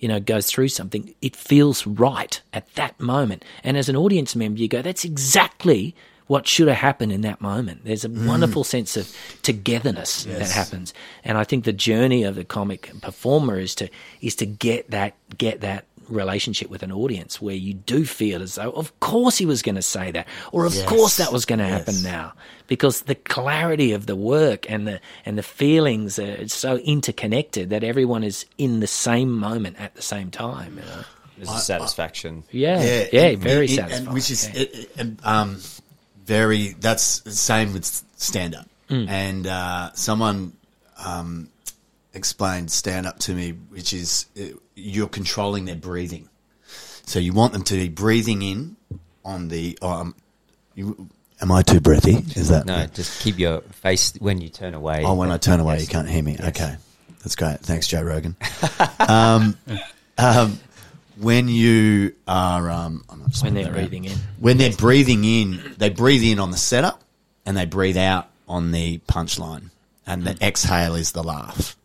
you 0.00 0.08
know, 0.08 0.20
goes 0.20 0.46
through 0.46 0.68
something, 0.68 1.14
it 1.22 1.36
feels 1.36 1.86
right 1.86 2.40
at 2.52 2.72
that 2.74 2.98
moment. 2.98 3.44
And 3.62 3.76
as 3.76 3.88
an 3.88 3.96
audience 3.96 4.34
member, 4.34 4.58
you 4.60 4.68
go, 4.68 4.82
"That's 4.82 5.04
exactly 5.04 5.94
what 6.26 6.46
should 6.46 6.68
have 6.68 6.76
happened 6.76 7.10
in 7.12 7.22
that 7.22 7.40
moment." 7.40 7.84
There's 7.84 8.04
a 8.04 8.08
wonderful 8.08 8.62
sense 8.64 8.96
of 8.96 9.12
togetherness 9.42 10.24
that 10.24 10.50
happens, 10.50 10.94
and 11.24 11.36
I 11.38 11.44
think 11.44 11.64
the 11.64 11.72
journey 11.72 12.22
of 12.22 12.34
the 12.34 12.44
comic 12.44 12.92
performer 13.02 13.58
is 13.58 13.74
to 13.76 13.88
is 14.20 14.34
to 14.36 14.46
get 14.46 14.90
that 14.90 15.14
get 15.38 15.60
that 15.60 15.86
relationship 16.10 16.68
with 16.70 16.82
an 16.82 16.92
audience 16.92 17.40
where 17.40 17.54
you 17.54 17.74
do 17.74 18.04
feel 18.04 18.42
as 18.42 18.56
though, 18.56 18.70
of 18.72 18.98
course, 19.00 19.38
he 19.38 19.46
was 19.46 19.62
going 19.62 19.76
to 19.76 19.82
say 19.82 20.10
that, 20.10 20.26
or 20.52 20.66
of 20.66 20.74
course, 20.86 21.16
that 21.18 21.32
was 21.32 21.44
going 21.44 21.58
to 21.60 21.66
happen 21.66 21.94
Yes. 21.94 22.02
now, 22.04 22.32
because 22.66 23.02
the 23.02 23.14
clarity 23.14 23.92
of 23.92 24.06
the 24.06 24.16
work 24.16 24.70
and 24.70 24.86
the 24.86 25.00
and 25.24 25.38
the 25.38 25.42
feelings 25.42 26.18
are 26.18 26.46
so 26.48 26.76
interconnected 26.78 27.70
that 27.70 27.82
everyone 27.84 28.22
is 28.24 28.44
in 28.58 28.80
the 28.80 28.86
same 28.86 29.30
moment 29.32 29.76
at 29.80 29.94
the 29.94 30.02
same 30.02 30.30
time. 30.30 30.76
You 30.76 30.82
know? 30.82 31.04
There's 31.38 31.50
a 31.50 31.58
satisfaction. 31.58 32.44
Yeah, 32.50 32.82
yeah, 33.12 33.22
it- 33.28 33.38
very 33.38 33.64
it- 33.66 33.70
satisfying. 33.76 34.06
And 34.06 34.14
which 34.14 34.30
is 34.30 34.46
yeah. 34.48 34.60
it, 34.62 34.74
it- 34.74 34.90
and, 34.98 35.18
um, 35.24 35.60
very. 36.26 36.74
That's 36.80 37.20
the 37.20 37.30
same 37.32 37.72
with 37.72 37.84
stand 38.16 38.54
up. 38.54 38.68
Mm. 38.90 39.08
And 39.08 39.46
uh, 39.46 39.92
someone 39.94 40.52
um, 41.04 41.48
explained 42.14 42.70
stand 42.70 43.06
up 43.06 43.18
to 43.20 43.34
me, 43.34 43.50
which 43.68 43.92
is 43.92 44.26
uh, 44.38 44.56
you're 44.74 45.08
controlling 45.08 45.64
their 45.64 45.76
breathing. 45.76 46.28
So 47.06 47.18
you 47.18 47.32
want 47.32 47.52
them 47.52 47.62
to 47.64 47.74
be 47.74 47.88
breathing 47.88 48.42
in 48.42 48.76
on 49.24 49.48
the. 49.48 49.78
Um, 49.82 50.14
you, 50.74 51.08
am 51.40 51.50
I 51.52 51.62
too 51.62 51.80
breathy? 51.80 52.16
Is 52.38 52.48
that 52.48 52.66
No, 52.66 52.86
just 52.86 53.20
keep 53.22 53.38
your 53.38 53.60
face 53.60 54.14
when 54.18 54.40
you 54.40 54.48
turn 54.48 54.74
away. 54.74 55.02
Oh, 55.04 55.14
when 55.14 55.30
I 55.30 55.36
turn 55.38 55.60
away, 55.60 55.74
Yes. 55.74 55.82
you 55.82 55.88
can't 55.88 56.08
hear 56.08 56.22
me. 56.22 56.36
Okay, 56.40 56.76
that's 57.22 57.36
great. 57.36 57.60
Thanks, 57.60 57.86
Joe 57.88 58.02
Rogan. 58.02 58.36
um, 59.00 59.56
um, 60.18 60.60
when 61.18 61.48
you 61.48 62.14
are, 62.28 62.70
um, 62.70 63.04
I'm 63.10 63.20
not 63.20 63.42
when 63.42 63.54
they're 63.54 63.64
spelling 63.64 63.66
it 63.66 63.72
breathing 63.72 64.04
in. 64.04 64.18
when 64.38 64.56
they're 64.58 64.72
breathing 64.72 65.24
in, 65.24 65.74
they 65.78 65.90
breathe 65.90 66.22
in 66.22 66.38
on 66.38 66.50
the 66.50 66.56
setup 66.56 67.02
and 67.44 67.56
they 67.56 67.66
breathe 67.66 67.96
out 67.96 68.28
on 68.48 68.70
the 68.72 68.98
punchline, 69.08 69.70
and 70.06 70.24
the 70.24 70.36
exhale 70.44 70.94
is 70.94 71.12
the 71.12 71.22
laugh. 71.22 71.76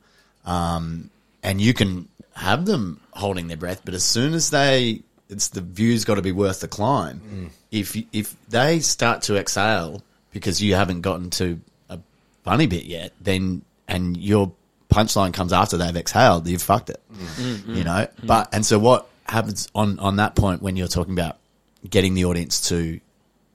Um, 0.46 1.10
and 1.44 1.62
you 1.62 1.74
can 1.74 2.08
have 2.36 2.66
them 2.66 3.02
holding 3.12 3.48
their 3.48 3.58
breath, 3.58 3.82
but 3.86 3.94
as 3.94 4.04
soon 4.04 4.34
as 4.34 4.50
they, 4.50 5.02
it's 5.30 5.50
the 5.50 5.62
view's 5.62 6.06
got 6.06 6.16
to 6.16 6.22
be 6.22 6.32
worth 6.32 6.60
the 6.60 6.68
climb. 6.68 7.20
Mm. 7.20 7.50
If 7.72 7.98
if 8.14 8.36
they 8.50 8.80
start 8.80 9.24
to 9.24 9.38
exhale 9.38 10.02
because 10.32 10.62
you 10.62 10.76
haven't 10.76 11.02
gotten 11.02 11.30
to 11.32 11.60
a 11.90 12.00
funny 12.44 12.68
bit 12.68 12.86
yet, 12.86 13.14
then 13.22 13.64
and 13.88 14.18
your 14.18 14.52
punchline 14.90 15.34
comes 15.34 15.52
after 15.52 15.78
they've 15.78 15.96
exhaled, 15.96 16.48
you've 16.48 16.62
fucked 16.62 16.90
it. 16.90 17.02
Mm. 17.14 17.56
Mm, 17.58 17.76
you 17.76 17.84
know, 17.84 18.08
but 18.24 18.54
and 18.54 18.66
so 18.66 18.80
what 18.80 19.08
happens 19.26 19.68
on 19.74 20.00
on 20.00 20.18
that 20.18 20.36
point 20.36 20.62
when 20.62 20.76
you're 20.76 20.88
talking 20.88 21.14
about 21.14 21.38
getting 21.90 22.14
the 22.14 22.26
audience 22.26 22.70
to 22.70 23.00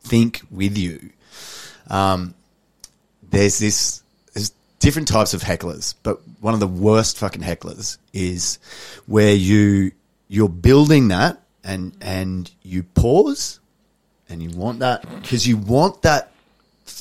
think 0.03 0.43
with 0.51 0.76
you? 0.76 1.11
Um, 1.88 2.34
there's 3.30 3.59
this 3.59 4.03
there's 4.03 4.03
different 4.80 5.06
types 5.08 5.32
of 5.34 5.42
hecklers, 5.42 5.94
but 6.02 6.20
one 6.40 6.52
of 6.54 6.60
the 6.60 6.66
worst 6.66 7.16
fucking 7.18 7.42
hecklers 7.42 7.96
is 8.12 8.58
where 9.06 9.34
you 9.34 9.92
you're 10.28 10.48
building 10.48 11.08
that 11.08 11.40
and 11.62 11.92
and 12.00 12.50
you 12.62 12.82
pause 12.82 13.60
and 14.28 14.42
you 14.42 14.50
want 14.50 14.80
that 14.80 15.02
because 15.22 15.46
you 15.46 15.56
want 15.56 16.02
that 16.02 16.32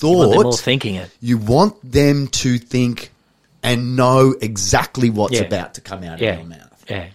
You 0.02 0.10
want 0.12 0.44
thought 0.44 0.60
thinking 0.60 0.96
it. 0.96 1.10
you 1.22 1.38
want 1.38 1.76
them 1.90 2.28
to 2.28 2.58
think 2.58 3.12
and 3.64 3.96
know 3.96 4.36
exactly 4.42 5.10
what's 5.10 5.34
Yeah. 5.36 5.42
about 5.44 5.74
to 5.76 5.82
come 5.82 6.04
out 6.04 6.20
Yeah, 6.20 6.34
of 6.34 6.40
your 6.40 6.48
mouth. 6.48 6.86
yeah. 6.90 7.08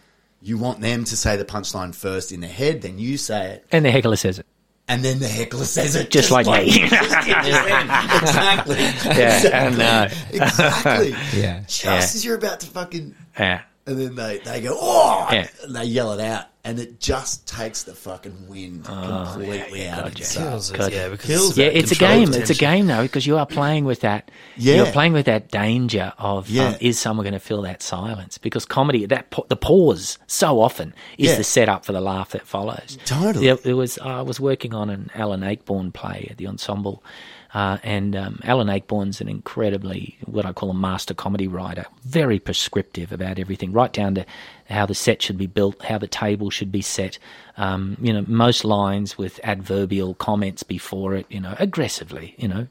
You 0.43 0.59
want 0.59 0.81
them 0.81 1.05
to 1.05 1.17
say 1.17 1.37
the 1.37 1.45
punchline 1.45 1.95
first 1.95 2.31
in 2.33 2.41
their 2.41 2.51
head, 2.51 2.83
then 2.83 2.99
you 2.99 3.17
say 3.17 3.53
it, 3.55 3.67
And 3.73 3.85
the 3.85 3.91
heckler 3.91 4.17
says 4.17 4.39
it. 4.39 4.47
And 4.89 5.03
then 5.05 5.19
the 5.19 5.29
heckler 5.29 5.65
says 5.65 5.95
it 5.97 6.11
Just 6.11 6.31
like 6.31 6.47
me. 6.47 6.83
exactly. 6.85 8.77
Yeah, 9.19 9.51
I 9.53 9.69
know. 9.71 9.85
Uh, 9.85 10.09
exactly. 10.31 11.11
Yeah. 11.41 11.61
Just 11.61 11.85
Yeah. 11.85 11.95
as 11.97 12.25
you're 12.25 12.37
about 12.37 12.61
to 12.61 12.67
fucking, 12.67 13.15
Yeah. 13.39 13.63
and 13.87 13.99
then 13.99 14.15
they, 14.15 14.39
they 14.39 14.61
go, 14.61 14.77
oh, 14.79 15.29
Yeah. 15.33 15.49
and 15.63 15.75
they 15.75 15.85
yell 15.85 16.13
it 16.13 16.21
out, 16.21 16.47
and 16.65 16.79
it 16.79 16.99
just 16.99 17.47
takes 17.47 17.83
the 17.83 17.95
fucking 17.95 18.49
wind 18.49 18.85
completely 18.87 19.87
out 19.89 20.07
of 20.07 20.15
gotcha. 20.15 20.39
the. 20.39 20.45
Kills 20.45 20.71
it, 20.71 20.77
God. 20.79 20.93
yeah, 20.93 21.09
because 21.09 21.27
Kills 21.27 21.59
Yeah, 21.59 21.67
it's 21.67 21.93
a 21.93 21.95
game. 21.95 22.29
of 22.31 22.37
It's 22.37 22.51
a 22.51 22.55
game 22.55 22.87
though 22.87 23.03
because 23.03 23.27
you 23.27 23.37
are 23.37 23.47
playing 23.47 23.85
with 23.85 24.01
that. 24.01 24.31
Yeah. 24.57 24.77
you're 24.77 24.87
playing 24.93 25.13
with 25.13 25.27
that 25.27 25.51
danger 25.51 26.13
of 26.19 26.49
Yeah. 26.49 26.69
um, 26.69 26.77
is 26.81 26.99
someone 26.99 27.25
going 27.25 27.35
to 27.35 27.39
fill 27.41 27.63
that 27.63 27.83
silence? 27.83 28.39
Because 28.39 28.65
comedy, 28.65 29.07
that 29.07 29.33
the 29.49 29.57
pause 29.57 30.19
so 30.27 30.61
often 30.61 30.95
is 31.19 31.31
Yeah. 31.31 31.37
the 31.37 31.45
setup 31.45 31.85
for 31.85 31.93
the 31.93 32.01
laugh 32.01 32.31
that 32.31 32.47
follows. 32.47 32.99
Totally. 33.05 33.47
There, 33.47 33.57
there 33.57 33.77
was 33.77 33.99
I 33.99 34.23
was 34.23 34.41
working 34.41 34.75
on 34.75 34.91
an 34.91 35.11
Alan 35.15 35.41
Ayckbourn 35.43 35.93
play 35.93 36.29
at 36.31 36.39
the 36.39 36.47
ensemble. 36.47 37.03
Uh, 37.55 37.79
and 37.85 38.17
um, 38.17 38.41
Alan 38.43 38.67
Ayckbourn's 38.67 39.21
an 39.21 39.29
incredibly, 39.29 40.19
what 40.25 40.45
I 40.45 40.53
call 40.53 40.71
a 40.71 40.75
master 40.75 41.15
comedy 41.15 41.47
writer, 41.47 41.87
very 42.03 42.41
prescriptive 42.41 43.13
about 43.13 43.39
everything, 43.39 43.73
right 43.73 43.93
down 43.93 44.17
to 44.17 44.27
how 44.69 44.87
the 44.87 44.95
set 44.95 45.23
should 45.23 45.39
be 45.39 45.47
built, 45.47 45.81
how 45.83 45.99
the 45.99 46.09
table 46.09 46.51
should 46.51 46.73
be 46.73 46.83
set. 46.83 47.17
Um, 47.57 47.97
you 48.01 48.13
know, 48.13 48.25
most 48.27 48.65
lines 48.65 49.17
with 49.17 49.39
adverbial 49.45 50.15
comments 50.15 50.65
before 50.65 51.15
it, 51.15 51.27
you 51.31 51.39
know, 51.39 51.55
aggressively, 51.61 52.35
you 52.39 52.49
know, 52.49 52.67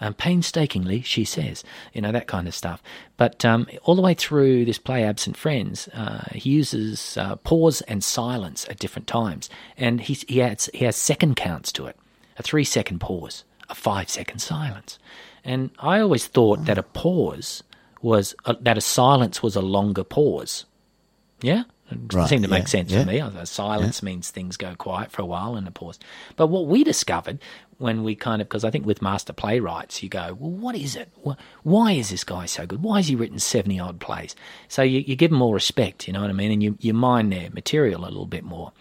um, 0.00 0.14
painstakingly, 0.14 1.02
she 1.02 1.24
says, 1.24 1.62
you 1.92 2.00
know, 2.00 2.10
that 2.10 2.26
kind 2.26 2.48
of 2.48 2.54
stuff. 2.54 2.82
But 3.16 3.44
um, 3.44 3.68
all 3.84 3.94
the 3.94 4.02
way 4.02 4.14
through 4.14 4.64
this 4.64 4.78
play, 4.78 5.04
Absent 5.04 5.36
Friends, 5.36 5.86
uh, 5.88 6.24
he 6.32 6.50
uses 6.50 7.16
uh, 7.16 7.36
pause 7.36 7.82
and 7.82 8.02
silence 8.02 8.66
at 8.68 8.80
different 8.80 9.06
times. 9.06 9.48
And 9.76 10.00
he's, 10.00 10.22
he, 10.22 10.42
adds, 10.42 10.68
he 10.74 10.84
has 10.86 10.96
second 10.96 11.36
counts 11.36 11.70
to 11.72 11.86
it 11.86 11.96
a 12.36 12.42
three 12.42 12.64
second 12.64 12.98
pause, 13.00 13.44
a 13.68 13.74
five 13.74 14.08
second 14.08 14.38
silence. 14.38 14.98
And 15.44 15.70
I 15.78 16.00
always 16.00 16.26
thought 16.26 16.64
that 16.64 16.78
a 16.78 16.82
pause 16.82 17.62
was, 18.00 18.34
a, 18.44 18.56
that 18.60 18.78
a 18.78 18.82
silence 18.82 19.42
was 19.42 19.56
a 19.56 19.62
longer 19.62 20.04
pause. 20.04 20.64
Yeah? 21.40 21.64
It 21.90 22.14
Right, 22.14 22.28
seemed 22.28 22.44
to 22.44 22.50
make 22.50 22.66
sense 22.68 22.90
yeah. 22.90 23.00
to 23.04 23.06
me. 23.06 23.18
A 23.18 23.44
silence 23.44 24.02
means 24.02 24.30
things 24.30 24.56
go 24.56 24.74
quiet 24.74 25.10
for 25.12 25.20
a 25.20 25.26
while 25.26 25.54
and 25.54 25.68
a 25.68 25.70
pause. 25.70 25.98
But 26.36 26.46
what 26.46 26.66
we 26.66 26.82
discovered 26.82 27.38
when 27.76 28.04
we 28.04 28.14
kind 28.14 28.40
of, 28.40 28.48
because 28.48 28.64
I 28.64 28.70
think 28.70 28.86
with 28.86 29.02
master 29.02 29.32
playwrights, 29.34 30.02
you 30.02 30.08
go, 30.08 30.36
well, 30.40 30.50
what 30.50 30.74
is 30.74 30.96
it? 30.96 31.10
Why 31.62 31.92
is 31.92 32.08
this 32.08 32.24
guy 32.24 32.46
so 32.46 32.66
good? 32.66 32.82
Why 32.82 32.96
has 32.98 33.08
he 33.08 33.14
written 33.14 33.38
70 33.38 33.78
odd 33.80 34.00
plays? 34.00 34.34
So 34.68 34.82
you, 34.82 35.00
you 35.00 35.14
give 35.16 35.30
them 35.30 35.38
more 35.38 35.54
respect, 35.54 36.06
you 36.06 36.14
know 36.14 36.22
what 36.22 36.30
I 36.30 36.34
mean? 36.34 36.52
And 36.52 36.62
you, 36.62 36.78
you 36.80 36.94
mine 36.94 37.28
their 37.28 37.50
material 37.50 38.02
a 38.02 38.06
little 38.06 38.26
bit 38.26 38.44
more. 38.44 38.72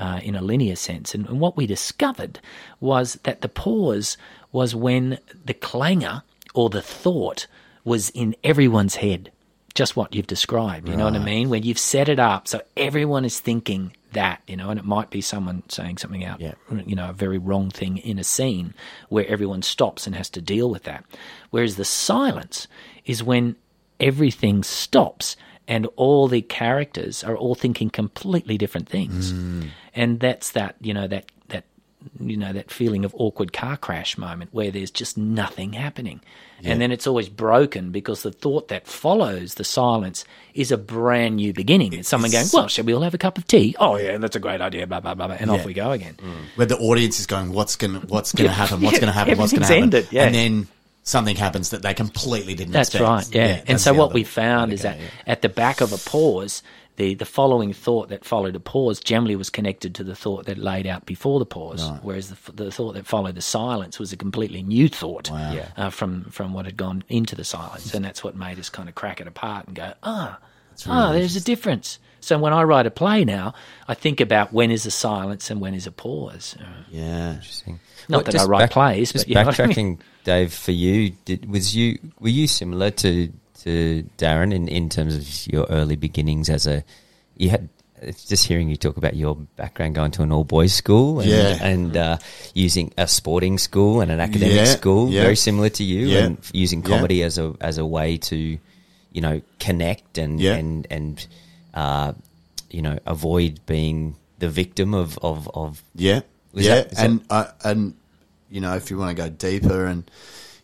Uh, 0.00 0.18
in 0.22 0.34
a 0.34 0.40
linear 0.40 0.76
sense. 0.76 1.14
And, 1.14 1.26
and 1.28 1.40
what 1.40 1.58
we 1.58 1.66
discovered 1.66 2.40
was 2.80 3.18
that 3.24 3.42
the 3.42 3.50
pause 3.50 4.16
was 4.50 4.74
when 4.74 5.18
the 5.44 5.52
clangor 5.52 6.22
or 6.54 6.70
the 6.70 6.80
thought 6.80 7.46
was 7.84 8.08
in 8.10 8.34
everyone's 8.42 8.96
head. 8.96 9.30
Just 9.74 9.96
what 9.96 10.14
you've 10.14 10.26
described, 10.26 10.88
you 10.88 10.96
know 10.96 11.04
what 11.04 11.14
I 11.16 11.18
mean? 11.18 11.50
When 11.50 11.64
you've 11.64 11.78
set 11.78 12.08
it 12.08 12.18
up 12.18 12.48
so 12.48 12.62
everyone 12.78 13.26
is 13.26 13.40
thinking 13.40 13.92
that, 14.12 14.40
you 14.46 14.56
know, 14.56 14.70
and 14.70 14.80
it 14.80 14.86
might 14.86 15.10
be 15.10 15.20
someone 15.20 15.62
saying 15.68 15.98
something 15.98 16.24
out, 16.24 16.40
Yeah. 16.40 16.54
you 16.86 16.96
know, 16.96 17.10
a 17.10 17.12
very 17.12 17.38
wrong 17.38 17.68
thing 17.70 17.98
in 17.98 18.18
a 18.18 18.24
scene 18.24 18.72
where 19.10 19.26
everyone 19.26 19.60
stops 19.62 20.06
and 20.06 20.16
has 20.16 20.30
to 20.30 20.40
deal 20.40 20.70
with 20.70 20.84
that. 20.84 21.04
Whereas 21.50 21.76
the 21.76 21.84
silence 21.84 22.66
is 23.04 23.22
when 23.22 23.54
everything 24.00 24.62
stops 24.64 25.36
and 25.70 25.86
all 25.96 26.28
the 26.28 26.42
characters 26.42 27.24
are 27.24 27.36
all 27.36 27.54
thinking 27.54 27.88
completely 27.90 28.58
different 28.58 28.88
things. 28.88 29.32
And 29.94 30.20
that's 30.20 30.50
that, 30.52 30.74
you 30.82 30.92
know, 30.92 31.06
that 31.08 31.24
that 31.48 31.64
you 32.18 32.36
know, 32.36 32.52
that 32.52 32.70
feeling 32.70 33.04
of 33.04 33.14
awkward 33.16 33.52
car 33.52 33.76
crash 33.76 34.16
moment 34.18 34.50
where 34.52 34.70
there's 34.70 34.90
just 34.90 35.16
nothing 35.18 35.72
happening. 35.74 36.20
And 36.62 36.78
then 36.80 36.92
it's 36.92 37.06
always 37.06 37.28
broken 37.30 37.90
because 37.90 38.22
the 38.22 38.32
thought 38.32 38.68
that 38.68 38.86
follows 38.86 39.54
the 39.54 39.64
silence 39.64 40.24
is 40.54 40.70
a 40.70 40.76
brand 40.76 41.36
new 41.36 41.52
beginning. 41.54 41.94
It's 41.94 42.08
someone 42.10 42.30
going, 42.30 42.46
Well, 42.52 42.68
shall 42.68 42.84
we 42.84 42.92
all 42.94 43.00
have 43.00 43.14
a 43.14 43.18
cup 43.18 43.38
of 43.38 43.46
tea? 43.46 43.74
Oh 43.78 43.96
yeah, 43.96 44.18
that's 44.18 44.36
a 44.36 44.40
great 44.40 44.60
idea, 44.60 44.86
blah 44.86 45.00
blah 45.00 45.14
blah, 45.14 45.28
blah. 45.28 45.36
and 45.40 45.50
off 45.50 45.64
we 45.64 45.72
go 45.72 45.92
again. 45.92 46.16
where 46.56 46.66
the 46.66 46.76
audience 46.78 47.18
is 47.20 47.26
going, 47.26 47.52
what's 47.52 47.76
gonna 47.76 48.00
what's 48.00 48.32
gonna 48.32 48.48
Yeah, 48.50 48.54
happen? 48.54 48.80
What's 48.82 48.94
yeah, 48.96 49.00
gonna 49.00 49.12
happen? 49.12 49.38
What's 49.38 49.52
gonna 49.52 49.66
happen? 49.66 49.82
ended, 49.84 50.08
yeah. 50.10 50.24
And 50.26 50.34
then 50.34 50.68
something 51.02 51.36
happens 51.36 51.70
that 51.70 51.82
they 51.82 51.94
completely 51.94 52.54
didn't 52.54 52.72
That's 52.72 52.90
expect. 52.90 53.08
right, 53.08 53.34
yeah. 53.34 53.56
and 53.60 53.68
that's 53.68 53.84
so 53.84 53.94
what 53.94 54.12
we 54.12 54.24
found 54.24 54.72
is 54.72 54.82
that 54.82 54.98
yeah. 54.98 55.06
at 55.26 55.42
the 55.42 55.48
back 55.48 55.80
of 55.80 55.92
a 55.92 55.96
pause, 55.98 56.62
the, 56.96 57.14
the 57.14 57.24
following 57.24 57.72
thought 57.72 58.10
that 58.10 58.24
followed 58.24 58.54
a 58.54 58.60
pause 58.60 59.00
generally 59.00 59.34
was 59.36 59.48
connected 59.48 59.94
to 59.94 60.04
the 60.04 60.14
thought 60.14 60.44
that 60.46 60.58
laid 60.58 60.86
out 60.86 61.06
before 61.06 61.38
the 61.38 61.46
pause, 61.46 61.88
whereas 62.02 62.28
the, 62.30 62.52
the 62.52 62.70
thought 62.70 62.92
that 62.94 63.06
followed 63.06 63.34
the 63.34 63.40
silence 63.40 63.98
was 63.98 64.12
a 64.12 64.16
completely 64.16 64.62
new 64.62 64.88
thought 64.88 65.30
Yeah. 65.30 65.68
uh, 65.76 65.90
from 65.90 66.24
from 66.24 66.52
what 66.52 66.66
had 66.66 66.76
gone 66.76 67.02
into 67.08 67.34
the 67.34 67.44
silence, 67.44 67.94
and 67.94 68.04
that's 68.04 68.22
what 68.22 68.36
made 68.36 68.58
us 68.58 68.68
kind 68.68 68.88
of 68.88 68.94
crack 68.94 69.20
it 69.20 69.26
apart 69.26 69.66
and 69.66 69.76
go, 69.76 69.94
ah, 70.02 70.38
ah, 70.86 71.12
there's 71.12 71.36
a 71.36 71.40
difference. 71.40 71.98
So 72.20 72.38
when 72.38 72.52
I 72.52 72.62
write 72.62 72.86
a 72.86 72.90
play 72.90 73.24
now, 73.24 73.54
I 73.88 73.94
think 73.94 74.20
about 74.20 74.52
when 74.52 74.70
is 74.70 74.86
a 74.86 74.90
silence 74.90 75.50
and 75.50 75.60
when 75.60 75.74
is 75.74 75.86
a 75.86 75.92
pause. 75.92 76.54
Yeah. 76.90 77.34
Interesting. 77.34 77.80
Not 78.08 78.24
that 78.26 78.36
I 78.36 78.44
write 78.44 78.70
plays, 78.70 79.12
just 79.12 79.24
but 79.24 79.28
you 79.28 79.34
know 79.36 79.44
what 79.44 79.58
I 79.60 79.66
mean. 79.66 79.74
backtracking, 79.76 79.98
Dave. 80.24 80.52
For 80.52 80.72
you, 80.72 81.10
did 81.24 81.48
was 81.50 81.74
you 81.76 81.98
were 82.18 82.28
you 82.28 82.46
similar 82.46 82.90
to 82.90 83.32
to 83.62 84.04
Darren 84.18 84.52
in, 84.54 84.68
in 84.68 84.88
terms 84.88 85.14
of 85.16 85.52
your 85.52 85.66
early 85.70 85.96
beginnings 85.96 86.48
as 86.48 86.66
a 86.66 86.82
you 87.36 87.50
had 87.50 87.68
just 88.26 88.46
hearing 88.46 88.70
you 88.70 88.76
talk 88.76 88.96
about 88.96 89.14
your 89.14 89.34
background 89.56 89.94
going 89.94 90.10
to 90.10 90.22
an 90.22 90.32
all 90.32 90.42
boys 90.44 90.72
school 90.72 91.20
and, 91.20 91.28
Yeah. 91.28 91.58
and 91.60 91.96
uh, 91.96 92.16
using 92.54 92.92
a 92.96 93.06
sporting 93.06 93.58
school 93.58 94.00
and 94.00 94.10
an 94.10 94.20
academic 94.20 94.56
Yeah, 94.56 94.64
school 94.64 95.10
yeah. 95.10 95.20
very 95.22 95.36
similar 95.36 95.68
to 95.68 95.84
you 95.84 96.06
Yeah. 96.06 96.24
and 96.24 96.38
using 96.54 96.80
Yeah. 96.80 96.88
comedy 96.88 97.22
as 97.22 97.36
a 97.36 97.54
as 97.60 97.76
a 97.76 97.84
way 97.84 98.16
to 98.16 98.36
you 98.36 99.20
know 99.20 99.42
connect 99.58 100.16
and 100.16 100.40
Yeah. 100.40 100.54
and 100.54 100.86
and 100.90 101.26
uh, 101.74 102.12
you 102.70 102.82
know 102.82 102.98
avoid 103.06 103.60
being 103.66 104.16
the 104.38 104.48
victim 104.48 104.94
of 104.94 105.18
of, 105.18 105.48
of 105.54 105.82
Yeah, 105.94 106.20
yeah, 106.54 106.82
that- 106.82 106.98
and 106.98 107.24
uh, 107.30 107.46
and 107.64 107.94
you 108.50 108.60
know, 108.60 108.74
if 108.74 108.90
you 108.90 108.98
want 108.98 109.16
to 109.16 109.22
go 109.22 109.28
deeper, 109.28 109.86
and 109.86 110.10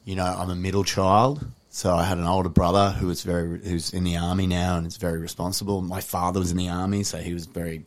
you 0.05 0.17
know, 0.17 0.25
I'm 0.25 0.51
a 0.51 0.57
middle 0.57 0.83
child, 0.85 1.45
so 1.71 1.95
I 1.95 2.05
had 2.05 2.19
an 2.19 2.27
older 2.27 2.49
brother 2.49 2.91
who 2.91 3.07
was 3.07 3.23
very 3.23 3.61
who's 3.61 3.93
in 3.93 4.03
the 4.05 4.17
army 4.17 4.47
now 4.47 4.77
and 4.77 4.87
is 4.87 4.97
very 4.97 5.19
responsible. 5.19 5.83
My 5.83 6.01
father 6.01 6.41
was 6.41 6.51
in 6.51 6.57
the 6.57 6.69
army, 6.69 7.05
so 7.05 7.19
he 7.19 7.33
was 7.35 7.47
very, 7.47 7.85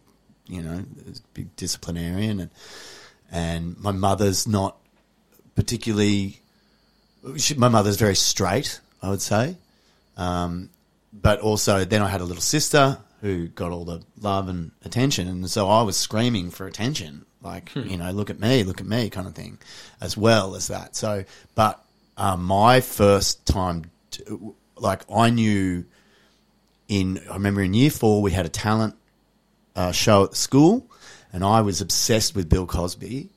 you 0.47 0.61
know, 0.61 0.85
a 1.07 1.13
big 1.33 1.53
disciplinarian, 1.57 2.39
and 2.39 2.49
and 3.31 3.77
my 3.79 3.91
mother's 3.91 4.47
not 4.47 4.77
particularly. 5.55 6.39
She, 7.37 7.55
my 7.55 7.67
mother's 7.67 7.97
very 7.97 8.15
straight, 8.15 8.79
I 9.01 9.09
would 9.09 9.21
say. 9.21 9.57
Um, 10.15 10.69
but 11.11 11.39
also, 11.41 11.83
then 11.85 12.01
I 12.01 12.07
had 12.07 12.21
a 12.21 12.23
little 12.23 12.41
sister 12.41 12.97
who 13.21 13.47
got 13.47 13.71
all 13.71 13.85
the 13.85 14.01
love 14.19 14.47
and 14.47 14.71
attention, 14.85 15.27
and 15.27 15.49
so 15.49 15.69
I 15.69 15.81
was 15.81 15.97
screaming 15.97 16.51
for 16.51 16.67
attention, 16.67 17.25
like 17.41 17.73
you 17.75 17.97
know, 17.97 18.11
look 18.11 18.29
at 18.29 18.39
me, 18.39 18.63
look 18.63 18.79
at 18.79 18.87
me, 18.87 19.09
kind 19.09 19.27
of 19.27 19.35
thing, 19.35 19.59
as 20.01 20.15
well 20.15 20.55
as 20.55 20.67
that. 20.67 20.95
So, 20.95 21.25
but 21.55 21.83
um, 22.17 22.43
my 22.43 22.81
first 22.81 23.45
time, 23.45 23.85
to, 24.11 24.55
like 24.77 25.01
I 25.13 25.29
knew, 25.29 25.85
in 26.87 27.21
I 27.29 27.33
remember 27.33 27.61
in 27.61 27.73
year 27.73 27.91
four 27.91 28.21
we 28.21 28.31
had 28.31 28.45
a 28.45 28.49
talent 28.49 28.95
uh, 29.75 29.91
show 29.91 30.23
at 30.23 30.31
the 30.31 30.37
school, 30.37 30.87
and 31.33 31.43
I 31.43 31.61
was 31.61 31.81
obsessed 31.81 32.35
with 32.35 32.49
Bill 32.49 32.65
Cosby. 32.65 33.29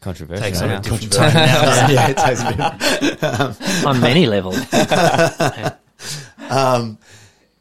controversial. 0.00 0.42
Takes 0.42 0.60
on 0.60 0.70
yeah. 0.70 0.78
a 0.78 0.82
different 0.82 1.14
yeah, 1.14 2.08
it 2.08 2.16
takes 2.16 2.42
a 2.42 3.56
bit 3.62 3.86
on 3.86 4.00
many 4.00 4.26
levels. 4.26 4.58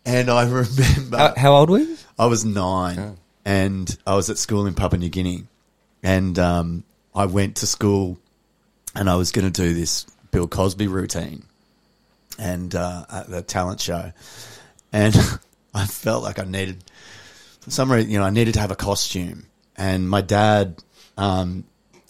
And 0.06 0.30
I 0.30 0.44
remember 0.50 1.18
How, 1.18 1.34
how 1.36 1.54
old 1.56 1.70
were 1.70 1.80
you? 1.80 1.98
I 2.18 2.26
was 2.26 2.46
nine, 2.46 3.18
and 3.46 3.98
I 4.06 4.16
was 4.16 4.30
at 4.30 4.38
school 4.38 4.66
in 4.68 4.74
Papua 4.74 5.00
New 5.00 5.10
Guinea, 5.10 5.46
and 6.04 6.38
um, 6.38 6.84
I 7.16 7.26
went 7.26 7.58
to 7.58 7.68
school, 7.68 8.20
and 8.96 9.10
I 9.10 9.16
was 9.16 9.32
going 9.32 9.52
to 9.52 9.62
do 9.62 9.74
this 9.74 10.06
Bill 10.32 10.48
Cosby 10.48 10.88
routine, 10.88 11.44
and 12.38 12.74
uh, 12.76 13.06
at 13.12 13.30
the 13.30 13.42
talent 13.42 13.82
show, 13.82 14.12
and 14.94 15.16
I 15.74 15.86
felt 15.86 16.24
like 16.24 16.40
I 16.40 16.44
needed, 16.44 16.84
for 17.62 17.72
some 17.72 17.92
reason, 17.92 18.12
you 18.12 18.20
know, 18.20 18.26
I 18.26 18.30
needed 18.30 18.54
to 18.56 18.60
have 18.60 18.72
a 18.72 18.76
costume, 18.76 19.48
and 19.76 20.10
my 20.10 20.22
dad 20.22 20.84
um, 21.18 21.64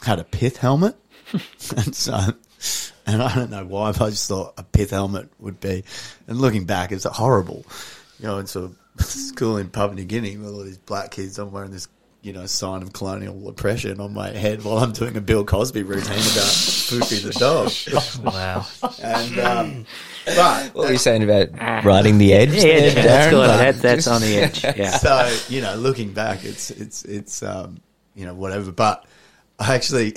had 0.03 0.19
a 0.19 0.23
pith 0.23 0.57
helmet, 0.57 0.95
and 1.77 1.95
so. 1.95 2.33
And 3.11 3.21
I 3.21 3.33
don't 3.35 3.49
know 3.51 3.65
why, 3.65 3.91
but 3.91 4.01
I 4.01 4.09
just 4.11 4.27
thought 4.27 4.53
a 4.57 4.63
pith 4.63 4.91
helmet 4.91 5.29
would 5.39 5.59
be. 5.59 5.83
And 6.27 6.39
looking 6.39 6.65
back, 6.65 6.91
it's 6.91 7.03
horrible. 7.03 7.65
You 8.19 8.27
know, 8.27 8.37
it's 8.39 8.55
a 8.55 8.71
school 8.99 9.57
in 9.57 9.69
Papua 9.69 9.95
New 9.95 10.05
Guinea 10.05 10.37
with 10.37 10.47
all 10.53 10.63
these 10.63 10.77
black 10.77 11.11
kids. 11.11 11.37
I'm 11.39 11.51
wearing 11.51 11.71
this, 11.71 11.87
you 12.21 12.31
know, 12.31 12.45
sign 12.45 12.83
of 12.83 12.93
colonial 12.93 13.49
oppression 13.49 13.99
on 13.99 14.13
my 14.13 14.29
head 14.29 14.63
while 14.63 14.77
I'm 14.77 14.91
doing 14.93 15.17
a 15.17 15.21
Bill 15.21 15.43
Cosby 15.43 15.83
routine 15.83 16.11
about 16.13 16.21
Foofy 16.21 17.21
the 17.23 17.31
dog. 17.37 17.71
Wow. 18.33 18.65
And 19.03 19.39
um, 19.39 19.85
but 20.25 20.75
What 20.75 20.85
were 20.85 20.91
you 20.91 20.97
saying 20.99 21.23
about 21.23 21.83
riding 21.83 22.17
the 22.19 22.33
edge? 22.33 22.53
Yeah, 22.53 22.61
there, 22.61 22.91
that's 22.91 23.27
Darren? 23.27 23.29
good. 23.31 23.49
That, 23.49 23.75
that's 23.81 24.07
on 24.07 24.21
the 24.21 24.37
edge. 24.37 24.63
Yeah. 24.77 24.91
so 24.97 25.35
you 25.49 25.61
know, 25.61 25.75
looking 25.75 26.13
back, 26.13 26.45
it's 26.45 26.69
it's 26.71 27.03
it's 27.05 27.41
um, 27.43 27.81
you 28.15 28.25
know, 28.25 28.35
whatever. 28.35 28.71
But 28.71 29.05
I 29.59 29.73
actually, 29.75 30.13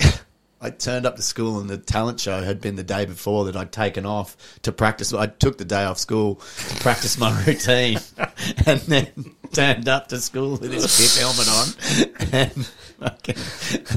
I 0.61 0.69
turned 0.69 1.05
up 1.05 1.17
to 1.17 1.21
school 1.21 1.59
and 1.59 1.69
the 1.69 1.77
talent 1.77 2.19
show 2.19 2.41
had 2.41 2.61
been 2.61 2.75
the 2.75 2.83
day 2.83 3.05
before 3.05 3.45
that 3.45 3.55
I'd 3.55 3.71
taken 3.71 4.05
off 4.05 4.35
to 4.63 4.71
practice. 4.71 5.13
I 5.13 5.27
took 5.27 5.57
the 5.57 5.65
day 5.65 5.83
off 5.83 5.97
school 5.99 6.35
to 6.35 6.75
practice 6.77 7.17
my 7.17 7.43
routine 7.47 7.99
and 8.65 8.79
then 8.81 9.07
turned 9.51 9.87
up 9.87 10.07
to 10.09 10.19
school 10.19 10.51
with 10.51 10.71
this 10.71 10.97
pith 10.97 11.19
helmet 11.19 11.47
on 11.49 12.31
and, 12.33 12.65
fucking, 12.99 13.35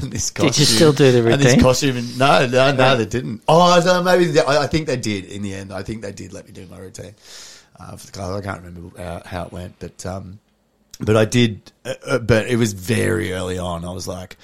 and 0.01 0.11
this 0.11 0.29
costume. 0.31 0.51
Did 0.51 0.59
you 0.59 0.65
still 0.65 0.93
do 0.93 1.11
the 1.11 1.31
And 1.31 1.41
this 1.41 1.47
routine? 1.47 1.61
costume. 1.61 1.97
And, 1.97 2.19
no, 2.19 2.45
no, 2.45 2.71
no, 2.73 2.97
they 2.97 3.05
didn't. 3.05 3.41
Oh, 3.47 3.81
no, 3.83 4.03
maybe 4.03 4.25
they, 4.25 4.41
I, 4.41 4.63
I 4.63 4.67
think 4.67 4.85
they 4.87 4.97
did 4.97 5.25
in 5.25 5.41
the 5.41 5.53
end. 5.53 5.71
I 5.71 5.81
think 5.81 6.01
they 6.01 6.11
did 6.11 6.33
let 6.33 6.45
me 6.45 6.51
do 6.51 6.67
my 6.67 6.77
routine. 6.77 7.15
Uh, 7.79 7.95
for 7.95 8.05
the 8.07 8.11
class. 8.11 8.29
I 8.29 8.41
can't 8.41 8.61
remember 8.61 9.01
how, 9.01 9.21
how 9.25 9.45
it 9.45 9.53
went, 9.53 9.75
but 9.79 10.05
um, 10.05 10.39
but 10.99 11.15
I 11.15 11.23
did. 11.23 11.71
Uh, 11.85 11.93
uh, 12.05 12.19
but 12.19 12.47
it 12.47 12.57
was 12.57 12.73
very 12.73 13.31
early 13.31 13.57
on. 13.57 13.85
I 13.85 13.91
was 13.93 14.05
like, 14.05 14.35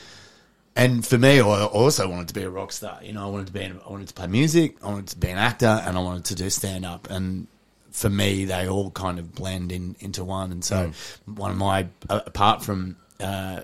and 0.76 1.06
for 1.06 1.18
me, 1.18 1.40
I 1.40 1.66
also 1.66 2.08
wanted 2.10 2.28
to 2.28 2.34
be 2.34 2.44
a 2.44 2.50
rock 2.50 2.74
star. 2.74 3.00
You 3.02 3.14
know, 3.14 3.26
I 3.26 3.30
wanted 3.30 3.48
to 3.48 3.54
be. 3.54 3.64
I 3.64 3.90
wanted 3.90 4.10
to 4.10 4.14
play 4.14 4.28
music. 4.28 4.76
I 4.84 4.88
wanted 4.88 5.08
to 5.08 5.18
be 5.18 5.30
an 5.30 5.38
actor, 5.38 5.82
and 5.86 5.98
I 5.98 6.02
wanted 6.02 6.26
to 6.26 6.36
do 6.36 6.50
stand 6.50 6.86
up. 6.86 7.10
And 7.10 7.48
for 7.92 8.10
me, 8.10 8.44
they 8.44 8.68
all 8.68 8.92
kind 8.92 9.18
of 9.18 9.34
blend 9.34 9.72
in 9.72 9.96
into 10.02 10.26
one. 10.26 10.52
And 10.52 10.64
so, 10.64 10.92
one 11.26 11.52
of 11.52 11.58
my 11.58 11.88
uh, 12.10 12.22
apart 12.26 12.62
from 12.62 12.98
uh, 13.22 13.62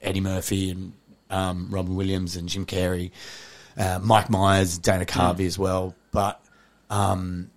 Eddie 0.00 0.22
Murphy 0.22 0.70
and 0.70 0.92
um, 1.28 1.68
Robin 1.70 1.96
Williams 1.96 2.36
and 2.36 2.48
Jim 2.48 2.64
Carrey, 2.64 3.10
uh, 3.76 3.98
Mike 4.02 4.30
Myers, 4.30 4.78
Dana 4.78 5.04
Carvey 5.04 5.46
as 5.46 5.58
well, 5.58 5.94
but. 6.12 6.40
Um, 6.90 7.50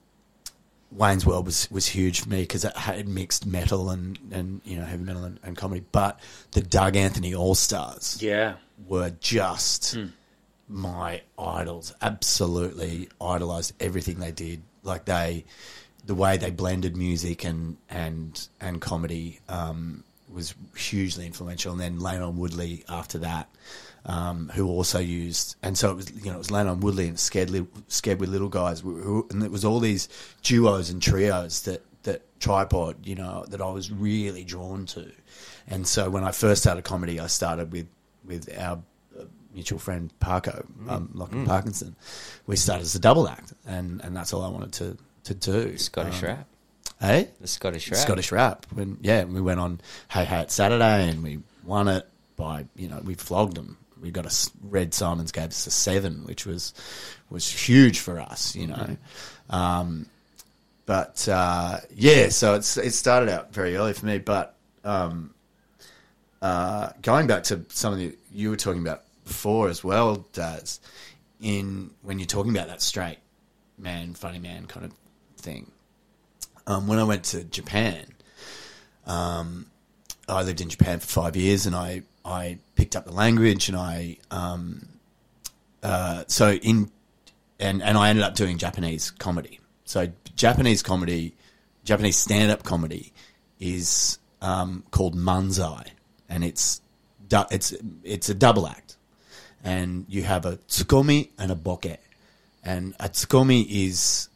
Wayne's 0.89 1.25
World 1.25 1.45
was, 1.45 1.69
was 1.69 1.85
huge 1.85 2.21
for 2.21 2.29
me 2.29 2.41
because 2.41 2.63
it 2.63 2.75
had 2.75 3.09
mixed 3.09 3.45
metal 3.45 3.89
and, 3.89 4.17
and 4.31 4.61
you 4.63 4.77
know 4.77 4.85
heavy 4.85 5.03
metal 5.03 5.25
and, 5.25 5.37
and 5.43 5.55
comedy. 5.57 5.83
But 5.91 6.19
the 6.51 6.61
Doug 6.61 6.95
Anthony 6.95 7.35
All 7.35 7.55
Stars 7.55 8.17
Yeah. 8.21 8.55
Were 8.85 9.09
just 9.19 9.97
my 10.67 11.21
idols. 11.37 11.93
Absolutely 12.01 13.09
idolized 13.19 13.73
everything 13.79 14.19
they 14.19 14.31
did. 14.31 14.61
Like 14.83 15.05
they, 15.05 15.45
the 16.05 16.15
way 16.15 16.37
they 16.37 16.51
blended 16.51 16.95
music 16.95 17.43
and 17.43 17.77
and 17.89 18.47
and 18.61 18.79
comedy 18.81 19.39
um, 19.49 20.03
was 20.31 20.53
hugely 20.75 21.25
influential. 21.25 21.71
And 21.71 21.81
then 21.81 21.99
Lano 21.99 22.33
Woodley 22.33 22.83
after 22.87 23.17
that, 23.19 23.49
um, 24.05 24.51
who 24.53 24.67
also 24.67 24.99
used, 24.99 25.55
and 25.63 25.77
so 25.77 25.91
it 25.91 25.95
was 25.95 26.11
you 26.11 26.25
know 26.29 26.35
it 26.35 26.37
was 26.37 26.49
Lano 26.49 26.77
Woodley 26.79 27.07
and 27.07 27.19
Scared 27.19 27.49
Li- 27.49 27.67
Scared 27.87 28.19
Weird 28.19 28.31
Little 28.31 28.49
Guys, 28.49 28.81
who- 28.81 29.25
and 29.31 29.41
it 29.43 29.51
was 29.51 29.65
all 29.65 29.79
these 29.79 30.07
duos 30.43 30.89
and 30.89 31.01
trios 31.01 31.61
that 31.63 31.81
that 32.03 32.21
tripod, 32.39 33.05
you 33.05 33.15
know, 33.15 33.43
that 33.49 33.59
I 33.59 33.69
was 33.69 33.91
really 33.91 34.43
drawn 34.45 34.85
to. 34.87 35.11
And 35.67 35.85
so 35.85 36.09
when 36.09 36.23
I 36.23 36.31
first 36.31 36.61
started 36.61 36.83
comedy, 36.83 37.19
I 37.19 37.27
started 37.27 37.71
with 37.73 37.87
with 38.27 38.49
our 38.59 38.79
uh, 39.17 39.23
mutual 39.53 39.79
friend 39.79 40.11
Parko, 40.19 40.65
um, 40.89 41.09
Lachlan 41.13 41.45
Parkinson. 41.45 41.95
We 42.45 42.55
started 42.55 42.83
as 42.83 42.95
a 42.95 42.99
double 42.99 43.27
act, 43.27 43.53
and, 43.65 44.01
and 44.03 44.15
that's 44.15 44.33
all 44.33 44.43
I 44.43 44.49
wanted 44.49 44.73
to 44.73 44.97
to 45.25 45.33
do. 45.33 45.77
Scottish 45.77 46.21
Um, 46.23 46.29
rap. 46.29 46.47
Hey, 46.99 47.29
The 47.41 47.47
Scottish 47.47 47.91
rap. 47.91 47.99
Scottish 47.99 48.31
rap. 48.31 48.65
When 48.73 48.97
yeah, 49.01 49.23
we 49.25 49.41
went 49.41 49.59
on 49.59 49.81
Hey 50.09 50.25
Hey 50.25 50.41
It's 50.41 50.53
Saturday, 50.53 51.09
and 51.09 51.21
we 51.23 51.39
won 51.63 51.87
it 51.87 52.07
by 52.35 52.65
you 52.75 52.87
know 52.87 53.01
we 53.03 53.13
flogged 53.15 53.55
them. 53.55 53.77
We 54.01 54.11
got 54.11 54.25
a 54.25 54.49
Red 54.63 54.93
Symons 54.93 55.31
gave 55.31 55.45
us 55.49 55.65
a 55.67 55.71
seven, 55.71 56.23
which 56.25 56.45
was 56.45 56.73
was 57.29 57.47
huge 57.49 57.99
for 57.99 58.19
us, 58.19 58.55
you 58.55 58.67
know. 58.67 58.95
Um, 59.49 60.05
but 60.85 61.27
uh, 61.27 61.79
yeah, 61.93 62.29
so 62.29 62.53
it's 62.55 62.77
it 62.77 62.91
started 62.93 63.27
out 63.29 63.53
very 63.53 63.75
early 63.75 63.93
for 63.93 64.05
me. 64.05 64.19
But 64.19 64.55
um, 64.83 65.33
uh, 66.41 66.89
going 67.01 67.27
back 67.27 67.43
to 67.43 67.65
something 67.69 68.09
that 68.09 68.17
you 68.31 68.49
were 68.49 68.57
talking 68.57 68.81
about 68.81 69.03
before 69.25 69.69
as 69.69 69.83
well, 69.83 70.25
Daz, 70.33 70.79
in 71.41 71.91
when 72.01 72.19
you're 72.19 72.25
talking 72.25 72.51
about 72.51 72.67
that 72.67 72.81
straight 72.81 73.19
man, 73.77 74.13
funny 74.13 74.39
man 74.39 74.65
kind 74.65 74.85
of 74.85 74.93
thing. 75.37 75.71
Um, 76.65 76.87
when 76.87 76.99
I 76.99 77.03
went 77.03 77.23
to 77.25 77.43
Japan, 77.43 78.05
um, 79.05 79.67
I 80.27 80.43
lived 80.43 80.61
in 80.61 80.69
Japan 80.69 80.99
for 80.99 81.07
five 81.07 81.35
years, 81.35 81.65
and 81.65 81.75
I 81.75 82.03
I 82.25 82.59
picked 82.75 82.95
up 82.95 83.05
the 83.05 83.13
language, 83.13 83.69
and 83.69 83.77
I 83.77 84.17
um, 84.31 84.87
uh, 85.81 86.23
so 86.27 86.51
in 86.53 86.91
and 87.59 87.81
and 87.81 87.97
I 87.97 88.09
ended 88.09 88.23
up 88.23 88.35
doing 88.35 88.57
Japanese 88.57 89.11
comedy. 89.11 89.59
So 89.85 90.11
Japanese 90.35 90.83
comedy, 90.83 91.33
Japanese 91.85 92.17
stand 92.17 92.51
up 92.51 92.63
comedy, 92.63 93.13
is 93.59 94.19
um, 94.41 94.83
called 94.91 95.15
manzai, 95.15 95.87
and 96.29 96.43
it's 96.43 96.81
it's 97.31 97.73
it's 98.03 98.29
a 98.29 98.33
double 98.33 98.67
act, 98.67 98.97
and 99.63 100.05
you 100.07 100.23
have 100.23 100.45
a 100.45 100.57
tsukkomi 100.57 101.29
and 101.37 101.51
a 101.51 101.55
boke, 101.55 101.99
and 102.63 102.95
a 102.99 103.09
tsukkomi 103.09 103.65
is 103.69 104.29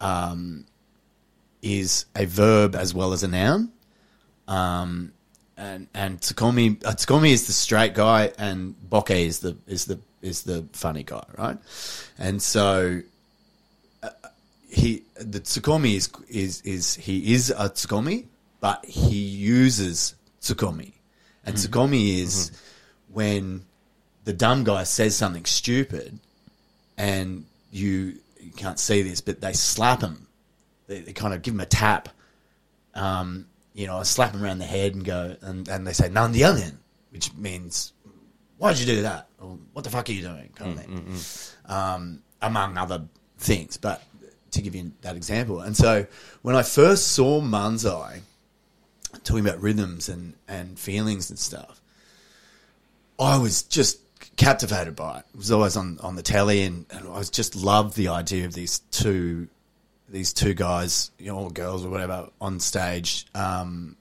um, 0.00 0.64
is 1.62 2.06
a 2.16 2.24
verb 2.26 2.74
as 2.74 2.94
well 2.94 3.12
as 3.12 3.22
a 3.22 3.28
noun. 3.28 3.70
Um, 4.48 5.12
and 5.60 5.88
and 5.94 6.20
Tsukkomi 6.20 6.84
uh, 6.84 6.92
Tsukkomi 6.92 7.30
is 7.30 7.46
the 7.46 7.52
straight 7.52 7.94
guy, 7.94 8.32
and 8.38 8.74
Boke 8.88 9.10
is 9.10 9.40
the 9.40 9.56
is 9.66 9.84
the 9.84 10.00
is 10.22 10.42
the 10.42 10.64
funny 10.72 11.02
guy, 11.02 11.24
right? 11.36 11.58
And 12.18 12.42
so 12.42 13.02
uh, 14.02 14.08
he 14.68 15.04
the 15.16 15.40
Tsukkomi 15.40 15.94
is 15.94 16.10
is 16.28 16.62
is 16.62 16.94
he 16.94 17.34
is 17.34 17.50
a 17.50 17.68
Tsukkomi, 17.68 18.26
but 18.60 18.84
he 18.86 19.18
uses 19.18 20.14
Tsukkomi, 20.42 20.92
and 21.44 21.54
hmm. 21.54 21.60
Tsukkomi 21.60 22.22
is 22.22 22.48
hmm. 22.48 23.14
when 23.14 23.64
the 24.24 24.32
dumb 24.32 24.64
guy 24.64 24.84
says 24.84 25.16
something 25.16 25.44
stupid, 25.44 26.18
and 26.96 27.44
you, 27.70 28.18
you 28.38 28.52
can't 28.56 28.78
see 28.78 29.02
this, 29.02 29.20
but 29.20 29.40
they 29.40 29.52
slap 29.52 30.00
him. 30.02 30.26
They, 30.86 31.00
they 31.00 31.12
kind 31.12 31.34
of 31.34 31.42
give 31.42 31.54
him 31.54 31.60
a 31.60 31.66
tap. 31.66 32.08
Um, 32.94 33.46
you 33.74 33.86
know, 33.86 34.02
slap 34.02 34.34
him 34.34 34.42
around 34.42 34.58
the 34.58 34.66
head 34.66 34.94
and 34.94 35.04
go, 35.04 35.36
and, 35.40 35.68
and 35.68 35.86
they 35.86 35.92
say 35.92 36.08
none 36.08 36.32
the 36.32 36.40
"nandeyanen," 36.42 36.74
which 37.10 37.32
means 37.34 37.92
"Why'd 38.58 38.78
you 38.78 38.86
do 38.86 39.02
that?" 39.02 39.28
or 39.40 39.58
"What 39.72 39.84
the 39.84 39.90
fuck 39.90 40.08
are 40.08 40.12
you 40.12 40.22
doing?" 40.22 40.50
kind 40.54 40.78
of 40.78 40.84
hmm, 40.84 40.96
thing, 40.96 41.74
um, 41.74 42.22
among 42.42 42.76
other 42.76 43.02
things. 43.38 43.76
But 43.76 44.02
to 44.50 44.62
give 44.62 44.74
you 44.74 44.92
that 45.02 45.16
example, 45.16 45.60
and 45.60 45.76
so 45.76 46.06
when 46.42 46.56
I 46.56 46.62
first 46.62 47.08
saw 47.08 47.40
Manzai 47.40 48.20
talking 49.24 49.46
about 49.46 49.60
rhythms 49.60 50.08
and 50.08 50.34
and 50.48 50.78
feelings 50.78 51.30
and 51.30 51.38
stuff, 51.38 51.80
I 53.18 53.38
was 53.38 53.62
just 53.62 54.00
captivated 54.36 54.96
by 54.96 55.18
it. 55.18 55.24
It 55.34 55.36
was 55.36 55.50
always 55.50 55.76
on, 55.76 55.98
on 56.02 56.16
the 56.16 56.22
telly, 56.22 56.62
and, 56.62 56.86
and 56.90 57.06
I 57.06 57.18
was 57.18 57.30
just 57.30 57.54
loved 57.54 57.96
the 57.96 58.08
idea 58.08 58.46
of 58.46 58.54
these 58.54 58.78
two 58.90 59.48
these 60.08 60.32
two 60.32 60.54
guys, 60.54 61.10
you 61.18 61.26
know, 61.26 61.38
or 61.38 61.50
girls 61.50 61.84
or 61.84 61.88
whatever, 61.90 62.28
on 62.40 62.58
stage. 62.58 63.26
Um, 63.34 63.96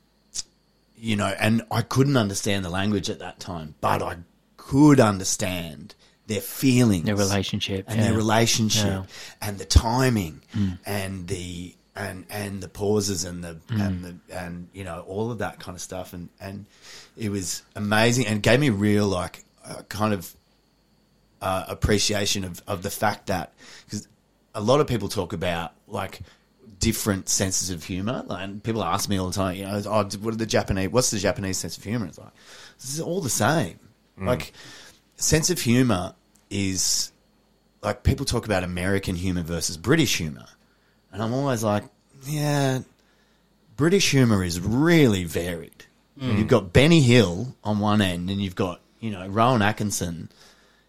you 0.98 1.16
know, 1.16 1.28
and 1.40 1.62
I 1.72 1.82
couldn't 1.84 2.18
understand 2.18 2.66
the 2.66 2.70
language 2.70 3.10
at 3.10 3.20
that 3.20 3.40
time, 3.40 3.76
but 3.80 4.02
I 4.02 4.18
could 4.58 5.00
understand 5.00 5.96
their 6.28 6.42
feelings, 6.42 7.06
Their 7.06 7.16
relationship, 7.16 7.86
and 7.88 7.98
yeah. 7.98 8.08
their 8.08 8.18
relationship, 8.18 8.86
Yeah. 8.86 9.04
and 9.42 9.58
the 9.58 9.66
timing, 9.66 10.42
and 10.86 11.28
the 11.28 11.76
and 12.00 12.26
and 12.30 12.64
the 12.64 12.70
pauses 12.70 13.26
and 13.26 13.44
the 13.44 13.60
and 13.70 14.04
the 14.04 14.16
and 14.34 14.70
you 14.74 14.84
know 14.84 15.02
all 15.08 15.32
of 15.32 15.40
that 15.40 15.60
kind 15.60 15.76
of 15.76 15.82
stuff, 15.82 16.14
and 16.14 16.30
and 16.40 16.66
it 17.18 17.30
was 17.30 17.62
amazing, 17.76 18.26
and 18.26 18.42
gave 18.42 18.60
me 18.60 18.70
real 18.70 19.06
like 19.06 19.44
uh, 19.66 19.82
kind 19.90 20.14
of 20.14 20.34
uh, 21.42 21.66
appreciation 21.68 22.46
of, 22.46 22.62
of 22.68 22.84
the 22.84 22.90
fact 22.90 23.28
that 23.28 23.54
because 23.86 24.08
a 24.56 24.62
lot 24.62 24.80
of 24.80 24.88
people 24.88 25.10
talk 25.10 25.34
about 25.34 25.74
like 25.88 26.22
different 26.80 27.28
senses 27.28 27.70
of 27.70 27.84
humor, 27.84 28.24
like, 28.28 28.44
and 28.44 28.64
people 28.64 28.82
ask 28.82 29.10
me 29.10 29.20
all 29.20 29.28
the 29.28 29.36
time, 29.36 29.56
you 29.58 29.66
know, 29.66 29.82
oh, 29.86 30.04
what 30.22 30.34
are 30.34 30.38
the 30.38 30.46
Japanese? 30.46 30.90
What's 30.90 31.12
the 31.12 31.20
Japanese 31.20 31.58
sense 31.58 31.78
of 31.78 31.84
humor? 31.84 32.06
It's 32.06 32.18
like 32.18 32.34
this 32.78 32.94
is 32.94 33.02
all 33.02 33.20
the 33.20 33.30
same. 33.30 33.80
Like 34.18 34.54
sense 35.16 35.50
of 35.50 35.60
humor 35.60 36.14
is 36.50 37.12
like 37.82 38.04
people 38.04 38.26
talk 38.26 38.46
about 38.46 38.64
American 38.64 39.16
humor 39.16 39.44
versus 39.44 39.78
British 39.78 40.18
humor, 40.18 40.46
and 41.12 41.22
I'm 41.22 41.34
always 41.34 41.64
like, 41.64 41.84
yeah, 42.26 42.80
British 43.78 44.12
humor 44.12 44.44
is 44.44 44.60
really 44.60 45.24
varied. 45.24 45.86
You've 46.22 46.50
got 46.50 46.74
Benny 46.74 47.00
Hill 47.00 47.56
on 47.64 47.80
one 47.80 48.02
end, 48.02 48.30
and 48.30 48.42
you've 48.42 48.56
got 48.56 48.82
you 49.00 49.10
know 49.10 49.26
Rowan 49.28 49.62
Atkinson, 49.62 50.28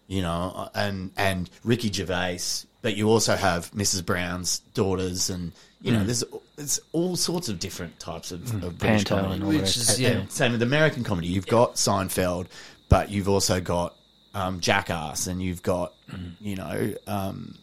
you 0.07 0.21
know, 0.21 0.69
and 0.75 1.11
and 1.15 1.49
Ricky 1.63 1.89
Gervais, 1.89 2.39
but 2.81 2.97
you 2.97 3.07
also 3.09 3.37
have 3.37 3.71
Mrs. 3.71 4.05
Brown's 4.05 4.59
daughters, 4.73 5.29
and 5.29 5.53
you 5.81 5.93
know, 5.93 6.03
there's 6.03 6.25
there's 6.57 6.81
all 6.91 7.15
sorts 7.15 7.47
of 7.47 7.59
different 7.59 7.97
types 7.97 8.33
of, 8.33 8.41
of 8.61 8.77
British 8.77 9.05
Panto 9.05 9.15
comedy. 9.15 9.33
and 9.35 9.43
all 9.45 9.49
Which 9.51 9.77
is- 9.77 9.99
yeah. 10.01 10.09
and 10.09 10.29
same 10.31 10.51
with 10.51 10.61
American 10.61 11.05
comedy. 11.05 11.27
You've 11.29 11.47
got 11.47 11.75
Seinfeld, 11.75 12.47
but 12.89 13.09
you've 13.09 13.29
also 13.29 13.61
got 13.61 13.95
um, 14.33 14.59
Jackass, 14.59 15.27
and 15.27 15.41
you've 15.41 15.63
got 15.63 15.93
you 16.41 16.57
know 16.57 16.93
um, 17.07 17.55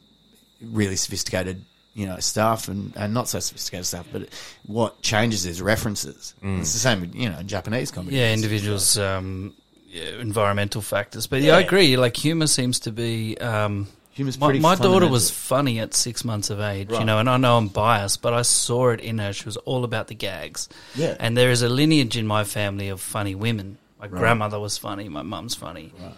really 0.62 0.97
sophisticated 0.97 1.66
you 1.98 2.06
know 2.06 2.18
stuff, 2.20 2.68
and, 2.68 2.96
and 2.96 3.12
not 3.12 3.28
so 3.28 3.40
sophisticated 3.40 3.84
stuff. 3.84 4.06
But 4.12 4.28
what 4.66 5.02
changes 5.02 5.44
is 5.44 5.60
references. 5.60 6.32
It's 6.40 6.72
the 6.72 6.78
same 6.78 7.00
with 7.00 7.14
you 7.14 7.28
know 7.28 7.42
Japanese 7.42 7.90
comedy. 7.90 8.16
Yeah, 8.16 8.32
individuals 8.32 8.96
um, 8.96 9.52
uh, 9.92 10.18
environmental 10.20 10.80
factors. 10.80 11.26
But 11.26 11.42
yeah, 11.42 11.56
I 11.56 11.60
agree. 11.60 11.96
Like 11.96 12.16
humor 12.16 12.46
seems 12.46 12.80
to 12.80 12.92
be. 12.92 13.36
Um, 13.38 13.88
Humor's 14.12 14.38
my, 14.40 14.46
pretty 14.48 14.58
my 14.58 14.74
daughter 14.74 15.06
was 15.06 15.30
funny 15.30 15.78
at 15.78 15.94
six 15.94 16.24
months 16.24 16.50
of 16.50 16.58
age, 16.58 16.90
you 16.90 17.04
know, 17.04 17.20
and 17.20 17.30
I 17.30 17.36
know 17.36 17.56
I'm 17.56 17.68
biased, 17.68 18.20
but 18.20 18.34
I 18.34 18.42
saw 18.42 18.88
it 18.88 18.98
in 18.98 19.18
her. 19.18 19.32
She 19.32 19.44
was 19.44 19.56
all 19.58 19.84
about 19.84 20.08
the 20.08 20.16
gags. 20.16 20.68
Yeah. 20.96 21.14
And 21.20 21.36
there 21.36 21.52
is 21.52 21.62
a 21.62 21.68
lineage 21.68 22.16
in 22.16 22.26
my 22.26 22.42
family 22.42 22.88
of 22.88 23.00
funny 23.00 23.36
women. 23.36 23.78
My 24.00 24.08
grandmother 24.08 24.58
was 24.58 24.76
funny, 24.76 25.08
my 25.08 25.22
mum's 25.22 25.54
funny, 25.54 25.92
right. 26.00 26.14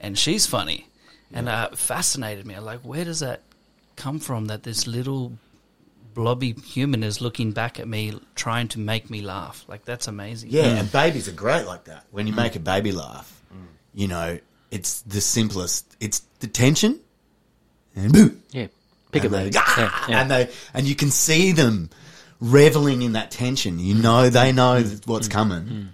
and 0.00 0.18
she's 0.18 0.46
funny. 0.46 0.88
And 1.32 1.48
uh, 1.48 1.68
it 1.70 1.78
fascinated 1.78 2.44
me. 2.44 2.54
I'm 2.54 2.64
like, 2.64 2.80
where 2.80 3.04
does 3.04 3.20
that 3.20 3.42
come 3.96 4.18
from 4.18 4.46
that 4.46 4.62
this 4.62 4.86
little 4.86 5.32
blobby 6.14 6.52
human 6.52 7.02
is 7.02 7.20
looking 7.20 7.52
back 7.52 7.80
at 7.80 7.88
me 7.88 8.18
trying 8.34 8.68
to 8.68 8.78
make 8.78 9.10
me 9.10 9.20
laugh? 9.20 9.64
Like, 9.68 9.84
that's 9.84 10.08
amazing. 10.08 10.50
Yeah, 10.50 10.64
mm. 10.64 10.80
and 10.80 10.92
babies 10.92 11.28
are 11.28 11.32
great 11.32 11.66
like 11.66 11.84
that. 11.84 12.04
When 12.10 12.26
you 12.26 12.32
mm. 12.32 12.36
make 12.36 12.56
a 12.56 12.60
baby 12.60 12.92
laugh, 12.92 13.42
mm. 13.52 13.66
you 13.94 14.08
know, 14.08 14.38
it's 14.70 15.02
the 15.02 15.20
simplest. 15.20 15.96
It's 16.00 16.20
the 16.40 16.46
tension, 16.46 17.00
and 17.94 18.12
boom, 18.12 18.42
Yeah. 18.50 18.66
Pick 19.12 19.22
a 19.22 19.26
and 19.26 19.34
they, 19.34 19.44
baby. 19.44 19.56
"Ah!" 19.58 19.74
Yeah, 19.78 20.14
yeah. 20.14 20.20
and 20.20 20.30
they 20.30 20.50
and 20.72 20.86
you 20.86 20.96
can 20.96 21.10
see 21.10 21.52
them 21.52 21.90
reveling 22.40 23.02
in 23.02 23.12
that 23.12 23.30
tension. 23.30 23.78
You 23.78 23.94
know, 23.94 24.28
they 24.28 24.52
know 24.52 24.82
what's 25.06 25.28
coming. 25.28 25.90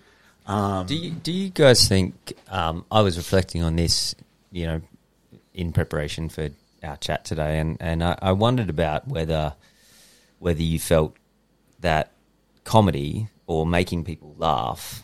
Um, 0.47 0.87
do 0.87 0.97
you 0.97 1.11
do 1.11 1.31
you 1.31 1.51
guys 1.51 1.87
think? 1.87 2.33
Um, 2.49 2.85
I 2.91 3.03
was 3.03 3.17
reflecting 3.17 3.63
on 3.63 3.77
this, 3.77 4.15
you 4.51 4.67
know, 4.67 4.81
in 5.55 5.73
preparation 5.73 6.29
for 6.29 6.49
our 6.83 6.97
chat 6.97 7.25
today, 7.25 7.59
and 7.59 7.77
and 7.81 8.03
I, 8.03 8.19
I 8.21 8.33
wondered 8.33 8.71
about 8.71 9.09
whether 9.09 9.55
whether 10.39 10.63
you 10.63 10.79
felt 10.79 11.17
that 11.81 12.13
comedy 12.65 13.29
or 13.47 13.67
making 13.67 14.05
people 14.05 14.35
laugh, 14.39 15.03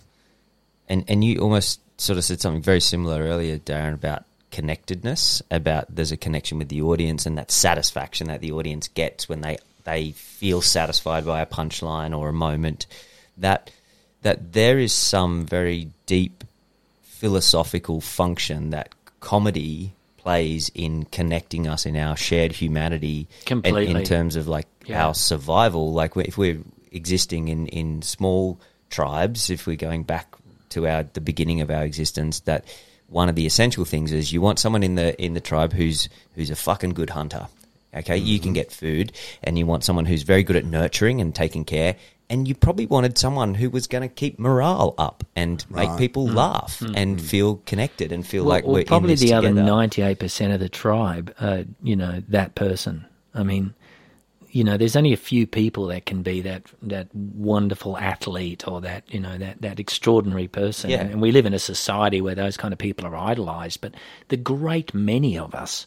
and 0.88 1.04
and 1.08 1.24
you 1.24 1.38
almost 1.40 1.80
sort 2.00 2.18
of 2.18 2.24
said 2.24 2.40
something 2.40 2.62
very 2.62 2.80
similar 2.80 3.22
earlier, 3.22 3.58
Darren, 3.58 3.94
about 3.94 4.24
connectedness, 4.50 5.42
about 5.50 5.94
there's 5.94 6.12
a 6.12 6.16
connection 6.16 6.58
with 6.58 6.68
the 6.68 6.82
audience 6.82 7.26
and 7.26 7.36
that 7.38 7.50
satisfaction 7.50 8.28
that 8.28 8.40
the 8.40 8.52
audience 8.52 8.88
gets 8.88 9.28
when 9.28 9.40
they 9.40 9.58
they 9.84 10.12
feel 10.12 10.60
satisfied 10.60 11.24
by 11.24 11.40
a 11.40 11.46
punchline 11.46 12.16
or 12.16 12.28
a 12.28 12.32
moment 12.32 12.86
that 13.36 13.70
that 14.22 14.52
there 14.52 14.78
is 14.78 14.92
some 14.92 15.46
very 15.46 15.90
deep 16.06 16.44
philosophical 17.02 18.00
function 18.00 18.70
that 18.70 18.94
comedy 19.20 19.92
plays 20.26 20.72
in 20.74 21.04
connecting 21.04 21.68
us 21.68 21.86
in 21.86 21.96
our 21.96 22.16
shared 22.16 22.50
humanity 22.50 23.28
Completely. 23.44 23.86
in 23.86 24.02
terms 24.02 24.34
of 24.34 24.48
like 24.48 24.66
Yeah. 24.84 25.06
our 25.06 25.14
survival 25.14 25.92
like 25.92 26.16
if 26.16 26.36
we're 26.36 26.58
existing 26.90 27.46
in 27.46 27.68
in 27.68 28.02
small 28.02 28.58
tribes 28.90 29.50
if 29.50 29.68
we're 29.68 29.76
going 29.76 30.02
back 30.02 30.34
to 30.70 30.88
our 30.88 31.04
the 31.04 31.20
beginning 31.20 31.60
of 31.60 31.70
our 31.70 31.84
existence 31.84 32.40
that 32.40 32.64
one 33.06 33.28
of 33.28 33.36
the 33.36 33.46
essential 33.46 33.84
things 33.84 34.10
is 34.10 34.32
you 34.32 34.40
want 34.40 34.58
someone 34.58 34.82
in 34.82 34.96
the 34.96 35.14
in 35.24 35.34
the 35.34 35.40
tribe 35.40 35.72
who's 35.72 36.08
who's 36.34 36.50
a 36.50 36.56
fucking 36.56 36.90
good 36.90 37.10
hunter 37.10 37.46
okay 37.94 38.16
you 38.16 38.40
can 38.40 38.48
mm-hmm. 38.48 38.54
get 38.54 38.72
food 38.72 39.12
and 39.44 39.56
you 39.56 39.64
want 39.64 39.84
someone 39.84 40.06
who's 40.06 40.24
very 40.24 40.42
good 40.42 40.56
at 40.56 40.64
nurturing 40.64 41.20
and 41.20 41.36
taking 41.36 41.64
care 41.64 41.94
and 42.28 42.48
you 42.48 42.54
probably 42.54 42.86
wanted 42.86 43.16
someone 43.18 43.54
who 43.54 43.70
was 43.70 43.86
going 43.86 44.02
to 44.02 44.08
keep 44.14 44.38
morale 44.38 44.94
up 44.98 45.24
and 45.36 45.64
make 45.70 45.88
Right. 45.88 45.98
people 45.98 46.26
laugh 46.26 46.82
and 46.94 47.20
feel 47.20 47.56
connected 47.66 48.12
and 48.12 48.26
feel 48.26 48.44
Well, 48.44 48.50
like 48.54 48.64
well, 48.64 48.74
we're 48.74 48.84
probably 48.84 49.10
in 49.12 49.18
this 49.18 49.20
the 49.20 49.32
other 49.34 49.52
ninety-eight 49.52 50.18
percent 50.18 50.52
of 50.52 50.60
the 50.60 50.68
tribe, 50.68 51.34
uh, 51.38 51.62
you 51.82 51.96
know, 51.96 52.22
that 52.28 52.54
person. 52.54 53.04
I 53.34 53.42
mean, 53.42 53.74
you 54.50 54.64
know, 54.64 54.76
there's 54.78 54.96
only 54.96 55.12
a 55.12 55.18
few 55.18 55.46
people 55.46 55.86
that 55.88 56.06
can 56.06 56.22
be 56.22 56.40
that 56.40 56.62
that 56.82 57.08
wonderful 57.14 57.98
athlete 57.98 58.66
or 58.66 58.80
that 58.80 59.04
you 59.12 59.20
know 59.20 59.36
that 59.38 59.60
that 59.60 59.78
extraordinary 59.78 60.48
person. 60.48 60.90
Yeah. 60.90 61.02
And 61.02 61.20
we 61.20 61.30
live 61.30 61.46
in 61.46 61.54
a 61.54 61.58
society 61.58 62.20
where 62.20 62.34
those 62.34 62.56
kind 62.56 62.72
of 62.72 62.78
people 62.78 63.06
are 63.06 63.16
idolized. 63.16 63.80
But 63.82 63.94
the 64.28 64.36
great 64.38 64.94
many 64.94 65.38
of 65.38 65.54
us 65.54 65.86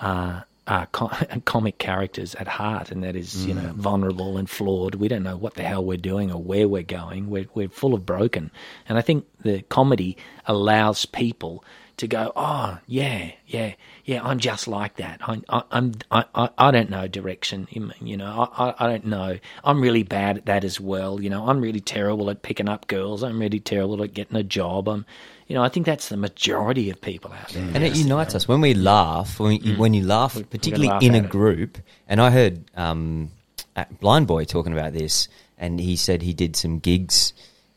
are 0.00 0.44
are 0.68 0.86
co- 0.86 1.10
comic 1.44 1.78
characters 1.78 2.34
at 2.36 2.46
heart, 2.46 2.90
and 2.90 3.02
that 3.02 3.16
is 3.16 3.46
you 3.46 3.54
know 3.54 3.62
mm. 3.62 3.74
vulnerable 3.74 4.36
and 4.36 4.48
flawed. 4.48 4.94
We 4.94 5.08
don't 5.08 5.22
know 5.22 5.36
what 5.36 5.54
the 5.54 5.62
hell 5.62 5.84
we're 5.84 5.96
doing 5.96 6.30
or 6.30 6.42
where 6.42 6.68
we're 6.68 6.82
going. 6.82 7.30
We're 7.30 7.46
we're 7.54 7.68
full 7.68 7.94
of 7.94 8.06
broken, 8.06 8.50
and 8.88 8.98
I 8.98 9.00
think 9.00 9.26
the 9.42 9.62
comedy 9.62 10.16
allows 10.46 11.06
people 11.06 11.64
to 11.98 12.06
go, 12.06 12.32
oh 12.36 12.78
yeah, 12.86 13.32
yeah, 13.46 13.74
yeah. 14.04 14.22
I'm 14.24 14.38
just 14.38 14.68
like 14.68 14.96
that. 14.96 15.20
I, 15.22 15.40
I, 15.48 15.62
I'm 15.70 15.94
I, 16.10 16.24
I, 16.34 16.50
I 16.56 16.70
don't 16.70 16.90
know 16.90 17.08
direction. 17.08 17.66
You 17.70 18.16
know, 18.16 18.48
I, 18.56 18.68
I, 18.68 18.74
I 18.78 18.86
don't 18.88 19.06
know. 19.06 19.38
I'm 19.64 19.80
really 19.80 20.04
bad 20.04 20.38
at 20.38 20.46
that 20.46 20.64
as 20.64 20.80
well. 20.80 21.20
You 21.20 21.28
know, 21.28 21.48
I'm 21.48 21.60
really 21.60 21.80
terrible 21.80 22.30
at 22.30 22.42
picking 22.42 22.68
up 22.68 22.86
girls. 22.86 23.22
I'm 23.22 23.40
really 23.40 23.60
terrible 23.60 24.02
at 24.02 24.14
getting 24.14 24.36
a 24.36 24.44
job. 24.44 24.88
I'm, 24.88 25.06
you 25.48 25.54
know, 25.54 25.64
I 25.64 25.70
think 25.70 25.86
that's 25.86 26.10
the 26.10 26.16
majority 26.18 26.90
of 26.90 27.00
people 27.00 27.32
out 27.32 27.48
there. 27.48 27.62
and 27.74 27.82
it 27.82 27.96
unites 27.96 28.34
us 28.34 28.46
when 28.46 28.60
we 28.60 28.74
laugh. 28.74 29.40
When, 29.40 29.56
you 29.56 29.76
when 29.76 29.94
you 29.94 30.04
laugh, 30.04 30.34
particularly 30.34 30.88
laugh 30.88 31.02
in 31.02 31.14
a 31.14 31.18
at 31.18 31.24
it. 31.24 31.30
group. 31.30 31.78
And 32.06 32.20
I 32.20 32.30
heard 32.30 32.64
um, 32.76 33.30
at 33.74 33.98
Blind 33.98 34.26
Boy 34.26 34.44
talking 34.44 34.74
about 34.74 34.92
this, 34.92 35.26
and 35.56 35.80
he 35.80 35.96
said 35.96 36.20
he 36.20 36.34
did 36.34 36.54
some 36.54 36.78
gigs 36.80 37.32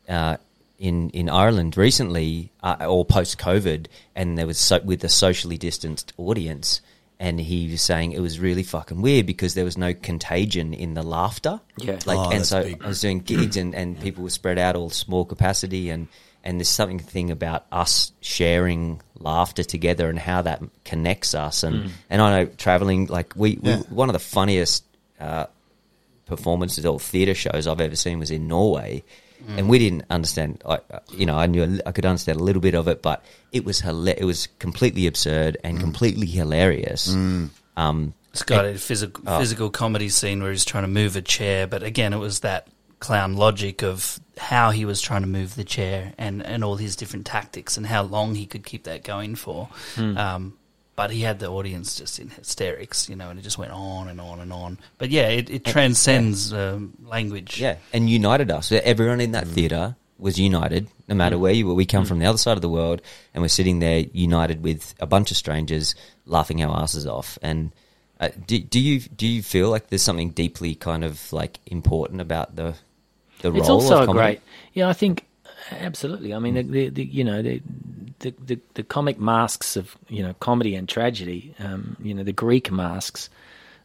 uh, 0.06 0.36
in 0.78 1.08
in 1.10 1.30
Ireland 1.30 1.78
recently, 1.78 2.52
uh, 2.62 2.76
or 2.86 3.06
post 3.06 3.38
COVID, 3.38 3.86
and 4.14 4.36
there 4.36 4.46
was 4.46 4.58
so, 4.58 4.80
with 4.80 5.02
a 5.02 5.08
socially 5.08 5.56
distanced 5.56 6.12
audience. 6.18 6.82
And 7.18 7.40
he 7.40 7.70
was 7.70 7.80
saying 7.80 8.12
it 8.12 8.20
was 8.20 8.40
really 8.40 8.64
fucking 8.64 9.00
weird 9.00 9.26
because 9.26 9.54
there 9.54 9.64
was 9.64 9.78
no 9.78 9.94
contagion 9.94 10.74
in 10.74 10.94
the 10.94 11.04
laughter. 11.04 11.60
Yeah. 11.78 12.00
like 12.04 12.18
Oh, 12.18 12.30
and 12.32 12.44
so 12.44 12.64
big. 12.64 12.82
I 12.82 12.88
was 12.88 13.00
doing 13.00 13.20
gigs 13.20 13.56
and, 13.56 13.76
and 13.76 14.00
people 14.00 14.24
were 14.24 14.30
spread 14.30 14.58
out 14.58 14.74
all 14.74 14.90
small 14.90 15.24
capacity 15.24 15.90
and 15.90 16.08
and 16.44 16.58
there's 16.58 16.68
something 16.68 16.98
thing 16.98 17.30
about 17.30 17.66
us 17.72 18.12
sharing 18.20 19.00
laughter 19.18 19.62
together 19.64 20.08
and 20.08 20.18
how 20.18 20.42
that 20.42 20.60
connects 20.84 21.34
us 21.34 21.62
and 21.62 21.90
and 22.10 22.20
I 22.22 22.30
know 22.44 22.46
traveling 22.56 23.06
like 23.06 23.34
we, 23.36 23.58
we 23.62 23.72
one 23.90 24.08
of 24.08 24.12
the 24.14 24.18
funniest 24.18 24.84
uh, 25.20 25.46
performances 26.26 26.84
or 26.86 26.98
theatre 26.98 27.34
shows 27.34 27.66
I've 27.66 27.80
ever 27.80 27.96
seen 27.96 28.18
was 28.18 28.30
in 28.30 28.48
Norway. 28.48 29.02
And 29.56 29.68
we 29.68 29.80
didn't 29.80 30.04
understand, 30.08 30.62
I, 30.64 30.74
uh, 30.88 31.00
you 31.10 31.26
know, 31.26 31.36
I 31.36 31.46
knew 31.46 31.80
I 31.84 31.90
could 31.90 32.06
understand 32.06 32.38
a 32.38 32.44
little 32.44 32.62
bit 32.62 32.76
of 32.76 32.86
it, 32.86 33.02
but 33.02 33.24
it 33.50 33.64
was 33.64 33.82
hila- 33.82 34.14
it 34.16 34.24
was 34.24 34.46
completely 34.60 35.08
absurd 35.08 35.56
and 35.64 35.80
completely 35.80 36.28
hilarious. 36.28 37.12
Um, 37.12 38.14
It's 38.32 38.44
got 38.44 38.64
a 38.64 38.76
physical 38.78 39.24
Oh. 39.26 39.40
physical 39.40 39.68
comedy 39.68 40.10
scene 40.10 40.40
where 40.44 40.52
he's 40.52 40.64
trying 40.64 40.84
to 40.84 40.88
move 40.88 41.16
a 41.16 41.22
chair, 41.22 41.66
but 41.66 41.82
again, 41.82 42.12
it 42.12 42.18
was 42.18 42.38
that 42.40 42.68
clown 43.02 43.34
logic 43.34 43.82
of 43.82 44.20
how 44.38 44.70
he 44.70 44.84
was 44.84 45.00
trying 45.00 45.22
to 45.22 45.26
move 45.28 45.56
the 45.56 45.64
chair 45.64 46.12
and, 46.16 46.40
and 46.46 46.62
all 46.62 46.76
his 46.76 46.94
different 46.94 47.26
tactics 47.26 47.76
and 47.76 47.84
how 47.84 48.02
long 48.02 48.36
he 48.36 48.46
could 48.46 48.64
keep 48.64 48.84
that 48.84 49.02
going 49.02 49.34
for. 49.34 49.68
Hmm. 49.96 50.16
Um, 50.16 50.58
but 50.94 51.10
he 51.10 51.22
had 51.22 51.40
the 51.40 51.48
audience 51.48 51.96
just 51.96 52.20
in 52.20 52.28
hysterics, 52.28 53.08
you 53.08 53.16
know, 53.16 53.28
and 53.30 53.38
it 53.40 53.42
just 53.42 53.58
went 53.58 53.72
on 53.72 54.06
and 54.06 54.20
on 54.20 54.38
and 54.38 54.52
on. 54.52 54.78
But 54.98 55.10
yeah, 55.10 55.28
it, 55.28 55.50
it 55.50 55.64
transcends 55.64 56.52
um, 56.52 56.92
language. 57.04 57.60
Yeah, 57.60 57.76
and 57.92 58.08
united 58.08 58.52
us. 58.52 58.70
Everyone 58.70 59.20
in 59.20 59.32
that 59.32 59.48
theatre 59.48 59.96
was 60.18 60.38
united, 60.38 60.86
no 61.08 61.16
matter 61.16 61.38
where 61.38 61.52
you 61.52 61.66
were. 61.66 61.74
We 61.74 61.86
come 61.86 62.04
from 62.04 62.20
the 62.20 62.26
other 62.26 62.38
side 62.38 62.56
of 62.56 62.62
the 62.62 62.68
world, 62.68 63.02
and 63.34 63.42
we're 63.42 63.48
sitting 63.48 63.80
there 63.80 64.04
united 64.12 64.62
with 64.62 64.94
a 65.00 65.06
bunch 65.06 65.32
of 65.32 65.36
strangers, 65.36 65.96
laughing 66.24 66.62
our 66.62 66.82
asses 66.82 67.06
off. 67.06 67.36
And 67.42 67.72
uh, 68.20 68.28
do, 68.46 68.60
do 68.60 68.78
you 68.78 69.00
do 69.00 69.26
you 69.26 69.42
feel 69.42 69.70
like 69.70 69.88
there's 69.88 70.02
something 70.02 70.30
deeply 70.30 70.76
kind 70.76 71.02
of 71.02 71.32
like 71.32 71.58
important 71.66 72.20
about 72.20 72.54
the 72.54 72.76
the 73.42 73.52
role? 73.52 73.60
It's 73.60 73.68
also 73.68 74.02
a 74.02 74.06
great. 74.06 74.40
Yeah, 74.72 74.88
I 74.88 74.92
think 74.92 75.26
absolutely. 75.70 76.34
I 76.34 76.38
mean, 76.38 76.54
the, 76.54 76.62
the, 76.62 76.88
the 76.88 77.04
you 77.04 77.24
know 77.24 77.42
the, 77.42 77.62
the 78.20 78.34
the 78.44 78.60
the 78.74 78.82
comic 78.82 79.18
masks 79.18 79.76
of 79.76 79.96
you 80.08 80.22
know 80.22 80.34
comedy 80.34 80.74
and 80.74 80.88
tragedy. 80.88 81.54
Um, 81.58 81.96
you 82.00 82.14
know, 82.14 82.22
the 82.22 82.32
Greek 82.32 82.70
masks, 82.70 83.28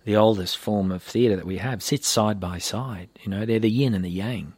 the 0.05 0.15
oldest 0.15 0.57
form 0.57 0.91
of 0.91 1.03
theatre 1.03 1.35
that 1.35 1.45
we 1.45 1.57
have, 1.57 1.84
sit 1.84 2.05
side 2.05 2.39
by 2.39 2.57
side. 2.57 3.09
You 3.21 3.31
know, 3.31 3.45
they're 3.45 3.59
the 3.59 3.69
yin 3.69 3.93
and 3.93 4.05
the 4.05 4.09
yang. 4.09 4.53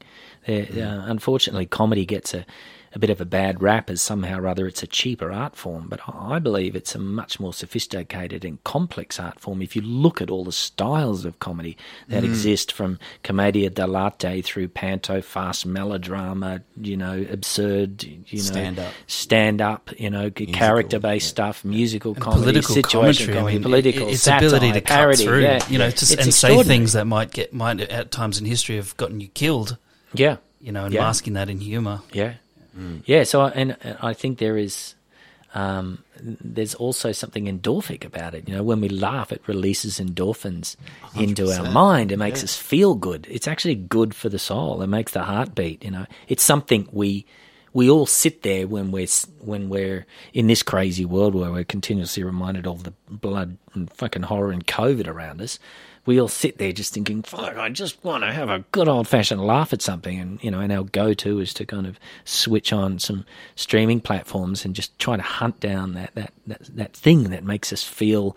They're, 0.45 0.67
uh, 0.87 1.05
unfortunately, 1.05 1.65
comedy 1.65 2.05
gets 2.05 2.33
a 2.33 2.45
a 2.93 2.99
bit 2.99 3.09
of 3.09 3.21
a 3.21 3.25
bad 3.25 3.61
rap 3.61 3.89
as 3.89 4.01
somehow 4.01 4.39
or 4.39 4.47
other 4.47 4.67
it's 4.67 4.83
a 4.83 4.87
cheaper 4.87 5.31
art 5.31 5.55
form, 5.55 5.87
but 5.87 5.99
I 6.07 6.39
believe 6.39 6.75
it's 6.75 6.95
a 6.95 6.99
much 6.99 7.39
more 7.39 7.53
sophisticated 7.53 8.43
and 8.43 8.63
complex 8.63 9.19
art 9.19 9.39
form. 9.39 9.61
If 9.61 9.75
you 9.75 9.81
look 9.81 10.21
at 10.21 10.29
all 10.29 10.43
the 10.43 10.51
styles 10.51 11.25
of 11.25 11.39
comedy 11.39 11.77
that 12.07 12.23
hmm. 12.23 12.29
exist 12.29 12.71
from 12.71 12.99
commedia 13.23 13.69
dell'arte 13.69 14.43
through 14.43 14.69
panto, 14.69 15.21
fast 15.21 15.65
melodrama, 15.65 16.61
you 16.79 16.97
know, 16.97 17.25
absurd, 17.29 18.03
you 18.03 18.17
know, 18.31 18.49
Stand-up. 18.49 18.93
stand 19.07 19.61
up, 19.61 19.91
you 19.99 20.09
know, 20.09 20.29
character 20.31 20.99
based 20.99 21.27
stuff, 21.29 21.63
musical 21.63 22.15
comedy, 22.15 22.41
political 22.41 22.75
situation 22.75 23.33
comedy, 23.33 23.49
I 23.49 23.53
mean, 23.53 23.63
political 23.63 24.09
its 24.09 24.23
satire, 24.23 24.47
ability 24.47 24.71
to 24.73 24.81
parody, 24.81 25.17
cut 25.17 25.25
through, 25.25 25.41
yeah. 25.41 25.65
you 25.69 25.77
know, 25.77 25.91
to, 25.91 26.19
and 26.19 26.33
say 26.33 26.63
things 26.63 26.93
that 26.93 27.05
might 27.05 27.31
get 27.31 27.53
might 27.53 27.79
at 27.81 28.11
times 28.11 28.39
in 28.39 28.45
history 28.45 28.75
have 28.77 28.95
gotten 28.97 29.19
you 29.19 29.27
killed. 29.27 29.77
Yeah, 30.13 30.37
You 30.59 30.71
know, 30.71 30.85
and 30.85 30.93
Yeah. 30.93 31.01
masking 31.01 31.33
that 31.33 31.49
in 31.49 31.59
humour. 31.59 32.01
Yeah, 32.11 32.33
yeah. 33.05 33.23
So, 33.23 33.41
I, 33.41 33.49
and 33.49 33.77
uh, 33.83 33.95
I 34.01 34.13
think 34.13 34.37
there 34.37 34.57
is, 34.57 34.95
um, 35.53 36.03
there's 36.21 36.75
also 36.75 37.11
something 37.11 37.45
endorphic 37.45 38.05
about 38.05 38.35
it. 38.35 38.47
You 38.47 38.55
know, 38.55 38.63
when 38.63 38.81
we 38.81 38.89
laugh, 38.89 39.31
it 39.31 39.41
releases 39.47 39.99
endorphins 39.99 40.75
into 41.15 41.51
our 41.51 41.71
mind. 41.71 42.11
It 42.11 42.17
makes 42.17 42.43
us 42.43 42.55
feel 42.55 42.95
good. 42.95 43.27
It's 43.29 43.47
actually 43.47 43.75
good 43.75 44.13
for 44.13 44.29
the 44.29 44.39
soul. 44.39 44.81
It 44.81 44.87
makes 44.87 45.11
the 45.11 45.23
heart 45.23 45.55
beat. 45.55 45.83
You 45.83 45.91
know, 45.91 46.05
it's 46.27 46.43
something 46.43 46.87
we 46.91 47.25
we 47.73 47.89
all 47.89 48.05
sit 48.05 48.41
there 48.41 48.67
when 48.67 48.91
we're 48.91 49.07
when 49.39 49.69
we're 49.69 50.05
in 50.33 50.47
this 50.47 50.63
crazy 50.63 51.05
world 51.05 51.35
where 51.35 51.51
we're 51.51 51.63
continuously 51.63 52.23
reminded 52.23 52.65
of 52.65 52.83
the 52.83 52.93
blood 53.09 53.57
and 53.73 53.91
fucking 53.93 54.23
horror 54.23 54.51
and 54.51 54.65
COVID 54.65 55.07
around 55.07 55.41
us. 55.41 55.59
We 56.09 56.19
all 56.19 56.27
sit 56.27 56.57
there 56.57 56.71
just 56.71 56.91
thinking, 56.91 57.21
"Fuck, 57.21 57.55
I 57.55 57.69
just 57.69 58.03
want 58.03 58.23
to 58.23 58.33
have 58.33 58.49
a 58.49 58.65
good 58.71 58.87
old 58.87 59.07
fashioned 59.07 59.45
laugh 59.45 59.73
at 59.73 59.81
something." 59.83 60.19
And 60.19 60.43
you 60.43 60.49
know, 60.49 60.59
and 60.59 60.73
our 60.73 60.83
go 60.83 61.13
to 61.13 61.39
is 61.39 61.53
to 61.53 61.67
kind 61.67 61.85
of 61.85 61.99
switch 62.25 62.73
on 62.73 62.97
some 62.97 63.25
streaming 63.55 64.01
platforms 64.01 64.65
and 64.65 64.73
just 64.73 64.97
try 64.97 65.17
to 65.17 65.21
hunt 65.21 65.59
down 65.59 65.93
that 65.93 66.15
that 66.15 66.33
that, 66.47 66.61
that 66.75 66.93
thing 66.93 67.29
that 67.29 67.43
makes 67.43 67.71
us 67.71 67.83
feel 67.83 68.35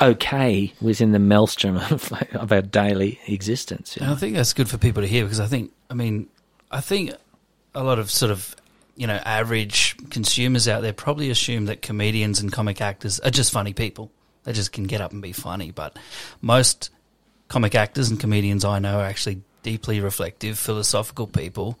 okay 0.00 0.72
within 0.80 1.12
the 1.12 1.18
maelstrom 1.18 1.76
of, 1.76 2.12
of 2.32 2.50
our 2.50 2.60
daily 2.62 3.20
existence. 3.28 3.96
you 3.96 4.04
know? 4.04 4.12
I 4.12 4.16
think 4.16 4.34
that's 4.34 4.52
good 4.52 4.68
for 4.68 4.78
people 4.78 5.02
to 5.02 5.08
hear 5.08 5.24
because 5.24 5.40
I 5.40 5.46
think, 5.46 5.72
I 5.88 5.94
mean, 5.94 6.28
I 6.70 6.80
think 6.80 7.12
a 7.74 7.84
lot 7.84 8.00
of 8.00 8.10
sort 8.10 8.32
of, 8.32 8.56
you 8.96 9.06
know, 9.06 9.20
average 9.24 9.96
consumers 10.10 10.66
out 10.66 10.82
there 10.82 10.92
probably 10.92 11.30
assume 11.30 11.66
that 11.66 11.82
comedians 11.82 12.40
and 12.40 12.52
comic 12.52 12.80
actors 12.80 13.20
are 13.20 13.30
just 13.30 13.52
funny 13.52 13.72
people. 13.72 14.10
They 14.44 14.52
just 14.52 14.72
can 14.72 14.84
get 14.84 15.00
up 15.00 15.12
and 15.12 15.22
be 15.22 15.32
funny. 15.32 15.70
But 15.70 15.96
most 16.40 16.90
comic 17.52 17.74
actors 17.74 18.10
and 18.10 18.18
comedians 18.18 18.64
I 18.64 18.78
know 18.78 18.98
are 19.00 19.04
actually 19.04 19.42
deeply 19.62 20.00
reflective, 20.00 20.58
philosophical 20.58 21.26
people, 21.26 21.78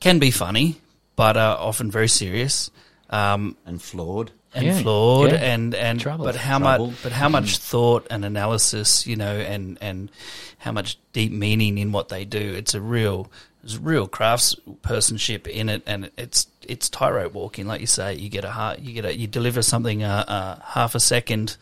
can 0.00 0.18
be 0.20 0.30
funny, 0.30 0.80
but 1.16 1.36
are 1.36 1.58
often 1.58 1.90
very 1.90 2.08
serious. 2.08 2.70
Um, 3.10 3.56
and 3.66 3.82
flawed. 3.82 4.30
and 4.54 4.64
Yeah, 4.66 4.80
flawed 4.80 5.32
yeah. 5.32 5.38
and 5.54 5.74
and 5.74 5.98
Trouble. 6.00 6.24
but 6.26 6.36
how 6.36 6.58
Trouble. 6.58 6.86
much 6.88 7.02
but 7.02 7.12
how 7.12 7.28
much 7.28 7.56
thought 7.58 8.06
and 8.10 8.24
analysis 8.24 9.06
you 9.06 9.16
know 9.16 9.34
and 9.38 9.78
and 9.80 10.10
how 10.58 10.72
much 10.72 10.98
deep 11.14 11.32
meaning 11.32 11.78
in 11.78 11.90
what 11.92 12.08
they 12.10 12.24
do 12.26 12.38
it's 12.54 12.74
a 12.74 12.80
real 12.80 13.30
there's 13.62 13.78
real 13.78 14.06
craftspersonship 14.06 15.46
in 15.46 15.68
it 15.70 15.82
and 15.86 16.10
it's 16.18 16.46
it's 16.66 16.88
tightrope 16.90 17.32
walking 17.34 17.66
like 17.66 17.80
you 17.80 17.86
say 17.86 18.14
you 18.14 18.28
get 18.28 18.44
a 18.44 18.50
heart 18.50 18.78
you 18.80 18.92
get 18.92 19.04
a 19.06 19.16
you 19.16 19.26
deliver 19.26 19.62
something 19.62 20.02
uh, 20.02 20.24
uh, 20.28 20.60
half 20.64 20.94
a 20.94 21.00
second 21.00 21.56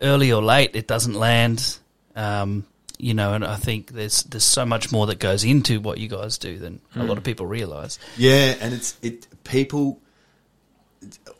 early 0.00 0.32
or 0.32 0.42
late 0.42 0.70
it 0.74 0.86
doesn't 0.86 1.14
land 1.14 1.78
um, 2.16 2.64
you 2.98 3.14
know 3.14 3.32
and 3.34 3.44
I 3.44 3.56
think 3.56 3.92
there's 3.92 4.22
there's 4.24 4.44
so 4.44 4.64
much 4.66 4.90
more 4.92 5.06
that 5.06 5.18
goes 5.18 5.44
into 5.44 5.80
what 5.80 5.98
you 5.98 6.08
guys 6.08 6.38
do 6.38 6.58
than 6.58 6.80
a 6.94 7.02
lot 7.04 7.18
of 7.18 7.24
people 7.24 7.46
realize 7.46 7.98
Yeah, 8.16 8.54
and 8.60 8.72
it's 8.74 8.96
it 9.02 9.26
people 9.44 10.00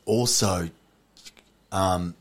also 0.04 0.68
um 1.72 2.14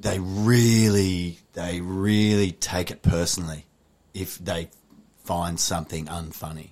they 0.00 0.18
really 0.18 1.38
they 1.52 1.80
really 1.80 2.52
take 2.52 2.90
it 2.90 3.02
personally 3.02 3.66
if 4.14 4.38
they 4.38 4.70
find 5.24 5.60
something 5.60 6.06
unfunny. 6.06 6.70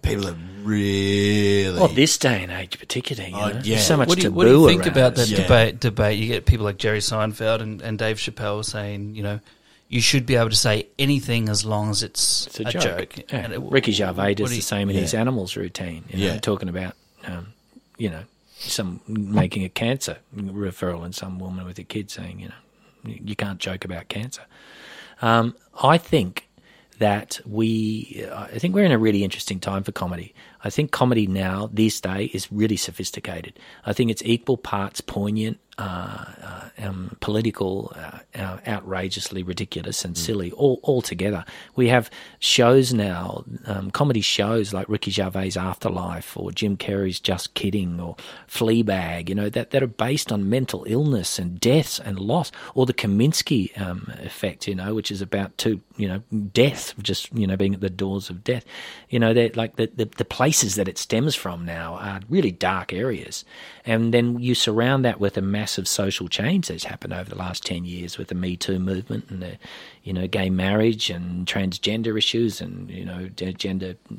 People 0.00 0.26
are 0.28 0.36
really 0.62 1.78
Well, 1.78 1.88
this 1.88 2.16
day 2.16 2.42
and 2.42 2.50
age, 2.50 2.78
particularly, 2.78 3.30
you 3.30 3.36
know, 3.36 3.48
yeah. 3.48 3.60
there's 3.62 3.86
so 3.86 3.98
much 3.98 4.08
what 4.08 4.16
do 4.16 4.22
you, 4.22 4.28
taboo 4.30 4.36
what 4.36 4.44
do 4.46 4.50
you 4.52 4.66
think 4.68 4.86
around 4.86 4.96
about 4.96 5.14
that 5.16 5.28
Yeah. 5.28 5.42
debate? 5.42 5.80
Debate. 5.80 6.18
You 6.18 6.28
get 6.28 6.46
people 6.46 6.64
like 6.64 6.78
Jerry 6.78 7.00
Seinfeld 7.00 7.60
and, 7.60 7.82
and 7.82 7.98
Dave 7.98 8.16
Chappelle 8.16 8.64
saying, 8.64 9.14
you 9.16 9.22
know, 9.22 9.40
you 9.92 10.00
should 10.00 10.24
be 10.24 10.36
able 10.36 10.48
to 10.48 10.56
say 10.56 10.86
anything 10.98 11.50
as 11.50 11.66
long 11.66 11.90
as 11.90 12.02
it's, 12.02 12.46
It's 12.46 12.60
a, 12.60 12.64
joke. 12.64 13.18
Yeah. 13.18 13.24
And 13.44 13.52
it- 13.52 13.60
Ricky 13.60 13.92
Gervais 13.92 14.34
does 14.34 14.48
do 14.48 14.56
the 14.56 14.62
same 14.62 14.88
in 14.88 14.96
yeah. 14.96 15.02
his 15.02 15.12
animals 15.12 15.54
routine. 15.54 16.04
You 16.08 16.18
know, 16.18 16.32
Yeah. 16.32 16.38
talking 16.40 16.70
about, 16.70 16.94
um, 17.24 17.52
you 17.98 18.08
know, 18.08 18.22
some 18.58 19.00
making 19.06 19.64
a 19.64 19.68
cancer 19.68 20.16
referral 20.34 21.04
and 21.04 21.14
some 21.14 21.38
woman 21.38 21.66
with 21.66 21.78
a 21.78 21.84
kid 21.84 22.10
saying, 22.10 22.40
you 22.40 22.48
know, 22.48 22.54
you 23.04 23.36
can't 23.36 23.58
joke 23.58 23.84
about 23.84 24.08
cancer. 24.08 24.42
Um, 25.20 25.54
I 25.82 25.98
think 25.98 26.48
that 26.98 27.40
we, 27.44 28.24
I 28.32 28.58
think 28.58 28.74
we're 28.74 28.84
in 28.86 28.92
a 28.92 28.98
really 28.98 29.24
interesting 29.24 29.60
time 29.60 29.82
for 29.82 29.92
comedy. 29.92 30.34
I 30.64 30.70
think 30.70 30.90
comedy 30.90 31.26
now, 31.26 31.68
this 31.70 32.00
day, 32.00 32.30
is 32.32 32.50
really 32.50 32.76
sophisticated. 32.78 33.58
I 33.84 33.92
think 33.92 34.10
it's 34.10 34.22
equal 34.24 34.56
parts 34.56 35.02
poignant, 35.02 35.58
uh, 35.78 36.24
uh, 36.42 36.68
um, 36.78 37.16
political, 37.20 37.92
uh, 37.96 38.18
uh, 38.34 38.58
outrageously 38.66 39.42
ridiculous 39.42 40.04
and 40.04 40.18
silly, 40.18 40.52
all, 40.52 40.80
all 40.82 41.00
together. 41.00 41.44
We 41.76 41.88
have 41.88 42.10
shows 42.40 42.92
now, 42.92 43.44
um, 43.64 43.90
comedy 43.90 44.20
shows 44.20 44.72
like 44.72 44.88
Ricky 44.88 45.10
Gervais' 45.10 45.58
Afterlife 45.58 46.36
or 46.36 46.52
Jim 46.52 46.76
Carrey's 46.76 47.20
Just 47.20 47.54
Kidding 47.54 48.00
or 48.00 48.16
Fleabag, 48.48 49.28
you 49.28 49.34
know, 49.34 49.48
that, 49.48 49.70
that 49.70 49.82
are 49.82 49.86
based 49.86 50.30
on 50.30 50.50
mental 50.50 50.84
illness 50.86 51.38
and 51.38 51.58
deaths 51.58 51.98
and 51.98 52.18
loss, 52.18 52.52
or 52.74 52.84
the 52.84 52.94
Kominsky 52.94 53.78
um, 53.80 54.12
effect, 54.22 54.68
you 54.68 54.74
know, 54.74 54.94
which 54.94 55.10
is 55.10 55.22
about 55.22 55.56
two, 55.56 55.80
you 55.96 56.08
know, 56.08 56.22
death, 56.52 56.94
just, 57.02 57.32
you 57.32 57.46
know, 57.46 57.56
being 57.56 57.74
at 57.74 57.80
the 57.80 57.90
doors 57.90 58.28
of 58.28 58.44
death. 58.44 58.64
You 59.08 59.18
know, 59.18 59.32
they're 59.32 59.50
like 59.54 59.76
the, 59.76 59.90
the, 59.94 60.04
the 60.04 60.24
places 60.24 60.74
that 60.74 60.88
it 60.88 60.98
stems 60.98 61.34
from 61.34 61.64
now 61.64 61.94
are 61.94 62.20
really 62.28 62.50
dark 62.50 62.92
areas. 62.92 63.44
And 63.84 64.12
then 64.12 64.38
you 64.38 64.54
surround 64.54 65.04
that 65.04 65.18
with 65.18 65.36
a 65.36 65.42
massive 65.62 65.86
social 65.86 66.26
change 66.26 66.66
that's 66.66 66.82
happened 66.82 67.12
over 67.12 67.30
the 67.30 67.38
last 67.38 67.64
10 67.64 67.84
years 67.84 68.18
with 68.18 68.26
the 68.26 68.34
Me 68.34 68.56
Too 68.56 68.80
movement 68.80 69.30
and 69.30 69.40
the, 69.40 69.58
you 70.02 70.12
know, 70.12 70.26
gay 70.26 70.50
marriage 70.50 71.10
and 71.10 71.46
transgender 71.46 72.18
issues 72.18 72.60
and, 72.60 72.90
you 72.90 73.04
know, 73.04 73.28
de- 73.28 73.52
gender 73.52 73.94
uh, 74.10 74.16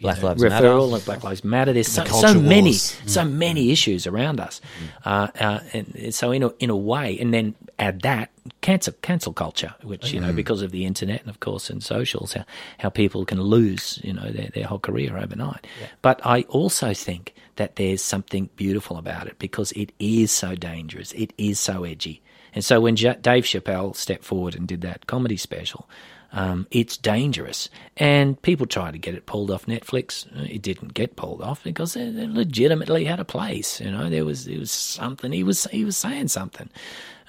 Black 0.00 0.22
know, 0.22 0.28
Lives 0.28 0.42
referral 0.42 0.86
Matter. 0.86 0.96
and 0.96 1.04
Black 1.04 1.24
Lives 1.24 1.44
Matter. 1.44 1.72
There's 1.72 1.88
so, 1.88 2.04
so 2.04 2.34
many, 2.34 2.70
wars. 2.70 3.00
so 3.06 3.24
many 3.24 3.70
issues 3.70 4.06
around 4.06 4.40
us. 4.40 4.60
Uh, 5.04 5.28
uh, 5.38 5.60
and 5.72 6.14
so 6.14 6.30
in 6.30 6.42
a, 6.42 6.48
in 6.58 6.70
a 6.70 6.76
way, 6.76 7.18
and 7.18 7.34
then 7.34 7.54
add 7.78 8.00
that 8.02 8.30
cancel 8.60 8.94
cancel 9.02 9.32
culture, 9.32 9.74
which 9.82 10.12
you 10.12 10.20
know 10.20 10.32
because 10.32 10.62
of 10.62 10.70
the 10.70 10.84
internet 10.84 11.20
and 11.20 11.30
of 11.30 11.40
course 11.40 11.70
in 11.70 11.80
socials, 11.80 12.32
how, 12.32 12.44
how 12.78 12.88
people 12.88 13.24
can 13.24 13.40
lose 13.40 14.00
you 14.02 14.12
know 14.12 14.30
their, 14.30 14.48
their 14.48 14.66
whole 14.66 14.78
career 14.78 15.16
overnight. 15.16 15.66
But 16.02 16.20
I 16.24 16.42
also 16.42 16.94
think 16.94 17.34
that 17.56 17.76
there's 17.76 18.02
something 18.02 18.48
beautiful 18.56 18.96
about 18.96 19.26
it 19.26 19.38
because 19.38 19.72
it 19.72 19.92
is 19.98 20.32
so 20.32 20.54
dangerous, 20.54 21.12
it 21.12 21.32
is 21.38 21.58
so 21.58 21.84
edgy. 21.84 22.22
And 22.54 22.64
so 22.64 22.80
when 22.80 22.96
J- 22.96 23.18
Dave 23.20 23.44
Chappelle 23.44 23.94
stepped 23.94 24.24
forward 24.24 24.54
and 24.54 24.66
did 24.66 24.80
that 24.82 25.06
comedy 25.06 25.36
special, 25.36 25.88
um, 26.32 26.66
it's 26.70 26.96
dangerous. 26.96 27.68
And 27.96 28.40
people 28.42 28.66
tried 28.66 28.92
to 28.92 28.98
get 28.98 29.14
it 29.14 29.26
pulled 29.26 29.50
off 29.50 29.66
Netflix. 29.66 30.26
It 30.48 30.62
didn't 30.62 30.94
get 30.94 31.16
pulled 31.16 31.40
off 31.40 31.62
because 31.64 31.96
it 31.96 32.16
it 32.16 32.30
legitimately 32.30 33.04
had 33.04 33.20
a 33.20 33.24
place. 33.24 33.80
You 33.80 33.90
know, 33.90 34.10
there 34.10 34.24
was 34.24 34.44
there 34.44 34.58
was 34.58 34.70
something 34.70 35.32
he 35.32 35.42
was 35.42 35.64
he 35.66 35.84
was 35.84 35.96
saying 35.96 36.28
something. 36.28 36.68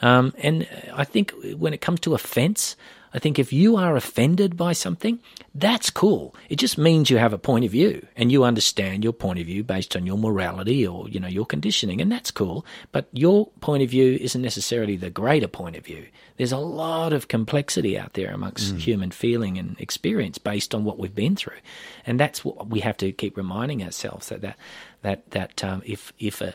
Um, 0.01 0.33
and 0.37 0.67
I 0.93 1.03
think 1.03 1.33
when 1.57 1.73
it 1.73 1.81
comes 1.81 1.99
to 2.01 2.13
offence, 2.13 2.75
I 3.13 3.19
think 3.19 3.39
if 3.39 3.51
you 3.51 3.75
are 3.75 3.95
offended 3.95 4.55
by 4.55 4.73
something, 4.73 5.19
that's 5.55 5.89
cool. 5.89 6.35
It 6.47 6.57
just 6.57 6.77
means 6.77 7.09
you 7.09 7.17
have 7.17 7.33
a 7.33 7.37
point 7.37 7.65
of 7.65 7.71
view 7.71 8.05
and 8.15 8.31
you 8.31 8.43
understand 8.43 9.03
your 9.03 9.13
point 9.13 9.39
of 9.39 9.45
view 9.47 9.63
based 9.63 9.95
on 9.95 10.05
your 10.05 10.17
morality 10.17 10.85
or, 10.85 11.09
you 11.09 11.19
know, 11.19 11.27
your 11.27 11.45
conditioning, 11.45 12.01
and 12.01 12.11
that's 12.11 12.31
cool. 12.31 12.65
But 12.91 13.07
your 13.11 13.47
point 13.61 13.83
of 13.83 13.89
view 13.89 14.17
isn't 14.21 14.41
necessarily 14.41 14.95
the 14.95 15.09
greater 15.09 15.47
point 15.47 15.75
of 15.75 15.85
view. 15.85 16.05
There's 16.37 16.51
a 16.51 16.57
lot 16.57 17.11
of 17.11 17.27
complexity 17.27 17.97
out 17.97 18.13
there 18.13 18.31
amongst 18.31 18.75
human 18.75 19.11
feeling 19.11 19.57
and 19.57 19.79
experience 19.79 20.37
based 20.37 20.73
on 20.75 20.85
what 20.85 20.97
we've 20.97 21.15
been 21.15 21.35
through. 21.35 21.57
And 22.05 22.19
that's 22.19 22.45
what 22.45 22.69
we 22.69 22.79
have 22.81 22.97
to 22.97 23.11
keep 23.11 23.35
reminding 23.35 23.83
ourselves 23.83 24.29
that 24.29 24.41
that 24.41 24.57
that, 25.01 25.31
that 25.31 25.63
um, 25.63 25.81
if 25.85 26.13
if 26.19 26.41
a 26.41 26.53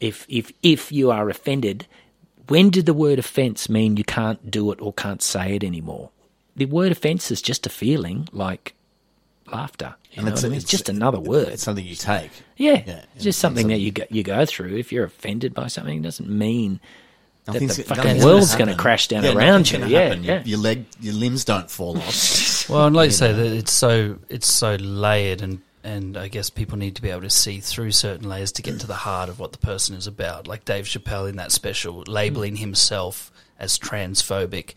if 0.00 0.26
if 0.28 0.52
if 0.62 0.92
you 0.92 1.10
are 1.10 1.28
offended, 1.30 1.86
when 2.48 2.70
did 2.70 2.86
the 2.86 2.94
word 2.94 3.18
offence 3.18 3.68
mean 3.68 3.96
you 3.96 4.04
can't 4.04 4.50
do 4.50 4.70
it 4.72 4.80
or 4.80 4.92
can't 4.92 5.22
say 5.22 5.54
it 5.56 5.64
anymore? 5.64 6.10
The 6.54 6.66
word 6.66 6.92
offence 6.92 7.30
is 7.30 7.42
just 7.42 7.66
a 7.66 7.70
feeling 7.70 8.28
like 8.32 8.74
laughter. 9.52 9.94
You 10.12 10.22
know 10.22 10.28
it's- 10.28 10.44
I 10.44 10.48
mean? 10.48 10.56
It's, 10.56 10.64
it's- 10.64 10.70
just 10.70 10.88
another 10.88 11.20
word. 11.20 11.48
It's 11.48 11.62
something 11.62 11.84
you 11.84 11.94
take. 11.94 12.30
yeah, 12.56 12.82
yeah, 12.86 13.04
it's 13.14 13.24
just 13.24 13.38
something 13.38 13.68
that 13.68 13.78
you 13.78 13.92
go, 13.92 14.04
you 14.10 14.22
go 14.22 14.44
through. 14.46 14.76
If 14.76 14.92
you're 14.92 15.04
offended 15.04 15.54
by 15.54 15.66
something, 15.68 15.98
it 15.98 16.02
doesn't 16.02 16.28
mean 16.28 16.80
that 17.44 17.58
the 17.60 17.68
fucking 17.68 17.96
nothing's 18.04 18.24
world's 18.24 18.52
gonna 18.52 18.58
going 18.58 18.66
to 18.68 18.72
happen. 18.72 18.82
crash 18.82 19.08
down 19.08 19.24
Yeah, 19.24 19.34
around 19.34 19.70
you. 19.70 19.78
Yeah, 19.86 20.14
yeah. 20.14 20.32
Your, 20.38 20.42
your 20.42 20.58
leg, 20.58 20.84
your 21.00 21.14
limbs 21.14 21.44
don't 21.44 21.70
fall 21.70 21.98
off. 21.98 22.44
Well, 22.68 22.86
and 22.86 22.96
like 22.96 23.10
you 23.10 23.12
say, 23.12 23.32
that 23.32 23.46
it's 23.52 23.70
so 23.72 24.18
it's 24.28 24.48
so 24.48 24.74
layered, 24.74 25.40
and 25.40 25.60
and 25.86 26.16
I 26.16 26.26
guess 26.26 26.50
people 26.50 26.76
need 26.76 26.96
to 26.96 27.02
be 27.02 27.10
able 27.10 27.22
to 27.22 27.30
see 27.30 27.60
through 27.60 27.92
certain 27.92 28.28
layers 28.28 28.50
to 28.52 28.62
get 28.62 28.80
to 28.80 28.88
the 28.88 28.94
heart 28.94 29.28
of 29.28 29.38
what 29.38 29.52
the 29.52 29.58
person 29.58 29.94
is 29.94 30.08
about. 30.08 30.48
Like 30.48 30.64
Dave 30.64 30.86
Chappelle 30.86 31.28
in 31.28 31.36
that 31.36 31.52
special, 31.52 32.02
labeling 32.08 32.54
mm. 32.54 32.58
himself 32.58 33.30
as 33.58 33.78
transphobic. 33.78 34.74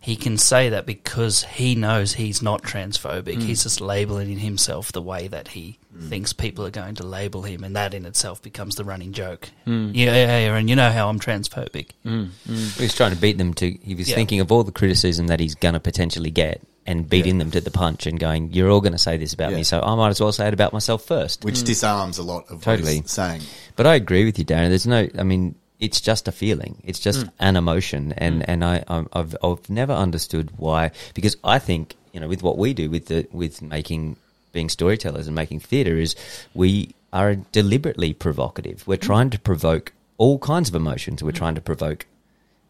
He 0.00 0.16
can 0.16 0.36
say 0.36 0.68
that 0.68 0.84
because 0.84 1.44
he 1.44 1.74
knows 1.76 2.14
he's 2.14 2.42
not 2.42 2.62
transphobic. 2.62 3.40
He's 3.40 3.60
mm. 3.60 3.62
just 3.64 3.80
labeling 3.80 4.38
himself 4.38 4.90
the 4.90 5.02
way 5.02 5.28
that 5.28 5.48
he 5.48 5.78
mm. 5.96 6.08
thinks 6.08 6.32
people 6.32 6.66
are 6.66 6.70
going 6.70 6.96
to 6.96 7.06
label 7.06 7.42
him, 7.42 7.62
and 7.62 7.76
that 7.76 7.94
in 7.94 8.04
itself 8.04 8.42
becomes 8.42 8.74
the 8.74 8.84
running 8.84 9.12
joke. 9.12 9.50
Yeah, 9.64 9.82
yeah, 9.92 10.38
yeah, 10.38 10.56
and 10.56 10.68
you 10.68 10.74
know 10.74 10.90
how 10.90 11.08
I'm 11.08 11.20
transphobic. 11.20 11.90
He 12.02 12.82
was 12.82 12.96
trying 12.96 13.12
to 13.12 13.20
beat 13.20 13.38
them 13.38 13.54
to. 13.54 13.70
He 13.70 13.94
was 13.94 14.08
Yeah. 14.08 14.16
thinking 14.16 14.40
of 14.40 14.50
all 14.50 14.64
the 14.64 14.72
criticism 14.72 15.28
that 15.28 15.38
he's 15.38 15.54
going 15.54 15.74
to 15.74 15.80
potentially 15.80 16.30
get 16.30 16.62
and 16.88 17.08
beating 17.08 17.38
them 17.38 17.50
to 17.52 17.60
the 17.60 17.70
punch 17.70 18.06
and 18.06 18.18
going, 18.18 18.52
"You're 18.52 18.70
all 18.70 18.80
going 18.80 18.92
to 18.92 18.98
say 18.98 19.16
this 19.16 19.32
about 19.32 19.50
Yeah. 19.52 19.58
me, 19.58 19.62
so 19.62 19.80
I 19.80 19.94
might 19.94 20.08
as 20.08 20.20
well 20.20 20.32
say 20.32 20.48
it 20.48 20.54
about 20.54 20.72
myself 20.72 21.04
first. 21.04 21.44
Which 21.44 21.62
disarms 21.62 22.18
a 22.18 22.22
lot 22.24 22.44
of 22.50 22.56
what 22.56 22.62
Totally. 22.62 22.96
he's 23.00 23.10
saying. 23.10 23.42
But 23.76 23.86
I 23.86 23.94
agree 23.94 24.24
with 24.24 24.38
you, 24.38 24.44
Darren. 24.44 24.70
There's 24.70 24.86
no. 24.86 25.08
I 25.16 25.22
mean, 25.22 25.54
it's 25.78 26.00
just 26.00 26.26
a 26.26 26.32
feeling. 26.32 26.76
It's 26.82 26.98
just 26.98 27.20
Mm. 27.26 27.30
an 27.38 27.56
emotion, 27.56 28.12
and 28.16 28.48
and 28.48 28.64
I 28.64 28.82
I'm- 28.88 29.08
I've 29.12 29.36
I've 29.44 29.68
never 29.70 29.92
understood 29.92 30.50
why 30.56 30.90
because 31.14 31.36
I 31.44 31.58
think 31.60 31.94
you 32.12 32.18
know 32.20 32.26
with 32.28 32.42
what 32.42 32.58
we 32.58 32.74
do 32.74 32.90
with 32.90 33.06
the 33.06 33.28
with 33.32 33.62
making 33.62 34.16
being 34.52 34.68
storytellers 34.70 35.26
and 35.28 35.36
making 35.36 35.60
theatre 35.60 35.98
is 35.98 36.16
we 36.54 36.94
are 37.12 37.34
deliberately 37.52 38.12
provocative. 38.14 38.82
We're 38.86 38.96
trying 38.96 39.30
to 39.30 39.38
provoke 39.38 39.92
all 40.16 40.38
kinds 40.38 40.68
of 40.70 40.74
emotions. 40.74 41.22
We're 41.22 41.32
trying 41.32 41.54
to 41.54 41.60
provoke 41.60 42.06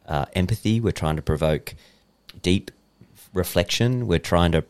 uh, 0.08 0.24
empathy. 0.34 0.80
We're 0.80 0.90
trying 1.02 1.16
to 1.16 1.22
provoke 1.22 1.74
deep 2.42 2.70
reflection. 3.32 4.06
We're 4.06 4.18
trying 4.18 4.52
to 4.52 4.64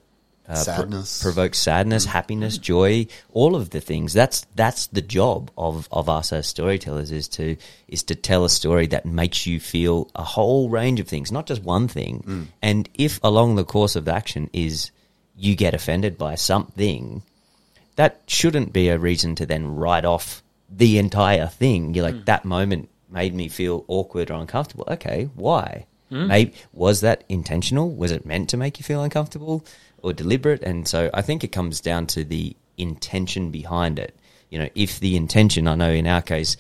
uh, 0.49 0.55
pro- 0.55 0.63
Sadness. 0.63 1.23
provoke 1.23 1.55
sadness, 1.55 2.07
mm. 2.07 2.11
happiness, 2.11 2.59
mm. 2.59 2.63
joy, 2.63 3.07
all 3.33 3.55
of 3.55 3.71
the 3.71 3.81
things. 3.81 4.15
That's 4.15 4.47
that's 4.55 4.87
the 4.87 5.03
job 5.03 5.51
of, 5.59 5.89
of 5.93 6.09
us 6.09 6.33
as 6.33 6.47
storytellers 6.47 7.13
is 7.13 7.29
to 7.29 7.57
is 7.87 8.03
to 8.05 8.15
tell 8.15 8.45
a 8.45 8.51
story 8.51 8.87
that 8.89 9.05
makes 9.05 9.47
you 9.47 9.61
feel 9.61 10.11
a 10.15 10.25
whole 10.25 10.71
range 10.71 11.01
of 11.01 11.09
things, 11.09 11.31
not 11.31 11.47
just 11.47 11.63
one 11.63 11.87
thing. 11.87 12.25
Mm. 12.27 12.47
And 12.63 12.89
if 12.95 13.21
along 13.23 13.57
the 13.57 13.65
course 13.65 13.95
of 13.95 14.07
the 14.07 14.15
action 14.15 14.49
is 14.55 14.91
you 15.37 15.55
get 15.55 15.75
offended 15.75 16.17
by 16.17 16.35
something, 16.35 17.23
that 17.97 18.23
shouldn't 18.27 18.73
be 18.73 18.89
a 18.89 18.99
reason 18.99 19.35
to 19.35 19.47
then 19.47 19.77
write 19.77 20.07
off 20.07 20.43
the 20.71 20.99
entire 20.99 21.47
thing. 21.47 21.93
You're 21.93 22.05
like 22.05 22.25
that 22.25 22.47
moment 22.47 22.89
made 23.11 23.35
me 23.35 23.49
feel 23.49 23.85
awkward 23.87 24.31
or 24.31 24.41
uncomfortable. 24.41 24.87
Okay, 24.89 25.29
why? 25.35 25.87
Maybe 26.11 26.55
was 26.73 27.01
that 27.03 27.25
intentional? 27.29 27.91
Was 27.95 28.13
it 28.13 28.25
meant 28.25 28.49
to 28.51 28.57
make 28.57 28.79
you 28.79 28.85
feel 28.85 29.03
uncomfortable 29.03 29.65
or 30.03 30.13
deliberate? 30.13 30.63
And 30.63 30.89
so 30.89 31.11
I 31.13 31.23
think 31.23 31.45
it 31.45 31.49
comes 31.53 31.81
down 31.81 32.07
to 32.09 32.25
the 32.25 32.57
intention 32.77 33.51
behind 33.51 33.99
it. 33.99 34.15
You 34.51 34.59
know, 34.59 34.69
if 34.75 35.01
the 35.01 35.17
intention, 35.17 35.69
I 35.69 35.75
know 35.75 35.91
in 35.91 36.07
our 36.07 36.23
case, 36.23 36.57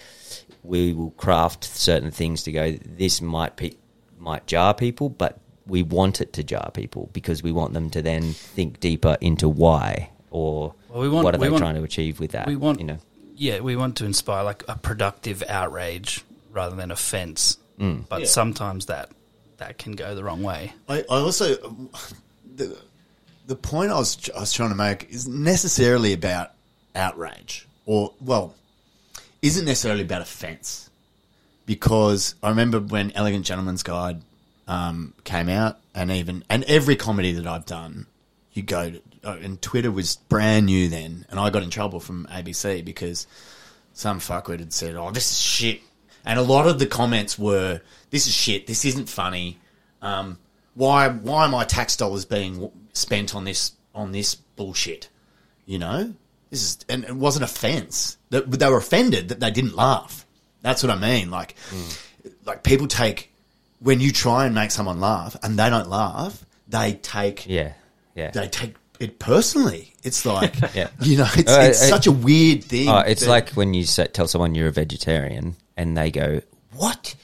we 0.62 0.92
will 0.92 1.12
craft 1.12 1.64
certain 1.64 2.10
things 2.10 2.42
to 2.42 2.52
go. 2.52 2.72
This 2.84 3.22
might 3.22 3.56
pe- 3.56 3.72
might 4.18 4.46
jar 4.46 4.74
people, 4.74 5.08
but 5.08 5.38
we 5.66 5.82
want 5.82 6.20
it 6.20 6.32
to 6.34 6.42
jar 6.44 6.70
people 6.72 7.08
because 7.12 7.42
we 7.42 7.52
want 7.52 7.72
them 7.72 7.88
to 7.90 8.02
then 8.02 8.32
think 8.32 8.80
deeper 8.80 9.16
into 9.20 9.48
why 9.48 10.10
or 10.30 10.74
Well, 10.90 11.00
we 11.00 11.08
want- 11.08 11.24
what 11.24 11.34
are 11.34 11.38
we 11.38 11.46
they 11.46 11.50
want- 11.50 11.62
trying 11.62 11.74
to 11.76 11.82
achieve 11.84 12.20
with 12.20 12.32
that. 12.32 12.46
we 12.46 12.56
want 12.56 12.80
you 12.80 12.86
know. 12.86 12.98
yeah, 13.36 13.60
we 13.60 13.76
want 13.76 13.96
to 13.96 14.04
inspire 14.04 14.44
like 14.44 14.62
a 14.68 14.76
productive 14.76 15.42
outrage 15.48 16.22
rather 16.52 16.76
than 16.76 16.90
offense. 16.90 17.56
Mm. 17.80 18.06
But 18.08 18.22
Yeah. 18.22 18.26
sometimes 18.26 18.86
that 18.86 19.10
that 19.58 19.78
can 19.78 19.92
go 19.92 20.14
the 20.14 20.24
wrong 20.24 20.42
way. 20.42 20.72
I, 20.88 21.00
I 21.00 21.18
also 21.18 21.54
the 22.56 22.76
the 23.46 23.56
point 23.56 23.90
I 23.90 23.98
was 23.98 24.30
I 24.34 24.40
was 24.40 24.52
trying 24.52 24.70
to 24.70 24.76
make 24.76 25.10
is 25.10 25.28
necessarily 25.28 26.12
about 26.12 26.52
outrage 26.94 27.66
or 27.86 28.14
well, 28.20 28.54
isn't 29.42 29.64
necessarily 29.64 30.02
about 30.02 30.22
offence 30.22 30.88
because 31.68 32.34
I 32.42 32.48
remember 32.48 32.80
when 32.80 33.12
Elegant 33.12 33.44
Gentleman's 33.44 33.82
Guide 33.82 34.22
um, 34.66 35.14
came 35.24 35.48
out, 35.48 35.78
and 35.94 36.10
even 36.10 36.44
and 36.48 36.64
every 36.64 36.96
comedy 36.96 37.32
that 37.32 37.46
I've 37.46 37.66
done, 37.66 38.06
you 38.52 38.62
go 38.62 38.90
to, 38.90 39.02
oh, 39.24 39.32
and 39.32 39.60
Twitter 39.60 39.90
was 39.90 40.16
brand 40.16 40.66
new 40.66 40.88
then, 40.88 41.26
and 41.30 41.38
I 41.38 41.50
got 41.50 41.62
in 41.62 41.70
trouble 41.70 42.00
from 42.00 42.26
ABC 42.30 42.84
because 42.84 43.26
some 43.92 44.20
fuckwit 44.20 44.60
had 44.60 44.72
said, 44.72 44.94
"Oh, 44.94 45.10
this 45.10 45.30
is 45.30 45.38
shit," 45.38 45.80
and 46.24 46.38
a 46.38 46.42
lot 46.42 46.66
of 46.66 46.78
the 46.78 46.86
comments 46.86 47.38
were, 47.38 47.80
"This 48.10 48.26
is 48.26 48.34
shit. 48.34 48.66
This 48.66 48.84
isn't 48.84 49.08
funny. 49.08 49.58
Um, 50.02 50.38
why? 50.74 51.08
Why 51.08 51.46
are 51.46 51.48
my 51.48 51.64
tax 51.64 51.96
dollars 51.96 52.24
being 52.24 52.70
spent 52.92 53.34
on 53.34 53.44
this 53.44 53.72
on 53.94 54.12
this 54.12 54.34
bullshit?" 54.34 55.08
You 55.66 55.78
know, 55.78 56.14
this 56.50 56.62
is 56.62 56.78
and 56.88 57.04
it 57.04 57.14
wasn't 57.16 57.44
offense. 57.44 58.16
They, 58.30 58.40
they 58.40 58.68
were 58.68 58.78
offended 58.78 59.28
that 59.30 59.40
they 59.40 59.50
didn't 59.50 59.76
laugh. 59.76 60.24
That's 60.62 60.82
what 60.82 60.90
I 60.90 60.96
mean. 60.98 61.30
Like, 61.30 61.54
like 62.44 62.62
people 62.62 62.86
take 62.88 63.32
when 63.80 64.00
you 64.00 64.10
try 64.12 64.46
and 64.46 64.54
make 64.54 64.70
someone 64.70 65.00
laugh 65.00 65.36
and 65.42 65.58
they 65.58 65.70
don't 65.70 65.88
laugh, 65.88 66.44
they 66.68 66.94
take 66.94 67.46
Yeah, 67.48 67.72
yeah. 68.14 68.30
they 68.32 68.48
take 68.48 68.74
it 68.98 69.18
personally. 69.20 69.94
It's 70.02 70.26
like, 70.26 70.54
Yeah. 70.74 70.88
you 71.00 71.18
know, 71.18 71.28
it's, 71.36 71.52
Uh, 71.52 71.66
it's 71.70 71.82
uh, 71.82 71.86
such 71.88 72.06
a 72.08 72.12
weird 72.12 72.64
thing. 72.64 72.88
Oh, 72.88 72.98
it's 72.98 73.20
that- 73.22 73.28
like 73.28 73.50
when 73.50 73.74
you 73.74 73.84
say, 73.84 74.06
tell 74.08 74.26
someone 74.26 74.54
you're 74.56 74.66
a 74.68 74.72
vegetarian 74.72 75.54
and 75.76 75.96
they 75.96 76.10
go, 76.10 76.40
"What? 76.74 77.14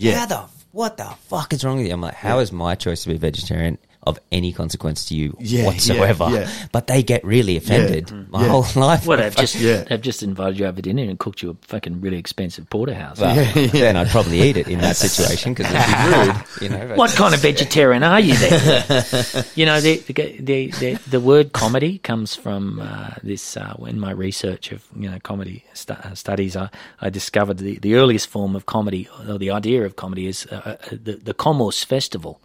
Yeah. 0.00 0.20
How 0.20 0.26
the 0.26 0.44
what 0.72 0.96
the 0.96 1.04
fuck 1.28 1.52
is 1.52 1.64
wrong 1.64 1.76
with 1.76 1.86
you?" 1.86 1.92
I'm 1.92 2.00
like, 2.00 2.14
"How 2.14 2.38
is 2.38 2.52
my 2.52 2.74
choice 2.74 3.02
to 3.02 3.08
be 3.10 3.16
vegetarian 3.18 3.78
of 4.04 4.18
any 4.32 4.52
consequence 4.52 5.04
to 5.06 5.14
you 5.14 5.36
Yeah, 5.38 5.66
whatsoever?" 5.66 6.28
yeah, 6.30 6.40
yeah. 6.40 6.50
But 6.72 6.86
they 6.86 7.02
get 7.02 7.24
really 7.24 7.56
offended. 7.56 8.10
My 8.30 8.42
Yeah. 8.42 8.48
whole 8.48 8.66
life. 8.82 9.06
Well, 9.06 9.18
they've 9.18 9.34
just 9.36 9.54
Yeah. 9.56 9.84
they've 9.84 10.00
just 10.00 10.22
invited 10.22 10.58
you 10.58 10.66
over 10.66 10.80
dinner 10.80 11.02
and 11.02 11.18
cooked 11.18 11.42
you 11.42 11.50
a 11.50 11.56
fucking 11.66 12.00
really 12.00 12.16
expensive 12.18 12.68
porterhouse. 12.70 13.18
Well, 13.20 13.34
then 13.72 13.96
I'd 13.96 14.08
probably 14.08 14.40
eat 14.42 14.56
it 14.56 14.68
in 14.68 14.80
that 14.80 14.96
situation 14.96 15.54
because 15.54 15.70
it'd 15.72 15.86
be 15.86 16.16
rude, 16.16 16.44
you 16.62 16.68
know. 16.88 16.94
What 16.96 17.10
kind 17.12 17.34
of 17.34 17.40
vegetarian 17.40 18.02
are 18.02 18.20
you 18.20 18.34
then? 18.36 19.44
you 19.54 19.66
know, 19.66 19.80
the, 19.80 19.96
the, 19.98 20.12
the, 20.40 20.66
the, 20.70 20.94
the 21.08 21.20
word 21.20 21.52
comedy 21.52 21.98
comes 21.98 22.34
from 22.34 22.80
uh, 22.80 23.10
this, 23.22 23.56
uh, 23.56 23.74
in 23.86 24.00
my 24.00 24.10
research 24.12 24.72
of, 24.72 24.84
you 24.96 25.10
know, 25.10 25.18
comedy 25.22 25.64
stu- 25.74 25.92
uh, 25.94 26.14
studies, 26.14 26.56
I, 26.56 26.70
I 27.00 27.10
discovered 27.10 27.58
the, 27.58 27.78
the 27.78 27.94
earliest 27.96 28.28
form 28.28 28.56
of 28.56 28.66
comedy, 28.66 29.08
or 29.28 29.38
the 29.38 29.50
idea 29.50 29.84
of 29.84 29.96
comedy 29.96 30.26
is 30.26 30.46
uh, 30.46 30.76
uh, 30.82 30.86
the, 30.90 31.16
the 31.16 31.34
Commerce 31.34 31.84
Festival. 31.84 32.40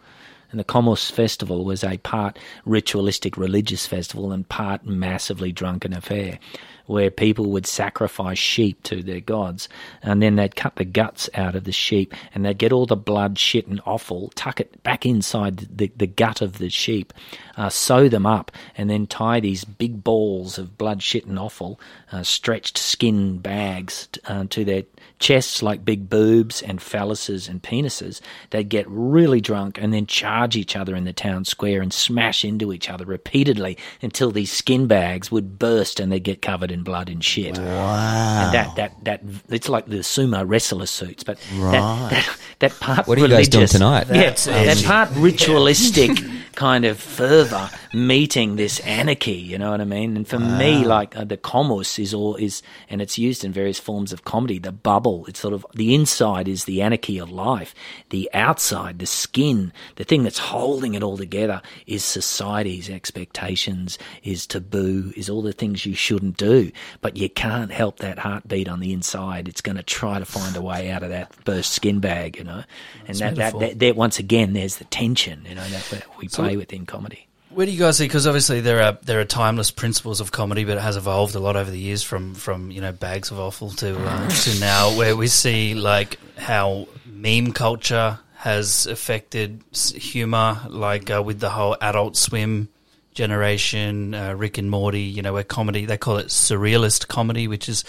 And 0.56 0.60
the 0.62 0.64
Commerce 0.64 1.12
Festival 1.12 1.66
was 1.66 1.84
a 1.84 1.98
part 1.98 2.40
ritualistic 2.64 3.36
religious 3.36 3.86
festival 3.86 4.32
and 4.32 4.48
part 4.48 4.86
massively 4.86 5.52
drunken 5.52 5.92
affair 5.92 6.40
where 6.86 7.12
people 7.12 7.48
would 7.48 7.66
sacrifice 7.66 8.38
sheep 8.38 8.82
to 8.84 9.04
their 9.04 9.20
gods. 9.20 9.68
And 10.02 10.22
then 10.22 10.38
they'd 10.38 10.56
cut 10.56 10.78
the 10.78 10.86
guts 10.86 11.30
out 11.34 11.56
of 11.56 11.66
the 11.66 11.74
sheep 11.74 12.14
and 12.34 12.46
they'd 12.46 12.58
get 12.58 12.72
all 12.72 12.86
the 12.86 12.96
blood, 12.96 13.38
shit, 13.38 13.68
and 13.68 13.82
offal, 13.86 14.32
tuck 14.36 14.62
it 14.62 14.82
back 14.84 15.06
inside 15.06 15.58
the, 15.58 15.92
the 15.98 16.08
gut 16.08 16.42
of 16.42 16.58
the 16.58 16.70
sheep, 16.70 17.12
uh, 17.58 17.68
sew 17.70 18.08
them 18.08 18.26
up, 18.26 18.50
and 18.78 18.90
then 18.90 19.08
tie 19.08 19.42
these 19.42 19.66
big 19.66 20.06
balls 20.06 20.58
of 20.58 20.78
blood, 20.78 21.04
shit, 21.04 21.26
and 21.26 21.38
offal, 21.38 21.82
uh, 22.14 22.24
stretched 22.24 22.78
skin 22.78 23.40
bags 23.40 24.08
uh, 24.28 24.46
to 24.50 24.64
their 24.64 24.84
chests 25.20 25.64
like 25.64 25.86
big 25.86 26.10
boobs 26.10 26.62
and 26.62 26.80
phalluses 26.80 27.50
and 27.50 27.62
penises. 27.62 28.22
They'd 28.50 28.70
get 28.70 28.86
really 28.88 29.42
drunk 29.42 29.78
and 29.82 29.94
then 29.94 30.06
charge 30.08 30.56
each 30.56 30.76
other 30.76 30.96
in 30.96 31.06
the 31.06 31.14
town 31.14 31.46
square 31.46 31.82
and 31.82 31.94
smash 31.94 32.44
into 32.44 32.74
each 32.74 32.90
other 32.90 33.06
repeatedly 33.06 33.78
until 34.02 34.32
these 34.32 34.52
skin 34.52 34.88
bags 34.88 35.32
would 35.32 35.58
burst 35.58 36.00
and 36.00 36.12
they'd 36.12 36.24
get 36.24 36.42
covered 36.42 36.72
in 36.72 36.84
blood 36.84 37.10
and 37.10 37.24
shit. 37.24 37.58
wow. 37.58 38.46
And 38.46 38.54
that, 38.54 38.76
that, 38.76 39.04
that, 39.06 39.22
it's 39.50 39.70
like 39.70 39.86
the 39.86 39.98
sumo 39.98 40.44
wrestler 40.48 40.86
suits, 40.86 41.24
but 41.24 41.40
that, 41.52 42.10
that, 42.12 42.40
that 42.60 42.80
part 42.80 43.08
What 43.08 43.18
are 43.18 43.22
you 43.22 43.28
guys 43.28 43.48
doing 43.48 43.68
tonight? 43.68 44.08
Yeah, 44.08 44.32
That's 44.32 44.46
that 44.46 44.84
part 44.86 45.10
ritualistic 45.16 46.12
kind 46.56 46.86
of 46.86 47.00
fervor 47.00 47.70
meeting 47.96 48.58
this 48.58 48.80
anarchy, 48.82 49.32
you 49.32 49.58
know 49.58 49.72
what 49.72 49.82
I 49.82 49.86
mean? 49.86 50.18
And 50.18 50.28
for 50.28 50.38
me, 50.38 50.84
like 50.84 51.16
uh, 51.16 51.24
the 51.24 51.38
commerce 51.38 51.98
is 51.98 52.14
all 52.14 52.36
is, 52.36 52.62
and 52.90 53.02
it's 53.02 53.18
used 53.18 53.46
in 53.46 53.52
various 53.52 53.80
forms 53.80 54.12
of 54.12 54.26
comedy. 54.26 54.60
The 54.60 54.72
bubble, 54.72 55.26
it's 55.28 55.40
sort 55.40 55.54
of 55.54 55.66
the 55.74 55.96
inside 55.96 56.48
is 56.48 56.66
the 56.66 56.82
anarchy 56.82 57.18
of 57.18 57.32
life. 57.32 57.74
The 58.10 58.30
outside, 58.34 59.00
the 59.00 59.06
skin, 59.06 59.72
the 59.96 60.04
thing 60.04 60.24
that's 60.24 60.40
holding 60.40 60.94
it 60.94 61.04
all 61.04 61.18
together 61.18 61.62
is 61.88 62.04
society's 62.04 62.90
expectations, 62.90 63.98
is 64.24 64.46
taboo, 64.46 65.14
is 65.16 65.30
all 65.30 65.42
the 65.42 65.54
things 65.54 65.86
you 65.86 65.96
shouldn't 65.96 66.38
do. 66.38 66.72
But 67.02 67.18
you 67.18 67.30
can't 67.30 67.72
help 67.72 67.98
that 68.00 68.20
heartbeat 68.20 68.68
on 68.68 68.82
the 68.82 68.94
inside. 68.94 69.48
It's 69.48 69.62
going 69.62 69.78
to 69.78 69.84
try 69.84 70.20
to 70.20 70.26
find 70.26 70.56
a 70.56 70.62
way 70.62 70.92
out 70.92 71.04
of 71.04 71.10
that 71.10 71.34
burst 71.46 71.72
skin 71.72 72.00
bag, 72.02 72.38
you 72.38 72.44
know. 72.44 72.64
And 73.08 73.18
that, 73.18 73.36
that, 73.36 73.60
that, 73.60 73.80
there, 73.80 73.94
once 73.94 74.20
again, 74.20 74.54
there's 74.54 74.78
the 74.78 74.86
tension, 74.86 75.46
you 75.48 75.56
know, 75.56 75.68
that, 75.68 75.84
that 75.92 76.18
we 76.18 76.28
play 76.28 76.58
with 76.58 76.74
in 76.74 76.86
comedy. 76.86 77.25
Where 77.56 77.66
do 77.66 77.72
you 77.72 77.80
guys 77.80 77.96
see? 77.96 78.04
Because 78.04 78.28
obviously 78.28 78.60
there 78.60 78.82
are 78.82 78.98
there 79.04 79.22
are 79.22 79.24
timeless 79.24 79.72
principles 79.72 80.20
of 80.20 80.30
comedy, 80.30 80.66
but 80.66 80.76
it 80.76 80.82
has 80.82 80.98
evolved 80.98 81.36
a 81.36 81.40
lot 81.40 81.56
over 81.56 81.72
the 81.72 81.80
years 81.80 82.04
from 82.04 82.36
from 82.36 82.70
you 82.70 82.82
know 82.82 82.92
bags 82.92 83.32
of 83.32 83.40
offal 83.40 83.70
to 83.78 83.98
uh, 83.98 84.30
to 84.44 84.60
now, 84.60 84.94
where 84.98 85.16
we 85.16 85.28
see 85.28 85.74
like 85.74 86.20
how 86.38 86.90
meme 87.06 87.54
culture 87.54 88.20
has 88.34 88.88
affected 88.88 89.64
humor, 89.74 90.60
like 90.68 91.10
uh, 91.10 91.24
with 91.24 91.40
the 91.40 91.50
whole 91.50 91.78
Adult 91.80 92.18
Swim 92.18 92.68
generation, 93.14 94.14
uh, 94.14 94.34
Rick 94.34 94.58
and 94.58 94.70
Morty. 94.70 95.04
You 95.04 95.22
know, 95.22 95.32
where 95.32 95.46
comedy 95.46 95.86
they 95.86 95.98
call 95.98 96.18
it 96.18 96.28
surrealist 96.28 97.08
comedy, 97.08 97.48
which 97.48 97.70
is 97.70 97.86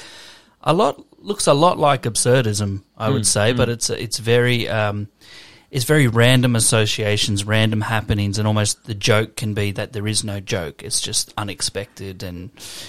a 0.63 0.75
lot 0.75 1.05
looks 1.19 1.49
a 1.49 1.55
lot 1.55 1.77
like 1.77 2.05
absurdism, 2.05 2.85
I 2.97 3.11
would 3.11 3.27
say, 3.27 3.53
but 3.53 3.69
it's 3.69 3.91
it's 3.91 4.19
very 4.19 4.69
um, 4.69 5.09
it's 5.77 5.85
very 5.85 6.09
random 6.09 6.57
associations, 6.57 7.45
random 7.45 7.83
happenings, 7.83 8.39
and 8.39 8.49
almost 8.49 8.87
the 8.87 8.95
joke 8.95 9.37
can 9.37 9.53
be 9.53 9.73
that 9.73 9.93
there 9.93 10.07
is 10.07 10.25
no 10.25 10.41
joke. 10.41 10.83
It's 10.83 11.03
just 11.03 11.35
unexpected, 11.37 12.23
and 12.23 12.49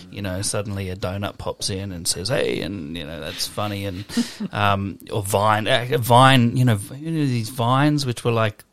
you 0.09 0.21
know, 0.21 0.41
suddenly 0.41 0.89
a 0.89 0.95
donut 0.95 1.37
pops 1.37 1.69
in 1.69 1.91
and 1.91 2.07
says, 2.07 2.29
"Hey," 2.29 2.61
and 2.61 2.95
you 2.95 3.03
know 3.03 3.19
that's 3.19 3.45
funny, 3.45 3.83
and 3.83 4.05
um, 4.53 4.99
or 5.11 5.21
Vine, 5.21 5.67
uh, 5.67 5.97
Vine, 5.99 6.55
you 6.55 6.63
know, 6.63 6.79
you 6.95 7.11
know, 7.11 7.25
these 7.25 7.49
vines 7.49 8.05
which 8.05 8.23
were 8.23 8.31
like 8.31 8.63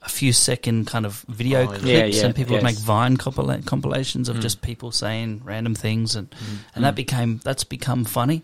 a 0.00 0.08
few 0.08 0.32
second 0.32 0.86
kind 0.86 1.04
of 1.04 1.22
video 1.28 1.64
Oh, 1.64 1.66
clips, 1.66 1.84
Yeah, 1.84 2.04
yeah, 2.06 2.24
and 2.24 2.34
people 2.34 2.54
would 2.54 2.62
make. 2.64 2.78
Vine 2.78 3.18
compila- 3.18 3.66
compilations 3.66 4.30
of 4.30 4.40
just 4.40 4.62
people 4.62 4.90
saying 4.90 5.42
random 5.44 5.74
things, 5.74 6.16
and 6.16 6.34
and 6.74 6.82
that 6.86 6.94
became 6.94 7.42
that's 7.44 7.64
become 7.64 8.06
funny. 8.06 8.42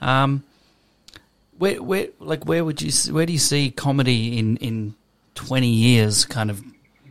Um, 0.00 0.44
where 1.62 1.80
where 1.80 2.08
like 2.18 2.44
where 2.44 2.64
would 2.64 2.82
you 2.82 2.90
where 3.14 3.24
do 3.24 3.32
you 3.32 3.38
see 3.38 3.70
comedy 3.70 4.36
in 4.36 4.56
in 4.56 4.96
twenty 5.36 5.68
years 5.68 6.24
kind 6.24 6.50
of 6.50 6.60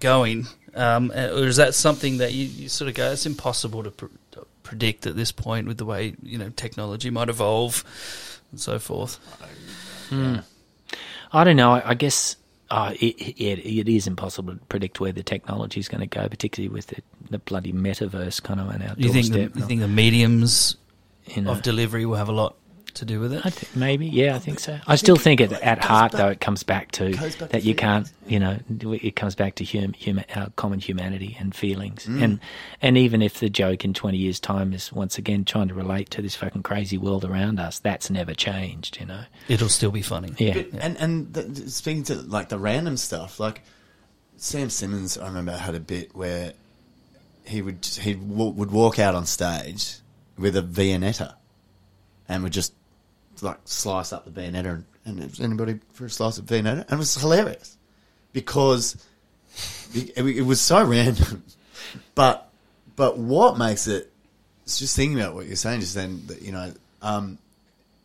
going? 0.02 0.46
Um, 0.76 1.10
uh, 1.16 1.30
or 1.30 1.48
is 1.48 1.56
that 1.56 1.74
something 1.74 2.18
that 2.18 2.34
you, 2.34 2.48
you 2.48 2.68
sort 2.68 2.90
of 2.90 2.96
go? 2.96 3.14
It's 3.14 3.26
impossible 3.26 3.82
to 3.84 3.92
pr- 3.92 4.06
to 4.32 4.46
predict 4.64 5.08
at 5.08 5.16
this 5.16 5.32
point 5.32 5.68
with 5.68 5.78
the 5.78 5.86
way 5.86 6.16
you 6.22 6.38
know 6.38 6.50
technology 6.50 7.10
might 7.10 7.30
evolve 7.30 7.86
and 8.52 8.60
so 8.60 8.78
forth. 8.78 9.20
I 11.32 11.46
don't 11.46 11.56
know. 11.56 11.72
I, 11.72 11.92
I 11.92 11.94
guess 11.94 12.36
uh, 12.70 12.94
it, 13.00 13.16
it, 13.40 13.60
it 13.60 13.88
is 13.88 14.06
impossible 14.06 14.56
to 14.56 14.60
predict 14.66 15.00
where 15.00 15.14
the 15.14 15.24
technology 15.24 15.80
is 15.80 15.88
going 15.88 16.02
to 16.02 16.08
go, 16.08 16.28
particularly 16.28 16.68
with 16.68 16.88
the, 16.88 16.98
the 17.30 17.40
bloody 17.40 17.72
metaverse 17.72 18.44
kind 18.44 18.60
of 18.60 18.68
on 18.68 18.82
our 18.82 18.96
You 18.98 19.14
think 19.14 19.32
the, 19.32 19.44
you 19.44 19.66
think 19.66 19.80
the 19.80 19.88
mediums 19.88 20.76
you 21.28 21.44
know. 21.44 21.52
of 21.52 21.62
delivery 21.62 22.06
will 22.06 22.18
have 22.18 22.28
a 22.28 22.34
lot 22.34 22.58
to 22.96 23.06
do 23.06 23.20
with 23.20 23.34
it? 23.34 23.46
I 23.46 23.50
think 23.50 23.76
maybe, 23.76 24.08
yeah, 24.08 24.36
I 24.36 24.40
think 24.40 24.60
so. 24.60 24.80
I 24.88 24.96
still 24.96 25.16
think 25.16 25.42
it, 25.42 25.52
at 25.52 25.84
heart, 25.84 26.12
though, 26.12 26.30
it 26.30 26.40
comes 26.40 26.64
back 26.64 26.92
to 26.94 27.12
that 27.48 27.64
you 27.64 27.76
can't, 27.76 28.12
you 28.28 28.40
know, 28.40 28.58
it 28.70 29.16
comes 29.16 29.36
back 29.36 29.56
to 29.56 29.66
hum, 29.66 29.94
human, 29.94 30.26
our 30.36 30.50
common 30.56 30.80
humanity 30.80 31.36
and 31.40 31.54
feelings. 31.56 32.06
Mm. 32.06 32.22
And 32.22 32.40
and 32.82 32.98
even 32.98 33.22
if 33.22 33.40
the 33.40 33.50
joke 33.50 33.86
in 33.86 33.94
20 33.94 34.18
years' 34.18 34.40
time 34.40 34.74
is 34.74 34.92
once 34.92 35.18
again 35.18 35.46
trying 35.46 35.68
to 35.68 35.74
relate 35.74 36.10
to 36.12 36.22
this 36.22 36.36
fucking 36.36 36.64
crazy 36.64 36.98
world 36.98 37.26
around 37.26 37.60
us, 37.60 37.80
that's 37.80 38.10
never 38.10 38.34
changed, 38.34 39.00
you 39.00 39.06
know? 39.06 39.24
It'll 39.48 39.70
still 39.70 39.92
be 39.92 40.02
funny. 40.02 40.34
Yeah. 40.38 40.54
But, 40.54 40.68
and 40.82 40.98
and 40.98 41.34
the- 41.34 41.70
speaking 41.70 42.04
to 42.06 42.16
like 42.16 42.50
the 42.50 42.60
random 42.60 42.98
stuff, 42.98 43.40
like 43.40 43.62
Sam 44.38 44.70
Simmons, 44.70 45.18
I 45.18 45.28
remember 45.28 45.52
had 45.52 45.76
a 45.76 45.80
bit 45.80 46.16
where 46.16 46.54
he 47.46 47.62
would 47.62 47.86
he 47.86 48.14
w- 48.14 48.52
would 48.52 48.72
walk 48.72 49.00
out 49.00 49.16
on 49.16 49.26
stage 49.26 49.98
with 50.38 50.56
a 50.56 50.62
Viennetta, 50.62 51.36
and 52.28 52.44
would 52.44 52.54
just 52.54 52.74
like 53.42 53.60
slice 53.66 54.14
up 54.14 54.26
the 54.26 54.32
Viennetta, 54.32 54.84
and, 55.06 55.20
and 55.20 55.40
anybody 55.40 55.80
for 55.94 56.06
a 56.06 56.10
slice 56.10 56.38
of 56.38 56.46
Viennetta, 56.46 56.82
and 56.82 56.92
it 56.92 56.98
was 56.98 57.16
hilarious 57.16 57.78
because 58.34 59.04
it, 59.94 60.18
it 60.18 60.46
was 60.46 60.62
so 60.62 60.84
random, 60.84 61.44
but 62.16 62.50
but 62.96 63.18
what 63.18 63.58
makes 63.58 63.88
it? 63.88 64.12
It's 64.64 64.80
just 64.80 64.96
thinking 64.96 65.20
about 65.20 65.34
what 65.34 65.48
you're 65.48 65.56
saying 65.56 65.82
just 65.82 65.96
then, 65.96 66.22
that 66.28 66.42
you 66.42 66.52
know, 66.52 66.72
um, 67.02 67.40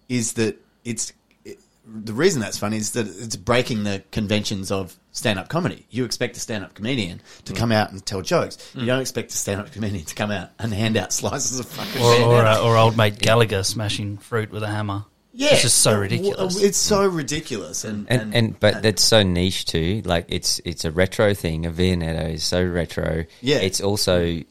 is 0.08 0.34
that 0.34 0.56
it's 0.84 1.12
it, 1.44 1.58
the 1.86 2.12
reason 2.12 2.40
that's 2.40 2.58
funny 2.58 2.78
is 2.78 2.92
that 2.92 3.06
it's 3.06 3.36
breaking 3.36 3.84
the 3.84 4.02
conventions 4.10 4.70
of 4.72 4.96
stand-up 5.12 5.48
comedy. 5.48 5.86
You 5.90 6.04
expect 6.04 6.36
a 6.36 6.40
stand-up 6.40 6.74
comedian 6.74 7.20
to 7.44 7.52
come 7.52 7.72
out 7.72 7.90
and 7.90 8.04
tell 8.04 8.20
jokes. 8.22 8.72
You 8.74 8.86
don't 8.86 9.00
expect 9.00 9.32
a 9.32 9.36
stand-up 9.36 9.72
comedian 9.72 10.04
to 10.04 10.14
come 10.14 10.30
out 10.30 10.50
and 10.58 10.72
hand 10.74 10.96
out 10.96 11.12
slices 11.12 11.58
of 11.58 11.66
fucking 11.66 12.02
Or, 12.02 12.20
or, 12.22 12.44
uh, 12.44 12.60
or 12.60 12.76
old 12.76 12.96
mate 12.96 13.18
Gallagher 13.18 13.62
smashing 13.62 14.18
fruit 14.18 14.50
with 14.50 14.62
a 14.62 14.68
hammer. 14.68 15.04
Yeah, 15.38 15.52
it's 15.52 15.62
just 15.62 15.78
so 15.78 15.92
Uh, 15.94 15.98
ridiculous. 15.98 16.62
It's 16.62 16.78
so 16.78 17.06
ridiculous, 17.06 17.84
and 17.84 18.06
And, 18.10 18.34
and 18.34 18.58
but 18.58 18.82
that's 18.82 19.02
so 19.02 19.22
niche 19.22 19.66
too. 19.66 20.00
Like 20.04 20.24
it's 20.28 20.60
it's 20.64 20.84
a 20.86 20.90
retro 20.90 21.34
thing. 21.34 21.66
A 21.66 21.70
Viennetta 21.70 22.32
is 22.32 22.42
so 22.42 22.64
retro. 22.64 23.24
Yeah. 23.42 23.58
It's 23.58 23.80
also 23.80 24.42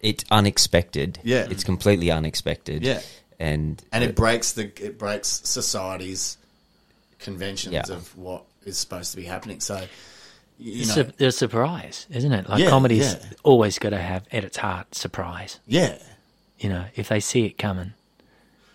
it's 0.00 0.24
unexpected. 0.30 1.18
Yeah. 1.24 1.48
It's 1.50 1.64
completely 1.64 2.10
unexpected. 2.12 2.82
Yeah. 2.84 3.00
And 3.40 3.82
and 3.92 4.04
it 4.04 4.14
breaks 4.14 4.52
the 4.52 4.64
it 4.80 4.96
breaks 4.98 5.40
society's 5.44 6.38
conventions 7.18 7.72
Yeah. 7.74 7.82
of 7.90 8.16
what 8.16 8.44
is 8.64 8.78
supposed 8.78 9.10
to 9.12 9.16
be 9.16 9.24
happening. 9.24 9.60
So 9.60 9.86
you 10.58 10.82
It's 10.82 10.96
a, 10.96 11.12
a 11.26 11.32
surprise, 11.32 12.06
isn't 12.10 12.32
it? 12.32 12.48
Like 12.48 12.60
Yeah, 12.62 12.70
comedy's 12.70 13.12
yeah. 13.14 13.22
always 13.42 13.78
got 13.78 13.90
to 13.90 13.98
have 13.98 14.24
at 14.32 14.44
its 14.44 14.56
heart 14.56 14.94
surprise. 14.94 15.58
yeah. 15.66 15.98
You 16.60 16.68
know, 16.70 16.84
if 16.96 17.08
they 17.08 17.20
see 17.20 17.44
it 17.46 17.56
coming, 17.56 17.92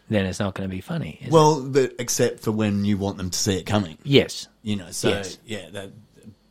then 0.10 0.26
it's 0.26 0.40
not 0.40 0.54
going 0.54 0.70
to 0.70 0.76
be 0.76 0.82
funny. 0.82 1.18
is 1.22 1.28
it? 1.28 1.32
Well, 1.34 1.64
but 1.64 1.94
except 2.00 2.42
for 2.42 2.52
when 2.52 2.86
you 2.86 2.98
want 2.98 3.18
them 3.18 3.30
to 3.30 3.38
see 3.38 3.58
it 3.58 3.66
coming. 3.66 3.98
yes, 4.04 4.48
You 4.62 4.76
know, 4.76 4.92
so 4.92 5.10
Yes. 5.10 5.38
yeah, 5.46 5.70
that, 5.72 5.92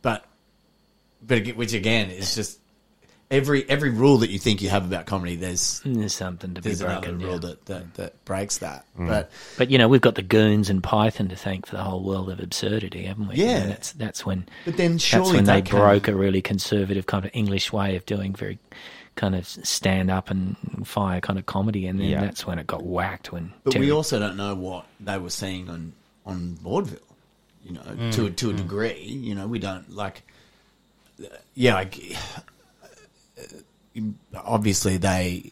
but 0.01 0.25
but 1.25 1.37
ag- 1.39 1.55
which 1.55 1.73
again 1.73 2.09
is 2.09 2.35
just 2.35 2.59
every 3.31 3.67
every 3.69 3.89
rule 3.89 4.17
that 4.17 4.29
you 4.29 4.37
think 4.37 4.61
you 4.61 4.69
have 4.69 4.85
about 4.85 5.05
comedy. 5.05 5.35
There's 5.35 5.81
mm, 5.81 5.95
there's 5.95 6.13
something 6.13 6.53
to 6.55 6.61
be 6.61 6.69
there's 6.69 6.81
another 6.81 7.07
broken. 7.11 7.19
rule 7.19 7.33
yeah. 7.33 7.39
that, 7.39 7.65
that 7.67 7.93
that 7.95 8.25
breaks 8.25 8.57
that. 8.59 8.85
Mm. 8.99 9.07
But 9.07 9.31
But 9.57 9.71
you 9.71 9.77
know, 9.77 9.87
we've 9.87 10.01
got 10.01 10.15
the 10.15 10.21
goons 10.21 10.69
and 10.69 10.83
Python 10.83 11.29
to 11.29 11.35
thank 11.35 11.65
for 11.65 11.77
the 11.77 11.83
whole 11.83 12.03
world 12.03 12.29
of 12.29 12.39
absurdity, 12.39 13.03
haven't 13.05 13.29
we? 13.29 13.35
Yeah. 13.35 13.65
That's 13.67 13.93
that's 13.93 14.25
when 14.25 14.45
but 14.65 14.75
then 14.77 14.93
that's 14.93 15.03
surely 15.03 15.35
when 15.37 15.45
they 15.45 15.61
that 15.61 15.65
can- 15.69 15.79
broke 15.79 16.07
a 16.09 16.15
really 16.15 16.41
conservative 16.41 17.05
kind 17.05 17.23
of 17.25 17.31
English 17.33 17.71
way 17.71 17.95
of 17.95 18.05
doing 18.05 18.33
very 18.35 18.59
kind 19.15 19.35
of 19.35 19.45
stand 19.47 20.09
up 20.09 20.29
and 20.29 20.55
fire 20.85 21.21
kind 21.21 21.37
of 21.39 21.45
comedy, 21.45 21.85
and 21.87 21.99
then 21.99 22.07
Yeah. 22.09 22.21
that's 22.21 22.45
when 22.47 22.57
it 22.59 22.65
got 22.67 22.83
whacked. 22.83 23.31
When 23.31 23.53
But 23.63 23.71
Terry- 23.73 23.85
we 23.85 23.91
also 23.91 24.19
don't 24.19 24.35
know 24.37 24.55
what 24.55 24.85
they 24.99 25.17
were 25.17 25.29
seeing 25.29 25.69
on 25.69 25.93
on 26.25 26.55
vaudeville. 26.55 26.99
You 27.63 27.73
know, 27.73 28.11
to 28.11 28.25
a, 28.25 28.29
to 28.31 28.49
a 28.49 28.53
degree. 28.53 29.03
You 29.03 29.35
know, 29.35 29.47
we 29.47 29.57
don't 29.59 29.89
like. 29.89 30.23
Yeah, 31.53 31.75
like, 31.75 32.17
uh, 33.37 33.41
obviously 34.35 34.97
they 34.97 35.51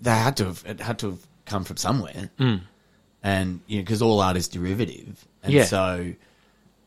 they 0.00 0.10
had 0.10 0.36
to 0.38 0.44
have 0.46 0.62
it 0.66 0.80
had 0.80 0.98
to 1.00 1.10
have 1.10 1.26
come 1.46 1.64
from 1.64 1.76
somewhere, 1.76 2.30
and 2.38 3.60
you 3.66 3.78
know 3.78 3.82
because 3.82 4.02
all 4.02 4.20
art 4.20 4.36
is 4.36 4.48
derivative, 4.48 5.26
and 5.42 5.52
Yeah. 5.52 5.64
so 5.64 6.12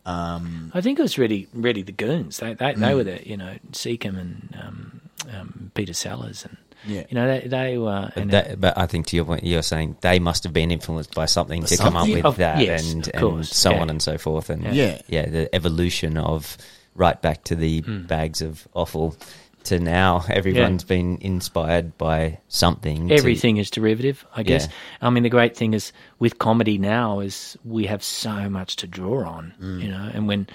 um, 0.06 0.72
I 0.74 0.82
think 0.82 1.00
it 1.00 1.02
was 1.02 1.18
really 1.18 1.48
really 1.54 1.82
the 1.82 1.92
goons. 1.92 2.38
They 2.38 2.54
they, 2.54 2.74
Mm. 2.74 2.80
they 2.80 2.94
were 2.96 3.04
the 3.04 3.28
you 3.28 3.38
know 3.38 3.58
Secombe 3.72 4.18
and 4.20 4.58
um, 4.62 5.02
um, 5.34 5.72
Peter 5.74 5.94
Sellers 5.94 6.46
and 6.46 6.58
Yeah. 6.86 7.04
you 7.10 7.16
know 7.16 7.28
they 7.28 7.48
they 7.48 7.78
were 7.78 8.12
But, 8.14 8.22
and 8.22 8.32
that, 8.32 8.60
but 8.60 8.78
I 8.78 8.86
think 8.88 9.08
to 9.08 9.16
your 9.16 9.26
point, 9.26 9.44
you're 9.44 9.62
saying 9.64 9.98
they 10.02 10.20
must 10.20 10.44
have 10.44 10.54
been 10.54 10.72
influenced 10.72 11.14
by 11.16 11.26
something 11.28 11.64
to 11.66 11.78
come 11.78 11.96
up 11.96 12.08
with 12.10 12.26
Of- 12.26 12.38
that, 12.38 12.60
yes, 12.60 12.92
and, 12.92 13.08
and 13.14 13.46
so 13.46 13.72
yeah. 13.72 13.82
on 13.82 13.90
and 13.90 14.02
so 14.02 14.18
forth, 14.18 14.50
and 14.50 14.64
Yeah. 14.76 15.02
yeah, 15.08 15.26
the 15.28 15.54
evolution 15.56 16.18
of 16.18 16.58
right 16.96 17.20
back 17.22 17.44
to 17.46 17.56
the 17.56 17.82
Hmm. 17.82 18.02
bags 18.04 18.42
of 18.42 18.68
offal 18.74 19.16
to 19.64 19.80
now. 19.80 20.26
Everyone's 20.30 20.84
been 20.84 21.18
inspired 21.22 21.98
by 21.98 22.40
something. 22.50 23.08
to- 23.08 23.16
everything 23.16 23.56
is 23.58 23.72
derivative 23.72 24.26
i 24.36 24.44
guess 24.44 24.68
Yeah. 24.68 25.08
i 25.08 25.10
mean 25.10 25.24
the 25.24 25.30
great 25.30 25.56
thing 25.56 25.74
is 25.74 25.94
with 26.20 26.38
comedy 26.38 26.78
now 26.78 27.22
is 27.22 27.58
we 27.64 27.86
have 27.86 28.04
so 28.04 28.50
much 28.50 28.76
to 28.78 28.88
draw 28.88 29.24
on 29.26 29.54
Mm. 29.62 29.82
you 29.82 29.88
know 29.90 30.12
and 30.14 30.28
when 30.28 30.48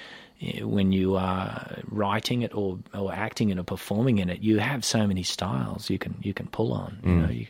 when 0.62 0.92
you 0.92 1.16
are 1.16 1.78
writing 1.90 2.42
it 2.42 2.54
or 2.54 2.78
or 2.94 3.12
acting 3.12 3.50
it 3.50 3.58
or 3.58 3.64
performing 3.64 4.18
in 4.18 4.28
it 4.30 4.40
you 4.40 4.58
have 4.58 4.84
so 4.84 5.04
many 5.06 5.22
styles 5.24 5.90
you 5.90 5.98
can 5.98 6.14
you 6.22 6.32
can 6.32 6.46
pull 6.46 6.72
on 6.72 6.98
you 7.02 7.10
Mm. 7.10 7.22
know 7.22 7.30
you 7.30 7.46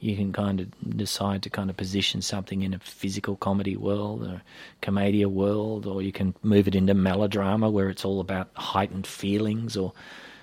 you 0.00 0.14
can 0.14 0.32
kind 0.32 0.60
of 0.60 0.68
decide 0.96 1.42
to 1.42 1.50
kind 1.50 1.68
of 1.68 1.76
position 1.76 2.22
something 2.22 2.62
in 2.62 2.72
a 2.72 2.78
physical 2.78 3.34
comedy 3.34 3.76
world 3.76 4.22
or 4.22 4.40
commedia 4.80 5.28
world 5.28 5.84
or 5.86 6.00
you 6.02 6.12
can 6.12 6.32
move 6.44 6.68
it 6.68 6.76
into 6.76 6.94
melodrama 6.94 7.68
where 7.68 7.88
it's 7.90 8.04
all 8.04 8.20
about 8.20 8.48
heightened 8.54 9.08
feelings 9.08 9.76
or 9.76 9.92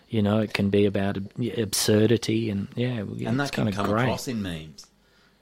you 0.09 0.21
know 0.21 0.39
it 0.39 0.53
can 0.53 0.69
be 0.69 0.85
about 0.85 1.17
absurdity 1.57 2.49
and 2.49 2.67
yeah 2.75 2.99
and 3.29 3.39
that 3.39 3.43
it's 3.43 3.51
can 3.51 3.63
kind 3.63 3.69
of 3.69 3.75
come 3.75 3.85
great. 3.87 4.03
across 4.03 4.27
in 4.27 4.41
memes 4.41 4.85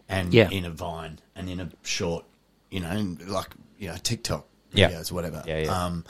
and 0.10 0.32
Yeah. 0.34 0.50
in 0.52 0.66
a 0.66 0.70
vine 0.70 1.18
and 1.36 1.50
in 1.50 1.60
a 1.60 1.70
short, 1.82 2.26
you 2.70 2.82
know, 2.82 3.16
like 3.26 3.50
you 3.80 3.88
know 3.88 3.96
TikTok 4.04 4.46
Yeah. 4.74 4.90
videos, 4.92 5.12
whatever. 5.12 5.42
Yeah, 5.48 5.60
yeah. 5.64 5.86
Um, 5.86 6.04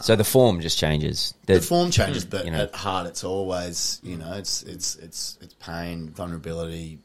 So 0.00 0.16
the 0.16 0.24
form 0.24 0.60
just 0.60 0.78
changes. 0.78 1.34
the 1.46 1.60
form 1.60 1.90
changes, 1.90 2.24
but 2.24 2.44
you 2.44 2.50
know. 2.50 2.62
at 2.62 2.74
heart, 2.74 3.06
it's 3.06 3.24
always 3.24 4.00
you 4.02 4.16
know, 4.16 4.34
it's 4.34 4.62
it's 4.62 4.96
it's 4.96 5.38
it's 5.40 5.54
pain, 5.54 6.10
vulnerability, 6.10 6.98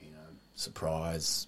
you 0.00 0.10
know, 0.10 0.28
surprise, 0.54 1.46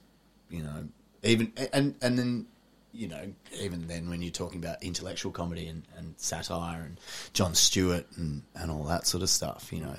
you 0.50 0.62
know, 0.62 0.88
even 1.22 1.52
and 1.72 1.94
and 2.02 2.18
then 2.18 2.46
you 2.92 3.08
know, 3.08 3.32
even 3.60 3.86
then 3.86 4.10
when 4.10 4.22
you're 4.22 4.30
talking 4.30 4.58
about 4.58 4.82
intellectual 4.82 5.30
comedy 5.30 5.68
and, 5.68 5.84
and 5.96 6.14
satire 6.16 6.82
and 6.82 6.98
Jon 7.32 7.54
Stewart 7.54 8.06
and 8.16 8.42
and 8.54 8.70
all 8.70 8.84
that 8.84 9.06
sort 9.06 9.22
of 9.22 9.30
stuff, 9.30 9.72
you 9.72 9.80
know, 9.80 9.96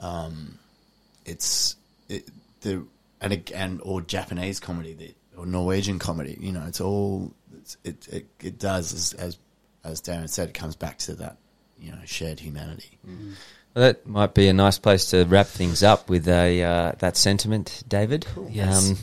um, 0.00 0.58
it's 1.24 1.76
it, 2.08 2.28
the 2.62 2.84
and 3.20 3.32
ag- 3.32 3.52
and 3.54 3.80
or 3.82 4.00
Japanese 4.00 4.60
comedy 4.60 4.94
that 4.94 5.16
or 5.36 5.46
Norwegian 5.46 5.98
comedy, 5.98 6.36
you 6.40 6.52
know, 6.52 6.64
it's 6.66 6.80
all 6.80 7.32
it's, 7.58 7.76
it, 7.84 8.08
it 8.08 8.26
it 8.42 8.58
does 8.58 8.92
as 8.92 9.12
as 9.12 9.38
as 9.86 10.00
Darren 10.00 10.28
said, 10.28 10.48
it 10.48 10.54
comes 10.54 10.76
back 10.76 10.98
to 10.98 11.14
that 11.14 11.36
you 11.78 11.92
know 11.92 11.98
shared 12.04 12.40
humanity. 12.40 12.98
Well, 13.74 13.84
that 13.84 14.06
might 14.06 14.34
be 14.34 14.48
a 14.48 14.52
nice 14.52 14.78
place 14.78 15.10
to 15.10 15.24
wrap 15.24 15.46
things 15.46 15.82
up 15.82 16.08
with 16.08 16.28
a 16.28 16.62
uh, 16.62 16.92
that 16.98 17.16
sentiment, 17.16 17.82
David. 17.88 18.26
Yes. 18.50 18.90
Um, 18.90 18.96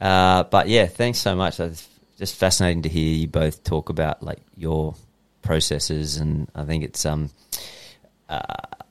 uh, 0.00 0.42
but 0.44 0.68
yeah, 0.68 0.86
thanks 0.86 1.18
so 1.18 1.34
much. 1.36 1.60
It's 1.60 1.88
just 2.18 2.34
fascinating 2.34 2.82
to 2.82 2.88
hear 2.88 3.14
you 3.14 3.28
both 3.28 3.62
talk 3.64 3.88
about 3.88 4.22
like 4.22 4.40
your 4.56 4.94
processes, 5.42 6.16
and 6.16 6.50
I 6.54 6.64
think 6.64 6.84
it's 6.84 7.04
um 7.06 7.30
uh, 8.28 8.40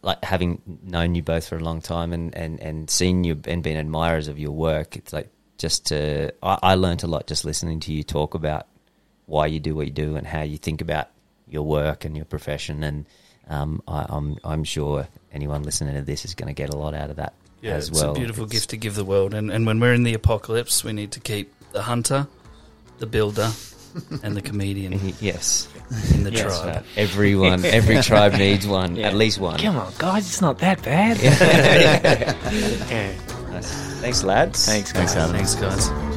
like 0.01 0.23
having 0.23 0.61
known 0.83 1.15
you 1.15 1.23
both 1.23 1.47
for 1.47 1.57
a 1.57 1.63
long 1.63 1.81
time 1.81 2.13
and 2.13 2.33
and 2.35 2.59
and 2.59 2.89
seen 2.89 3.23
you 3.23 3.39
and 3.45 3.61
been 3.61 3.77
admirers 3.77 4.27
of 4.27 4.39
your 4.39 4.51
work. 4.51 4.95
It's 4.95 5.11
like 5.11 5.29
just 5.57 5.87
to 5.87 6.33
I, 6.41 6.59
I 6.63 6.75
learned 6.75 7.03
a 7.03 7.07
lot 7.07 7.27
just 7.27 7.45
listening 7.45 7.81
to 7.81 7.93
you 7.93 8.03
talk 8.03 8.33
about 8.33 8.67
why 9.31 9.45
you 9.47 9.59
do 9.61 9.73
what 9.73 9.85
you 9.87 9.93
do 9.93 10.17
and 10.17 10.27
how 10.27 10.41
you 10.41 10.57
think 10.57 10.81
about 10.81 11.07
your 11.47 11.63
work 11.63 12.03
and 12.05 12.15
your 12.17 12.25
profession. 12.25 12.83
And 12.83 13.05
um, 13.47 13.81
I, 13.87 14.05
I'm 14.09 14.37
I'm 14.43 14.63
sure 14.65 15.07
anyone 15.31 15.63
listening 15.63 15.95
to 15.95 16.01
this 16.01 16.25
is 16.25 16.35
going 16.35 16.47
to 16.47 16.53
get 16.53 16.69
a 16.69 16.75
lot 16.77 16.93
out 16.93 17.09
of 17.09 17.15
that 17.15 17.33
Yeah, 17.61 17.75
as 17.75 17.87
it's 17.87 18.01
well. 18.01 18.11
a 18.11 18.15
beautiful 18.15 18.43
It's- 18.43 18.59
gift 18.59 18.69
to 18.71 18.77
give 18.77 18.95
the 18.95 19.05
world. 19.05 19.33
And, 19.33 19.49
and 19.49 19.65
when 19.65 19.79
we're 19.79 19.93
in 19.93 20.03
the 20.03 20.13
apocalypse, 20.15 20.83
we 20.83 20.91
need 20.91 21.13
to 21.13 21.21
keep 21.21 21.53
the 21.71 21.81
hunter, 21.81 22.27
the 22.99 23.05
builder, 23.05 23.49
and 24.21 24.35
the 24.35 24.41
comedian 24.41 24.99
yes. 25.21 25.69
in 26.13 26.23
the 26.25 26.31
Yes, 26.31 26.59
tribe. 26.61 26.85
Everyone, 26.97 27.63
every 27.65 28.01
tribe 28.01 28.33
needs 28.33 28.67
one, 28.67 28.97
Yeah. 28.97 29.07
at 29.07 29.15
least 29.15 29.39
one. 29.39 29.59
Come 29.59 29.77
on, 29.77 29.93
guys, 29.97 30.27
it's 30.27 30.41
not 30.41 30.59
that 30.59 30.83
bad. 30.83 31.17
Nice. 33.51 33.99
Thanks, 34.01 34.23
lads. 34.23 34.65
Thanks, 34.65 34.91
Thanks, 34.93 35.13
guys. 35.13 35.23
Adam. 35.23 35.35
Thanks, 35.35 35.55
guys. 35.55 36.10